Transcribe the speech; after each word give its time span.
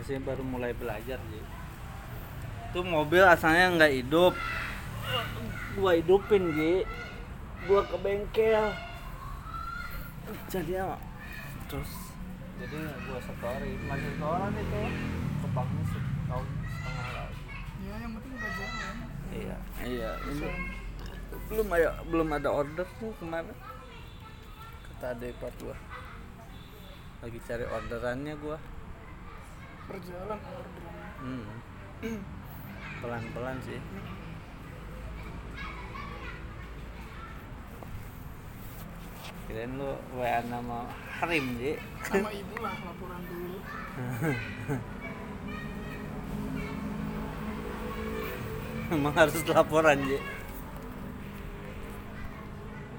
gue 0.00 0.16
sih 0.16 0.24
baru 0.24 0.40
mulai 0.40 0.72
belajar 0.72 1.20
sih. 1.28 1.44
Itu 2.72 2.80
mobil 2.80 3.20
asalnya 3.20 3.76
nggak 3.76 3.92
hidup. 4.00 4.32
Gua 5.76 5.92
hidupin 5.92 6.56
Ji. 6.56 6.88
Gua 7.68 7.84
ke 7.84 8.00
bengkel. 8.00 8.72
Jadi 10.48 10.72
ya 10.72 10.96
terus? 11.68 12.16
Jadi 12.64 12.80
gua 12.80 13.20
setorin 13.20 13.76
masih 13.84 14.08
setoran 14.16 14.52
itu 14.56 14.80
kepangnya 15.44 15.84
setahun 15.92 16.48
setengah 16.48 17.08
lagi. 17.12 17.44
Ya 17.84 17.94
yang 18.00 18.12
penting 18.16 18.32
udah 18.40 18.52
jalan. 18.56 18.96
Iya 19.36 19.56
iya. 19.84 20.10
Ini 20.32 20.48
belum 21.52 21.68
ada 21.76 21.90
belum 22.08 22.28
ada 22.40 22.48
order 22.48 22.88
tuh 22.96 23.12
kemarin. 23.20 23.52
Kata 24.96 25.12
adik 25.12 25.36
ipar 25.36 25.52
gua. 25.60 25.76
Lagi 27.20 27.36
cari 27.44 27.68
orderannya 27.68 28.40
gua 28.40 28.56
berjalan 29.90 30.38
orderan 30.38 30.94
hmm. 31.18 32.22
pelan 33.02 33.24
pelan 33.34 33.58
sih. 33.66 33.82
Kirain 39.50 39.74
lu 39.74 39.98
wa 40.14 40.38
nama 40.46 40.86
Harim 41.18 41.58
sih 41.58 41.74
sama 42.06 42.30
ibu 42.30 42.54
lah 42.62 42.70
laporan 42.86 43.18
dulu. 43.26 43.58
Emang 48.94 49.14
harus 49.14 49.42
laporan 49.50 49.98
sih 50.06 50.22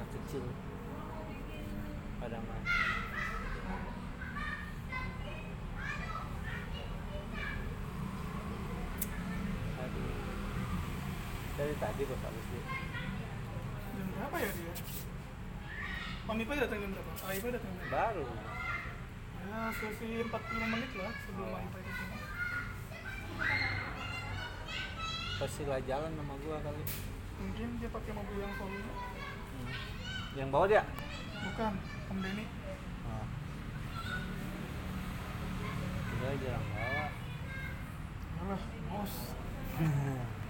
anak 0.01 0.07
kecil 0.17 0.43
pada 2.17 2.39
main 2.41 2.65
aduh 9.83 10.09
dari 11.71 11.79
tadi 11.79 12.01
kok 12.03 12.19
habis 12.19 12.45
sih 12.45 12.61
jam 13.93 14.07
berapa 14.11 14.35
ya 14.37 14.51
dia 14.51 14.73
Om 16.21 16.37
Ipa 16.37 16.53
datang 16.53 16.79
jam 16.79 16.91
berapa? 16.91 17.11
Ah 17.21 17.31
Ipa 17.31 17.47
datang 17.49 17.71
jam 17.71 17.79
berapa? 17.81 17.95
baru 18.11 18.25
Ya 19.41 19.57
selisih 19.73 20.27
45 20.27 20.67
menit 20.69 20.91
lah 20.93 21.13
sebelum 21.17 21.47
Om 21.49 21.63
Ipa 21.63 21.77
itu 21.79 21.91
semua 21.93 22.19
pasti 25.37 25.63
lah 25.63 25.79
jalan 25.81 26.11
sama 26.11 26.33
gua 26.37 26.57
kali 26.59 26.83
Mungkin 27.33 27.67
dia 27.79 27.89
pakai 27.89 28.11
mobil 28.11 28.37
yang 28.37 28.53
volume 28.55 28.91
Hmm. 29.51 29.73
yang 30.33 30.49
bawa 30.49 30.65
dia 30.65 30.83
Bukan, 31.41 31.73
Om 32.07 32.19
Denny 32.19 32.45
Oh. 33.01 33.25
Dia 36.13 36.31
jarang 36.37 36.65
bawa. 36.71 37.05
Alah, 38.39 38.61
bos 38.87 39.13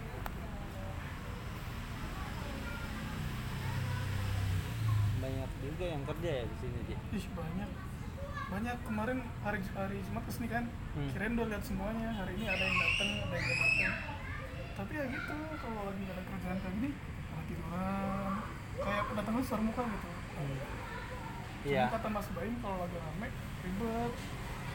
Banyak 5.32 5.52
juga 5.64 5.86
yang 5.88 6.04
kerja 6.04 6.30
ya 6.30 6.44
di 6.44 6.56
sini, 6.60 6.80
Ji. 6.92 6.96
Ih 7.00 7.26
banyak. 7.32 7.70
Banyak. 8.52 8.78
Kemarin 8.84 9.18
hari 9.48 9.60
hari 9.72 9.98
Jumat 10.04 10.24
ke 10.28 10.32
sini 10.36 10.48
kan? 10.52 10.68
Hmm. 10.92 11.10
kirain 11.16 11.40
udah 11.40 11.48
lihat 11.48 11.64
semuanya. 11.64 12.12
Hari 12.12 12.36
ini 12.36 12.46
ada 12.52 12.64
yang 12.68 12.76
datang 12.76 13.10
ada 13.24 13.36
yang 13.40 13.48
datang 13.48 13.96
tapi 14.82 14.98
ya 14.98 15.06
gitu 15.14 15.36
kalau 15.62 15.82
lagi 15.94 16.04
ada 16.09 16.22
kerjaan 16.26 16.58
kayak 16.58 16.74
gini 16.82 16.90
malah 17.30 17.46
tiduran. 17.46 18.34
Kayak 18.82 19.04
kedatangan 19.14 19.42
besar 19.46 19.59
muka 19.62 19.84
gitu. 19.86 20.09
Iya. 21.62 21.86
Cuma 21.86 21.94
kata 21.94 22.08
Mas 22.09 22.28
Baim 22.34 22.56
kalau 22.66 22.78
lagi 22.82 22.98
rame 22.98 23.28
ribet 23.62 24.14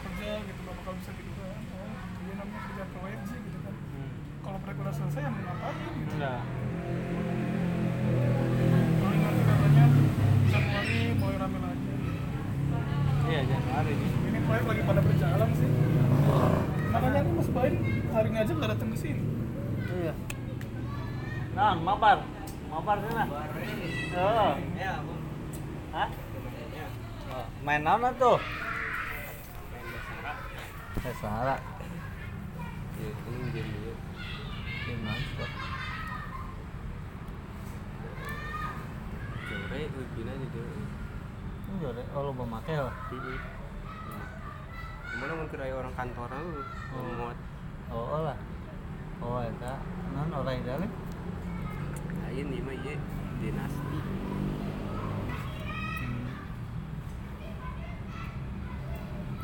kerja 0.06 0.30
gitu 0.46 0.60
gak 0.62 0.76
bakal 0.78 0.94
bisa 0.94 1.10
tiduran. 1.10 1.58
Oh, 1.74 1.90
dia 2.22 2.34
namanya 2.38 2.60
kerja 2.70 2.84
proyek 2.94 3.20
sih 3.26 3.38
gitu 3.50 3.58
kan. 3.66 3.74
Hmm. 3.74 4.10
kalau 4.46 4.58
proyek 4.62 4.78
udah 4.78 4.94
selesai 4.94 5.20
ya 5.26 5.30
mau 5.34 5.42
ngapain 5.42 5.90
gitu. 5.98 6.14
Paling 7.10 8.85
rame 11.46 11.58
lagi 11.62 11.86
Iya, 13.26 13.40
Januari 13.46 13.94
ini 13.94 14.38
proyek 14.50 14.64
lagi 14.66 14.82
pada 14.82 15.00
berjalan 15.02 15.50
sih 15.54 15.70
makanya 16.90 17.18
nih 17.22 17.32
Mas 17.38 17.48
Baim 17.54 17.74
hari 18.10 18.28
ini 18.34 18.38
aja 18.42 18.50
nggak 18.50 18.70
datang 18.74 18.90
ke 18.90 18.98
sini 18.98 19.22
Iya. 19.86 20.12
Nah, 21.56 21.72
mabar. 21.72 22.20
Mabar 22.68 23.00
sana. 23.00 23.24
Oh. 24.12 24.52
Ya, 24.76 25.00
Bu. 25.00 25.14
Hah? 25.96 26.08
Oh, 27.32 27.46
main 27.64 27.80
naon 27.80 28.12
tuh? 28.20 28.36
Main. 29.72 30.36
Besara. 31.00 31.56
Ya, 33.00 33.08
ini 33.08 33.48
game 33.56 33.70
dulu. 33.72 33.92
Gimana 34.84 35.16
sih? 35.16 35.48
Jore, 39.46 39.80
wibina 39.96 40.32
aja 40.36 40.62
Enggak 41.76 41.92
deh, 41.92 42.06
oh 42.16 42.32
memakai 42.32 42.80
lah. 42.80 42.96
Heeh. 43.12 43.36
Gimana 45.12 45.32
mau 45.36 45.44
kira 45.52 45.68
orang 45.76 45.92
kantoran 45.92 46.40
lu? 46.40 46.64
Oh. 46.96 47.04
Muat. 47.20 47.36
Oh, 47.92 48.04
oh 48.16 48.20
lah. 48.24 48.38
Oh, 49.20 49.44
eta. 49.44 49.76
Non 50.16 50.32
orang 50.32 50.56
idealnya. 50.56 50.88
Lain 52.24 52.48
ieu 52.48 52.64
mah 52.64 52.76
ieu 52.80 52.96
dinasti. 53.44 54.00
Hmm. 56.00 56.28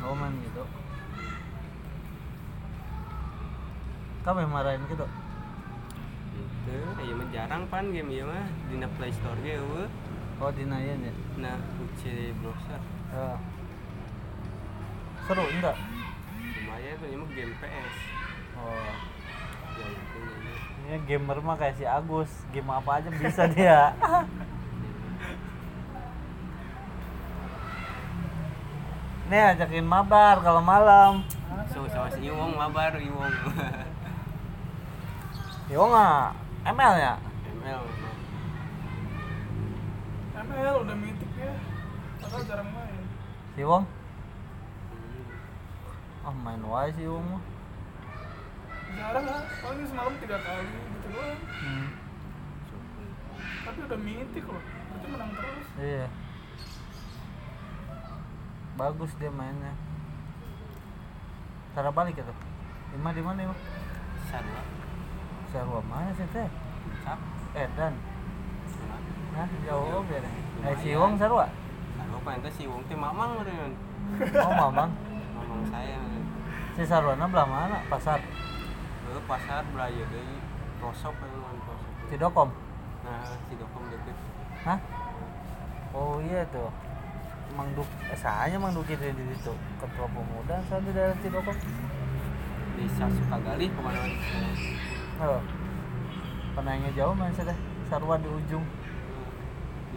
Oh, 0.01 0.17
main 0.17 0.33
gitu. 0.41 0.65
Kamu 4.25 4.41
yang 4.41 4.53
marahin 4.57 4.81
gitu? 4.89 5.05
Itu, 6.33 6.77
ieu 6.97 7.13
mah 7.13 7.29
jarang 7.29 7.69
pan 7.69 7.93
game 7.93 8.09
ieu 8.09 8.25
mah 8.25 8.49
dina 8.73 8.89
Play 8.97 9.13
Store 9.13 9.37
ge 9.45 9.61
eueuh. 9.61 9.85
Oh, 10.43 10.51
dinayan 10.51 10.99
ya? 10.99 11.13
Nah, 11.39 11.55
UC 11.79 12.35
browser. 12.43 12.75
Ya. 13.15 13.39
Seru 15.23 15.47
enggak? 15.47 15.79
Lumayan 16.59 16.99
tuh 16.99 17.07
mah 17.15 17.31
game 17.31 17.55
PS. 17.63 17.95
Oh. 18.59 18.91
Ya 19.79 19.87
itu 19.87 20.19
ini. 20.83 20.99
Gamer 21.07 21.39
mah 21.39 21.55
kayak 21.55 21.79
si 21.79 21.87
Agus, 21.87 22.27
game 22.51 22.67
apa 22.67 22.99
aja 22.99 23.07
bisa 23.07 23.47
dia. 23.55 23.95
Nih 29.31 29.55
ajakin 29.55 29.87
mabar 29.87 30.43
kalau 30.43 30.59
malam. 30.59 31.23
So, 31.71 31.87
so 31.87 32.03
si 32.11 32.27
Iwong 32.27 32.59
mabar 32.59 32.99
Iwong. 32.99 33.31
Yo 35.71 35.87
nggak, 35.87 36.35
ML 36.67 36.95
ya? 36.99 37.15
ML. 37.63 38.02
ML 40.43 40.75
udah 40.83 40.95
mitik 40.95 41.31
ya 41.35 41.53
padahal 42.19 42.43
jarang 42.43 42.69
main 42.69 43.03
Si 43.53 43.61
Wong? 43.61 43.85
Ah 46.23 46.33
main 46.33 46.61
wae 46.61 46.89
si 46.91 47.03
Wong 47.03 47.25
mah. 47.27 47.43
jarang 48.93 49.25
lah 49.25 49.43
paling 49.59 49.85
semalam 49.85 50.13
tiga 50.17 50.37
kali 50.37 50.67
gitu 50.67 51.07
doang 51.09 51.39
Hmm. 51.53 51.87
tapi 53.63 53.79
udah 53.81 53.99
mitik 53.99 54.45
loh 54.45 54.61
berarti 54.61 55.07
menang 55.07 55.31
terus 55.33 55.67
Iya. 55.75 56.07
Bagus 58.73 59.11
dia 59.17 59.29
mainnya. 59.29 59.73
Cara 61.73 61.89
balik 61.89 62.13
itu. 62.15 62.33
Ima 62.93 63.09
di 63.09 63.21
mana 63.21 63.45
Ima? 63.45 63.57
Sarwa. 64.27 64.61
Sarwa 65.49 65.79
mana 65.83 66.09
sih 66.13 66.25
teh? 66.29 66.45
Puncak. 66.83 67.19
Nah, 69.33 69.49
jauh 69.65 70.05
biar. 70.05 70.25
Eh 70.69 70.75
si. 70.77 70.93
Wong 70.93 71.17
Sarwa? 71.17 71.49
Sarwa 71.97 72.17
pa 72.21 72.29
ente 72.37 72.49
si 72.53 72.69
Iwong 72.69 72.85
teh 72.85 72.93
mamang 72.93 73.41
meureun. 73.41 73.73
Oh 74.37 74.53
mamang. 74.53 74.91
Mamang 75.33 75.61
saya. 75.73 75.97
Si 76.77 76.83
Sarwana 76.85 77.25
belah 77.25 77.47
mana? 77.49 77.77
Pasar. 77.89 78.21
Heuh 79.09 79.23
pasar 79.25 79.65
belaya 79.73 80.05
deui. 80.13 80.37
Rosok 80.77 81.15
lawan 81.17 81.57
rosok. 81.65 81.91
Cidokom. 82.13 82.49
Nah, 83.03 83.35
si 83.49 83.53
Dokom 83.57 83.83
deket. 83.89 84.17
Hah? 84.63 84.79
Oh 85.91 86.21
iya 86.21 86.45
tuh. 86.53 86.71
Mang 87.53 87.69
Duk, 87.77 87.85
eh, 88.09 88.17
saya 88.17 88.57
Mang 88.57 88.73
Duki 88.73 88.97
di 88.97 89.13
di 89.13 89.23
situ. 89.35 89.53
Ketua 89.81 90.07
pemuda 90.09 90.57
saya 90.69 90.81
di 90.85 90.91
daerah 90.93 91.17
Cidokom. 91.19 91.57
Desa 92.73 93.05
Sukagali 93.09 93.65
ke 93.69 93.79
mana? 93.81 93.99
Oh. 95.21 95.41
Penanya 96.53 96.89
jauh 96.93 97.13
mana 97.17 97.33
sih 97.33 97.45
teh? 97.45 97.57
Sarwa 97.89 98.17
di 98.21 98.29
ujung. 98.29 98.65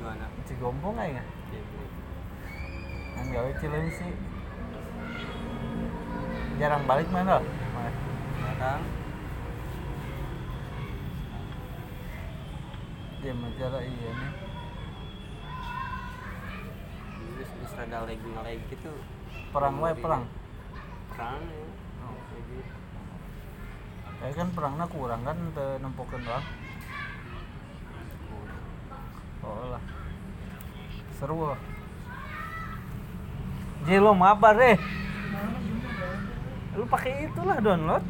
Mana? 0.06 0.26
Cigombong 0.47 0.94
aja 0.94 1.19
nggak? 1.19 1.26
Gitu. 1.50 1.79
Yang 3.19 3.26
gawe 3.35 3.50
Cilengsi. 3.58 4.08
Jarang 6.62 6.87
balik 6.87 7.11
mana? 7.11 7.43
Sekarang 7.43 8.82
Dia 13.19 13.35
majalah 13.35 13.82
iya 13.82 14.11
nih. 14.14 14.32
terus 17.37 17.50
terus 17.52 17.73
rada 17.75 18.06
lag 18.06 18.17
ngelag 18.23 18.61
gitu. 18.70 18.93
Perang 19.50 19.76
wae 19.82 19.93
perang. 19.99 20.25
Perang 21.11 21.43
ya. 21.43 21.67
Oh. 22.06 22.17
kayak 24.17 24.35
kan 24.38 24.49
perangnya 24.56 24.87
kurang 24.88 25.23
kan 25.26 25.37
teu 25.52 25.76
nempukeun 25.82 26.23
doang 26.25 26.47
oh 29.44 29.64
lah 29.76 29.85
seru 31.16 31.48
lah 31.48 31.60
Ji 33.88 33.96
lo 33.96 34.12
mabar 34.12 34.52
deh 34.56 34.76
lu 36.76 36.84
pakai 36.84 37.24
itulah 37.32 37.56
download 37.64 38.04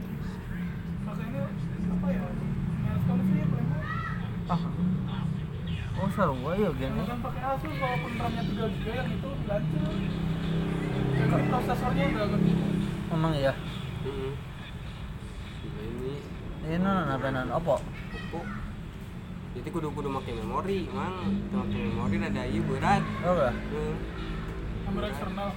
apa 1.06 2.06
ya? 2.10 2.26
Ya 2.26 3.44
ah 4.50 4.62
oh 6.02 6.08
seru 6.10 6.34
ya 6.58 6.70
game 6.74 6.98
Jangan 6.98 7.18
pakai 7.22 7.42
Asus 7.46 7.74
walaupun 7.78 8.12
RAM-nya 8.18 8.42
3 8.42 8.74
GB 8.74 8.84
yang 8.90 9.08
itu 9.10 9.30
lancar. 9.46 9.94
Prosesornya 11.46 12.04
udah 12.10 12.26
gede. 12.34 12.52
emang 13.14 13.34
iya 13.38 13.54
Hmm. 14.06 14.38
Gila 15.66 15.82
ini 15.82 16.14
ini 16.62 16.78
non 16.78 17.10
apa 17.10 17.58
Oppo. 17.58 17.82
Jadi 19.56 19.68
kudu 19.72 19.88
kudu 19.96 20.08
make 20.12 20.32
memori, 20.36 20.84
mang. 20.92 21.32
Teu 21.48 21.64
make 21.64 21.78
memori 21.80 22.16
rada 22.20 22.42
ieu 22.44 22.62
berat. 22.68 23.02
oh 23.24 23.34
ya 23.40 23.50
Heeh. 23.52 23.94
Kamera 24.84 25.06
eksternal. 25.08 25.50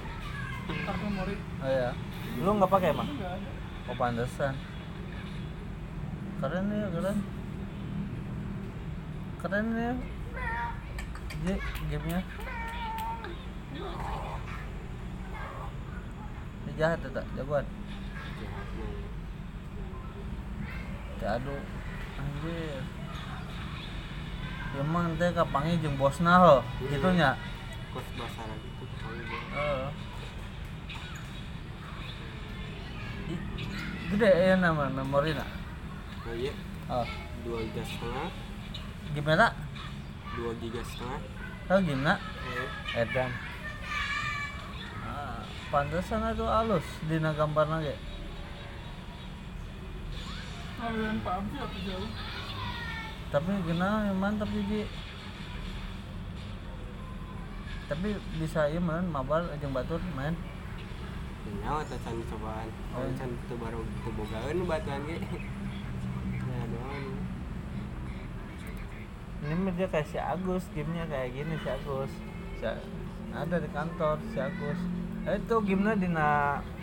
Kartu 0.66 1.04
memori. 1.04 1.34
oh 1.60 1.70
ya 1.70 1.90
lu 2.40 2.50
nggak 2.56 2.70
pakai 2.72 2.94
emang 2.94 3.08
ada. 3.20 3.36
oh 3.90 3.96
pantesan. 3.98 4.54
Keren 6.40 6.64
ya 6.72 6.86
keren. 6.88 7.18
Keren 9.44 9.66
ya. 9.76 9.92
Ji, 11.40 11.54
gamenya. 11.92 12.20
Ini 16.60 16.70
jahat 16.76 17.00
ya, 17.00 17.08
tak? 17.16 17.26
Jagoan? 17.36 17.64
Aduh 21.20 21.60
anjir 22.20 22.80
emang 24.78 25.18
teh 25.18 25.34
kapangi 25.34 25.80
jeung 25.82 25.98
bosna 25.98 26.38
ho 26.38 26.54
gitu 26.86 27.10
nya 27.16 27.34
Kos 27.90 28.06
gitu 28.06 28.84
kali 29.02 29.18
gua. 29.26 29.40
Heeh. 29.50 29.88
Gede 34.14 34.30
ya 34.30 34.54
nama 34.58 34.86
memori 34.86 35.34
nak 35.34 35.50
Oh 36.30 36.34
iya, 36.36 36.54
oh. 36.86 37.08
2 37.48 37.64
giga 37.72 37.82
setengah, 37.82 38.28
gimana 39.16 39.46
2 40.36 40.60
giga 40.60 40.82
setengah. 40.84 41.20
oh 41.72 41.80
gimana? 41.80 42.20
Eh, 42.44 42.68
edan. 43.00 43.32
Ah, 45.00 45.40
pantesan 45.72 46.28
itu 46.30 46.44
halus 46.44 46.84
dina 47.08 47.32
gambar 47.32 47.80
ge. 47.80 47.96
Aliran 50.84 51.18
PUBG 51.24 51.52
apa 51.56 51.78
jauh? 51.88 52.10
Tapi 53.30 53.50
gimana 53.62 54.10
mantap 54.10 54.50
jadi 54.50 54.86
tapi 57.90 58.14
bisa 58.38 58.70
iya 58.70 58.78
man 58.78 59.06
mabar 59.10 59.46
jeung 59.58 59.74
batur 59.74 59.98
main 60.14 60.34
nyawa 61.50 61.82
teh 61.82 61.98
can 62.06 62.14
cobaan. 62.30 62.68
Oh. 62.94 63.02
Oh, 63.02 63.10
can 63.18 63.30
teu 63.50 63.56
baru 63.58 63.82
teu 64.06 64.12
bogaeun 64.14 64.62
batuan 64.70 65.02
ge. 65.08 65.18
Ya 66.46 66.62
doang. 66.70 67.06
ini 69.40 69.54
mah 69.56 69.72
dia 69.72 69.88
kayak 69.88 70.06
si 70.06 70.20
Agus 70.20 70.68
gamenya 70.76 71.08
kayak 71.08 71.32
gini 71.32 71.54
si 71.58 71.68
Agus 71.72 72.12
si, 72.60 72.66
ada 73.32 73.56
di 73.56 73.68
kantor 73.72 74.20
si 74.30 74.38
Agus 74.38 74.78
Eh, 75.20 75.36
itu 75.36 75.52
gamenya 75.68 75.92
dina 76.00 76.28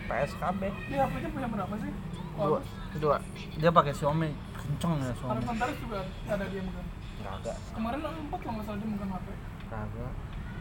PSKB 0.06 0.70
Dia 0.86 1.10
HP-nya 1.10 1.28
punya 1.34 1.48
berapa 1.50 1.74
sih? 1.82 1.90
dua 2.38 2.46
Wah, 2.54 2.62
dua 3.02 3.16
dia 3.58 3.70
pakai 3.74 3.90
Xiaomi 3.90 4.30
kenceng 4.68 5.00
ya 5.00 5.12
Harapan 5.16 5.56
Taris 5.56 5.78
juga 5.80 5.98
ada 6.28 6.44
dia 6.44 6.60
megang. 6.60 6.88
kagak. 7.18 7.56
Kemarin 7.72 7.98
ada 8.04 8.20
empat 8.20 8.38
kalau 8.44 8.54
nggak 8.54 8.66
salah 8.68 8.78
dia 8.78 8.88
megang 8.92 9.10
HP. 9.16 9.28
kagak. 9.72 10.12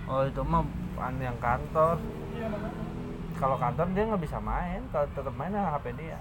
Oh 0.07 0.21
itu 0.23 0.41
mah 0.47 0.63
an 1.03 1.15
yang 1.19 1.37
kantor. 1.43 1.95
Iya 2.31 2.47
kalau 3.35 3.55
kantor 3.59 3.87
dia 3.91 4.03
nggak 4.07 4.23
bisa 4.23 4.37
main 4.39 4.81
kalau 4.95 5.05
tetap 5.11 5.33
main 5.35 5.51
ya 5.51 5.75
HP 5.75 5.85
dia. 5.99 6.19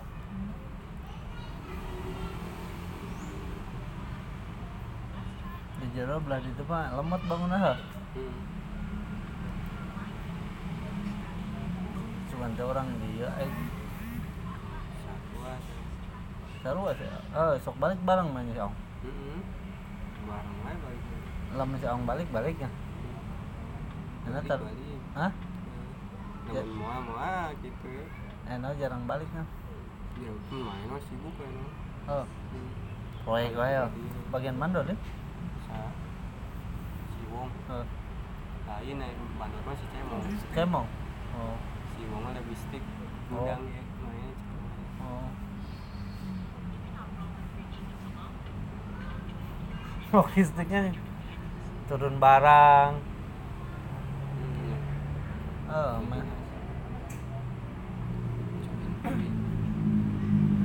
Di 5.79 5.87
jero 5.95 6.19
belah 6.19 6.43
itu 6.43 6.63
pak 6.67 6.91
lemot 6.99 7.23
bangunnya 7.31 7.59
ha 7.63 7.75
Hmm. 8.17 8.33
cuman 12.33 12.53
orang 12.57 12.89
dia 13.01 13.29
eh 13.41 13.51
seru 16.67 16.83
sih 16.91 17.07
eh 17.07 17.55
sok 17.63 17.79
balik 17.79 17.99
bareng 18.03 18.27
main 18.35 18.51
si 18.51 18.59
Ong 18.59 18.75
Heeh. 19.07 19.39
Barang 20.27 20.57
wae 20.67 20.75
balik. 20.75 21.03
lama 21.55 21.75
si 21.79 21.87
Ong 21.87 22.03
balik 22.03 22.29
balik 22.35 22.57
ya 22.59 22.67
Enak 24.27 24.43
Balik, 24.43 24.51
tar 24.51 24.59
hah 25.15 25.33
Ya. 26.47 26.63
Namun 26.63 26.79
moal 26.79 27.01
moal 27.03 27.51
gitu. 27.59 27.91
enak 28.47 28.79
jarang 28.79 29.03
balik 29.07 29.27
kan 29.31 29.47
Ya, 30.17 30.31
hmm, 30.31 30.63
main 30.63 30.87
mah 30.87 31.03
sibuk 31.03 31.35
kan. 31.35 31.55
oh 32.07 32.25
Hmm. 32.27 32.71
proyek 33.23 33.55
wae 33.55 33.71
ya. 33.73 33.87
bagian 34.31 34.55
mandor 34.55 34.83
Sa 35.67 35.79
si 37.11 37.23
Wong 37.31 37.51
oh. 37.71 37.87
lain 38.67 38.99
ya 38.99 39.09
bandar 39.39 39.61
mah 39.63 39.75
si 39.75 39.87
Cemong. 39.91 40.23
mau 40.71 40.87
oh 41.39 41.57
Si 41.95 42.03
Wong 42.07 42.23
mah 42.23 42.35
lebih 42.35 42.55
stick 42.57 42.83
gudang 43.27 43.63
ya. 43.67 43.83
Mainnya 44.03 44.31
oh 45.03 45.27
logistiknya 50.17 50.91
nih 50.91 50.97
turun 51.87 52.17
barang 52.17 52.93
Hmm. 54.37 54.77
oh 55.71 55.95
man. 56.09 56.27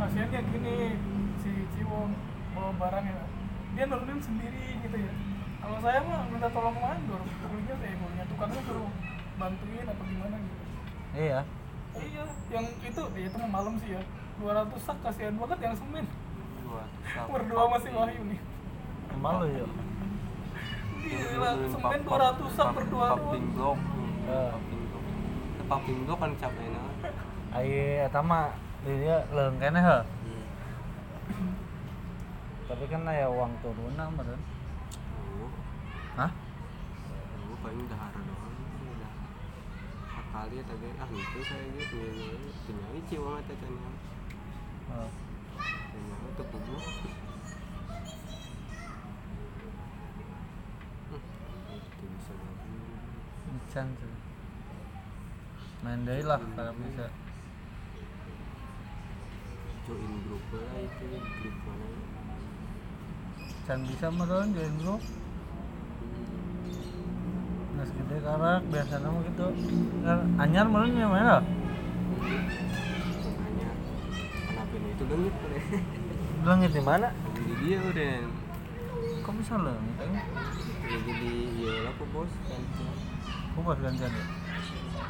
Kasihan 0.01 0.27
dia 0.33 0.41
gini 0.43 0.75
si 1.39 1.51
Ciwong 1.77 2.11
bawa 2.51 2.71
barang 2.77 3.05
ya. 3.05 3.23
Dia 3.77 3.83
nurunin 3.87 4.19
sendiri 4.19 4.81
gitu 4.81 4.97
ya. 4.97 5.13
Kalau 5.61 5.77
saya 5.79 5.99
mah 6.01 6.25
minta 6.27 6.49
tolong 6.49 6.73
mandor, 6.73 7.21
kulinya 7.21 7.75
saya 7.77 7.93
kulinya 7.95 8.25
tukangnya 8.25 8.61
suruh 8.65 8.89
bantuin 9.37 9.85
apa 9.85 10.03
gimana 10.05 10.35
gitu. 10.41 10.63
iya 11.13 11.39
Iya, 11.91 12.23
yang 12.49 12.65
itu 12.81 13.01
ya 13.03 13.25
itu 13.27 13.37
malam 13.45 13.73
sih 13.83 13.89
ya. 13.93 14.01
200 14.41 14.73
sak 14.79 14.97
kasihan 15.05 15.35
banget 15.37 15.59
yang 15.59 15.75
semen. 15.77 16.05
Dua. 16.65 16.83
sak. 17.13 17.25
Berdua 17.29 17.63
masih 17.67 17.91
Wahyu 17.93 18.21
nih. 18.25 18.39
Malu 19.17 19.47
ya 19.49 19.67
Gila, 21.01 21.49
semen 21.67 22.01
pap- 22.05 22.39
200 22.39 22.47
sak 22.49 22.63
pap- 22.63 22.75
berdua 22.77 23.07
Paping 23.11 23.45
doang. 23.51 23.75
blok. 23.75 23.77
Paping 25.67 25.99
blok. 26.05 26.17
Kan 26.17 26.31
capek 26.37 26.67
nah. 26.69 26.87
ayo 27.51 27.79
eta 28.01 28.19
mah 28.21 28.55
dia 28.81 29.27
leung 29.29 29.57
kene 29.57 29.75
he 29.77 29.97
tapi 32.63 32.87
kan 32.87 33.03
aya 33.03 33.27
uang 33.27 33.51
turunan 33.59 34.07
meureun 34.09 34.39
Oh. 35.11 35.51
hah 36.15 36.31
Aku 36.31 37.55
paling 37.59 37.83
dahara 37.85 38.19
doang. 38.21 38.55
Udah. 38.87 39.11
Sekali 40.07 40.57
tadi 40.61 40.87
ah 40.95 41.09
itu 41.09 41.39
saya 41.41 41.65
gitu 41.73 41.95
ya. 41.99 42.31
Penyawi 42.63 42.99
ciwang 43.05 43.35
atau 43.37 43.55
tanya. 43.57 43.89
oh. 44.93 45.09
Tuh 46.31 46.45
kubu. 46.47 46.75
Can 53.71 53.87
tuh. 53.95 54.11
main 55.79 56.03
deui 56.03 56.27
lah 56.27 56.43
kalau 56.59 56.75
bisa. 56.75 57.07
Join 59.87 60.11
grup 60.27 60.43
lah 60.51 60.75
itu 60.75 61.07
grup 61.07 61.55
mana? 61.63 61.87
can 63.63 63.79
bisa 63.87 64.11
meureun 64.11 64.51
join 64.51 64.75
grup? 64.83 65.01
Nges 67.79 67.91
gede 67.95 68.17
karak 68.19 68.61
biasanya 68.67 69.07
mah 69.07 69.23
gitu. 69.23 69.47
Kan 70.03 70.19
anyar 70.35 70.67
meureun 70.67 70.99
ya 70.99 71.07
main 71.07 71.25
lah 71.31 71.43
Makanya 73.23 73.69
kenapa 74.51 74.73
ini 74.75 74.89
itu 74.99 75.03
lengit 75.07 75.35
deh. 75.47 75.63
Leungit 76.43 76.71
di 76.75 76.81
mana? 76.83 77.07
Jadi 77.39 77.53
dia 77.63 77.77
udah 77.79 78.11
kok 79.21 79.33
bisa 79.37 79.53
leungit 79.55 79.95
ya 80.91 80.97
jadi 81.07 81.31
ya 81.61 81.73
lah 81.87 81.93
kok 81.95 82.07
bos 82.11 82.31
kan 82.49 82.61
kok 83.51 83.61
pas 83.61 83.77
gantian 83.77 84.11
ya 84.11 84.25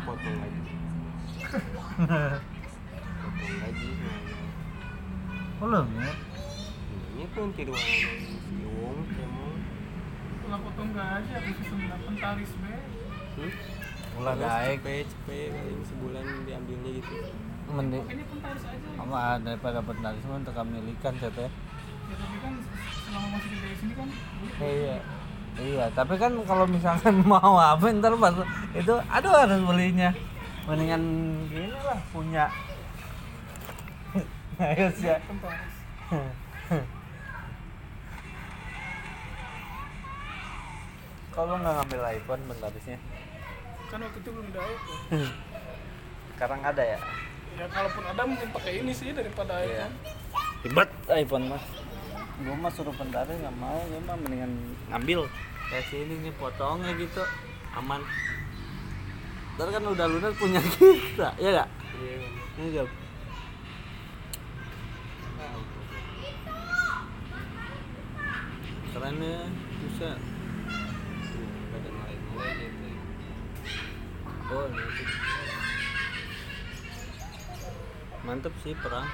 potong 0.01 0.37
lagi 0.37 0.61
potong 3.21 3.55
lagi 3.61 3.87
nah, 3.91 4.17
kok 5.55 5.67
leungit 5.69 6.17
ini 7.11 7.25
pun 7.29 7.47
tidur 7.53 7.77
si 7.77 8.07
Wong 8.81 8.97
kemong 9.07 9.57
Kalau 10.41 10.57
potong 10.65 10.89
gaji 10.91 11.31
aku 11.31 11.49
98 11.63 12.17
taris 12.17 12.51
be. 12.57 12.75
hmm? 13.37 13.51
Ulah 14.19 14.33
daek. 14.35 14.81
cepet 14.81 15.05
cepet 15.07 15.47
paling 15.53 15.81
sebulan 15.85 16.25
diambilnya 16.43 16.91
gitu 16.97 17.15
mending 17.71 18.03
Ini 18.03 18.23
pun 18.27 18.37
taris 18.41 18.63
aja. 18.67 18.87
Apa 18.99 19.39
daripada 19.39 19.79
pentaris 19.79 20.23
mah 20.27 20.41
untuk 20.41 20.57
milikan 20.65 21.13
saya 21.15 21.31
teh. 21.31 21.47
ya 21.47 22.15
tapi 22.17 22.37
kan 22.41 22.53
selama 23.07 23.27
masih 23.37 23.49
di 23.53 23.77
sini 23.79 23.93
kan 23.95 24.07
Iya. 24.59 24.97
Iya, 25.57 25.91
tapi 25.91 26.15
kan 26.15 26.31
kalau 26.43 26.63
misalkan 26.65 27.19
mau 27.29 27.55
apa 27.55 27.91
ntar 27.91 28.15
pas 28.15 28.35
itu 28.71 28.93
aduh 29.09 29.33
harus 29.35 29.59
belinya. 29.61 30.09
Mendingan 30.63 31.03
gini 31.47 31.73
lah 31.73 31.99
punya. 32.11 32.45
Ayo 34.61 34.87
sih. 34.93 35.09
pentaris 35.09 35.75
Kalau 41.31 41.55
nggak 41.57 41.73
ngambil 41.73 42.01
iPhone 42.11 42.43
pentarisnya. 42.45 42.97
kan 43.87 43.99
waktu 43.99 44.19
itu 44.19 44.29
belum 44.31 44.47
ada 44.49 44.61
iPhone 44.63 45.27
Sekarang 46.31 46.61
ada 46.63 46.83
ya? 46.85 46.99
ya 47.51 47.67
kalaupun 47.67 48.03
ada 48.07 48.23
mungkin 48.23 48.47
pakai 48.49 48.79
ini 48.79 48.95
sih 48.95 49.11
daripada 49.11 49.59
Iya. 49.59 49.91
iPhone 49.91 49.91
Ribet 50.63 50.89
iPhone 51.11 51.45
mas. 51.51 51.63
Gue 52.41 52.55
mah 52.57 52.71
suruh 52.73 52.93
pentaris 52.93 53.37
nggak 53.37 53.57
mau, 53.57 53.77
gue 53.85 54.01
mah 54.01 54.17
mendingan 54.17 54.51
ngambil. 54.89 55.29
Kayak 55.69 55.85
sini 55.87 56.15
nih 56.19 56.33
potongnya 56.35 56.91
gitu, 56.97 57.21
aman. 57.77 58.01
Ntar 59.55 59.67
kan 59.69 59.83
udah 59.85 60.05
lunas 60.09 60.33
punya 60.35 60.59
kita, 60.73 61.29
ya 61.37 61.49
gak? 61.53 61.69
iya 62.01 62.17
Ini 62.57 62.67
Gap. 62.75 62.89
Keren 68.91 69.15
ya, 69.23 69.39
bisa. 69.81 70.09
badan 71.71 71.95
lain 71.95 72.19
mulai 72.35 72.51
gitu 72.59 72.87
Oh, 74.51 74.67
sih. 74.67 75.07
Mantep 78.21 78.53
sih 78.61 78.73
perang. 78.75 79.07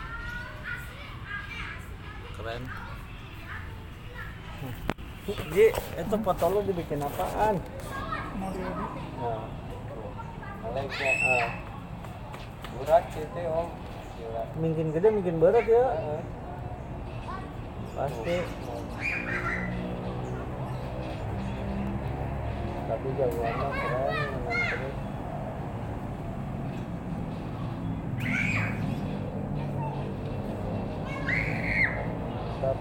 Keren. 2.33 2.63
Ji, 5.53 5.69
itu 5.75 6.15
foto 6.23 6.45
lu 6.49 6.59
dibikin 6.65 7.03
apaan? 7.03 7.61
Nah, 8.37 9.37
ah. 10.73 11.49
berat 12.81 13.03
gitu 13.13 13.41
om 13.49 13.69
Mungkin 14.57 14.89
gede, 14.97 15.07
mungkin 15.13 15.37
berat 15.37 15.65
ya. 15.69 15.85
Pasti. 17.93 18.35
Tapi 22.87 23.07
jagoannya 23.13 23.69
keren. 23.77 24.15
Mantap. 32.57 32.77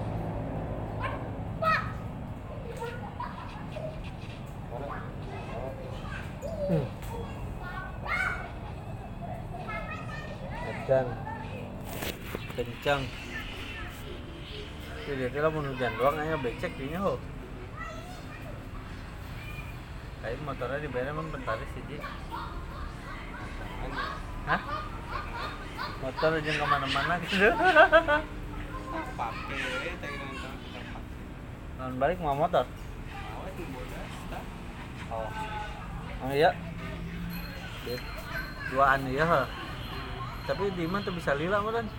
Hmm. 6.67 6.87
Edan. 10.67 11.07
Kencang. 12.87 13.03
Jadi 15.11 15.19
dia 15.19 15.27
kira 15.35 15.51
mau 15.51 15.59
hujan 15.59 15.91
doang 15.99 16.23
aja 16.23 16.39
becek 16.39 16.71
dinya 16.79 17.03
ho. 17.03 17.19
Kayak 20.23 20.39
motornya 20.47 20.87
dibayar 20.87 21.11
emang 21.11 21.27
pentaris 21.35 21.67
sih 21.75 21.83
Ji. 21.91 21.99
Hah? 24.47 24.63
Motor 25.99 26.31
aja 26.39 26.47
ke 26.55 26.63
mana-mana 26.63 27.19
gitu. 27.27 27.51
pakai 29.19 29.59
kita 29.83 30.09
Non 31.83 31.99
balik 31.99 32.23
mau 32.23 32.39
motor. 32.39 32.71
Oh. 35.11 35.27
Oh 36.23 36.31
iya. 36.31 36.55
Duaan 38.71 39.11
ya. 39.11 39.43
Tapi 40.47 40.71
di 40.79 40.87
mana 40.87 41.03
tuh 41.03 41.19
bisa 41.19 41.35
lila 41.35 41.59
meureun. 41.67 41.91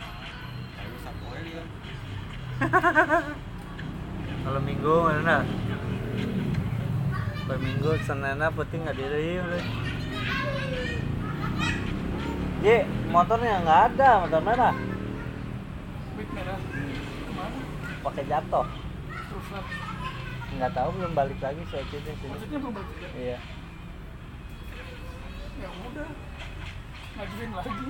Kalau 4.44 4.60
minggu 4.60 4.94
mana? 5.04 5.44
Per 7.44 7.58
minggu 7.58 7.92
senena 8.02 8.50
penting 8.50 8.82
nggak 8.82 8.96
diri 8.96 9.38
udah. 9.38 9.64
Ji, 12.58 12.78
motornya 13.08 13.62
nggak 13.62 13.82
ada, 13.88 14.10
motor 14.20 14.42
merah. 14.42 14.76
big 16.18 16.30
merah 16.34 16.58
ke 16.58 17.30
mana 17.30 17.62
Pakai 18.02 18.26
jatuh. 18.26 18.66
terus 19.28 19.48
lah 19.54 19.64
Nggak 20.50 20.72
tahu 20.74 20.90
belum 20.92 21.14
balik 21.14 21.38
lagi 21.38 21.62
Ocitnya 21.62 22.10
sini. 22.10 22.28
maksudnya 22.28 22.58
belum 22.58 22.74
balik 22.74 23.14
Iya. 23.14 23.38
ya 25.58 25.70
udah 25.70 26.10
ngajuin 27.14 27.52
lagi 27.52 27.88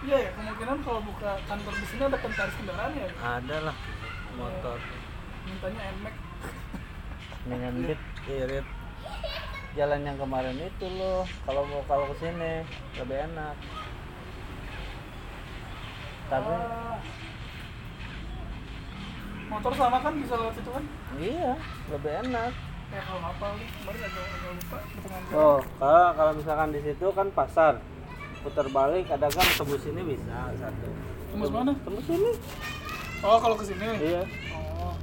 iya 0.00 0.16
ya 0.18 0.30
kemungkinan 0.32 0.78
kalau 0.80 1.00
buka 1.02 1.30
kantor 1.44 1.74
di 1.74 1.86
sini 1.86 2.02
ada 2.02 2.18
pentaris 2.18 2.54
kendaraan 2.54 2.92
ya 2.94 3.08
Ada 3.18 3.56
lah 3.62 3.76
motor. 4.32 4.78
mintanya 5.42 5.82
NMAX 5.92 6.14
Dengan 7.42 7.72
rit, 7.86 8.02
irit. 8.26 8.66
Jalan 9.70 10.02
yang 10.02 10.18
kemarin 10.18 10.58
itu 10.58 10.86
loh. 10.90 11.22
Kalau 11.42 11.62
mau 11.64 11.80
kalau 11.86 12.10
ke 12.10 12.20
sini 12.20 12.66
lebih 12.96 13.18
enak. 13.24 13.54
Tapi 16.26 16.52
Ah. 16.52 16.98
motor 19.48 19.72
sama 19.72 19.98
kan 19.98 20.14
bisa 20.16 20.34
lewat 20.36 20.54
situ 20.54 20.70
kan 20.70 20.84
iya, 21.16 21.52
lebih 21.88 22.12
enak. 22.22 22.52
ya 22.88 23.00
kalau 23.00 23.22
apa 23.24 23.46
kemarin 23.54 24.00
agak 24.00 24.24
agak 24.28 24.50
lupa. 24.52 24.78
Oh, 25.32 25.58
kalau 25.76 26.06
kalau 26.12 26.32
misalkan 26.34 26.70
di 26.70 26.80
situ 26.80 27.06
kan 27.08 27.28
pasar. 27.30 27.74
Putar 28.40 28.66
balik 28.66 29.04
ada 29.06 29.28
kan 29.28 29.44
tembus 29.54 29.84
ini 29.84 30.00
bisa 30.02 30.48
satu. 30.56 30.88
Tembus 31.30 31.50
mana? 31.50 31.72
Tembus 31.78 32.08
ini. 32.08 32.32
oh 33.20 33.36
kalau 33.36 33.52
ke 33.52 33.64
sini 33.66 33.84
Iya. 34.00 34.24
oh 34.50 34.96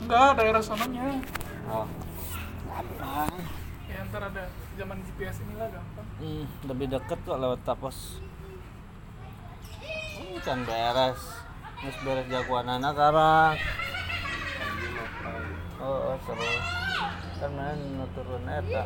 enggak 0.00 0.32
daerah 0.34 0.62
sananya 0.64 1.20
Oh. 1.68 1.84
Gampang. 2.64 3.28
ya 3.84 4.00
ntar 4.08 4.22
ada 4.24 4.48
zaman 4.74 4.96
GPS 5.04 5.44
inilah 5.44 5.68
gampang 5.68 6.06
Hmm, 6.16 6.44
lebih 6.64 6.86
deket 6.88 7.18
kok 7.20 7.36
lewat 7.36 7.60
tapos. 7.62 8.16
Oh, 10.16 10.36
kan 10.40 10.64
beres. 10.64 11.20
Terus 11.76 11.96
beres 12.00 12.26
jagoan 12.28 12.68
anak 12.70 12.92
kayak 12.92 13.60
Oh, 15.78 16.12
oh 16.12 16.16
terus. 16.22 16.64
Kan 17.36 17.50
main 17.52 17.76
nu 17.94 18.04
turun 18.12 18.44
eta. 18.46 18.84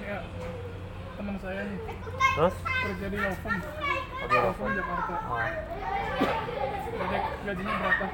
ya 0.00 0.18
teman 1.16 1.36
saya 1.38 1.60
nih 1.62 1.78
Terus? 2.36 2.54
kerja 2.60 3.06
di 3.08 3.18
apa? 3.18 3.50
firm 4.52 4.70
Jakarta 4.70 5.14
Oh, 5.26 5.48
Gede, 6.96 7.18
gajinya 7.42 7.74
berapa 7.76 8.06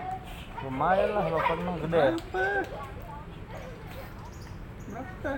lumayan 0.63 1.09
lah 1.11 1.25
lo 1.27 1.39
mah 1.39 1.75
gede. 1.81 1.99
ya? 1.99 2.13
berapa 4.89 5.33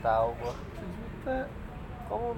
Tahu 0.00 0.28
gua. 0.34 0.54
sejuta 0.72 1.38
Kamu 2.04 2.30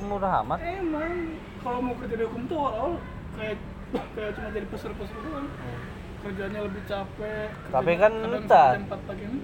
murah 0.00 0.32
amat. 0.40 0.58
emang 0.64 1.12
kalau 1.60 1.78
mau 1.80 1.94
kerja 1.94 2.14
di 2.14 2.24
hukum 2.24 2.42
tuh 2.46 2.58
awal 2.58 2.90
kayak 3.34 3.58
kayak 4.14 4.30
cuma 4.32 4.48
jadi 4.50 4.66
peser-peser 4.66 5.18
doang 5.20 5.46
Hmm. 5.48 5.82
kerjanya 6.20 6.60
lebih 6.60 6.82
capek 6.84 7.48
Tapi 7.68 7.92
kan 7.94 8.12
sampai 8.16 8.78
empat 8.80 9.00
pagi 9.04 9.24
ini 9.24 9.38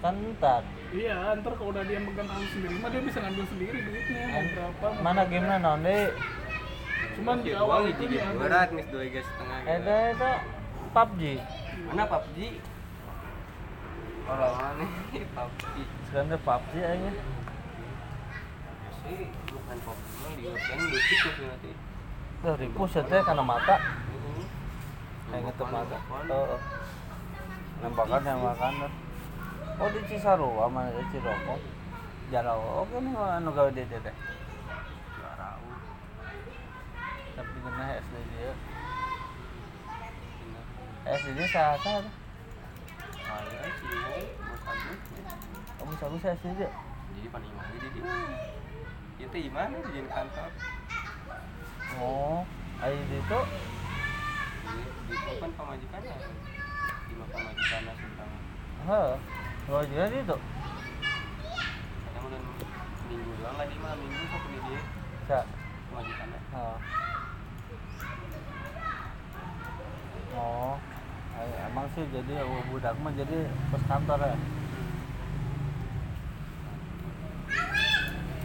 Kan 0.00 0.16
ntar. 0.36 0.64
iya 0.96 1.36
ntar 1.36 1.52
kalau 1.60 1.76
udah 1.76 1.84
dia 1.84 2.00
megang 2.00 2.24
tanggung 2.24 2.50
sendiri 2.56 2.74
mah 2.80 2.88
dia 2.88 3.02
bisa 3.04 3.18
ngambil 3.20 3.44
sendiri 3.52 3.78
duitnya 3.84 4.22
mau 4.32 4.42
berapa 4.48 4.86
Mana 5.04 5.22
gimana 5.28 5.56
non 5.60 5.84
deh? 5.84 6.08
cuman 7.20 7.36
di 7.44 7.52
awal 7.52 7.84
itu 7.84 8.02
dia 8.08 8.24
berat 8.32 8.72
nih 8.72 8.84
dua 8.88 9.02
giga 9.04 9.20
setengah 9.28 9.58
gitu. 9.60 9.70
Ada 9.76 9.96
itu 10.08 10.30
PUBG. 10.96 11.22
mana 11.90 12.02
PUBG 12.08 12.38
orang 14.24 14.54
mana 14.56 14.84
PUBG 15.12 15.62
Sekarang 16.08 16.26
tuh 16.32 16.40
PUBG 16.48 16.72
aja. 16.80 17.10
sih 19.00 19.20
bukan 19.52 19.76
PUBG 19.84 20.08
mah 20.16 20.30
di 20.32 20.42
kan 20.48 20.78
lucu 20.80 21.14
tuh 21.20 21.44
nanti 21.44 21.70
ya 22.40 23.02
teh 23.04 23.20
karena 23.20 23.44
mata. 23.44 23.76
Mhm. 23.76 24.42
Kayak 25.28 25.42
gitu 25.52 25.64
mata. 25.68 25.98
Oh, 26.08 26.56
oh. 26.56 26.60
Nembakan 27.84 28.20
nembakan. 28.24 28.72
Oh 29.80 29.88
di 29.88 30.00
Cisarua 30.04 30.68
mana 30.68 30.92
di 30.92 31.00
Ciroko? 31.08 31.56
Jarau 32.28 32.84
oke 32.84 33.00
nih 33.00 33.16
anu 33.16 33.50
gawe 33.50 33.72
di 33.72 33.80
teh. 33.88 34.14
juara 35.16 35.56
U. 35.56 35.72
Tapi 37.34 37.56
kena 37.64 37.84
SD 37.96 38.14
dia. 38.28 38.52
SD 41.08 41.26
dia 41.32 41.46
sah 41.48 41.80
sah. 41.80 42.04
saya 43.24 43.68
sih 43.80 43.88
ya. 43.88 45.32
Kamu 45.80 45.92
sabu 45.96 46.16
saya 46.20 46.36
SD 46.36 46.60
dia. 46.60 46.70
jadi 47.16 47.28
paling 47.32 47.50
mau 47.56 47.64
jadi 47.74 47.88
dia 47.90 48.14
itu 49.20 49.36
gimana 49.50 49.76
di 49.84 50.00
kantor 50.08 50.50
oh 52.00 52.40
ayo 52.80 52.96
itu 52.96 53.40
di 54.64 55.12
itu 55.12 55.32
kan 55.36 55.50
pemajikan 55.58 56.00
ya 56.00 56.16
di 57.04 57.14
pemajikan 57.18 57.82
tentang 57.84 58.30
heh 58.88 59.12
lo 59.70 59.86
jadi 59.86 60.18
itu 60.18 60.34
kadang 62.02 62.24
udah 62.26 62.40
minggu 63.06 63.30
doang 63.38 63.54
lah 63.54 63.66
di 63.70 63.76
mah 63.78 63.94
minggu 63.94 64.22
kok 64.26 64.42
di 64.50 64.58
dia 64.66 64.82
sa 65.30 65.38
pemajikan 65.86 66.28
oh. 66.58 66.76
Oh. 70.30 70.74
Ay, 71.38 71.70
emang 71.70 71.86
sih 71.94 72.02
jadi 72.10 72.42
oh, 72.42 72.62
budak 72.74 72.98
mah 72.98 73.14
jadi 73.14 73.46
pos 73.70 73.82
kantor 73.86 74.18
ya? 74.26 74.34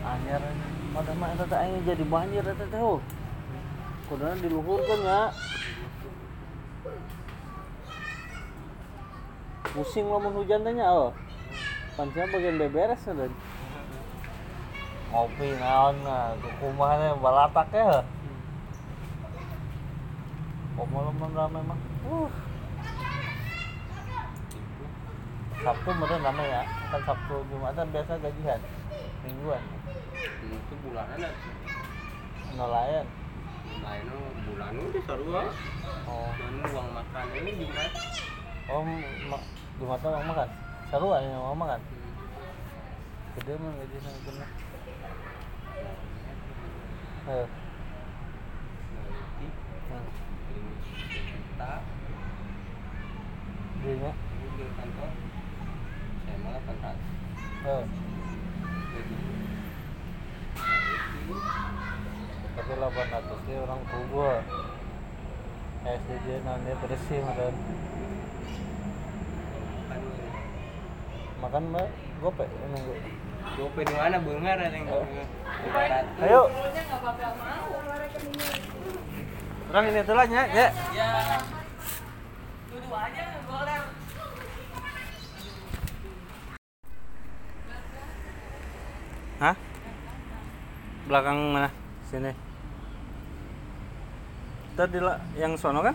Anyar 0.06 0.42
pada 0.94 1.12
mah 1.18 1.30
eta 1.34 1.46
teh 1.50 1.58
aing 1.58 1.82
jadi 1.90 2.06
banjir 2.06 2.46
eta 2.46 2.66
teh 2.70 2.82
oh 2.86 3.02
kuduna 4.06 4.38
diluhurkeun 4.38 5.02
ya 5.02 5.34
pusing 9.74 10.06
lamun 10.06 10.36
hujan 10.38 10.62
teh 10.62 10.74
nya 10.76 10.92
oh 10.92 11.12
pancen 11.96 12.28
bagian 12.30 12.60
beberes 12.60 13.02
dan 13.08 13.32
ngopi 15.16 15.48
naon 15.56 15.96
nah. 16.04 16.36
Kumaha 16.60 17.16
balatak 17.16 17.72
ya. 17.72 18.04
Kok 20.76 20.88
malam 20.92 21.16
ramai 21.32 21.64
mah 21.64 21.80
uh. 22.12 22.30
Sabtu 25.64 25.90
meren 25.96 26.20
ramai 26.20 26.52
ya. 26.52 26.68
Kan 26.92 27.02
Sabtu 27.08 27.48
Jumatan 27.48 27.88
biasa 27.96 28.20
gajian. 28.20 28.60
Mingguan. 29.24 29.64
Itu 30.44 30.74
bulanan 30.84 31.32
lah 31.32 31.36
nelayan 32.56 33.08
lain 33.84 34.08
bulan 34.48 34.72
udah 34.76 35.04
sarua. 35.08 35.44
Oh. 36.12 36.30
Dan 36.36 36.60
uang 36.76 36.90
makan 36.92 37.28
ini 37.40 37.52
jumat 37.64 37.92
ma 39.30 39.38
Jumatan 39.76 40.10
mau 40.10 40.26
makan? 40.32 40.50
Seru 40.90 41.08
aja 41.14 41.38
mau 41.38 41.58
makan? 41.58 41.80
Gede 43.36 43.54
mah 43.60 43.72
gaji 43.76 43.98
sama 44.00 44.20
bener 44.26 44.50
eh 47.26 47.48
nanti 49.90 50.14
ini 50.54 50.62
kita 51.26 51.72
dinya 53.82 54.12
ini 54.14 54.48
di 54.54 54.66
kantor 54.78 55.10
saya 56.22 56.38
malah 56.46 56.62
kontrak 56.70 56.96
tapi 62.56 62.72
800 62.78 63.46
dia 63.50 63.58
orang 63.66 63.82
tua 63.90 64.32
SDJ 65.82 66.28
nanti 66.46 66.72
bersih 66.78 67.20
meren 67.26 67.56
makan 69.90 70.02
makan 71.44 71.64
mbak 71.72 71.88
gope 72.24 72.46
nunggu 72.72 72.94
gope 73.60 73.82
di 73.84 73.94
mana 73.96 74.18
bengar 74.24 74.56
ada 74.56 74.72
yang 74.72 74.88
gope 74.88 75.22
ayo 76.24 76.42
orang 79.72 79.86
ini 79.92 80.00
tuh 80.08 80.16
lah 80.16 80.26
ya 80.28 80.44
ya 80.56 80.68
Hah? 89.36 89.52
Belakang 91.12 91.52
mana? 91.52 91.68
Sini. 92.08 92.32
Tadi 94.80 95.04
lah 95.04 95.20
yang 95.36 95.60
sono 95.60 95.84
kan? 95.84 95.92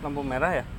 Lampu 0.00 0.24
merah 0.24 0.56
ya? 0.56 0.64
Oh. 0.64 0.78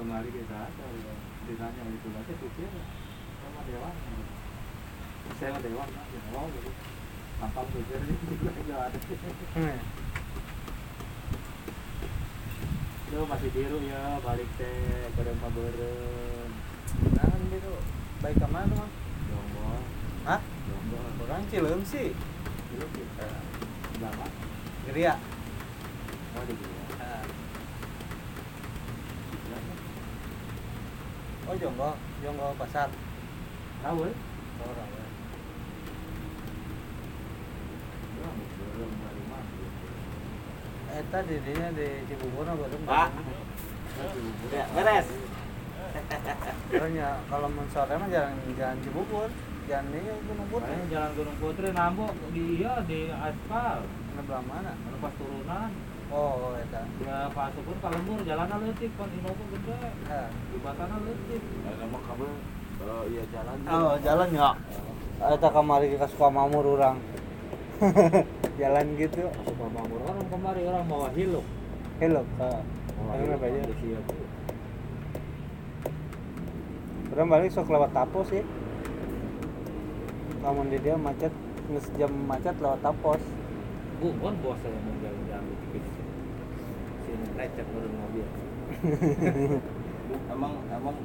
Kemari 0.03 0.35
kita 0.35 0.67
ada, 0.67 0.87
ditanya 1.47 1.83
itu 1.95 2.09
nanti 2.11 2.35
supir 2.35 2.67
sama 3.39 3.63
dewan. 3.71 3.95
Saya 5.39 5.55
sama 5.55 5.63
dewan, 5.63 5.87
ya 5.95 6.21
mau 6.35 6.51
gitu. 6.51 6.75
Tampang 7.39 7.71
supir 7.71 8.03
itu 8.03 8.35
juga 8.35 8.51
ada. 8.83 8.99
Lu 13.15 13.31
masih 13.31 13.51
biru 13.55 13.79
ya, 13.87 14.19
balik 14.27 14.51
teh 14.59 15.07
ke 15.15 15.23
rumah 15.23 15.51
beren. 15.55 16.51
Nah, 17.15 17.39
gitu. 17.47 17.75
Baik 18.27 18.43
ke 18.43 18.49
mana, 18.51 18.75
Mang? 18.75 18.91
Jombang. 19.31 19.87
Hah? 20.27 20.41
Jombang. 20.67 21.15
Orang 21.31 21.47
Cileum 21.47 21.87
sih. 21.87 22.11
Cileum 22.75 22.91
kita. 22.91 23.31
Lama. 24.03 24.27
Geria. 24.91 25.15
Oh, 26.35 26.43
di 26.43 26.55
Geria. 26.59 26.82
Oh, 31.51 31.55
Jonggo, 31.59 31.91
Jonggo 32.23 32.47
pasar. 32.55 32.89
Tahu, 33.83 33.99
eh? 34.07 34.15
Oh, 34.63 34.73
tahu. 34.73 35.03
Eta 40.93 41.19
dirinya 41.25 41.73
di 41.73 41.89
Cibubur 42.05 42.45
apa 42.45 42.69
tuh? 42.69 42.81
Pak. 42.85 43.09
Ya, 44.53 44.65
beres. 44.77 45.09
Soalnya 46.69 47.09
kalau 47.33 47.49
mau 47.49 47.65
sore 47.73 47.97
mah 47.97 48.09
jangan 48.13 48.37
jangan 48.57 48.77
Cibubur, 48.85 49.29
jangan 49.67 49.89
ini 49.89 50.13
Gunung 50.29 50.49
Putri. 50.53 50.77
Jalan 50.93 51.11
Gunung 51.17 51.37
Putri 51.41 51.69
nambok 51.73 52.13
di 52.37 52.61
iya 52.61 52.85
di 52.85 53.09
aspal. 53.09 53.89
Ini 53.89 54.21
belah 54.29 54.45
mana? 54.45 54.77
Kalau 54.77 54.99
pas 55.01 55.13
turunan 55.17 55.71
Oh, 56.13 56.53
eta. 56.61 56.81
ya 58.29 58.45
leutik 58.45 58.93
pan 59.01 59.09
Innova 59.17 59.45
gede. 59.49 59.77
Ya. 60.05 60.29
Di 60.29 60.59
batana 60.61 60.97
leutik. 61.01 61.43
Nama 61.65 61.99
kamu 62.05 62.29
kalau 62.77 63.01
iya 63.09 63.25
jalan. 63.33 63.57
Oh, 63.65 63.95
jalan 64.05 64.29
ya. 64.37 64.51
Eta 65.25 65.49
kamari 65.49 65.97
ke 65.97 66.07
Sukamamur 66.13 66.77
orang. 66.77 67.01
jalan 68.61 68.87
gitu. 69.01 69.25
Suka 69.49 69.67
mamur 69.73 70.01
orang 70.05 70.29
kemari 70.29 70.63
orang 70.69 70.85
bawa 70.85 71.09
hiluk. 71.17 71.47
Hiluk 71.97 72.29
apa 73.43 73.47
aja? 73.49 73.63
Orang 77.13 77.29
balik 77.29 77.53
sok 77.53 77.69
lewat 77.69 77.91
Tapos 77.93 78.27
sih. 78.33 78.45
Kamu 80.43 80.67
di 80.75 80.79
dia 80.83 80.99
macet, 80.99 81.31
nges 81.71 81.87
jam 82.01 82.11
macet 82.27 82.57
lewat 82.59 82.81
Tapos. 82.83 83.21
Gue 84.03 84.11
kan 84.19 84.35
bos 84.43 84.59
saya 84.59 84.75
mau 84.83 84.95
pikir. 84.99 85.22
Ini 87.23 87.33
lecet 87.33 87.67
turun 87.69 87.93
mobil. 87.95 88.27
Emang 90.29 90.53
emang 90.69 90.97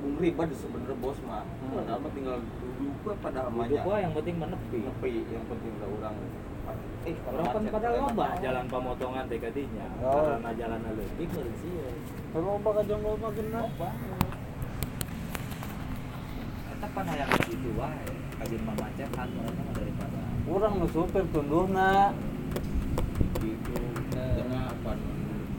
bung 0.00 0.16
ribet 0.18 0.48
sebenarnya 0.52 0.96
bos 0.98 1.18
mah. 1.22 1.44
Hmm. 1.60 1.76
padahal 1.76 1.98
mah 2.00 2.12
tinggal 2.12 2.36
duduk 2.40 2.96
we 3.04 3.12
padahal 3.20 3.48
mah 3.48 3.64
Duduk 3.64 3.84
wah 3.84 3.98
yang 3.98 4.12
penting 4.12 4.36
menepi 4.36 4.78
nepi. 4.80 5.12
Yang 5.28 5.44
penting 5.46 5.70
udah 5.74 5.88
orang. 5.94 6.16
Eh 7.04 7.16
orang 7.22 7.46
kan 7.46 7.62
padahal 7.70 7.94
loba 8.02 8.26
jalan 8.40 8.64
pemotongan 8.66 9.24
teh 9.28 9.36
kadinya 9.36 9.86
Oh. 10.00 10.24
karena 10.32 10.50
jalan 10.56 10.80
leutik 10.90 11.28
meureun 11.28 11.54
sieun 11.54 11.96
Loba 12.34 12.68
ka 12.72 12.82
jong 12.82 13.02
loba 13.04 13.28
loba 13.30 13.88
eta 16.66 16.86
pan 16.90 17.04
hayang 17.06 17.30
gitu 17.44 17.70
wae 17.76 18.08
kadin 18.34 18.60
mah 18.64 18.74
mereka 18.74 19.04
mah 19.14 19.28
daripada 19.72 20.20
Urang 20.44 20.74
nu 20.76 20.86
supir 20.88 21.24
tundurna. 21.30 22.12
gitu 23.38 23.76
karena 24.10 24.60
apa 24.68 24.92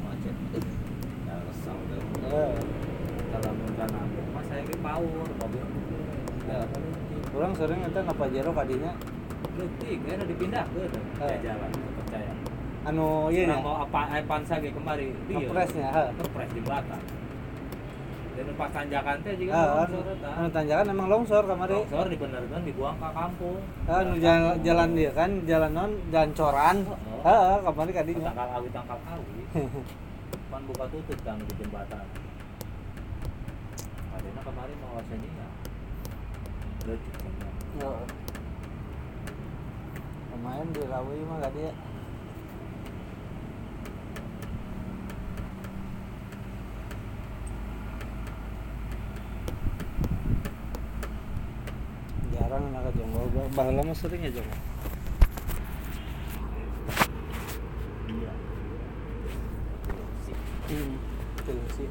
macet 0.01 0.35
eh 0.53 0.63
ya 1.23 1.35
resah 1.39 1.77
deh 1.87 2.01
Eh, 2.01 2.14
kalau 2.27 3.51
mun 3.51 3.71
nambung 3.75 4.27
mah 4.31 4.43
saya 4.45 4.61
ge 4.61 4.75
power 4.77 5.27
mobil 5.35 5.65
Ya. 6.45 6.61
ya 6.61 6.77
leutik 6.77 7.33
urang 7.33 7.53
sering 7.53 7.79
eta 7.81 7.99
ngapajero 8.01 8.51
kadinya 8.51 8.91
leutik 9.55 9.97
ya 9.99 10.13
dipindahkeun 10.21 10.89
Eh. 11.17 11.25
ya 11.25 11.37
jalan 11.43 11.69
percaya 11.95 12.31
anu 12.85 13.05
ieu 13.27 13.43
Orang 13.43 13.49
nya. 13.51 13.65
mau 13.65 13.75
apa 13.81 13.99
eh, 14.13 14.23
pansa 14.23 14.53
ge 14.57 14.69
kemari 14.69 15.09
dia 15.25 15.35
Ngepresnya, 15.39 15.87
ha. 15.89 16.03
ngepres 16.11 16.49
di 16.51 16.61
belakang 16.61 17.03
dan 18.35 18.51
pas 18.53 18.67
tanjakan 18.67 19.15
teh 19.23 19.33
juga 19.39 19.53
longsor 19.55 20.05
eta 20.11 20.29
anu 20.35 20.47
tanjakan 20.51 20.85
emang 20.87 21.07
longsor 21.07 21.43
kamari. 21.45 21.71
longsor 21.73 22.05
dibenerkeun 22.05 22.61
dibuang 22.63 22.95
ke 22.95 23.09
kampung 23.09 23.57
Anu 23.87 24.13
jalan, 24.19 24.53
jalan 24.61 24.89
dia 24.91 25.11
kan 25.11 25.29
jalan 25.45 25.71
non 25.71 25.91
jalan 26.09 26.29
coran. 26.31 26.77
Oh. 26.85 27.23
Heeh, 27.23 27.55
kamari 27.59 27.91
kadinya. 27.91 28.29
tangkal 28.29 28.49
awi 28.53 28.69
tangkal 28.69 28.99
awi 29.01 29.33
pan 30.55 30.63
buka 30.71 30.87
tutup 30.87 31.19
kan 31.27 31.35
di 31.35 31.51
jembatan 31.59 32.07
Kadena 34.07 34.39
kemarin 34.39 34.77
mau 34.79 35.03
sini 35.03 35.27
ya 35.27 35.47
kayaknya. 36.87 37.51
Heeh. 37.83 38.07
Lumayan 40.31 40.71
di 40.71 40.81
Rawi 40.87 41.27
mah 41.27 41.43
ka 41.43 41.49
dia. 41.51 41.75
Jarang 52.31 52.63
anak 52.71 52.95
jonggo, 52.95 53.43
bahala 53.51 53.81
mah 53.83 53.97
sering 53.99 54.23
ya 54.23 54.31
jonggo. 54.31 54.74
Hmm, 60.65 60.93
betul 61.35 61.57
sih. 61.71 61.89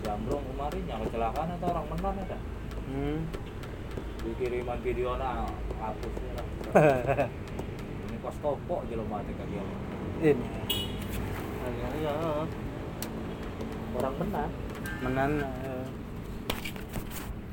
Jambrong 0.00 0.44
kemarin 0.46 0.82
yang 0.84 1.00
kecelakaan 1.02 1.48
itu 1.50 1.66
orang 1.66 1.86
menon 1.88 2.16
ada 2.18 2.38
Hmm. 2.84 3.24
dikiriman 4.20 4.76
video 4.80 5.16
na 5.16 5.48
hapusnya 5.74 6.32
lah 6.32 6.46
ini 8.04 8.16
kos 8.18 8.36
aja 8.40 8.94
lo 8.94 9.04
mati 9.04 9.32
kaki 9.32 9.56
Ini. 10.22 10.46
iya 11.94 12.12
orang 13.94 14.14
benar 14.16 14.48
Menan 15.00 15.32
eh, 15.40 15.86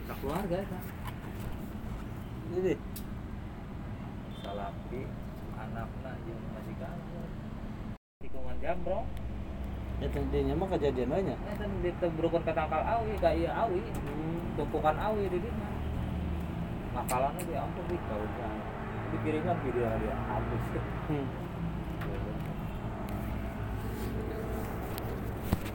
ke 0.04 0.14
keluarga 0.20 0.60
kan 0.64 0.84
ini. 2.52 2.76
salapi 4.38 5.00
anaknya 5.54 6.12
yang 6.24 6.42
masih 6.52 6.76
kantor 6.76 7.26
tikungan 8.20 8.51
jambrong 8.62 9.06
Itu 10.02 10.18
dinya 10.34 10.58
mah 10.58 10.70
kejadian 10.74 11.14
banyak. 11.14 11.38
eh 11.38 11.56
kan 11.62 11.70
ditebrukan 11.86 12.42
ke 12.42 12.52
tangkal 12.54 12.82
awi 12.82 13.14
gak 13.22 13.38
iya 13.38 13.54
awi 13.54 13.82
tumpukan 14.58 14.98
awi 14.98 15.30
di 15.30 15.38
dina 15.38 15.68
makalannya 16.92 17.42
dia 17.46 17.62
ampun 17.62 17.86
di 17.86 17.98
kau 18.10 18.24
dikirimkan 19.12 19.58
video 19.62 19.86
dia 20.02 20.16
hapus 20.28 20.64
Hmm. 21.06 21.28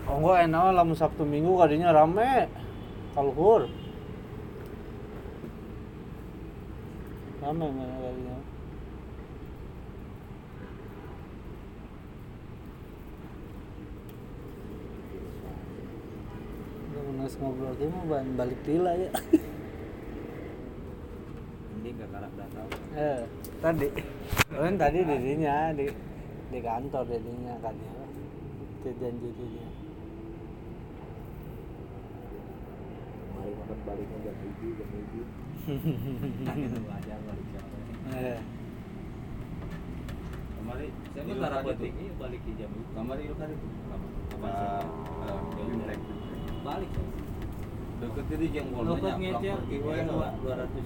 Oh 0.07 0.23
enggak 0.23 0.47
enak 0.47 0.71
lamun 0.73 0.95
Sabtu 0.95 1.27
Minggu 1.27 1.59
kadinya 1.59 1.91
rame. 1.91 2.47
Kaluhur. 3.11 3.67
Rame 7.43 7.67
mana 7.67 7.95
kadinya. 7.99 8.37
Mas 17.15 17.35
ngobrol 17.39 17.71
mah 17.79 18.05
ban 18.11 18.27
balik 18.35 18.59
pila 18.67 18.91
ya. 18.99 19.11
ini 21.79 21.95
gak 21.95 22.09
karak 22.11 22.33
datang 22.35 22.67
Eh, 22.99 23.21
tadi. 23.63 23.89
Kan 24.51 24.75
tadi 24.75 24.99
dirinya 25.07 25.71
di 25.71 25.87
di 26.51 26.59
kantor 26.59 27.07
dirinya 27.07 27.55
kan 27.63 27.79
ya. 27.79 27.93
Itu 28.83 28.91
janji 28.99 29.29
dirinya. 29.39 29.67
mari 33.37 33.53
makan 33.55 33.79
baliknya 33.87 34.19
jam 34.27 34.35
tujuh 34.43 34.71
jam 34.75 34.89
tujuh. 34.91 35.27
Itu 36.67 36.81
aja 36.91 37.15
balik 37.23 37.47
jam 37.55 37.65
Eh, 38.07 38.39
kemarin 40.59 40.91
saya 41.15 41.59
penting 41.63 41.95
ini 41.95 42.11
balik 42.19 42.43
jam 42.59 42.71
itu 42.71 42.91
kemarin 42.95 43.23
itu 43.27 43.35
kan 43.39 43.49
itu 43.51 43.67
apa? 44.35 44.63
Imlek. 45.63 46.01
Balik. 46.67 46.91
Ya 47.97 48.07
deket 48.13 48.25
jenggolnya 48.53 48.93
Lokot 48.93 49.15
ngecer 49.17 49.57
pergi 49.57 49.77
dua 50.43 50.55
ratus 50.61 50.85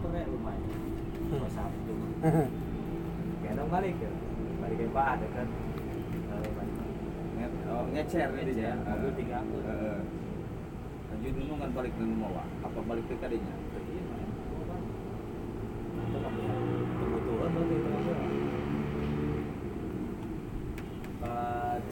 keren 0.00 0.26
lumayan. 0.32 0.80
Dua 1.28 1.48
satu. 1.50 1.92
Dong 3.54 3.70
balik 3.70 3.94
ya. 3.98 4.10
Balik 4.64 4.76
ke 4.80 4.86
pak 4.90 5.06
kan. 5.30 5.48
Nge- 7.34 7.54
oh, 7.70 7.84
ngecer 7.94 8.28
Ngecer, 8.34 8.56
ya 8.58 8.72
mobil 8.82 9.12
tiga 9.18 9.36
aku. 9.42 9.56
Heeh. 9.62 9.98
Aju 11.14 11.28
dulu 11.30 11.52
kan 11.62 11.70
balik 11.70 11.92
ke 11.94 12.02
rumah 12.02 12.30
Wak. 12.34 12.46
apa 12.66 12.78
balik 12.82 13.04
ke 13.06 13.14
Iya. 13.14 13.54
Itu 16.04 16.16
mah 16.18 16.32
kebutuhan 16.98 17.50
berarti 17.54 17.74
itu 17.78 18.12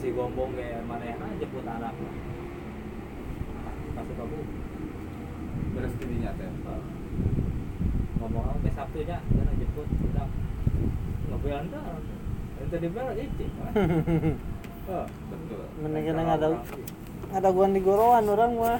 Cigombong 0.03 0.51
kayak 0.59 0.83
mana 0.83 1.05
ya? 1.07 1.15
Jemput 1.39 1.63
anak 1.63 1.95
masuk 4.03 4.19
aku 4.19 4.39
beres 5.71 5.95
tidinya 5.95 6.35
teh 6.35 6.51
ngomong 8.19 8.43
sampai 8.51 8.71
Sabtunya? 8.75 9.17
Dan 9.31 9.55
jemput 9.55 9.87
udah 9.87 10.27
nggak 11.23 11.39
boleh 11.39 11.55
anda. 11.55 11.79
Ente 12.59 12.77
di 12.83 12.89
bel 12.91 13.07
icik 13.15 13.49
oh 14.91 15.07
betul. 15.07 15.63
Mendingan 15.79 16.19
ada 16.19 16.47
ada 17.31 17.47
gua 17.47 17.71
di 17.71 17.79
gorowan 17.79 18.27
orang 18.27 18.51
mah. 18.59 18.79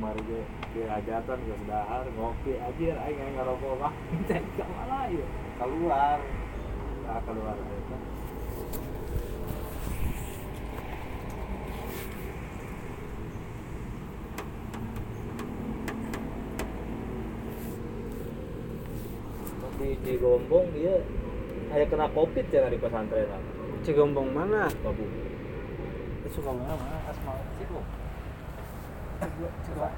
kamari 0.00 0.24
ge 0.24 0.40
di 0.72 0.80
hajatan 0.88 1.38
geus 1.44 1.62
dahar 1.68 2.08
ngopi 2.16 2.56
anjir 2.56 2.96
aing 2.96 3.20
aya 3.20 3.30
ngarokok 3.36 3.76
mah 3.84 3.92
cek 4.24 4.40
ka 4.56 4.64
mana 4.64 5.12
ieu 5.12 5.28
keluar 5.60 6.18
ah 7.04 7.20
keluar 7.28 7.56
eta 7.60 7.98
di 19.76 19.88
di 20.00 20.12
gombong 20.16 20.66
dia 20.72 20.96
aya 21.76 21.84
kena 21.84 22.08
covid 22.16 22.48
cenah 22.48 22.72
di 22.72 22.80
pesantren 22.80 23.28
Cigombong 23.80 24.32
mana? 24.32 24.68
babu 24.84 25.04
Suka 26.28 26.52
mana? 26.52 26.76
mana? 26.76 27.00
Asma. 27.08 27.32
Cigo 27.56 27.80
Cigo. 29.20 29.88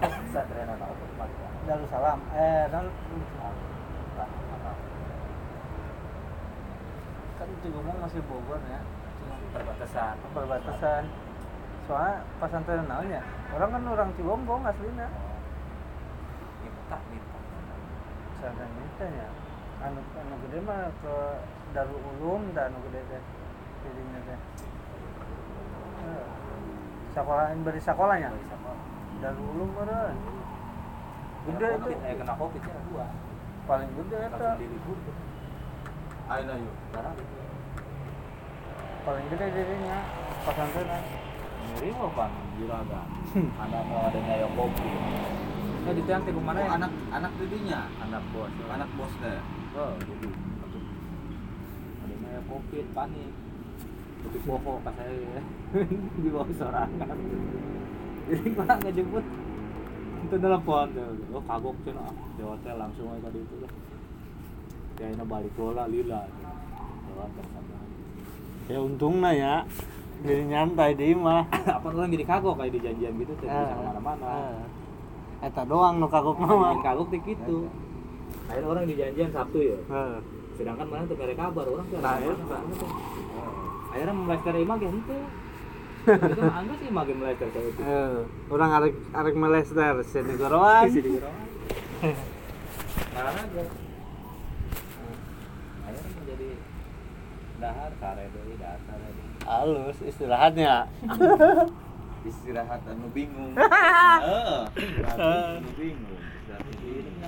pesantren 0.00 0.68
apa 0.68 1.24
Darussalam. 1.68 2.18
Eh, 2.36 2.64
Darul 2.72 2.92
kan 7.40 7.48
Cigombong 7.64 7.98
masih 8.04 8.20
Bogor 8.28 8.60
ya. 8.68 8.80
perbatasan 9.50 10.14
Perbatasan. 10.36 11.02
Soalnya 11.88 12.20
pesantren 12.36 12.84
naonnya. 12.84 13.24
Orang 13.56 13.72
kan 13.72 13.82
orang 13.88 14.10
Cigombong 14.16 14.62
aslinya. 14.68 15.08
minta 16.60 16.98
minta 17.08 17.38
Pesantren 18.36 18.70
itu 18.76 19.06
ya. 19.08 19.28
Anu 19.80 20.00
anu 20.20 20.34
gede 20.44 20.58
mah 20.60 20.92
ke 21.00 21.16
Darul 21.72 22.00
Ulum 22.16 22.52
dan 22.52 22.72
anu 22.72 22.78
gede 22.88 23.00
teh. 23.08 23.22
Jadinya 23.88 24.20
teh. 24.28 24.38
Sekolah 27.10 27.50
beri 27.60 27.80
sekolahnya. 27.80 28.30
Darul 29.20 29.46
Ulum 29.52 29.68
meureun. 29.74 30.16
Gede 31.40 31.68
itu. 31.72 31.90
eh 32.00 32.14
kena 32.14 32.34
covid 32.36 32.60
ya 32.60 32.80
dua. 32.86 33.06
Paling 33.64 33.90
gede 33.96 34.16
langsung 34.26 34.58
dilibur 34.58 34.98
Ayo 36.30 36.52
yuk. 36.54 36.74
sekarang 36.86 37.14
Paling 39.02 39.26
gede 39.28 39.46
jadinya. 39.50 39.98
Pesantren. 40.40 41.02
mirip 41.70 41.92
apa 41.94 42.26
juragan 42.56 43.04
anak 43.36 43.82
mau 43.86 44.08
ada 44.08 44.16
nyayong 44.18 44.54
kopi 44.56 44.90
eh 45.86 45.92
di 45.92 46.02
tiang 46.02 46.24
tiku 46.24 46.40
mana 46.40 46.56
Oh, 46.56 46.66
ya? 46.66 46.72
anak 46.80 46.90
anak 47.12 47.32
didinya, 47.36 47.80
anak 48.00 48.22
bos. 48.32 48.48
Anak 48.66 48.88
bosnya. 48.96 49.38
oh 49.76 49.92
gitu. 50.00 50.28
Ada 52.00 52.14
nyayong 52.16 52.46
kopi 52.48 52.78
panik 52.90 53.30
tapi 54.20 54.38
pokok 54.44 54.76
pas 54.84 54.94
saya 54.94 55.12
ya. 55.14 55.42
di 56.22 56.28
bawah 56.28 56.52
sorangan. 56.54 57.16
Jadi 58.30 58.48
mana 58.54 58.74
nggak 58.78 58.94
jemput 58.94 59.24
itu 60.20 60.36
telepon 60.36 60.88
oh 61.32 61.42
kagok 61.48 61.74
cina 61.82 62.04
ah 62.04 62.14
di 62.36 62.42
hotel 62.44 62.74
langsung 62.76 63.08
aja 63.08 63.20
tadi 63.26 63.38
itu 63.40 63.56
lah. 63.64 63.72
Kayaknya 65.00 65.24
balik 65.24 65.52
bola 65.56 65.84
lila. 65.88 66.22
Lewat 67.08 67.30
sama. 67.40 67.78
Ya 68.68 68.78
untungnya 68.78 69.30
ya. 69.32 69.54
Jadi 70.20 70.42
nyantai 70.52 70.92
di 70.92 71.16
mah. 71.16 71.48
apa 71.80 71.86
orang 71.88 72.12
jadi 72.12 72.24
kagok 72.28 72.60
kayak 72.60 72.72
di 72.76 72.80
janjian 72.84 73.12
gitu 73.16 73.32
tuh 73.40 73.48
bisa 73.48 73.72
ke 73.72 73.80
mana-mana 73.80 74.28
Eh, 75.40 75.48
Eta 75.48 75.64
doang 75.64 75.96
nu 75.96 76.06
kagok 76.06 76.36
mah. 76.36 76.76
Yang 76.76 76.84
kagok 76.84 77.06
tuh 77.08 77.20
gitu. 77.24 77.58
Akhirnya 78.46 78.68
orang 78.68 78.84
di 78.84 78.94
janjian 79.00 79.30
Sabtu 79.32 79.58
ya? 79.64 79.78
Heeh. 79.88 80.20
sedangkan 80.60 80.84
mana 80.92 81.08
tuh 81.08 81.16
kare 81.16 81.32
kabar 81.32 81.64
orang 81.64 81.86
tuh 81.88 81.96
Nah, 82.04 82.20
akhirnya 83.90 84.14
melester 84.14 84.54
imah 84.56 84.76
gitu 84.78 85.16
itu 86.06 86.42
angga 86.42 86.74
sih 86.76 86.88
ge 87.04 87.12
melester 87.12 87.46
saya 87.46 87.66
itu 87.66 87.80
Eh, 87.82 88.18
orang 88.48 88.70
arek 88.72 88.94
arek 89.12 89.34
melester 89.36 89.94
sini 90.02 90.32
goroan. 90.34 90.88
isi 90.88 91.00
di 91.00 91.10
gerongan 91.12 91.48
marah 93.12 93.34
aja 93.36 93.62
akhirnya 95.84 96.10
menjadi 96.16 96.48
dahar 97.58 97.92
kare 97.98 98.24
deui 98.30 98.54
dasar 98.56 98.96
deui 98.96 99.28
Halus 99.40 99.98
istirahatnya. 100.00 100.84
Istirahat 102.28 102.84
anu 102.84 103.08
bingung. 103.10 103.56
Heeh. 103.58 104.60
anu 105.56 105.70
bingung. 105.74 106.20
Ini. 106.70 107.24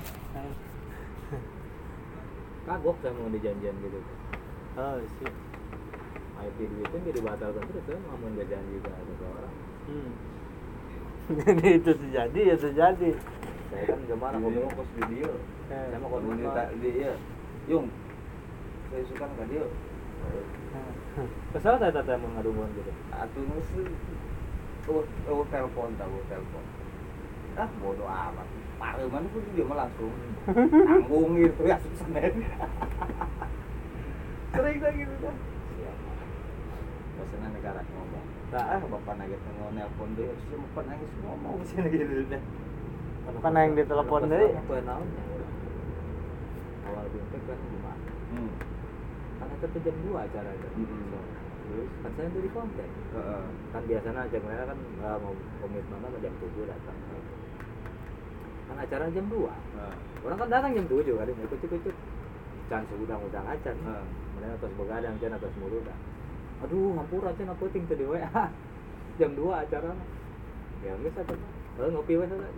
kagok 2.63 2.95
saya 3.01 3.11
mau 3.11 3.27
di 3.27 3.39
janjian 3.39 3.75
gitu 3.77 3.99
Oh, 4.73 4.95
sih. 5.19 5.29
IP 6.43 6.57
duitnya 6.67 6.99
jadi 7.07 7.19
batalkan 7.23 7.63
terus 7.71 7.85
kan 7.87 8.01
mau 8.07 8.27
nggak 8.27 8.47
janji 8.51 8.75
ke 8.83 8.89
ada 8.91 9.13
orang 9.23 9.55
Hmm. 9.83 10.11
Jadi 11.43 11.67
itu 11.79 11.91
terjadi 11.91 12.39
ya 12.51 12.55
terjadi. 12.59 13.09
saya 13.71 13.83
kan 13.89 13.99
Ini 13.99 14.15
ngomong 14.15 14.53
mau 14.63 14.75
kos 14.75 14.89
video. 14.99 15.31
Eh, 15.71 15.85
saya 15.87 15.97
mau 16.03 16.11
Kalau 16.11 16.23
komitmen 16.23 16.39
dia 16.43 16.51
tak 16.51 16.67
dia, 16.83 17.13
Yung. 17.71 17.87
Saya 18.91 19.03
suka 19.07 19.25
nggak 19.27 19.47
dia. 19.51 19.65
kesal 21.53 21.77
saya 21.77 21.93
tata 21.93 22.15
mengaduan 22.15 22.65
gitu 22.73 22.91
Atuh 23.11 23.43
nusu. 23.43 23.83
Oh, 24.87 25.03
oh 25.31 25.43
telepon 25.47 25.95
tahu 25.95 26.15
telepon. 26.27 26.63
Ah 27.55 27.69
bodoh 27.79 28.07
amat. 28.07 28.47
Parah 28.79 29.07
mana 29.07 29.27
pun 29.31 29.43
dia 29.55 29.63
mah 29.63 29.77
langsung 29.83 30.11
tanggung 30.43 31.39
gitu 31.39 31.61
ya 31.63 31.77
Senin. 31.99 32.33
Sering 34.53 34.77
kayak 34.81 34.95
gitu. 35.07 35.29
Biasanya 37.33 37.49
negara 37.49 37.81
ngomong. 37.81 38.25
Nah, 38.53 38.63
ah, 38.69 38.81
bapak 38.85 39.13
nugget 39.17 39.41
mau 39.57 39.69
nelpon 39.73 40.09
dia, 40.13 40.29
terus 40.29 40.61
bapak 40.69 40.83
nangis 40.85 41.11
ngomong 41.25 41.57
sih 41.65 41.81
gitu 41.97 42.29
deh. 42.29 42.43
Mana 43.41 43.57
yang 43.65 43.73
ditelepon 43.73 44.29
deui? 44.29 44.53
apa 44.53 44.71
yang 44.77 44.85
naonnya 44.85 45.23
awal 46.83 47.05
bintek 47.07 47.41
kan 47.47 47.57
gimana 47.57 48.01
Hmm. 48.33 48.51
kan 49.39 49.47
itu 49.47 49.65
tuh 49.71 49.79
jam 49.79 49.95
2 50.03 50.25
acaranya 50.27 50.69
Mm-mm. 50.75 51.23
terus 51.63 51.89
kan 52.03 52.11
saya 52.17 52.27
dari 52.33 52.49
konten 52.51 52.89
Heeh. 53.15 53.43
kan 53.71 53.81
biasanya 53.87 54.21
aja 54.27 54.37
mereka 54.43 54.63
kan 54.67 54.77
nggak 54.99 55.15
mau 55.23 55.33
komitmen 55.63 55.99
sama 56.03 56.17
jam 56.19 56.33
7 56.35 56.67
datang 56.67 56.97
kan 58.67 58.75
acara 58.75 59.03
jam 59.07 59.25
2 59.31 59.37
Nah, 59.79 59.93
orang 60.27 60.37
kan 60.37 60.49
datang 60.51 60.71
jam 60.75 60.85
7 60.91 61.15
kan 61.15 61.27
ikut 61.31 61.49
ikut 61.55 61.71
ikut 61.79 61.95
can 62.67 62.83
udang-udang 62.91 63.45
acan 63.47 63.75
nah. 63.87 64.03
mereka 64.35 64.55
terus 64.59 64.73
begadang 64.75 65.15
can 65.23 65.31
atas 65.31 65.53
mulu 65.61 65.79
dah 65.87 65.97
aduh 66.61 66.93
hampur 66.95 67.23
aja 67.25 67.41
apa 67.43 67.63
ting 67.73 67.83
tuh 67.89 67.97
di 68.01 68.05
WA 68.05 68.43
jam 69.17 69.31
2 69.33 69.41
acara 69.49 69.91
ya 70.83 70.91
nggak 70.93 71.13
satu 71.15 71.33
lalu 71.79 71.89
ngopi 71.95 72.13
wes 72.19 72.29
aja 72.29 72.49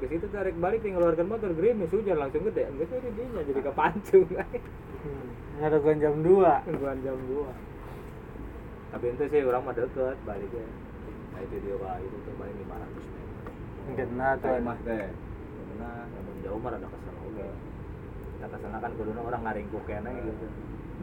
ke 0.00 0.06
situ 0.08 0.26
tarik 0.32 0.56
balik 0.56 0.80
tinggal 0.80 1.04
ngeluarkan 1.04 1.26
motor 1.28 1.50
gerimis 1.52 1.92
hujan 1.92 2.16
langsung 2.16 2.44
gede 2.46 2.68
nggak 2.70 2.86
jadi 2.88 3.08
dinya 3.12 3.42
jadi 3.48 3.60
kepancung 3.64 4.28
Hmm. 5.00 5.32
Ada 5.64 5.80
gua 5.80 5.96
jam 5.96 6.20
2. 6.20 6.28
tungguan 6.68 7.00
jam 7.00 7.16
2 7.16 7.40
tapi 8.92 9.06
itu 9.08 9.24
sih 9.32 9.40
orang 9.48 9.64
mah 9.64 9.72
deket 9.72 10.16
baliknya 10.28 10.66
nah 11.32 11.40
itu 11.40 11.56
dia 11.56 11.74
wah 11.80 11.96
itu 11.96 12.16
tuh 12.20 12.34
balik 12.36 12.52
500 12.68 12.68
meter 13.00 13.48
Kena 13.96 14.28
tuh. 14.36 14.60
Mah 14.60 14.76
teh. 14.84 15.08
nah 15.80 16.04
namun 16.04 16.34
jauh 16.44 16.60
mah 16.60 16.76
ada 16.76 16.84
ke 16.84 16.98
sana 17.00 17.20
oke 17.24 17.46
kita 18.36 18.44
ke 18.44 18.56
sana 18.60 18.76
kan 18.76 18.90
kudunya 18.92 19.22
orang 19.24 19.40
ngaringkuk 19.40 19.82
kene 19.88 20.10
gitu 20.20 20.46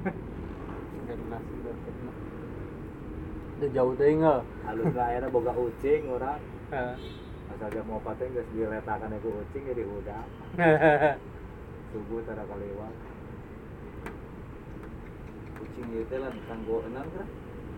Kena 1.09 1.37
sudah 1.41 1.73
kena. 1.73 2.11
Udah 3.57 3.69
jauh 3.73 3.93
enggak? 3.97 4.41
halus 4.69 4.93
lah 4.93 5.05
akhirnya 5.09 5.29
boga 5.33 5.53
ucing 5.57 6.03
orang 6.07 6.37
asal 7.47 7.67
jam 7.73 7.85
mau 7.89 7.97
pateng 8.05 8.29
geus 8.37 8.45
diletakan 8.53 9.17
ku 9.17 9.33
ucing 9.33 9.63
jadi 9.65 9.81
udah 9.81 10.21
subuh 11.89 12.21
tara 12.27 12.43
kaliwat 12.45 12.93
Kucing 15.57 15.87
ieu 15.89 16.05
teh 16.05 16.21
lah 16.21 16.29
kanggo 16.45 16.85
enan 16.85 17.05
kan. 17.17 17.27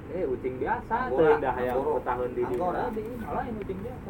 eh 0.10 0.26
ucing 0.28 0.60
biasa 0.60 0.96
tuh 1.16 1.38
dah 1.40 1.56
yang 1.62 1.80
tahun 2.02 2.30
di 2.36 2.44
Anggora. 2.44 2.84
di 2.92 3.04
malah 3.22 3.44
ini 3.48 3.60
ucing 3.64 3.80
biasa 3.80 4.10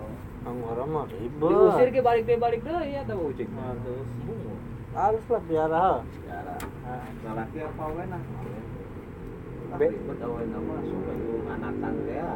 Anggora 0.50 0.84
mah 0.90 1.06
diusir 1.06 1.86
ribet. 1.86 1.94
ke 1.94 2.02
balik 2.02 2.24
deh 2.26 2.38
balik 2.40 2.62
deh 2.66 2.82
ya 2.82 3.02
tahu 3.06 3.30
ucing 3.30 3.50
bungu 3.54 4.58
Harus 4.90 5.22
lah 5.30 5.42
biara. 5.46 6.02
Cara. 6.26 6.56
Nah, 6.82 7.06
Lalaki 7.22 7.62
apa 7.62 7.84
we 7.94 8.04
ah. 9.74 9.78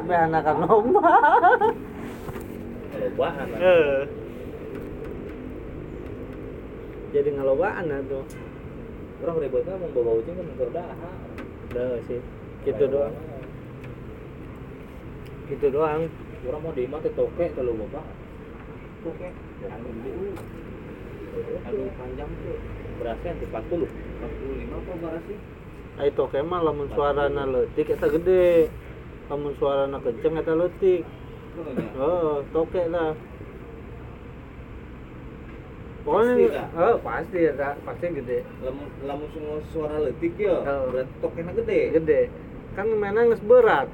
Be 0.04 0.14
anakan 0.14 0.56
lomba. 0.64 1.12
kelobaan 2.94 3.48
Eh. 3.58 4.00
Jadi 7.14 7.28
ngelobaan 7.34 7.90
tuh. 8.10 8.24
orang 9.24 9.40
ribetnya 9.40 9.80
mau 9.80 9.88
bawa 9.94 10.20
ucing 10.20 10.36
kan 10.36 10.44
motor 10.44 10.68
dah 10.74 10.84
Udah 11.72 11.96
sih. 12.04 12.20
Gitu 12.68 12.84
doang. 12.90 13.14
Gitu 15.48 15.66
doang. 15.72 16.12
orang 16.44 16.60
mau 16.60 16.76
di 16.76 16.84
mati 16.84 17.08
toke 17.16 17.46
kalau 17.56 17.72
bapak 17.72 18.04
Oke. 19.04 19.28
anu 19.64 19.88
dulu 19.96 20.28
panjang 21.96 22.30
tuh 22.40 22.56
berasnya 23.00 23.32
di 23.40 23.46
40 23.48 23.88
45 23.88 24.76
apa 24.76 24.92
bara 25.00 25.20
sih? 25.94 26.02
Ai 26.02 26.10
toke 26.12 26.38
mah 26.42 26.60
lamun 26.60 26.90
suarana 26.92 27.42
leutik 27.46 27.94
eta 27.94 28.06
gede. 28.10 28.68
Lamun 29.30 29.54
suarana 29.58 29.96
kenceng 30.02 30.34
eta 30.36 30.52
leutik. 30.52 31.06
Pokoknya. 31.54 31.86
Oh, 32.02 32.42
toke 32.50 32.82
lah. 32.90 33.14
pokoknya 36.04 36.34
Pasti, 36.36 36.44
oh 36.76 36.96
pasti 37.00 37.38
ya 37.48 37.52
pasti 37.80 38.04
gede 38.12 38.38
lamun 38.60 38.88
lamun 39.08 39.28
semua 39.32 39.56
suara 39.72 39.96
letik 40.04 40.36
ya 40.36 40.60
Oh. 40.60 40.92
berarti 40.92 41.12
tokennya 41.24 41.52
gede 41.64 41.80
gede 41.96 42.20
kan 42.76 42.86
mainan 42.92 43.32
nges 43.32 43.40
berat 43.40 43.88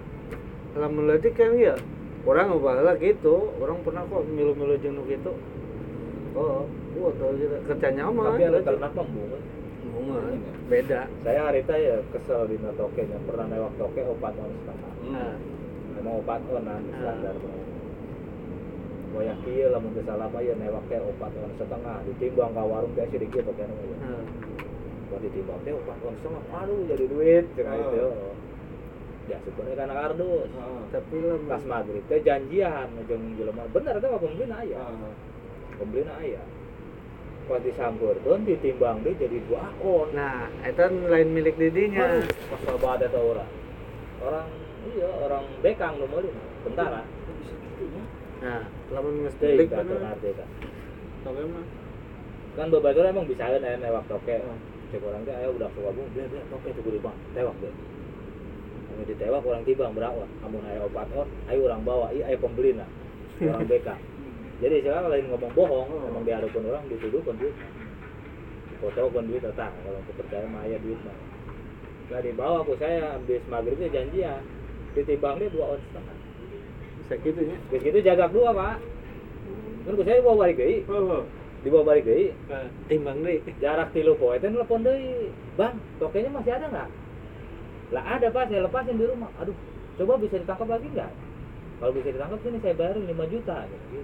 dalam 0.74 0.90
meletik 0.98 1.38
kan 1.38 1.54
ya 1.54 1.78
orang 2.26 2.50
ngebala 2.50 2.98
gitu 2.98 3.54
orang 3.62 3.78
pernah 3.86 4.02
kok 4.10 4.26
milu-milu 4.26 4.74
jenuh 4.82 5.06
gitu 5.06 5.32
oh 6.34 6.66
wah 6.98 7.10
tuh 7.14 7.30
gitu 7.38 7.56
kerja 7.70 7.88
nyaman 7.94 8.22
tapi 8.34 8.42
ada 8.42 8.60
ternak 8.66 8.92
bunga 10.00 10.20
beda 10.72 11.00
saya 11.20 11.40
hari 11.44 11.60
itu 11.60 11.74
ya 11.76 11.96
kesel 12.08 12.48
di 12.48 12.56
tokenya 12.56 13.18
pernah 13.28 13.46
lewat 13.52 13.72
toke 13.76 14.00
opat 14.00 14.32
on 14.40 14.52
setengah 14.64 14.92
nah 15.12 15.32
emang 16.00 16.14
opat 16.24 16.40
onan 16.48 16.80
Ah. 16.88 16.96
standar 16.96 17.36
Boyak 19.10 19.42
kieu 19.42 19.66
lamun 19.74 19.90
teu 19.90 20.06
salah 20.06 20.30
mah 20.30 20.38
ya 20.38 20.54
newak 20.54 20.86
teh 20.86 21.02
opat 21.02 21.34
on 21.34 21.50
setengah 21.58 21.98
ditimbang 22.06 22.54
ka 22.54 22.62
warung 22.62 22.94
teh 22.94 23.04
sedikit 23.10 23.42
oke 23.42 23.58
nu 23.58 23.74
nah. 23.98 24.22
Buat 25.10 25.20
ditimbang 25.26 25.60
teh 25.66 25.74
opat 25.74 25.98
on 26.06 26.14
setengah 26.22 26.42
aduh 26.54 26.80
jadi 26.86 27.04
duit 27.10 27.44
cenah 27.58 27.74
Oh. 27.74 27.90
itu. 27.90 28.06
Ya 29.28 29.36
syukurnya 29.42 29.74
kana 29.74 29.94
kardus. 29.98 30.50
Heeh. 30.54 30.82
tapi 30.94 31.16
lah 31.26 31.38
Pas 31.50 31.62
maghrib 31.66 32.02
teh 32.06 32.22
janjian 32.22 32.88
jeung 33.10 33.24
jelema 33.34 33.66
bener 33.74 33.98
teh 33.98 34.08
mah 34.08 34.20
pembeli 34.22 34.46
aya. 34.46 34.78
Heeh. 34.78 35.12
Pembeli 35.82 36.06
aya. 36.06 36.42
Pas 37.48 37.60
disampeurkeun 37.62 38.46
ditimbang 38.46 39.02
deh 39.02 39.14
jadi 39.16 39.38
dua 39.48 39.72
on. 39.82 40.08
nah 40.14 40.46
itu 40.62 40.86
lain 41.08 41.28
milik 41.34 41.56
didinya 41.58 42.20
pas 42.48 42.60
loba 42.68 42.88
ada 42.98 43.06
tau 43.10 43.34
orang. 43.34 43.50
Orang 44.20 44.46
iya 44.94 45.08
orang 45.24 45.44
bekang 45.60 45.98
nu 45.98 46.06
meuli 46.06 46.30
tentara. 46.62 47.02
bisa 47.40 47.54
gitunya 47.56 48.02
nah 48.40 48.62
lamun 48.92 49.24
nges 49.26 49.34
milik 49.40 49.68
ka. 49.68 49.82
toke 51.24 51.42
mah 51.48 51.64
Kan 52.58 52.66
babatur 52.66 53.06
emang 53.06 53.26
bisa 53.30 53.46
kan 53.46 53.62
aya 53.62 53.78
newak 53.78 54.04
toke. 54.10 54.34
Cek 54.90 55.06
orang 55.06 55.22
teh 55.22 55.34
aya 55.34 55.48
udah 55.54 55.70
suka 55.70 55.90
bung, 55.94 56.10
dia 56.18 56.26
dia 56.26 56.42
toke 56.50 56.66
tuh 56.74 56.82
bang, 56.98 57.16
tewak 57.30 57.54
deh. 57.62 57.74
Kami 58.90 59.02
ditewak 59.06 59.46
orang 59.46 59.62
tibang 59.62 59.94
berapa? 59.94 60.26
Amun 60.42 60.66
aya 60.66 60.82
opat 60.82 61.06
on, 61.14 61.30
ayo 61.46 61.70
orang 61.70 61.86
bawa, 61.86 62.10
iya 62.10 62.26
aya 62.26 62.38
pembeli 62.42 62.74
nah. 62.74 62.90
Orang 63.38 63.70
bekang. 63.70 64.02
Jadi 64.60 64.84
sekarang 64.84 65.08
lain 65.08 65.26
ngomong 65.32 65.52
bohong, 65.56 65.88
emang 66.12 66.24
diharapkan 66.28 66.68
orang 66.68 66.84
dituduhkan 66.92 67.32
duit. 67.40 67.56
Foto 68.80 69.08
kan 69.12 69.24
duit 69.24 69.40
tetap, 69.40 69.72
kalau 69.72 70.00
aku 70.04 70.12
percaya 70.20 70.44
mah 70.52 70.64
aya 70.68 70.76
duit 70.84 71.00
mah. 71.00 71.16
Lah 72.12 72.20
dibawa 72.20 72.60
aku 72.60 72.76
saya 72.76 73.16
habis 73.16 73.40
maghribnya 73.48 73.88
janjian, 73.88 74.44
ditimbang 74.92 75.40
dia 75.40 75.48
dua 75.48 75.76
on 75.76 75.80
setengah. 75.80 76.16
bisa 77.00 77.14
gitu 77.26 77.40
ya 77.42 77.56
Terus 77.72 77.82
gitu 77.82 77.98
jagak 78.04 78.30
dua 78.36 78.52
pak. 78.52 78.76
Kan 79.88 79.96
ku 79.96 80.02
saya 80.04 80.20
bawa 80.20 80.44
balik 80.44 80.60
deui, 80.60 80.84
oh 80.92 81.24
dibawa 81.64 81.96
balik 81.96 82.04
deui. 82.04 82.36
timbang 82.92 83.24
deh 83.24 83.40
Jarak 83.64 83.96
tilu 83.96 84.12
poe 84.20 84.36
teh 84.36 84.52
telepon 84.52 84.84
deui. 84.84 85.32
Bang, 85.56 85.80
tokenya 85.96 86.28
masih 86.36 86.52
ada 86.52 86.66
nggak? 86.68 86.88
Lah 87.96 88.04
ada 88.16 88.28
pak, 88.28 88.52
saya 88.52 88.68
lepasin 88.68 89.00
di 89.00 89.08
rumah. 89.08 89.32
Aduh, 89.40 89.56
coba 89.96 90.20
bisa 90.20 90.36
ditangkap 90.36 90.68
lagi 90.68 90.88
nggak? 90.92 91.12
Kalau 91.80 91.92
bisa 91.96 92.12
ditangkap 92.12 92.38
sini 92.44 92.58
saya 92.60 92.74
bayarin 92.76 93.08
5 93.08 93.32
juta 93.32 93.56
gitu. 93.64 94.02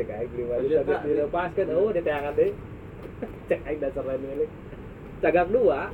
Cek 0.00 0.08
aja 0.08 0.24
5 0.24 0.64
juta 0.64 0.96
dilepaskan, 1.04 1.66
oh 1.76 1.92
ditayangan 1.92 2.32
deh. 2.38 2.52
Cek 3.48 3.60
aja 3.64 3.78
dasar 3.88 4.04
lain 4.08 4.22
milik. 4.24 4.50
Cagak 5.22 5.52
dua, 5.54 5.92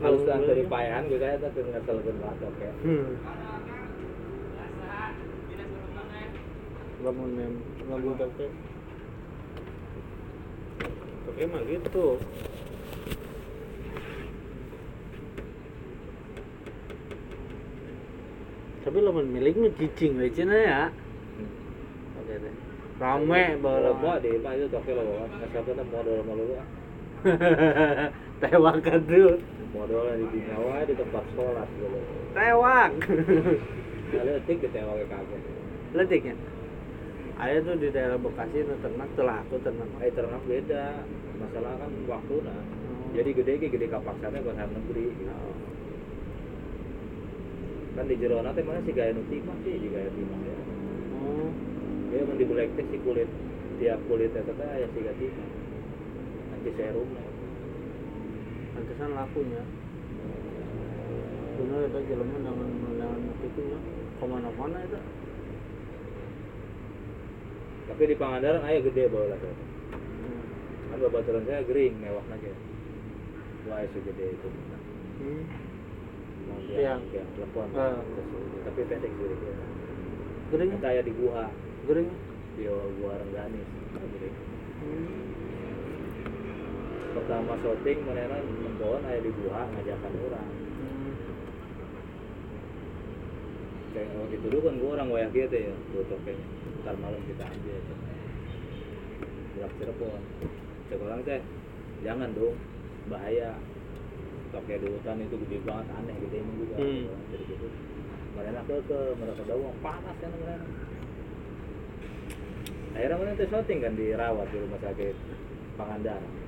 halus 0.00 0.24
dan 0.24 0.40
dari 0.48 0.64
payahan 0.64 1.04
gue 1.12 1.20
saya 1.20 1.36
tuh 1.52 1.60
ngesel 1.60 1.98
ke 2.00 2.12
oke. 2.16 2.68
hmm. 2.88 3.08
lamun 7.04 7.30
mem 7.36 7.54
lamun 7.88 8.16
toke 8.16 8.46
toke 11.28 11.42
mah 11.52 11.62
gitu 11.68 12.06
tapi 18.80 18.98
lamun 19.04 19.28
milik 19.28 19.60
mah 19.60 19.72
cicing 19.76 20.16
we 20.16 20.32
cenah 20.32 20.60
ya 20.60 20.82
oke 22.16 22.34
deh 22.34 22.54
rame 23.00 23.42
bawa 23.60 23.92
mau 23.96 24.16
di 24.20 24.36
mah 24.40 24.52
itu 24.56 24.66
toke 24.72 24.92
lo 24.92 25.02
bawa, 25.04 25.24
nggak 25.28 25.62
tuh 25.64 25.74
modal 25.88 26.20
malu 26.24 26.44
lu. 26.48 26.56
tewak 28.40 28.80
aduh 28.88 29.36
Modalnya 29.70 30.18
di 30.18 30.26
binawa 30.34 30.82
di 30.82 30.94
tempat 30.98 31.24
sholat 31.36 31.68
gitu. 31.78 32.00
tewak 32.34 32.90
letik 34.26 34.56
di 34.64 34.68
tewak 34.72 34.94
kagak. 35.06 35.40
letiknya 35.94 36.34
Ayah 37.40 37.64
tuh 37.64 37.72
di 37.80 37.88
daerah 37.88 38.20
Bekasi 38.20 38.68
itu 38.68 38.74
ternak 38.84 39.08
telah 39.16 39.40
aku 39.40 39.56
ternak 39.64 39.88
Eh 40.04 40.12
ternak 40.12 40.44
beda, 40.44 40.92
masalah 41.40 41.72
kan 41.80 41.88
waktu 42.04 42.36
nah. 42.44 42.60
Jadi 43.16 43.30
gede 43.32 43.52
ge 43.64 43.68
gede 43.72 43.86
kapaksana 43.88 44.44
ke 44.44 44.52
negeri. 44.52 45.08
Gitu. 45.08 45.32
Kan 47.98 48.06
di 48.06 48.14
jero 48.16 48.38
teh 48.38 48.62
mana 48.62 48.80
sih 48.86 48.94
gaya 48.94 49.10
nu 49.10 49.22
timah 49.26 49.56
sih, 49.66 49.74
di 49.74 49.88
gaya 49.90 50.10
timah 50.14 50.38
ya. 50.46 50.56
oh 51.18 51.50
Dia 52.10 52.22
mun 52.26 52.38
dibelek 52.38 52.70
teh 52.78 52.86
si 52.86 52.98
kulit 53.02 53.26
tiap 53.82 53.98
kulit 54.06 54.30
eta 54.30 54.52
teh 54.52 54.68
aya 54.68 54.86
siga 54.94 55.12
timah. 55.18 55.48
Nanti 56.54 56.70
serum 56.78 57.08
nah. 57.10 57.26
pantesan 58.70 59.10
lakunya 59.12 59.62
bener 61.60 61.92
itu 61.92 61.98
jelema 62.08 62.36
dengan 62.40 62.56
dengan 62.64 63.20
itu 63.44 63.60
ya 63.68 63.78
ke 64.16 64.24
mana-mana 64.24 64.78
itu 64.80 65.00
Tapi 67.90 68.02
di 68.06 68.16
Pangandaran 68.16 68.64
aya 68.64 68.80
gede 68.80 69.10
bawa 69.10 69.34
lah. 69.34 69.38
teh. 69.42 69.50
hmm. 69.50 70.42
Kan 70.94 70.98
babaturan 71.04 71.42
saya 71.42 71.66
gering 71.66 71.98
mewah 71.98 72.22
aja. 72.30 72.54
Wah, 73.68 73.84
segede 73.92 74.38
itu. 74.38 74.48
Hmm. 75.20 75.69
Tiang. 76.70 77.00
tiang 77.10 77.28
telepon. 77.34 77.66
Terus, 77.74 78.06
Tapi 78.66 78.80
pendek 78.86 79.12
gitu. 79.14 79.34
gering 80.50 80.70
Kita 80.74 80.88
ya 80.90 81.02
di 81.06 81.12
gua, 81.14 81.46
gering 81.86 82.10
di 82.58 82.62
gua 82.70 83.12
Rengganis. 83.18 83.68
Gering. 83.94 84.36
hmm. 84.82 85.08
Pertama 87.10 87.52
syuting 87.58 87.98
menena 88.06 88.38
nembon 88.38 89.02
aya 89.06 89.18
di 89.22 89.30
gua 89.42 89.66
ngajakan 89.66 90.12
orang. 90.30 90.50
Hmm. 90.50 91.12
Kayak 93.90 94.14
oh, 94.14 94.26
itu 94.30 94.46
dulu 94.46 94.58
kan 94.62 94.74
gua 94.78 94.90
orang 94.98 95.08
wayak 95.10 95.30
gitu 95.34 95.56
ya, 95.56 95.74
tuh 95.94 96.06
tokenya. 96.06 96.46
Ntar 96.82 96.94
malam 96.98 97.22
kita 97.26 97.44
ambil. 97.46 97.78
Buat 99.58 99.72
Cirebon. 99.76 100.22
Cek 100.90 100.98
orang 101.06 101.22
teh, 101.22 101.42
jangan 102.02 102.34
dong, 102.34 102.58
bahaya. 103.06 103.54
Toke 104.50 104.74
di 104.82 104.86
hutan 104.90 105.22
itu 105.22 105.36
gede 105.46 105.58
banget, 105.62 105.86
aneh 105.94 106.14
gitu 106.26 106.34
ini 106.34 106.52
juga. 106.58 106.76
Hmm. 106.78 107.04
Jadi 107.30 107.44
gitu. 107.46 107.66
Mereka 108.34 108.60
ke 108.66 108.76
ke 108.86 108.98
mereka 109.18 109.42
dawang 109.46 109.76
panas 109.82 110.16
kan 110.18 110.30
mereka. 110.34 110.66
Akhirnya 112.90 113.16
mana 113.16 113.38
tuh 113.38 113.48
syuting 113.48 113.78
kan 113.80 113.92
dirawat 113.94 114.46
di 114.50 114.56
rumah 114.58 114.80
sakit 114.82 115.16
Pangandaran. 115.78 116.40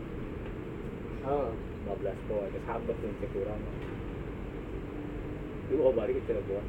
oh 1.22 1.54
15 1.86 2.26
poin 2.26 2.50
ke 2.50 2.60
sambet 2.66 2.96
yang 2.98 3.14
cek 3.22 3.30
kurang 3.30 3.60
itu 5.70 5.78
oh 5.78 5.94
balik 5.94 6.18
ke 6.18 6.22
Cirebon 6.26 6.66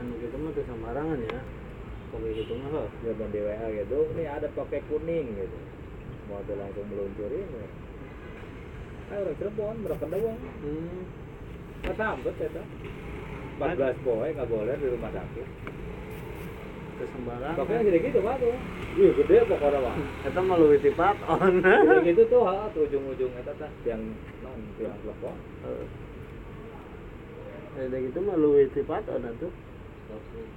anu 0.00 0.12
gitu 0.18 0.36
mah 0.40 0.50
tuh 0.56 0.64
sembarangan 0.66 1.20
ya 1.22 1.40
kalau 2.10 2.28
gitu 2.34 2.52
mah 2.58 2.68
loh 2.74 2.88
dia 3.04 3.14
di 3.14 3.40
WA 3.46 3.66
gitu 3.84 3.98
nih 4.18 4.26
ada 4.26 4.48
pakai 4.50 4.82
kuning 4.90 5.26
gitu 5.38 5.58
mau 6.26 6.42
tuh 6.46 6.54
langsung 6.58 6.86
meluncurin 6.90 7.46
ya. 7.46 7.66
Ayo 9.10 9.20
orang 9.26 9.36
Cirebon 9.38 9.76
berapa 9.82 10.04
doang 10.06 10.38
hmm. 10.38 11.02
nggak 11.82 11.94
sambet 11.98 12.34
ya 12.38 12.48
tuh 12.54 12.66
14 13.60 14.06
poin 14.06 14.30
nggak 14.32 14.48
boleh 14.48 14.72
di 14.72 14.88
rumah 14.88 15.12
sakit. 15.12 15.48
Tuh 16.96 17.08
sembarangan 17.12 17.60
pokoknya 17.60 17.92
gede 17.92 17.98
gitu 18.08 18.18
pak 18.24 18.40
tuh. 18.40 18.56
Wih, 18.96 19.12
gede 19.20 19.36
pokoknya 19.44 19.84
pak. 19.84 19.94
Mau 20.40 20.56
lebih 20.56 20.80
tipat 20.80 21.16
on. 21.28 21.60
Gede 21.60 22.00
gitu 22.08 22.22
tuh 22.32 22.48
ha 22.48 22.72
tuh 22.72 22.88
ujung-ujungnya 22.88 23.44
tuh 23.44 23.54
tah 23.60 23.68
yang 23.84 24.00
non 24.40 24.60
yang 24.80 24.96
telepon 25.04 25.36
ada 27.70 27.96
gitu 27.96 28.18
lebih 28.20 28.66
tipat 28.74 29.02
on 29.08 29.24
tuh 29.38 29.52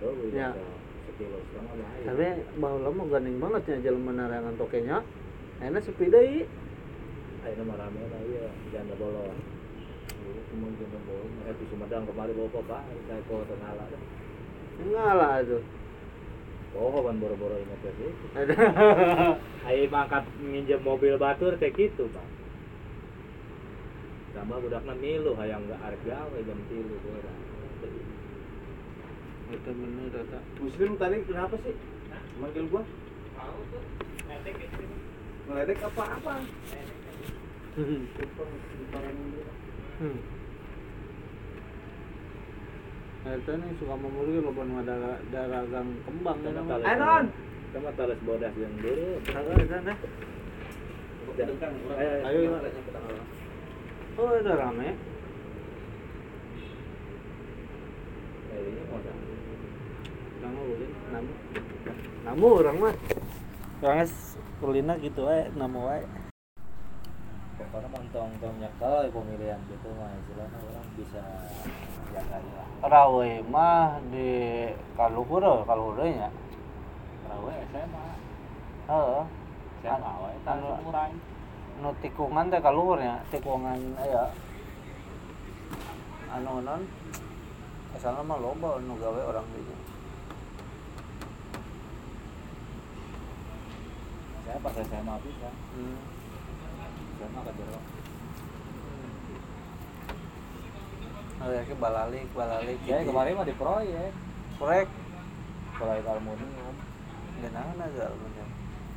tuh 0.02 0.12
Ya. 0.34 0.50
tapi 2.10 2.26
bau 2.58 2.82
lama 2.82 3.06
gandeng 3.06 3.38
banget 3.38 3.62
ya 3.70 3.78
jalan 3.88 4.02
menarangan 4.02 4.58
tokenya 4.58 5.06
enak 5.62 5.86
sepi 5.86 6.10
deh 6.10 6.50
Ayo 7.44 7.54
nama 7.60 7.76
rame 7.76 8.00
lah 8.08 8.22
iya, 8.24 8.48
jangan 8.72 8.96
bolong. 8.96 9.36
Cuma 10.48 10.68
jangan 10.80 11.02
bolong. 11.04 11.32
Eh 11.44 11.54
di 11.60 11.66
Sumedang 11.68 12.08
kemarin 12.08 12.40
bawa 12.40 12.60
apa? 12.64 12.80
Saya 13.04 13.22
kau 13.28 13.44
tenala. 13.44 13.86
ngalah 14.74 15.44
tuh 15.46 15.64
Oh, 16.74 17.06
ban 17.06 17.22
boro-boro 17.22 17.54
ingat 17.62 17.86
ya 17.86 17.92
sih. 18.02 18.12
ada 18.34 18.56
Ayo 19.70 19.86
mangkat 19.94 20.26
nginjem 20.42 20.82
mobil 20.82 21.22
batur 21.22 21.54
kayak 21.62 21.78
gitu, 21.78 22.10
Pak. 22.10 22.28
Tambah 24.34 24.58
budakna 24.58 24.98
milu 24.98 25.38
hayang 25.38 25.70
nggak 25.70 25.84
arep 25.86 26.02
gawe 26.10 26.38
jam 26.42 26.60
tilu 26.72 26.96
tuh. 26.98 27.14
Eta 29.54 29.70
bener 29.70 30.10
eta. 30.18 30.40
Muslim 30.58 30.98
tadi 30.98 31.22
kenapa 31.30 31.56
sih? 31.62 31.78
Manggil 32.42 32.66
gua? 32.74 32.82
Ngeledek 35.46 35.80
apa 35.86 36.04
apa? 36.18 36.34
Hmm. 37.74 38.06
Eta 43.24 43.52
nih 43.56 43.72
suka 43.82 43.96
memulih 43.98 44.46
lo 44.46 44.52
ban 44.54 44.70
ada 44.84 45.18
dagang 45.34 45.90
kembang 46.06 46.38
ya 46.46 46.52
nama. 46.54 46.76
Eh 46.86 46.96
non. 47.02 47.26
Sama 47.74 47.90
talas 47.98 48.20
bodas 48.22 48.54
yang 48.60 48.78
dulu. 48.78 49.18
Kagak 49.26 49.58
ada 49.66 49.78
dah. 49.90 49.98
Ayo, 51.34 52.30
ayo. 52.30 52.62
Oh, 54.22 54.30
udah 54.38 54.54
rame. 54.54 54.94
Kayaknya 58.54 58.84
mau 58.86 59.00
dah. 59.02 59.16
Kamu 60.46 60.62
boleh 60.62 60.90
namu. 61.10 61.34
Namu 62.22 62.48
orang 62.62 62.78
mah. 62.78 62.94
Orangnya 63.82 64.06
kulina 64.62 64.94
gitu 65.02 65.26
wae, 65.26 65.50
namu 65.58 65.90
wae. 65.90 66.06
Pokoknya 67.72 67.90
mantong 67.94 68.32
tong 68.42 68.56
nyakal 68.60 69.08
pemilihan 69.14 69.60
gitu 69.72 69.88
mah 69.96 70.12
istilahnya 70.20 70.58
orang 70.60 70.88
bisa 71.00 71.24
jaga 72.12 72.38
lah. 72.42 72.68
Rawe 72.84 73.32
mah 73.48 74.04
di 74.12 74.32
Kaluhur, 75.00 75.64
Kaluhur 75.64 76.04
nya. 76.04 76.30
Rawe 77.30 77.54
SMA. 77.72 78.06
Heeh. 78.92 79.24
SMA 79.84 80.12
wae 80.24 80.38
tanggung 80.48 80.80
kurang. 80.84 81.12
Nu 81.80 81.90
tikungan 82.04 82.52
teh 82.52 82.60
Kaluhur 82.60 83.00
nya, 83.00 83.24
tikungan 83.32 83.80
aya. 84.00 84.32
Anu 86.34 86.60
non 86.66 86.82
Asalna 87.94 88.26
mah 88.26 88.42
loba 88.42 88.82
nu 88.82 88.98
gawe 88.98 89.22
orang 89.22 89.46
dinya. 89.54 89.78
Saya 94.44 94.58
pas 94.60 94.76
SMA 94.76 95.16
bisa. 95.22 95.50
Hmm. 95.78 96.13
Jero. 97.32 97.80
Oh, 101.44 101.50
ya 101.52 101.76
balalik, 101.76 102.28
balalik. 102.36 102.80
Ya 102.88 103.04
kemarin 103.04 103.36
mah 103.36 103.48
di 103.48 103.56
proyek. 103.56 104.12
proyek 104.60 104.88
Proyek 105.76 106.04
aluminium. 106.08 106.76
genangan 107.44 107.76
aja 107.84 108.08
aluminium. 108.08 108.50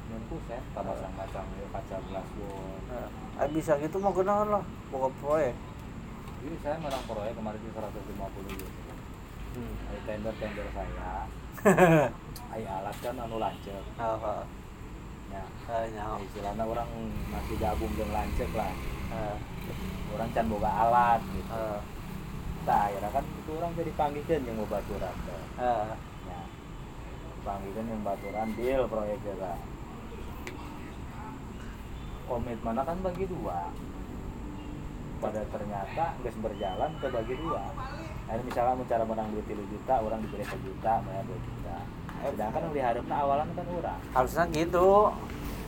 Nunggu 0.06 0.36
saya 0.46 0.62
pasang-pasang 0.70 1.46
ya 1.58 1.66
kaca 1.74 1.96
gelas 2.06 2.28
wall. 2.38 2.78
Nah, 2.86 3.10
ah, 3.42 3.48
bisa 3.50 3.74
gitu 3.82 3.98
mau 3.98 4.14
genangan 4.14 4.58
lah, 4.58 4.64
pokok 4.94 5.12
proyek. 5.18 5.54
Jadi 6.42 6.56
saya 6.62 6.76
menang 6.78 7.02
proyek 7.10 7.34
kemarin 7.34 7.58
di 7.58 7.70
150 7.74 8.54
gitu. 8.54 8.66
Hmm. 9.56 9.74
Ada 9.90 10.00
tender-tender 10.06 10.66
saya. 10.70 11.26
Ayo 12.54 12.68
alat 12.70 12.96
kan 13.02 13.18
anu 13.18 13.42
lancet. 13.42 13.84
Ah, 13.98 14.14
ah. 14.20 14.42
Nyaho. 15.66 16.16
istilahnya 16.22 16.64
orang 16.64 16.88
masih 17.28 17.56
gabung 17.58 17.92
dengan 17.98 18.22
lancet 18.22 18.50
lah. 18.54 18.72
Ah, 19.10 19.36
Orang 20.14 20.30
can 20.32 20.46
boga 20.46 20.70
alat 20.70 21.20
gitu. 21.34 21.50
ah, 21.52 21.78
Nah, 22.66 22.90
akhirnya 22.90 23.10
kan 23.14 23.22
itu 23.22 23.50
orang 23.54 23.72
jadi 23.78 23.92
panggilkan 23.94 24.42
yang 24.42 24.56
mau 24.58 24.66
baturan 24.66 25.14
teh. 25.26 25.42
ah. 25.62 25.94
Ya. 26.26 26.40
Panggilkan 27.42 27.84
yang 27.86 28.02
baturan 28.02 28.48
deal 28.54 28.82
proyeknya 28.86 29.34
lah. 29.38 29.58
Komitmennya 32.26 32.82
kan 32.82 32.98
bagi 33.06 33.24
dua. 33.30 33.70
Pada 35.16 35.40
ternyata 35.48 36.04
nggak 36.20 36.34
berjalan 36.42 36.90
ke 36.98 37.06
bagi 37.08 37.34
dua. 37.38 37.62
Akhirnya 38.26 38.44
misalnya 38.44 38.74
mau 38.74 38.86
cara 38.90 39.04
menang 39.06 39.28
duit 39.30 39.46
3 39.46 39.62
juta, 39.70 39.94
orang 40.02 40.18
diberi 40.18 40.42
1 40.42 40.58
juta, 40.66 40.92
bayar 41.06 41.24
2 41.30 41.46
juta. 41.46 41.76
Sedangkan 42.24 42.60
yang 42.70 42.74
diharapnya 42.74 43.16
awalan 43.20 43.48
kan 43.52 43.66
orang. 43.68 43.98
Harusnya 44.12 44.44
gitu. 44.52 44.88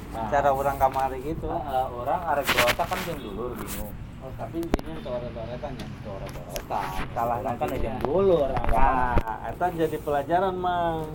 Nah, 0.08 0.28
Cara 0.32 0.50
orang 0.56 0.76
kamari 0.80 1.18
gitu. 1.20 1.48
eh, 1.52 1.86
orang 1.92 2.20
arek 2.32 2.46
berota 2.48 2.84
kan 2.88 2.98
yang 3.04 3.20
dulu 3.20 3.44
bingung. 3.60 3.92
Oh, 4.18 4.32
tapi 4.34 4.56
intinya 4.58 4.94
coret-coretan 5.04 5.72
ya. 5.78 5.86
Coret-coretan. 6.02 6.84
Orang 7.14 7.56
kan 7.60 7.68
ya. 7.76 7.94
dulu 8.02 8.34
orang. 8.48 8.64
Nah, 8.72 9.14
itu 9.52 9.64
jadi 9.78 9.96
pelajaran 10.00 10.54
mang. 10.56 11.12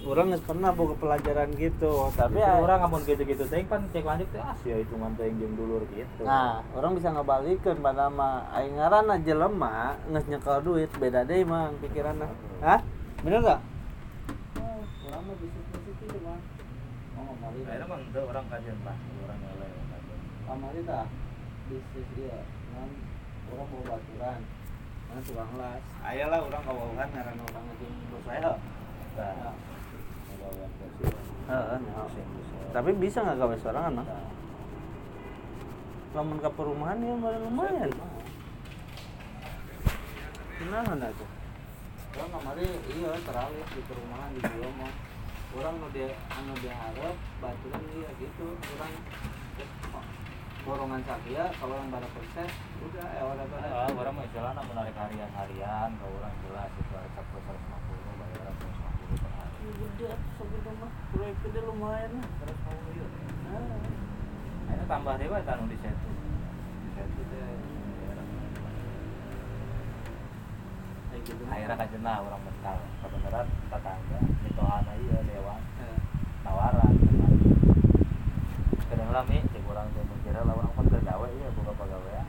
Orang 0.00 0.32
nggak 0.32 0.48
pernah 0.48 0.72
buka 0.72 0.96
pelajaran 0.96 1.52
gitu, 1.60 2.08
tapi 2.16 2.40
Tapi 2.40 2.40
ya, 2.40 2.56
orang 2.56 2.80
ngomong 2.88 3.04
gitu-gitu 3.04 3.44
teh 3.44 3.60
kan 3.68 3.84
cek 3.92 4.00
lanjut 4.00 4.32
teh 4.32 4.40
ah 4.40 4.56
sia 4.64 4.80
itu 4.80 4.96
mah 4.96 5.12
teh 5.12 5.28
yang 5.28 5.52
dulur 5.52 5.84
gitu. 5.92 6.24
Nah, 6.24 6.64
orang 6.72 6.96
bisa 6.96 7.12
ngebalikin 7.12 7.76
pada 7.84 8.08
mah 8.08 8.48
aing 8.56 8.80
ngaran 8.80 9.12
aja 9.12 9.34
lemah, 9.36 10.00
nges 10.08 10.24
nyekel 10.24 10.56
duit, 10.64 10.88
beda 10.96 11.28
deh 11.28 11.44
mang 11.44 11.76
pikiranna. 11.84 12.32
Hah? 12.64 12.80
Bener 13.20 13.44
gak? 13.44 13.60
Oh, 15.30 15.38
mah 15.38 15.46
bisnis-bisnis 15.46 16.10
itu 16.10 16.18
mah. 16.26 16.42
Oh, 17.14 17.22
kamari. 17.22 17.62
Akhirnya 17.62 17.86
mah 17.86 18.02
itu 18.02 18.18
orang 18.18 18.46
kajian 18.50 18.78
lah, 18.82 18.98
orang 18.98 19.38
yang 19.38 19.56
lain 19.62 19.86
kajian. 19.86 20.20
Kamari 20.42 20.80
tah 20.82 21.06
bisnis 21.70 22.06
dia. 22.18 22.42
Kan 22.74 22.90
orang 23.54 23.66
mau 23.70 23.82
baturan. 23.86 24.40
Mana 25.06 25.20
tukang 25.22 25.54
las. 25.54 25.82
Ayolah 26.02 26.38
orang 26.42 26.62
kawawan 26.66 27.06
ngaran 27.14 27.38
orang 27.46 27.62
aja 27.62 27.86
bos 28.10 28.22
saya. 28.26 28.52
Nah, 31.46 31.78
Dosen-dosen. 31.78 32.74
Tapi 32.74 32.90
bisa 32.98 33.22
nggak 33.22 33.38
gawe 33.38 33.54
sorangan 33.62 34.02
mah? 34.02 34.06
Lamun 36.18 36.42
ke 36.42 36.50
perumahan 36.58 37.06
ya 37.06 37.14
lumayan. 37.14 37.90
Kenahan 40.58 40.98
aja. 40.98 41.26
Orang 42.18 42.30
kemari 42.34 42.66
iya 42.66 43.14
terawih 43.22 43.66
di 43.70 43.80
perumahan 43.86 44.34
di 44.34 44.42
mah. 44.74 45.09
Orang 45.50 45.82
dia 45.90 46.14
anu 46.30 46.54
diharap 46.62 47.16
baturan 47.42 47.82
iya 47.98 48.10
gitu. 48.22 48.46
Orang 48.54 48.92
borongan 50.60 51.02
sakia 51.08 51.48
kalau 51.56 51.74
yang 51.74 51.88
berapa 51.88 52.08
persen 52.12 52.48
udah 52.84 53.06
ya 53.16 53.22
orang 53.24 53.48
Ah, 53.64 53.88
orang 53.90 54.12
mah 54.12 54.24
istilahnya 54.28 54.62
menarik 54.62 54.92
harian 54.92 55.30
harian, 55.32 55.90
kalau 55.96 56.14
orang 56.20 56.36
jelas 56.44 56.70
itu 56.76 56.92
ada 56.92 57.08
satu 57.16 57.36
seratus 57.40 57.64
lima 57.64 57.78
puluh, 57.88 58.12
bayar 58.20 58.40
seratus 58.44 58.68
lima 58.68 58.90
puluh 58.92 59.16
per 59.24 59.32
hari. 59.40 59.56
gede 59.80 60.10
segitu 60.36 60.70
mah 60.76 60.92
proyek 61.16 61.36
gede 61.44 61.60
lumayan 61.64 62.10
lah. 62.12 62.28
Terus 62.44 62.58
mau 62.60 62.78
iya. 62.92 63.06
Ah. 63.50 63.80
Akhirnya 64.70 64.84
tambah 64.86 65.14
dewa 65.18 65.38
tanu 65.42 65.64
di 65.66 65.76
situ. 65.80 66.08
Di 66.84 66.90
situ 66.94 67.22
teh. 67.26 67.69
Akhirnya 71.20 71.76
kan 71.76 71.88
jenah 71.92 72.16
orang 72.24 72.42
mental. 72.42 72.76
Kebenaran 73.04 73.46
tetangga, 73.68 74.18
mitohan 74.40 74.84
iya 75.04 75.18
dewan. 75.28 75.60
Eh. 75.84 75.98
tawaran 76.40 76.94
kadang 78.90 79.10
lah 79.14 79.22
mi 79.22 79.38
cek 79.54 79.62
orang 79.70 79.86
teh 79.94 80.02
mikirnya 80.02 80.42
lah 80.42 80.54
orang 80.58 80.74
kan 80.74 80.84
kergawe 80.90 81.28
ya 81.30 81.48
buka 81.54 81.72
pegawai 81.78 82.10
ya 82.10 82.24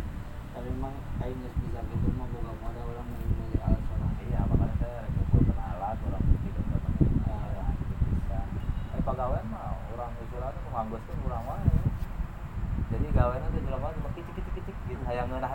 tapi 0.53 0.69
emang 0.69 0.93
geus 1.17 1.53
bisa 1.57 1.81
gitu 1.89 2.07
mah 2.13 2.29
boga 2.29 2.53
modal 2.61 2.85
orang 2.85 3.07
milih 3.17 3.57
alat 3.65 3.81
sorangan. 3.89 4.13
iya 4.29 4.39
makanya 4.45 4.75
saya 4.77 4.97
rek 5.01 5.25
buat 5.33 5.57
alat 5.57 5.97
orang 6.05 6.21
temen 6.21 6.93
ya 7.25 7.65
bisa 7.81 8.39
eh 8.93 9.01
pegawai 9.01 9.41
mah 9.49 9.73
orang 9.89 10.11
istilahnya 10.21 10.59
menganggap 10.69 11.01
tuh 11.01 11.15
orang 11.25 11.43
wae 11.49 11.69
jadi 12.93 13.07
gawe 13.09 13.35
nanti 13.41 13.57
jelema 13.65 13.87
cuma 13.97 14.09
kicik 14.13 14.33
kicik 14.37 14.53
kicik 14.61 14.75
gitu 14.85 15.01
hayang 15.09 15.25
ngeunah 15.33 15.49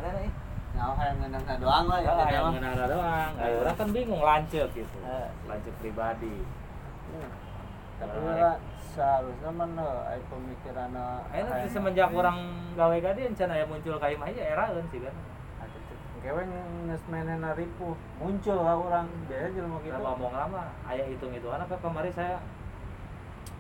Nah, 0.87 1.57
doang 1.57 1.84
lah 1.87 1.99
ya. 1.99 2.05
Ya, 2.05 2.11
kita 2.11 2.24
hayang 2.24 2.43
mah. 2.43 2.53
ngeunah 2.55 2.87
doang 2.87 3.30
Ay, 3.37 3.53
orang 3.57 3.74
kan 3.74 3.89
bingung 3.91 4.22
lancet 4.22 4.68
gitu 4.70 4.99
Eh. 5.03 5.28
lancet 5.45 5.74
pribadi 5.82 6.37
Hmm. 7.07 7.30
Tapi 7.97 8.16
Nah, 8.18 8.34
lah 8.37 8.57
seharusnya 8.76 9.51
mana 9.51 9.87
ai 10.05 10.20
pemikiran 10.26 10.91
Akhirnya 11.30 11.68
semenjak 11.70 12.11
orang 12.11 12.39
gawe 12.74 12.97
gade 12.99 13.30
can 13.32 13.49
aya 13.49 13.64
muncul 13.64 13.97
kayak 13.97 14.18
mah 14.18 14.28
ya 14.28 14.53
eraeun 14.53 14.84
sih 14.89 15.01
kan. 15.01 15.14
Keweng 16.20 16.51
geus 16.91 17.05
menena 17.07 17.55
ripuh 17.55 17.95
muncul 18.18 18.59
lah 18.59 18.74
orang 18.74 19.07
biasa 19.30 19.47
jelema 19.55 19.78
gitu. 19.78 19.95
ngomong 19.95 20.34
lama, 20.34 20.74
aya 20.82 21.07
hitung-hitungan 21.07 21.62
apa 21.62 21.78
kemarin 21.78 22.11
saya 22.11 22.43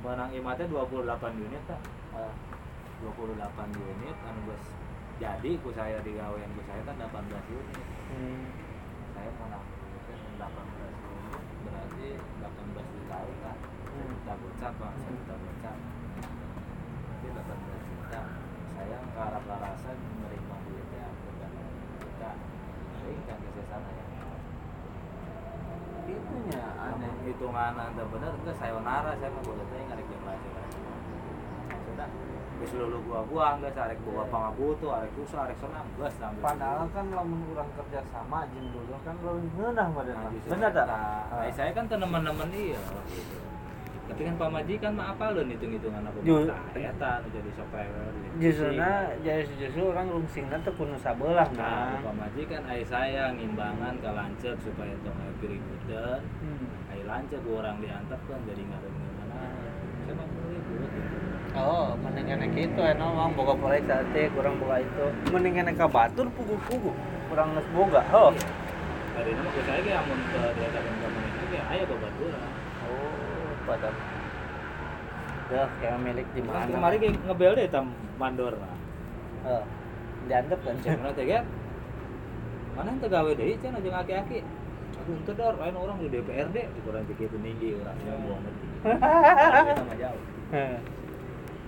menang 0.02 0.34
imatnya 0.34 0.66
28 0.66 1.06
unit 1.38 1.62
tak? 1.70 1.78
Ah, 2.10 2.34
28 3.06 3.38
unit 3.70 4.16
anu 4.18 4.40
geus 4.50 4.66
jadi 5.16 5.50
ku 5.64 5.72
saya 5.72 5.96
di 6.04 6.12
gawean 6.12 6.50
ku 6.52 6.60
saya 6.68 6.82
kan 6.84 6.96
18 7.00 7.08
unit. 7.48 7.80
hmm. 8.12 8.44
Saya 9.16 9.30
menang 9.40 9.64
unitnya 9.64 10.16
18 10.44 10.44
unit 10.44 11.42
berarti 11.64 12.08
18 12.44 12.92
juta 12.92 13.18
kan. 13.24 13.56
Hmm. 13.96 14.12
Kita 14.12 14.32
gocap 14.36 14.72
bang, 14.76 14.94
saya 15.00 15.12
kita 15.16 15.34
gocap. 15.40 15.76
Berarti 17.00 17.26
18 17.32 17.88
juta. 17.88 18.20
Saya 18.76 18.96
ke 19.00 19.18
arah 19.24 19.44
larasan 19.48 19.96
menerima 19.96 20.56
duitnya 20.68 21.06
8 21.08 22.04
juta. 22.04 22.30
Ini 23.06 23.22
kan 23.24 23.38
ke 23.40 23.62
sana 23.72 23.88
ya. 23.88 24.04
Itunya 26.06 26.64
aneh. 26.76 27.12
Hitungan 27.24 27.74
anda 27.74 28.04
benar 28.04 28.32
enggak 28.36 28.56
sayonara 28.60 29.16
saya 29.16 29.32
mau 29.32 29.42
boleh 29.48 29.64
tanya 29.72 29.84
ngarek 29.90 30.06
jam 30.12 30.22
lain 30.28 30.40
sudah 31.96 32.12
geus 32.56 32.72
lulu 32.72 32.98
gua 33.04 33.20
gua 33.28 33.46
geus 33.58 33.76
arek 33.76 33.98
bawa 34.00 34.24
pangabutuh 34.26 34.90
arek 34.96 35.12
susah 35.14 35.44
arek 35.44 35.58
senang 35.60 35.86
geus 35.94 36.14
ngambil 36.16 36.42
padahal 36.42 36.86
kan 36.90 37.06
lamun 37.12 37.40
orang 37.52 37.70
kerja 37.74 38.00
sama 38.08 38.48
jeung 38.50 38.68
dulu 38.72 38.94
kan 39.04 39.14
lebih 39.20 39.50
ngeunah 39.54 39.86
badan 39.92 40.14
Nah, 40.16 40.30
justru 40.32 40.50
bener 40.52 40.70
tak? 40.72 40.86
nah, 40.86 41.22
nah, 41.30 41.52
saya 41.52 41.70
kan 41.70 41.84
teman-teman 41.84 42.48
iya. 42.50 42.80
Gitu. 43.08 43.36
tapi 44.06 44.22
kan 44.22 44.38
pamajikan 44.38 44.94
mah 44.94 45.18
apa 45.18 45.34
lu 45.34 45.42
hitung-hitungan 45.44 45.98
apa 45.98 46.18
Ju- 46.22 46.46
nah, 46.46 46.62
eta 46.72 47.10
nu 47.20 47.28
jadi 47.34 47.50
jadi 47.50 48.28
justru 48.38 48.68
na 48.78 48.90
jadi 49.18 49.50
justru 49.58 49.82
orang 49.82 50.06
rungsingna 50.06 50.56
teh 50.62 50.70
kudu 50.70 50.94
sabelah 50.96 51.50
nah 51.58 51.90
nah. 51.90 52.06
Pamajikan 52.06 52.62
ai 52.70 52.86
saya 52.86 53.34
ngimbangan 53.34 53.98
ke 53.98 54.06
lancet 54.06 54.54
supaya 54.62 54.94
tong 55.02 55.18
aya 55.18 55.32
keributan 55.42 56.22
Hmm. 56.38 56.70
ai 56.86 57.02
lancet 57.02 57.42
gua 57.42 57.66
orang 57.66 57.82
diantep 57.82 58.20
kan 58.30 58.40
jadi 58.46 58.62
ngaruh 58.62 58.90
gimana 58.94 59.40
saya 60.06 60.14
mah 60.14 60.26
ribut 60.54 60.86
gitu. 60.86 61.18
Oh 61.56 61.96
mendingan 62.04 62.44
gitu 62.52 62.80
enak 62.80 63.08
mah 63.08 63.28
boga 63.32 63.54
proyek 63.56 63.84
sate 63.88 64.28
kurang 64.36 64.60
boga 64.60 64.84
itu 64.84 65.06
mendingan 65.32 65.72
ka 65.74 65.88
batur 65.88 66.28
pugu-pugu 66.36 66.92
kurang 67.32 67.56
geus 67.56 67.68
boga 67.72 68.00
oh 68.12 68.30
dari 69.16 69.32
nama 69.32 69.48
gua 69.48 69.64
saya 69.64 69.80
ge 69.80 69.92
amun 69.96 70.18
ke 70.28 70.40
diadakan 70.60 70.92
komunitas 71.00 71.44
ge 71.48 71.58
aya 71.72 71.82
babaturan 71.88 72.42
oh 72.86 73.50
pada 73.64 73.90
Dah, 75.46 75.70
kayak 75.78 76.02
milik 76.02 76.26
di 76.34 76.42
mana? 76.42 76.66
kemarin 76.66 76.96
ge 76.98 77.10
ngebel 77.22 77.52
deh 77.54 77.68
tam 77.70 77.94
mandor 78.18 78.54
nah 78.58 78.76
Eh, 79.46 79.62
diantep 80.26 80.58
kan 80.58 80.74
cek. 80.82 80.98
Cemana 80.98 81.14
teh 81.14 81.26
kan? 81.30 81.44
Mana 82.74 82.90
yang 82.98 83.06
gawe 83.06 83.30
deui 83.30 83.54
cenah 83.62 83.78
jeung 83.78 83.94
aki-aki. 83.94 84.42
Aduh 84.98 85.14
ente 85.22 85.32
dor, 85.38 85.54
lain 85.54 85.78
orang 85.78 86.02
di 86.02 86.10
DPRD 86.10 86.56
kurang 86.82 87.06
dikit 87.06 87.30
tinggi 87.30 87.78
orangnya 87.78 88.12
buang 88.26 88.42
mati. 88.42 88.66
Sama 89.70 89.94
jauh. 89.94 90.22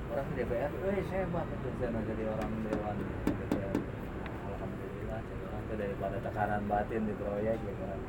Orang 0.08 0.28
DPR, 0.32 0.72
eh 0.72 1.04
hebat 1.04 1.46
itu 1.52 1.68
cenah 1.78 2.02
jadi 2.08 2.24
orang 2.32 2.52
dewan 2.64 2.96
DPR. 3.28 3.76
Alhamdulillah, 4.48 5.20
jadi 5.20 5.42
orang 5.44 5.62
teh 5.68 5.76
daripada 5.76 6.16
tekanan 6.24 6.62
batin 6.64 7.02
di 7.04 7.14
proyek 7.20 7.56
gitu 7.60 7.82
kan. 7.84 8.00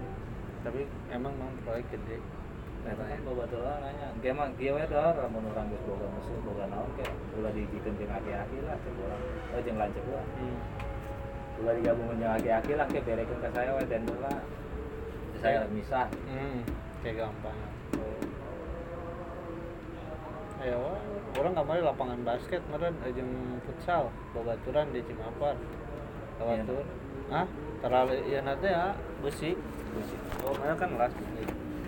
Tapi 0.63 0.81
emang 1.11 1.33
mang 1.35 1.51
proyek 1.67 1.85
gede. 1.91 2.17
Itu 2.79 2.95
kan 2.95 3.19
babaturan 3.27 3.77
nanya, 3.83 4.07
"Ge 4.23 4.31
mah 4.31 4.47
kieu 4.55 4.79
we 4.79 4.83
dor, 4.87 5.11
lamun 5.11 5.43
urang 5.51 5.67
geus 5.67 5.83
boga 5.83 6.07
mesin, 6.15 6.39
boga 6.47 6.65
naon 6.71 6.89
ke 6.95 7.05
ulah 7.35 7.51
dijikeun 7.51 7.93
jeung 7.99 8.11
aki-aki 8.15 8.57
lah 8.63 8.75
cek 8.79 8.93
urang. 8.95 9.21
Oh 9.51 9.59
jeung 9.59 9.77
lanceuk 9.77 10.07
lah. 10.07 10.25
Hmm. 10.39 10.59
ulah 11.59 11.75
digabungin 11.75 12.23
yang 12.23 12.33
aki-aki 12.39 12.71
lah 12.79 12.87
kayak 12.87 13.03
berekin 13.03 13.35
ke 13.43 13.49
saya 13.51 13.75
tender 13.83 14.15
lah 14.23 14.39
Terus 15.35 15.41
saya 15.43 15.67
misah 15.67 16.07
Hmm, 16.31 16.63
kayak 17.03 17.15
gampang. 17.19 17.57
Ya, 20.59 20.75
wah, 20.75 20.99
orang 21.37 21.53
kemarin 21.53 21.83
lapangan 21.85 22.19
basket 22.25 22.61
kemarin 22.65 22.93
jeung 23.13 23.61
futsal, 23.67 24.09
babaturan 24.33 24.89
di 24.89 25.03
Cimapar. 25.05 25.55
Babatur. 26.39 26.83
Ah, 27.29 27.45
terlalu 27.83 28.25
ya 28.31 28.39
nanti 28.41 28.71
ya 28.71 28.95
besi. 29.21 29.53
Besi. 29.93 30.15
Oh, 30.47 30.55
mana 30.57 30.73
kan 30.73 30.89
las. 30.97 31.13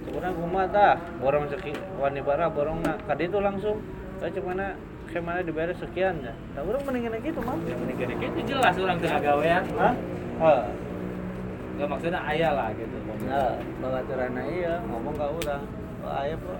Sebenarnya 0.01 0.33
rumah 0.33 0.65
dah, 0.65 0.97
borong 1.21 1.45
seki 1.49 1.77
wani 2.01 2.21
bara 2.25 2.49
borong 2.49 2.81
na 2.85 2.97
kadi 3.05 3.29
itu 3.29 3.39
langsung. 3.41 3.81
Saya 4.21 4.29
cuma 4.37 4.53
na 4.53 4.77
kayak 5.09 5.23
mana 5.25 5.39
dibayar 5.41 5.73
sekian 5.73 6.21
ya. 6.21 6.33
Nah, 6.53 6.61
orang 6.61 6.83
mendingan 6.85 7.17
gitu 7.25 7.39
mah. 7.41 7.57
yang 7.65 7.79
menikah 7.81 8.07
itu 8.09 8.41
jelas 8.45 8.75
orang 8.77 8.97
tengah 9.01 9.19
gawean 9.19 9.63
Hah? 9.75 9.93
Hah. 10.39 10.63
nggak 11.71 11.87
maksudnya 11.89 12.21
ayah 12.29 12.51
lah 12.53 12.69
gitu 12.77 12.97
Nah, 13.25 13.57
babaturan 13.81 14.37
iya 14.45 14.77
ngomong 14.85 15.15
ke 15.15 15.25
orang. 15.25 15.63
Ayo, 16.01 16.35
Bro. 16.41 16.57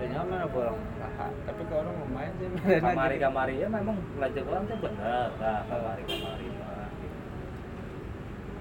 Kayaknya 0.00 0.20
mana 0.24 0.46
borong 0.48 0.80
raha. 0.96 1.28
Tapi 1.44 1.62
kalau 1.68 1.80
orang 1.84 2.08
main 2.08 2.32
sih 2.34 2.48
kamari 2.80 3.16
kamari 3.16 3.54
ya 3.54 3.68
memang 3.68 3.96
belajar 4.16 4.42
orang 4.48 4.64
tuh 4.64 4.78
bener 4.80 5.28
lah 5.36 5.60
kamari 5.68 6.02
kamari 6.02 6.46
mah 6.56 6.88
gitu. 6.88 7.18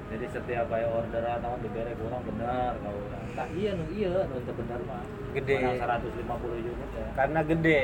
jadi 0.10 0.26
setiap 0.30 0.66
kayak 0.68 0.90
orderan 0.90 1.38
naon 1.40 1.60
dibere 1.62 1.92
ke 1.94 2.04
orang 2.04 2.24
bener 2.26 2.72
kalau 2.76 3.00
orang 3.00 3.24
tak 3.32 3.48
iya 3.56 3.72
nu 3.72 3.86
iya 3.90 4.12
nu 4.26 4.36
bener 4.44 4.80
mah 4.84 5.04
Gede. 5.30 5.56
menang 5.62 6.02
150 6.02 6.18
unit 6.66 6.90
ya 6.92 7.08
Karena 7.16 7.40
gede. 7.46 7.82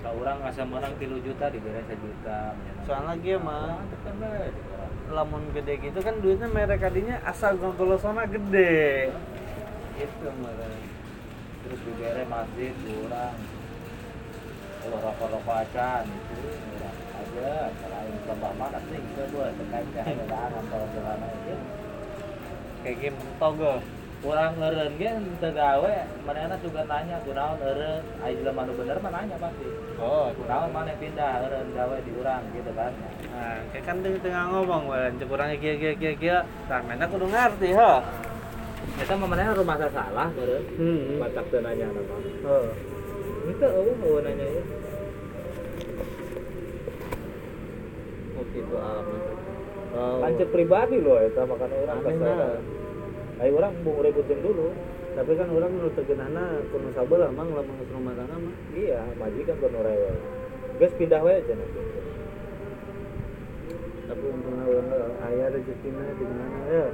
kalau 0.00 0.16
orang 0.22 0.36
ngasih 0.40 0.64
menang 0.64 0.94
3 0.96 1.26
juta 1.26 1.44
dibere 1.50 1.80
1 1.82 1.90
juta 1.98 2.36
menyenangkan. 2.54 2.86
Soalnya 2.86 3.36
mah 3.36 3.60
Orang 3.74 3.88
teu 3.90 3.98
bener, 4.06 4.40
gitu 4.48 4.70
orang. 4.72 4.90
lamun 5.12 5.42
gede 5.52 5.74
gitu 5.82 5.98
kan 6.00 6.14
duitnya 6.16 6.48
merek 6.48 6.80
kadinya 6.80 7.16
asal 7.24 7.52
golosona 7.58 8.24
gede. 8.24 9.12
Itu 9.94 10.26
mereka. 10.32 10.93
Terus 11.64 11.80
dibere 11.88 12.24
masjid 12.28 12.72
kurang. 12.84 13.36
Kalau 14.84 14.98
rokok-rokok 15.00 15.56
acan 15.64 16.04
itu 16.04 16.36
kurang 16.44 16.96
aja. 17.16 17.52
Selain 17.72 18.14
tambah 18.28 18.52
makan 18.60 18.82
sih 18.92 19.00
kita 19.00 19.22
buat 19.32 19.52
terkait 19.56 19.88
tangan 20.28 20.64
kalau 20.68 20.86
celana 20.92 21.28
itu 21.40 21.56
Kayak 22.84 22.96
game 23.00 23.18
togo. 23.40 23.74
kurang 24.24 24.56
ngeren 24.56 24.96
gen 24.96 25.36
tegawe 25.36 25.96
mana 26.24 26.56
juga 26.64 26.80
nanya 26.88 27.20
kunaon 27.28 27.60
eureun 27.60 28.00
aya 28.24 28.32
jelema 28.32 28.64
nu 28.64 28.72
bener 28.72 28.96
mah 29.04 29.12
nanya 29.12 29.36
pasti. 29.36 29.68
Oh, 30.00 30.32
kunaon 30.32 30.72
mana 30.72 30.96
pindah? 30.96 31.44
Eureun 31.44 31.68
gawe 31.76 31.96
di 32.00 32.12
urang 32.16 32.40
gitu 32.56 32.72
kan. 32.72 32.92
Nah, 33.36 33.60
kayak 33.68 33.84
kan 33.84 34.00
tengah 34.00 34.44
ngomong, 34.48 34.88
wan, 34.88 35.12
cek 35.20 35.28
kurangnya 35.28 35.60
kia 35.60 35.76
kia 35.76 35.92
kia 36.00 36.12
kia. 36.16 36.38
Ramena 36.72 37.04
kudu 37.04 37.28
ngerti, 37.28 37.76
ha. 37.76 38.00
Kita 38.94 39.12
mah 39.18 39.28
mana 39.28 39.52
rumah 39.52 39.76
salah 39.90 40.28
eureun 40.34 40.62
Hmm. 40.78 41.18
batak 41.18 41.44
teu 41.50 41.60
nanya 41.60 41.86
nama 41.90 42.14
Oh. 42.46 42.66
itu 43.44 43.66
eueuh 43.66 43.96
eueuh 43.98 44.20
nanya 44.22 44.46
ieu 44.46 44.62
Oh, 48.34 48.42
gitu 48.50 48.74
amat. 48.74 49.22
Oh. 49.94 50.18
Lancet 50.18 50.50
pribadi 50.50 50.98
loh 50.98 51.22
itu 51.22 51.38
makan 51.38 51.70
orang 51.70 51.98
nah. 52.18 52.58
Ayo 53.38 53.50
orang 53.62 53.74
mau 53.86 54.02
ributin 54.02 54.42
dulu. 54.42 54.74
Tapi 55.14 55.38
kan 55.38 55.46
orang 55.54 55.70
menurut 55.70 55.94
tegenana 55.94 56.58
kudu 56.74 56.90
sabelah 56.90 57.30
mang 57.30 57.54
lamun 57.54 57.78
geus 57.78 57.94
rumah 57.94 58.10
tangga 58.18 58.34
mah. 58.34 58.54
Iya, 58.74 59.06
majikan 59.14 59.54
kan 59.62 59.70
rewe. 59.70 60.10
Guys 60.82 60.94
pindah 60.98 61.22
wae 61.22 61.38
aja 61.38 61.54
nanti. 61.54 61.80
Tapi 64.10 64.24
untungnya 64.26 64.64
orang 64.66 65.14
aya 65.22 65.46
rezekina 65.54 66.02
di 66.18 66.24
mana 66.26 66.58
ya. 66.66 66.86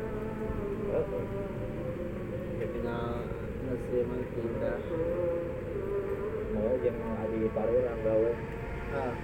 Ya 2.80 2.88
tinggal 2.88 3.12
nasi 3.68 3.98
mah 4.08 4.20
kita. 4.32 4.72
Mau 6.56 6.72
yang 6.80 6.96
adi 7.20 7.38
parurang 7.52 8.00
gawe. 8.00 8.32
Nah. 8.90 9.14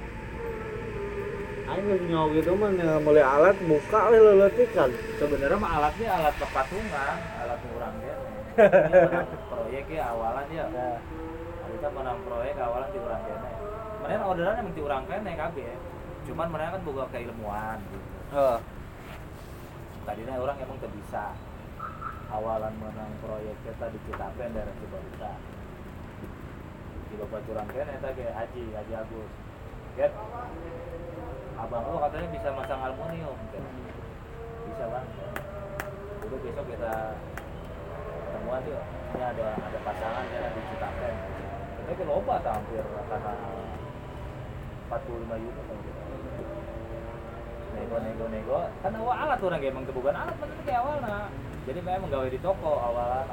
Aing 1.67 1.85
geus 1.89 2.03
nyawa 2.07 2.27
gitu 2.37 2.53
mah 2.53 2.71
mulai 3.01 3.25
alat 3.25 3.57
buka 3.65 4.01
we 4.13 4.19
leletikan. 4.21 4.93
Sebenarnya 5.17 5.57
mah 5.57 5.73
alatnya 5.81 6.09
alat 6.21 6.35
pepatungan, 6.37 7.17
alat. 7.41 7.59
Ini 7.67 8.13
menang 9.09 9.29
proyek 9.49 9.85
ya 9.89 10.05
awalan 10.13 10.47
ya. 10.53 10.65
Kita 11.67 11.89
menang 11.97 12.19
proyek 12.29 12.57
awalan 12.61 12.89
di 12.93 12.99
urang 13.01 13.23
kene. 13.25 13.53
Mereka 14.05 14.23
orderan 14.25 14.61
emang 14.61 14.75
di 14.77 14.83
urang 14.85 15.05
kene 15.09 15.33
kabeh. 15.33 15.73
Cuman 16.29 16.49
mereka 16.53 16.77
kan 16.77 16.83
boga 16.85 17.05
keilmuan 17.09 17.79
gitu. 17.89 18.09
Heeh. 18.37 18.59
tadinya 20.07 20.39
orang 20.39 20.57
emang 20.63 20.79
tuh 20.79 20.91
bisa 20.95 21.35
awalan 22.37 22.75
menang 22.77 23.13
proyek 23.25 23.57
kita 23.65 23.89
di 23.89 23.99
Citapen 24.05 24.53
daerah 24.53 24.75
Cibarita 24.77 25.33
di 27.09 27.15
Bapak 27.17 27.41
Curang 27.49 27.69
kan 27.73 27.89
eta 27.89 28.11
ge 28.13 28.29
Aji 28.29 28.65
Aji 28.77 28.93
Agus. 28.93 29.31
Get? 29.97 30.13
Abang 31.57 31.89
lo 31.89 31.97
katanya 32.05 32.29
bisa 32.29 32.49
masang 32.53 32.81
aluminium 32.85 33.39
Get. 33.55 33.65
bisa 34.69 34.85
bang. 34.93 35.09
Udah 36.29 36.39
besok 36.45 36.67
kita 36.69 36.95
ketemuan 38.05 38.69
yuk 38.69 38.83
ini 39.17 39.23
ada 39.25 39.47
ada 39.57 39.79
pasangan 39.81 40.25
ya 40.29 40.53
di 40.53 40.61
Citapen. 40.69 41.15
Itu 41.89 41.93
ke 41.97 42.05
loba 42.05 42.37
hampir 42.45 42.85
karena 42.85 43.33
45 44.93 45.41
unit 45.41 45.65
kan 45.65 45.77
gitu. 45.81 46.01
Nego 47.81 47.97
nego 48.05 48.25
nego. 48.29 48.59
Kan 48.85 48.93
awal 48.93 49.17
alat 49.25 49.41
orang 49.41 49.61
kayak 49.65 49.73
emang 49.73 49.89
bukan 49.89 50.13
alat 50.13 50.37
bener 50.37 50.59
kayak 50.69 50.81
awalnya 50.85 51.33
jadi 51.67 51.79
memang 51.83 52.09
gawe 52.09 52.29
di 52.31 52.39
toko 52.39 52.73
awalnya. 52.79 53.27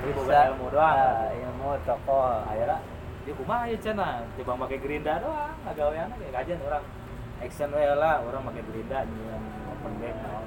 Jadi 0.00 0.10
bukan 0.14 0.44
ilmu 0.54 0.66
doang. 0.70 0.94
Ah, 0.94 1.28
ilmu 1.34 1.68
toko. 1.82 2.46
akhirnya 2.46 2.78
kumaha 3.26 3.66
ya 3.66 3.76
cina 3.82 4.22
coba 4.38 4.70
pakai 4.70 4.78
gerinda 4.78 5.18
doang 5.18 5.50
nggak 5.66 5.74
gawean 5.74 6.08
kayak 6.14 6.32
kajian 6.32 6.60
orang. 6.62 6.84
Action 7.36 7.68
we 7.74 7.84
lah 7.84 8.22
orang 8.22 8.42
pakai 8.48 8.62
gerinda 8.70 8.98
nyian 9.04 9.42
open 9.68 9.92
back 10.00 10.16
naon 10.24 10.46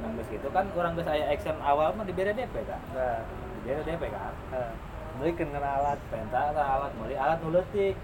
Nang 0.00 0.16
geus 0.16 0.28
gitu 0.32 0.48
kan 0.48 0.64
kurang 0.72 0.96
geus 0.96 1.04
aya 1.10 1.28
action 1.28 1.60
awal 1.60 1.92
mah 1.92 2.08
dibere 2.08 2.32
DP 2.32 2.54
kan 2.64 2.80
Nah, 2.96 3.20
dibere 3.60 3.84
DP 3.84 4.02
kan 4.08 4.32
heeh. 4.54 4.72
Belikan 5.20 5.52
kena 5.52 5.68
alat. 5.76 6.00
penta 6.08 6.56
alat 6.56 6.88
beli 6.96 7.20
alat 7.20 7.36
nu 7.44 7.52
leutik 7.52 7.98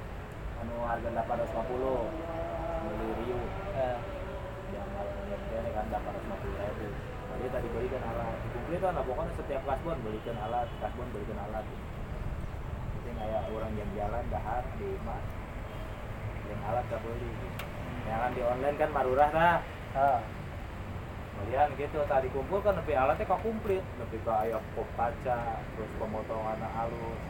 anu 0.60 0.74
harga 0.84 1.08
850 1.08 1.56
beli 2.84 3.08
riu 3.24 3.40
Heeh. 3.72 3.96
yang 4.76 4.88
alatnya 4.92 5.56
ini 5.56 5.70
kan 5.72 5.84
850 5.88 6.52
ribu 6.52 6.86
jadi 7.46 7.62
tadi 7.62 7.70
belikan 7.70 8.02
alat. 8.02 8.34
Dikumpulin 8.42 8.80
kan 8.82 8.92
lah 8.98 9.04
pokoknya 9.06 9.32
setiap 9.38 9.62
kasbon 9.70 9.98
belikan 10.02 10.34
alat 10.42 10.66
kasbon 10.82 11.06
belikan 11.14 11.38
alat. 11.46 11.62
Penting 11.62 13.14
kayak 13.22 13.42
orang 13.54 13.72
yang 13.78 13.90
jalan 13.94 14.24
dahar 14.34 14.64
di 14.74 14.86
imah 14.98 15.22
yang 16.50 16.60
alat 16.66 16.84
gak 16.90 17.02
beli 17.06 17.30
yang 18.06 18.18
kan 18.18 18.30
di 18.34 18.42
online 18.42 18.76
kan 18.82 18.90
marurah 18.90 19.30
dah. 19.30 19.58
Ah. 19.94 20.18
Kemudian 21.38 21.70
gitu 21.78 22.02
tadi 22.10 22.26
kumpul 22.34 22.58
kan 22.66 22.74
lebih 22.82 22.98
alatnya 22.98 23.30
kok 23.30 23.38
komplit. 23.38 23.84
Lebih 24.02 24.18
kayak 24.26 24.58
pop 24.74 24.88
kaca 24.98 25.38
terus 25.62 25.90
pemotongan 26.02 26.58
halus. 26.66 27.20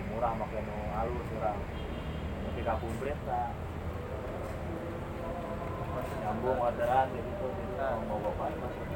Yang 0.00 0.04
murah 0.16 0.32
makin 0.32 0.64
halus 0.96 1.26
orang 1.36 1.60
lebih 2.48 2.62
kak 2.64 2.80
komplit 2.80 3.18
lah. 3.28 3.52
Nyambung 6.24 6.56
orderan 6.56 7.06
gitu 7.12 7.28
gitu 7.52 7.60
mau 7.80 8.00
mau 8.16 8.32
bapak 8.32 8.89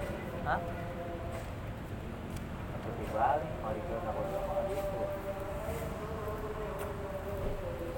Hah? 0.44 0.60
seperti 2.84 3.04
sama 3.08 4.22
sama 4.28 4.60
gitu 4.68 5.00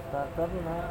starter 0.07 0.51
nah 0.62 0.86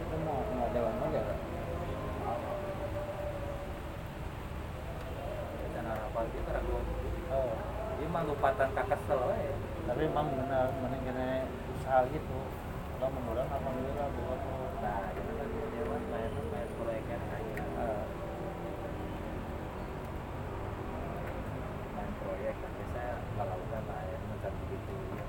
itu 0.00 0.16
mau 0.26 0.42
kan 6.50 6.62
oh. 7.30 7.54
Ini 8.00 8.08
mah 8.08 8.22
lupatan 8.24 8.68
kakesel 8.74 9.20
we 9.30 9.52
tapi 9.86 10.02
emang 10.06 10.28
benar 10.32 10.72
mending 10.80 11.46
usaha 11.76 12.04
gitu. 12.08 12.38
Lo 13.00 13.06
menurut 13.08 13.46
alhamdulillah 13.48 14.08
buat 14.12 14.40
lo 14.40 14.56
nah 14.80 15.08
kita 15.12 15.32
kan 15.36 15.48
jalan 15.76 16.02
main 16.10 16.32
main 16.52 16.68
proyeknya 16.80 17.16
aja 17.20 17.64
Ah, 17.80 18.04
main 21.96 22.10
proyek 22.20 22.54
tapi 22.60 22.82
saya 22.92 23.14
kalau 23.36 23.56
udah 23.56 23.82
lah 23.88 24.00
ya 24.04 24.16
macam 24.28 24.52
begitu 24.64 24.92
ya 25.16 25.24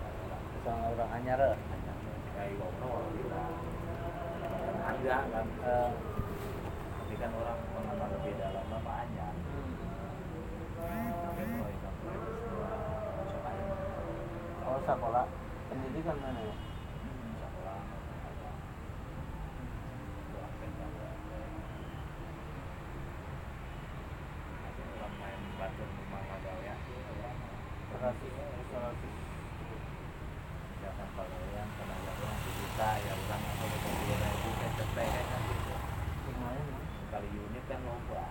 sama 0.63 0.83
orang 0.95 1.11
anyar 1.19 1.39
eh. 1.39 1.55
kayak 2.35 2.53
ngobrol 2.59 3.03
gitu 3.15 3.35
ada 4.81 5.17
kan 5.31 5.45
Eh, 5.61 5.91
tapi 6.97 7.15
kan 7.19 7.31
orang 7.35 7.59
mengenal 7.71 8.07
lebih 8.17 8.33
dalam 8.39 8.65
mah 8.71 8.81
banyak 8.81 9.33
tapi 10.81 11.43
proyek 11.55 11.77
kan 11.79 11.93
proyek 12.01 12.23
semua 12.41 12.71
masuk 13.19 13.41
aja 13.45 13.65
oh 14.65 14.79
sekolah 14.81 15.25
pendidikan 15.69 16.17
mana 16.19 16.41
ya 16.41 16.55
sekolah 17.39 17.77
apa 17.77 18.49
doakan 20.31 20.69
juga 20.75 21.09
nanti 24.61 24.81
orang 24.97 25.13
main 25.19 25.39
batu 25.59 25.83
rumah 25.85 26.21
ya 26.65 26.75
Seratus, 27.91 28.33
seratus. 28.71 29.13
misalkan 30.71 31.09
kalau 31.13 31.37
yang 31.53 31.69
tenaga 31.77 32.11
orang 32.17 32.39
juta 32.41 32.89
ya 32.97 33.13
orang 33.13 33.41
atau 33.45 33.67
dua 33.69 34.15
ribu 34.17 34.49
kan 34.57 34.71
cepet 34.73 35.21
kan 35.29 35.41
gitu 35.45 35.73
lumayan 36.25 36.65
ya. 36.65 36.79
kali 37.13 37.29
unit 37.29 37.63
kan 37.69 37.79
loba 37.85 38.23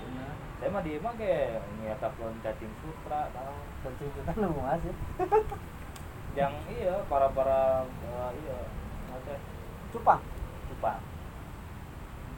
Benar. 0.00 0.32
saya 0.56 0.68
mah 0.72 0.75
dia 0.86 1.02
mah 1.02 1.14
kayak 1.18 1.66
nyata 1.82 2.08
pun 2.14 2.30
cacing 2.38 2.70
sutra 2.78 3.26
tahu 3.34 3.58
Kencing 3.82 4.10
kita 4.14 4.32
lu 4.38 4.54
masih. 4.56 4.94
yang 6.38 6.54
iya 6.70 7.02
para 7.10 7.26
para 7.30 7.82
uh, 7.82 8.30
iya 8.38 8.58
macam 9.10 9.38
Cupang. 9.90 10.22
cupang 10.68 11.00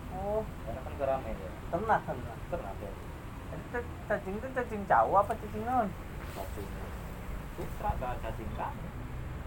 Oh, 0.09 0.40
karena 0.64 0.80
kan 0.80 0.92
gerame 0.96 1.30
ya 1.30 1.51
tenang 1.68 2.03
tenang. 2.03 2.38
pernah 2.49 2.72
ya 2.80 2.90
Itu 3.53 3.78
cacing 4.09 4.34
itu 4.34 4.49
cacing 4.51 4.82
cawa 4.88 5.20
apa 5.20 5.32
cacing 5.36 5.62
naon? 5.62 5.88
cacing 6.32 6.68
sutra 7.55 7.90
gak 8.01 8.16
cacing 8.24 8.51
kami 8.57 8.88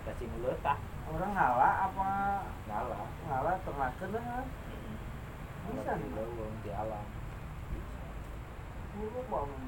cacing 0.05 0.29
letah 0.45 0.77
Orang 1.09 1.33
ngala 1.35 1.91
apa 1.91 2.07
nyala 2.69 3.03
ngala 3.25 3.51
ternakeun 3.67 4.15
lah. 4.15 4.45
Bisa 5.67 5.91
nih. 5.99 6.07
di 6.63 6.71
alam 6.71 7.03
Buruk 9.01 9.25
bangun. 9.33 9.61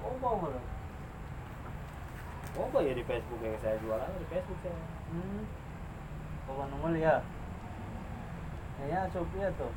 Oh. 0.00 0.16
Oh. 0.24 0.48
Oh, 2.56 2.80
ya 2.80 2.96
di 2.96 3.04
Facebook 3.04 3.44
ya 3.44 3.52
saya 3.60 3.76
jualan 3.84 4.08
di 4.16 4.24
Facebook 4.32 4.56
saya. 4.64 4.72
Hmm. 5.12 5.44
Bawa 6.48 6.64
nomor 6.72 6.96
ya. 6.96 7.20
Kayaknya 8.80 9.12
Sophia 9.12 9.52
tuh 9.60 9.72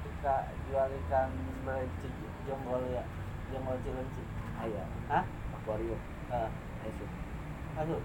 suka 0.00 0.48
jual 0.64 0.88
ikan 1.04 1.28
berci 1.68 2.08
jonggol 2.48 2.80
ya. 2.88 3.04
Jonggol 3.52 3.76
cilenci. 3.84 4.24
Ayah, 4.64 4.88
Hah? 5.12 5.24
akuarium. 5.60 6.00
Ah, 6.32 6.48
Ayo. 6.88 7.04
asuh. 7.84 8.00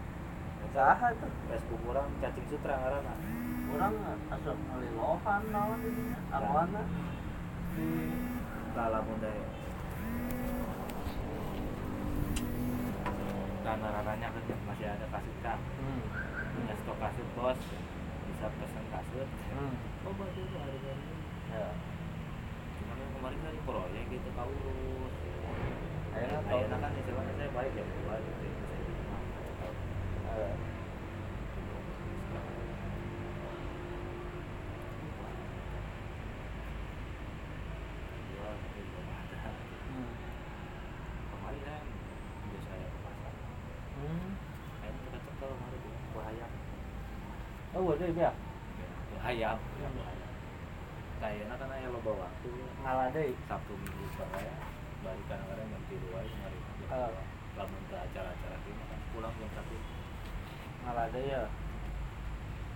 Saha 0.75 1.07
tuh? 1.15 1.31
Facebook 1.47 1.79
orang 1.87 2.11
cacing 2.19 2.47
sutra 2.51 2.75
ngaranna. 2.75 3.15
Orang 3.79 3.95
asuh 4.27 4.55
ngalilohan 4.59 5.41
naon 5.55 5.79
di 5.79 5.89
dinya. 5.95 6.19
Dalam 8.71 9.03
muda 9.03 9.29
ya. 9.29 9.47
Karena 13.65 13.87
rananya 13.91 14.27
kan 14.29 14.43
masih 14.63 14.87
ada 14.87 15.05
kasut 15.09 15.37
kang. 15.41 15.61
hmm. 15.81 16.01
Punya 16.55 16.73
stok 16.79 16.97
kasut 17.01 17.27
bos. 17.35 17.59
Bisa 18.29 18.47
pesen 18.61 18.85
kasut. 18.89 19.29
Hmm. 19.51 19.73
Oh, 20.05 20.13
berarti 20.15 20.39
itu 20.39 20.55
ada 20.55 20.71
yang 20.75 21.01
Ya. 21.51 21.67
Cuman 22.79 22.95
yang 22.99 23.11
kemarin 23.15 23.39
kan 23.39 23.55
proyek 23.63 24.03
gitu 24.11 24.29
kau 24.35 24.49
urus. 24.51 25.15
Akhirnya 26.15 26.77
kan 26.79 26.91
istilahnya 26.95 27.33
saya 27.35 27.49
balik 27.51 27.73
ya 27.75 27.83
buat 27.83 28.21
itu 28.23 28.43
yang 28.43 28.57
saya 28.63 28.79
di 28.79 28.93
rumah. 28.95 29.21
Eh, 30.35 30.53
Jual 38.29 38.53
tapi 38.55 38.81
belum 38.83 39.07
ada. 39.09 39.37
hmm. 39.89 40.11
kemarin 41.31 41.61
kan 41.63 41.83
udah 42.45 42.61
saya 42.67 42.85
ke 42.85 42.99
pasar 43.01 43.33
Hmm. 43.95 44.29
kayaknya 44.81 44.99
kita 45.07 45.17
cekel 45.23 45.49
kemarin 45.55 45.79
tuh 45.79 45.93
buah 46.13 46.25
ayam 46.29 46.51
Ada 48.05 48.21
ya? 48.21 48.31
ya 49.17 49.19
ayam 49.25 49.57
kayaknya 51.17 51.55
kan 51.57 51.89
lo 51.89 51.99
bawa 52.05 52.29
waktu 52.29 52.49
Ngalah 52.85 53.09
deui. 53.09 53.33
sabtu 53.49 53.73
minggu 53.73 54.05
saya 54.13 54.53
balik 55.01 55.25
kadang-kadang 55.25 55.65
jam 55.73 55.81
tiga 55.89 56.07
aja 56.21 56.29
kemarin 56.29 56.61
Ah. 56.85 57.09
lamun 57.57 57.81
ke 57.89 57.95
acara-acara 57.97 58.57
ini 58.61 58.83
kan 58.85 58.99
pulang 59.09 59.33
jam 59.41 59.49
satu 59.57 59.73
Ngalah 60.85 61.05
deui 61.17 61.33
ya. 61.33 61.49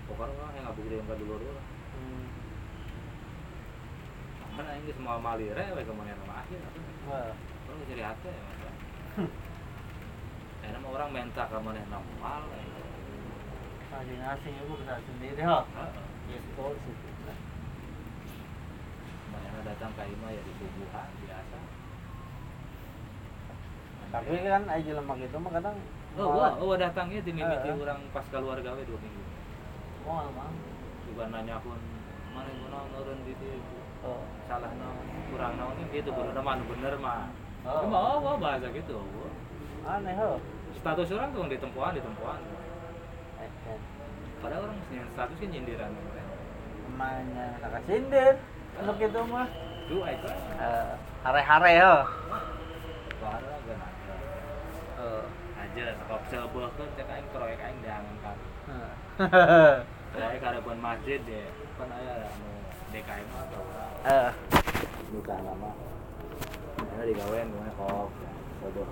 pokoknya 0.09 0.45
yang 0.57 0.65
ngabuk 0.65 0.85
yang 0.89 1.05
dulu 1.05 1.35
dulu 1.37 1.61
Hmm. 1.89 2.25
mana 4.57 4.71
ini 4.81 4.89
semua 4.97 5.21
malire 5.21 5.65
we 5.77 5.81
ke 5.85 5.93
mana 5.93 6.15
nama 6.15 6.41
akhir 6.41 6.57
orang 7.05 7.85
cari 7.85 8.01
hati 8.01 8.29
ya 8.33 8.41
mah 8.41 9.29
orang 10.95 11.09
minta 11.13 11.43
ke 11.45 11.57
mana 11.61 11.81
normal 11.85 12.41
Itu 13.89 14.73
bisa 14.77 14.95
sendiri 15.01 15.41
ha. 15.41 15.65
Gitu. 16.29 16.65
Mana 19.33 19.59
datang 19.65 19.91
Ima 19.97 20.27
ya 20.29 20.41
di 20.45 20.53
subuhan 20.61 21.09
biasa. 21.25 21.57
Tapi 24.09 24.33
kan 24.45 24.63
aja 24.69 24.91
lemak 24.93 25.17
itu 25.21 25.37
mah 25.41 25.51
kadang 25.57 25.77
Oh, 26.17 26.33
malah- 26.33 26.57
oh, 26.57 26.73
oh 26.73 26.75
datangnya 26.75 27.21
di 27.21 27.31
mimiti 27.31 27.69
Heeh. 27.69 27.81
orang 27.85 28.01
pas 28.09 28.25
keluar 28.33 28.57
gawe 28.57 28.81
dua 28.81 28.97
minggu. 28.97 29.23
mau 30.09 30.25
emang. 30.25 30.53
Juga 31.05 31.29
nanya 31.29 31.61
pun 31.61 31.77
mana 32.33 32.49
yang 32.49 32.65
mau 32.73 32.85
nurun 32.93 33.19
di 33.25 33.33
dia 33.37 33.57
Oh. 34.01 34.25
salah 34.49 34.73
naon 34.73 35.05
kurang 35.29 35.53
naon 35.59 35.77
gitu 35.93 36.09
kudu 36.09 36.33
nama 36.33 36.57
bener 36.65 36.93
mah. 36.97 37.29
Oh. 37.65 37.85
Cuma 37.85 37.97
oh, 37.97 38.17
oh 38.25 38.35
bahasa 38.41 38.73
gitu. 38.73 38.97
Oh. 39.01 39.29
Aneh 39.85 40.17
ho. 40.17 40.41
Status 40.77 41.13
orang 41.13 41.29
tuh 41.29 41.45
ditempuan 41.45 41.93
ditempuan. 41.93 42.41
Eh, 42.41 42.53
eh. 42.53 42.58
Padahal 44.39 44.71
orang 44.71 44.79
punya 44.87 45.03
status 45.11 45.35
kan 45.35 45.49
nyindiran. 45.51 45.91
Emangnya 46.87 47.45
nak 47.59 47.83
sindir. 47.83 48.35
Untuk 48.79 48.97
itu 49.03 49.21
mah. 49.27 49.47
Tuh 49.91 50.03
itu. 50.07 50.29
Eh, 50.31 50.91
hare-hare. 51.27 51.73
Wah, 53.19 53.35
ada 53.35 53.51
gak. 53.67 53.91
Oh. 54.99 55.23
Aja 55.59 55.85
kok 55.91 56.21
sebuah 56.31 56.71
kan 56.79 56.87
cek 56.95 57.07
aing 57.11 57.27
proyek 57.35 57.59
aing 57.59 57.79
kan. 58.23 58.37
Heeh. 59.19 59.73
Proyek 60.15 60.43
ada 60.43 60.59
pun 60.63 60.79
masjid 60.79 61.19
ya. 61.19 61.45
Kan 61.75 61.91
aya 61.91 62.31
anu 62.31 62.49
DKM 62.95 63.27
atau 63.27 63.63
Eh, 64.07 64.31
bukan 65.11 65.39
nama. 65.43 65.71
Ada 66.79 67.03
digawean 67.03 67.51
gimana 67.51 67.71
kok. 67.75 68.07
Sebuah 68.63 68.87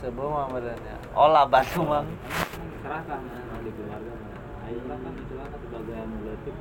mah 0.00 0.46
badannya. 0.48 0.96
Olah 1.12 1.44
batu 1.44 1.80
mang. 1.84 2.08
serahkan 2.82 3.22
di 3.62 3.70
keluarga 3.78 4.12
mana 4.18 4.38
ayo 4.66 4.80
lah 4.90 4.98
kan 4.98 5.14
itulah 5.14 5.46
sebagai 5.54 6.02
letik 6.26 6.56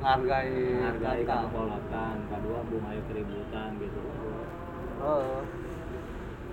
ngargai 0.00 0.56
menghargai 0.72 1.22
kakak. 1.28 1.40
kepolotan 1.52 2.16
kedua 2.32 2.58
bung 2.64 2.84
ayo 2.88 3.00
keributan 3.12 3.68
gitu. 3.76 4.00
Oh. 5.04 5.44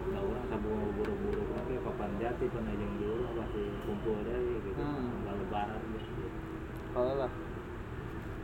Nah 0.10 0.22
orang 0.26 0.46
sabung 0.52 0.92
buru-buru. 0.98 1.44
Lagi 1.56 1.76
papan 1.86 2.12
jati 2.20 2.46
pernah 2.52 2.74
yang 2.76 2.94
dulu 3.00 3.26
pasti 3.40 3.64
kumpul 3.88 4.18
deh 4.28 4.38
gitu. 4.60 4.70
Hmm. 4.76 5.24
lalu 5.24 5.44
lebaran 5.48 5.82
gitu. 5.96 6.24
Kalau 6.92 7.14
lah. 7.16 7.32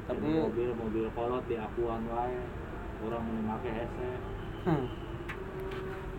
Tapi 0.05 0.21
tapi 0.21 0.37
mobil 0.39 0.69
mobil 0.79 1.05
kolot 1.11 1.43
di 1.49 1.55
akuan 1.59 2.07
wae. 2.07 2.39
Orang 3.03 3.27
memakai 3.27 3.75
hese 3.75 4.09
hmm, 4.65 4.87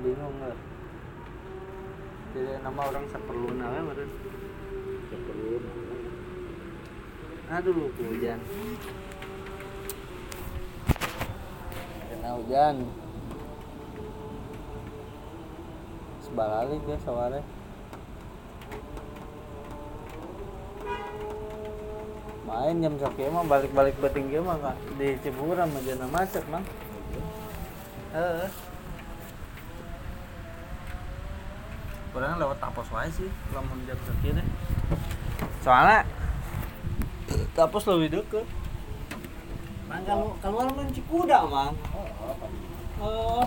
bingung 0.04 0.36
lah 0.38 0.54
jadi 2.36 2.60
nama 2.60 2.92
orang 2.92 3.08
seperlu 3.08 3.48
nawe 3.56 3.80
meren 3.80 4.10
seperlu 5.08 5.56
aduh 7.48 7.88
hujan. 7.96 8.40
Kena 12.12 12.30
hujan. 12.36 12.76
Sebalalik 16.28 16.82
ya 16.84 16.98
sore 17.06 17.40
main 22.44 22.82
jam 22.84 22.94
sakit 23.00 23.32
mah 23.32 23.48
balik-balik 23.48 23.96
beting 23.96 24.28
mah 24.44 24.60
Kak. 24.60 24.76
di 25.00 25.16
Ciburam 25.24 25.72
aja 25.72 26.04
macet 26.04 26.44
mang. 26.52 26.66
Heeh 28.12 28.65
kurang 32.16 32.40
lewat 32.40 32.56
tapos 32.56 32.88
wae 32.96 33.12
sih. 33.12 33.28
Lamun 33.52 33.84
jam 33.84 34.00
sakit 34.00 34.40
deh 34.40 34.46
soalnya 35.60 36.08
tapos 37.52 37.84
lebih 37.92 38.24
deket. 38.24 38.48
Mang 39.84 40.00
kalau 40.08 40.32
keluar 40.40 40.72
main 40.72 40.88
Cikuda 40.96 41.44
mang. 41.44 41.76
Oh 42.96 43.44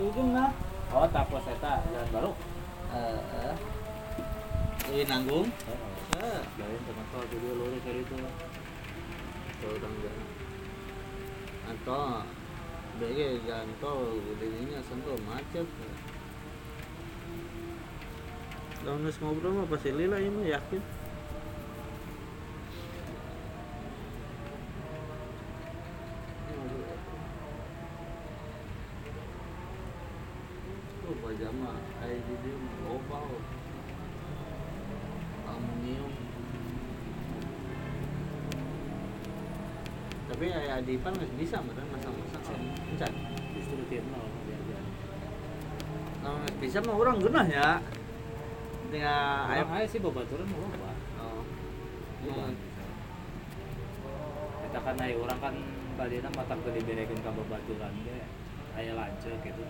itu 0.00 0.22
nah 0.32 0.48
oh 0.88 1.04
tapos 1.12 1.44
eta 1.44 1.84
jalan 1.92 2.08
baru. 2.08 2.32
Eh 2.96 3.52
ini 4.88 5.04
nanggung. 5.04 5.52
Eh 6.16 6.40
jalan 6.56 6.80
sama 6.88 7.04
tol 7.12 7.28
jadi 7.28 7.48
lurus 7.60 7.84
dari 7.84 8.00
itu. 8.00 8.16
Tol 9.60 9.76
tangga. 9.84 10.12
Atau 11.68 12.24
BG 12.96 13.44
jalan 13.44 13.68
tol 13.84 14.16
gedenya 14.32 14.80
sentuh 14.80 15.20
macet. 15.28 15.68
Lawan 18.86 19.06
ngobrol 19.08 19.52
mah 19.58 19.66
pasti 19.66 19.90
lila 19.90 20.18
ini 20.22 20.30
mah 20.30 20.46
yakin. 20.46 20.82
Pajama, 31.18 31.76
kayak 32.00 32.24
jadi 32.24 32.50
opal, 32.88 33.26
aluminium. 35.44 36.12
tapi 40.28 40.54
ayah 40.54 40.78
Adipan 40.78 41.12
nggak 41.18 41.34
bisa 41.34 41.58
meren 41.64 41.82
masak-masak 41.90 42.56
encan. 42.94 43.12
Justru 43.58 43.82
diajar 43.90 44.84
kalau 46.22 46.38
nggak 46.44 46.56
bisa 46.60 46.78
mah 46.84 46.94
orang 46.94 47.16
genah 47.18 47.46
ya 47.50 47.68
ayah 48.88 49.44
ayam 49.52 49.68
aja 49.76 49.86
sih 49.86 50.00
babaturan 50.00 50.48
mau 50.48 50.64
loba 50.64 50.92
oh 51.20 51.44
Loba. 52.24 52.50
Kita 54.68 54.78
kan 54.84 54.96
aya 55.00 55.14
orang 55.16 55.38
kan 55.40 55.54
badina 55.96 56.28
mata 56.32 56.54
ke 56.56 56.70
diberekeun 56.76 57.20
ka 57.20 57.30
babaturan 57.32 57.92
ge 58.04 58.20
aya 58.76 58.92
lanceuk 58.96 59.40
gitu. 59.44 59.62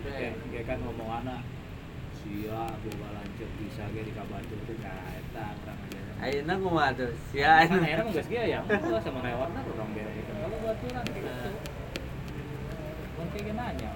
tapi 0.00 0.64
kan 0.64 0.78
ngomong 0.80 1.10
anak 1.22 1.42
sia 2.14 2.72
boba 2.82 3.08
lanceuk 3.14 3.50
bisa 3.58 3.84
ge 3.92 4.06
di 4.06 4.12
kabatu 4.14 4.54
teh 4.64 4.76
nah 4.80 5.10
eta 5.18 5.44
urang 5.60 5.78
aja. 5.86 6.00
Ayeuna 6.20 6.54
kumaha 6.60 6.90
tuh? 6.94 7.12
Sia 7.32 7.64
Kan 7.66 7.80
ayeuna. 7.80 7.86
ayeuna 7.86 8.12
geus 8.14 8.28
ge 8.30 8.42
ya, 8.54 8.60
sama 9.02 9.20
warna 9.24 9.60
urang 9.66 9.90
berekeun 9.92 10.24
ka 10.30 10.46
babaturan 10.46 11.04
gitu. 11.10 11.32
Mun 13.20 13.28
nanya, 13.34 13.90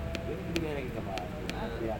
ka 0.93 1.01
babaturan, 1.01 1.69
ya. 1.83 1.97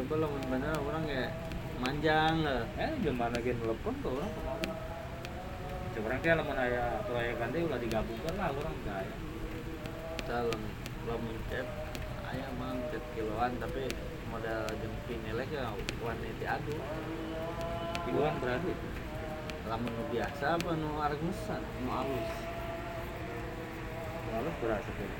Coba 0.00 0.16
lamun 0.16 0.40
bener 0.48 0.72
orang 0.80 1.04
kayak 1.04 1.28
manjang 1.76 2.40
lah. 2.40 2.64
Eh, 2.80 2.88
gimana 3.04 3.36
gen 3.44 3.60
telepon 3.60 3.92
ke 4.00 4.08
orang 4.08 4.32
kemarin. 4.32 4.72
Sekarang 5.92 6.20
kayak 6.24 6.36
lamun 6.40 6.56
aya 6.56 7.04
proyek 7.04 7.36
nanti 7.36 7.58
ulah 7.68 7.76
digabungkan 7.76 8.32
lah 8.40 8.48
orang 8.48 8.76
kaya. 8.88 9.14
Calon 10.24 10.62
lamun 11.04 11.36
chat 11.52 11.68
aya 12.32 12.48
mah 12.56 12.80
chat 12.88 13.04
kiloan 13.12 13.52
tapi 13.60 13.92
modal 14.32 14.64
jeung 14.80 14.96
pinilek 15.04 15.52
ya 15.52 15.68
wanita 16.00 16.44
adu. 16.48 16.80
Kiloan 18.08 18.34
berarti. 18.40 18.72
Lamun 19.68 19.92
nu 19.92 20.04
biasa 20.08 20.56
apa 20.56 20.70
nu 20.80 20.96
arek 20.96 21.20
mesan, 21.20 21.60
nu 21.84 21.92
alus. 21.92 22.32
Lalu 24.32 24.50
berapa 24.64 24.90
tuh? 24.96 25.12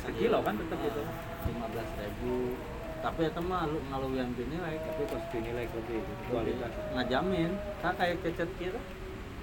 Sekilo 0.00 0.40
kan 0.40 0.56
tetap 0.56 0.80
gitu. 0.80 1.04
lima 1.48 1.68
belas 1.68 1.88
ribu 2.00 2.56
tapi 2.98 3.30
itu 3.30 3.40
mah 3.46 3.62
lu 3.70 3.78
ngaluyan 3.90 4.34
pinilek 4.34 4.82
Tapi 4.82 5.02
pas 5.06 5.24
dinilai 5.30 5.66
lebih 5.70 6.02
kualitas. 6.26 6.72
ngajamin 6.94 7.50
kan 7.78 7.94
kayak 7.94 8.18
cecet 8.26 8.50
kita 8.58 8.80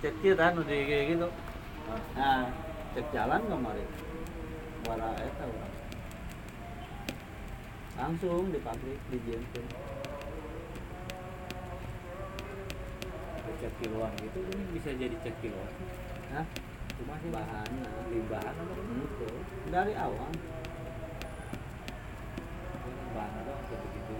cek 0.03 0.16
kita 0.20 0.51
nu 0.51 0.62
di 0.68 0.84
kayak 0.84 1.06
gitu. 1.16 1.28
Nah 2.20 2.51
cek 2.95 3.08
jalan 3.16 3.41
kemarin 3.47 3.89
wara 4.86 5.10
eta 5.18 5.45
langsung 7.95 8.51
di 8.51 8.60
pabrik 8.60 8.99
di 9.08 9.18
Jensen 9.24 9.66
Cek 13.56 13.72
kiloan 13.80 14.12
gitu 14.20 14.39
ini 14.51 14.64
bisa 14.76 14.91
jadi 14.99 15.16
cek 15.24 15.36
kiloan. 15.39 15.72
nah 16.36 16.43
Cuma 16.95 17.16
sih 17.20 17.28
bahan 17.32 17.68
apa? 17.84 18.01
Itu 18.12 19.28
dari 19.68 19.93
awal 19.99 20.32
bahan 23.16 23.43
apa 23.47 23.53
gitu 23.68 23.86
gitu. 23.95 24.16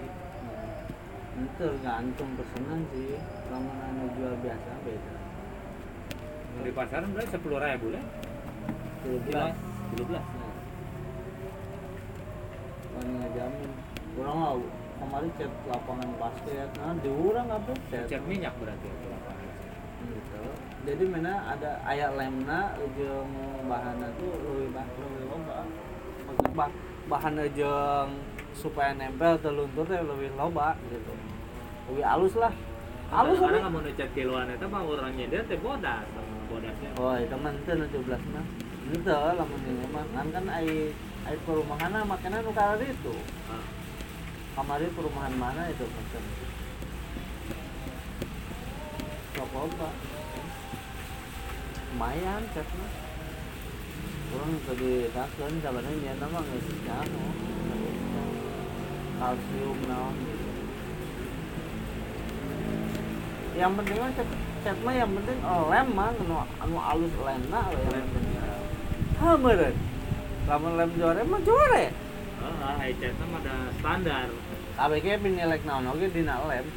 Itu 1.36 1.52
tergantung 1.60 2.30
pesanan 2.40 2.80
sih. 2.96 3.20
Kalau 3.52 3.60
anu 3.60 4.04
jual 4.16 4.34
biasa 4.40 4.72
beda. 4.88 5.14
Di 6.64 6.72
pasaran 6.72 7.12
berarti 7.12 7.32
sepuluh 7.36 7.60
ribu 7.60 7.88
lah. 7.92 8.04
Tujuh 9.04 9.20
Kilo, 9.28 9.36
belas. 9.36 9.56
kilo 9.92 10.04
belas. 10.08 10.26
Wani 12.96 13.12
ngajamin 13.20 13.72
kurang 14.16 14.38
lah 14.40 14.54
kemarin 14.96 15.30
cek 15.36 15.52
lapangan 15.68 16.10
basket. 16.16 16.70
Nah 16.80 16.96
di 17.04 17.10
urang 17.12 17.48
apa? 17.52 17.72
Cek 17.92 18.08
Cek 18.08 18.22
minyak 18.24 18.56
berarti 18.56 18.88
itu 18.88 19.06
lapangan. 19.12 19.36
gitu 20.06 20.38
jadi 20.86 21.04
mana 21.10 21.34
ada 21.50 21.82
ayat 21.88 22.12
lemna 22.14 22.78
jeung 22.94 23.34
bahanna 23.66 24.08
tuh 24.22 24.30
lebih 24.38 24.70
bah 24.76 24.86
lebih 24.86 25.24
loba 25.30 25.58
maksud 26.30 26.52
bah 26.54 26.70
bahan 27.10 27.36
jeung 27.58 28.12
supaya 28.54 28.94
nempel 28.94 29.38
ke 29.42 29.50
luntur 29.50 29.86
teh 29.90 30.00
lebih 30.00 30.30
loba 30.38 30.78
gitu 30.90 31.14
lebih 31.92 32.06
halus 32.06 32.34
lah. 32.38 32.54
Halus 33.14 33.38
Karena 33.38 33.58
apa? 33.62 33.66
kamu 33.70 33.80
ngecek 33.86 34.10
kiloan 34.18 34.50
itu 34.50 34.66
mah 34.66 34.82
orangnya 34.82 35.26
dia 35.30 35.42
teh 35.46 35.60
bodas, 35.62 36.06
bodasnya. 36.50 36.90
oh 36.98 37.16
itu 37.22 37.36
mah 37.38 37.54
itu 37.54 37.72
nu 37.78 37.86
17 37.86 38.34
mah. 38.34 38.46
Itu 38.90 39.14
lamun 39.14 39.62
ini 39.70 39.86
mah. 39.94 40.06
Kan 40.14 40.28
kan 40.34 40.46
ai 40.50 40.90
ai 41.30 41.38
perumahan 41.46 41.94
makanya 42.06 42.42
nu 42.42 42.52
kana 42.54 42.82
itu 42.82 43.14
Ah. 43.46 43.62
kamari 44.56 44.88
perumahan 44.94 45.34
mana 45.38 45.68
itu 45.70 45.84
pesen 45.86 46.24
sok 49.36 49.52
loba 49.52 49.90
lumayan 51.92 52.44
ceknya 52.56 52.88
kurang 54.32 54.52
tadi 54.64 54.92
takkan 55.12 55.52
sebenarnya 55.60 56.00
dia 56.00 56.14
nama 56.20 56.40
nggak 56.40 56.62
sih 56.64 56.78
kalsium 59.20 59.80
naon 59.92 60.16
yang 63.56 63.72
penting 63.74 63.98
mah 63.98 64.12
cet 64.14 64.28
cet 64.64 64.78
mah 64.84 64.94
yang 64.94 65.12
penting 65.12 65.38
lem 65.42 65.88
mah 65.92 66.12
anu 66.12 66.36
anu 66.60 66.78
alus 66.78 67.14
lemna 67.18 67.62
we 67.72 67.78
yang 67.88 68.10
penting 68.12 68.36
ha 69.16 69.30
meureun 69.36 69.76
lamun 70.46 70.72
lem 70.76 70.90
jore 70.96 71.22
mah 71.24 71.42
jore 71.42 71.86
Ah, 72.46 72.78
high 72.78 72.94
chat 73.02 73.16
mah 73.18 73.42
ada 73.42 73.74
standar. 73.80 74.28
kabeh 74.78 75.00
ge 75.00 75.14
pinilek 75.18 75.66
naon 75.66 75.88
oge 75.88 76.08
dina 76.12 76.36
lem 76.46 76.68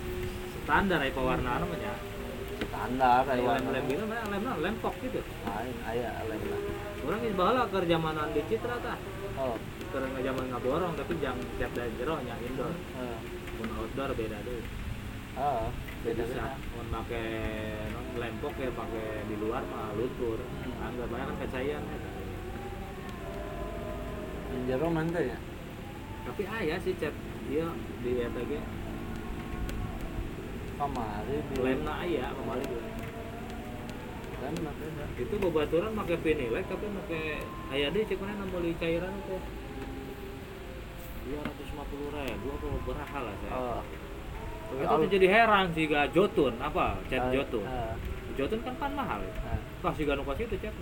Standar 0.64 1.02
ai 1.02 1.10
pewarnaan 1.10 1.66
mah 1.66 1.76
nya. 1.76 1.92
standar 2.62 3.26
aya 3.26 3.58
Lem 3.58 3.66
lem 3.74 3.84
gitu 3.90 4.04
mah 4.06 4.22
lem 4.32 4.44
lem 4.64 4.74
pok 4.80 4.94
gitu. 5.02 5.20
lain 5.44 5.76
aya 5.84 6.10
lem 6.24 6.40
lah 6.46 6.60
Orang 7.04 7.20
geus 7.20 7.34
baheula 7.34 7.62
keur 7.68 7.84
zamanan 7.84 8.28
di 8.32 8.40
Citra 8.48 8.76
tah. 8.80 8.96
oh 9.36 9.56
Keur 9.92 10.04
zaman 10.08 10.44
ngaborong 10.46 10.92
tapi 10.94 11.12
jang 11.20 11.36
tiap 11.58 11.72
dari 11.74 11.90
jero 11.98 12.16
nya 12.22 12.36
indoor. 12.38 12.72
Mun 13.58 13.68
outdoor 13.76 14.10
beda 14.14 14.38
deh. 14.44 14.62
Ah 15.38 15.70
beda 16.02 16.22
bisa 16.26 16.44
mau 16.74 17.02
pakai 17.02 17.26
lempok 18.18 18.54
ya 18.58 18.70
pakai 18.74 19.06
di 19.30 19.36
luar 19.38 19.62
mah 19.70 19.94
luntur 19.94 20.38
anggap 20.82 21.10
aja 21.14 21.24
kan 21.26 21.36
kecayan 21.46 21.82
Yang 24.48 24.62
jero 24.64 24.88
mantu 24.88 25.20
ya. 25.20 25.38
tapi 26.24 26.42
ayah 26.48 26.78
sih 26.82 26.96
chat 26.98 27.14
dia 27.46 27.68
di 28.02 28.10
ETG 28.18 28.52
Kamari 30.78 31.36
di 31.42 31.56
lemna 31.58 31.92
ayah 32.02 32.30
kembali 32.34 32.64
Kan 34.38 34.54
beda. 34.54 35.04
itu 35.18 35.34
bebaturan 35.34 35.98
pakai 35.98 36.16
vinilek 36.22 36.64
tapi 36.66 36.86
pakai 36.86 37.24
ayah 37.74 37.88
deh 37.90 38.02
cek 38.06 38.18
mana 38.22 38.46
beli 38.48 38.72
cairan 38.78 39.10
itu 39.12 39.36
dua 41.28 41.40
ratus 41.44 41.66
lima 41.74 41.84
puluh 41.90 42.08
ribu 42.14 42.46
apa 42.54 42.66
berapa 42.86 43.18
lah 43.20 43.34
saya 43.42 43.52
Oh. 43.52 43.80
Itu 44.70 44.84
tuh 44.84 45.08
jadi 45.08 45.26
heran 45.28 45.66
sih 45.72 45.84
gak 45.84 46.12
jotun. 46.12 46.52
Apa? 46.58 47.00
Cat 47.06 47.22
Ah, 47.22 47.32
jotun? 47.32 47.64
ah, 47.64 47.94
jotun 48.34 48.60
kan 48.60 48.74
kan 48.76 48.92
mahal. 48.92 49.20
Ah. 49.42 49.56
kasih 49.80 50.04
gak 50.04 50.16
nukas 50.16 50.38
itu 50.38 50.56
cat 50.58 50.74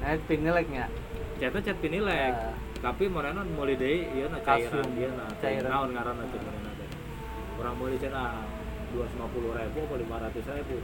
Nah, 0.00 0.16
pinileknya. 0.24 0.86
catnya 1.34 1.60
cat 1.62 1.78
vinilek 1.78 2.32
Ah. 2.32 2.54
tapi 2.80 3.08
mereka 3.08 3.42
mulai 3.48 3.74
deh 3.74 4.06
iya 4.10 4.26
na 4.28 4.38
cairan. 4.40 4.84
Dia 4.92 5.08
na 5.12 5.24
Cairan. 5.38 5.68
naon 5.68 5.90
ngaran 5.92 6.16
itu 6.20 6.36
mereka 6.38 6.70
teh? 6.74 6.88
Orang 7.56 7.74
beli 7.78 7.96
cina 7.96 8.44
dua 8.90 9.02
ratus 9.02 9.12
lima 9.12 9.26
puluh 9.28 9.50
ribu 9.52 9.78
apa 9.82 9.94
lima 9.98 10.16
ratus 10.22 10.44
ribu 10.46 10.74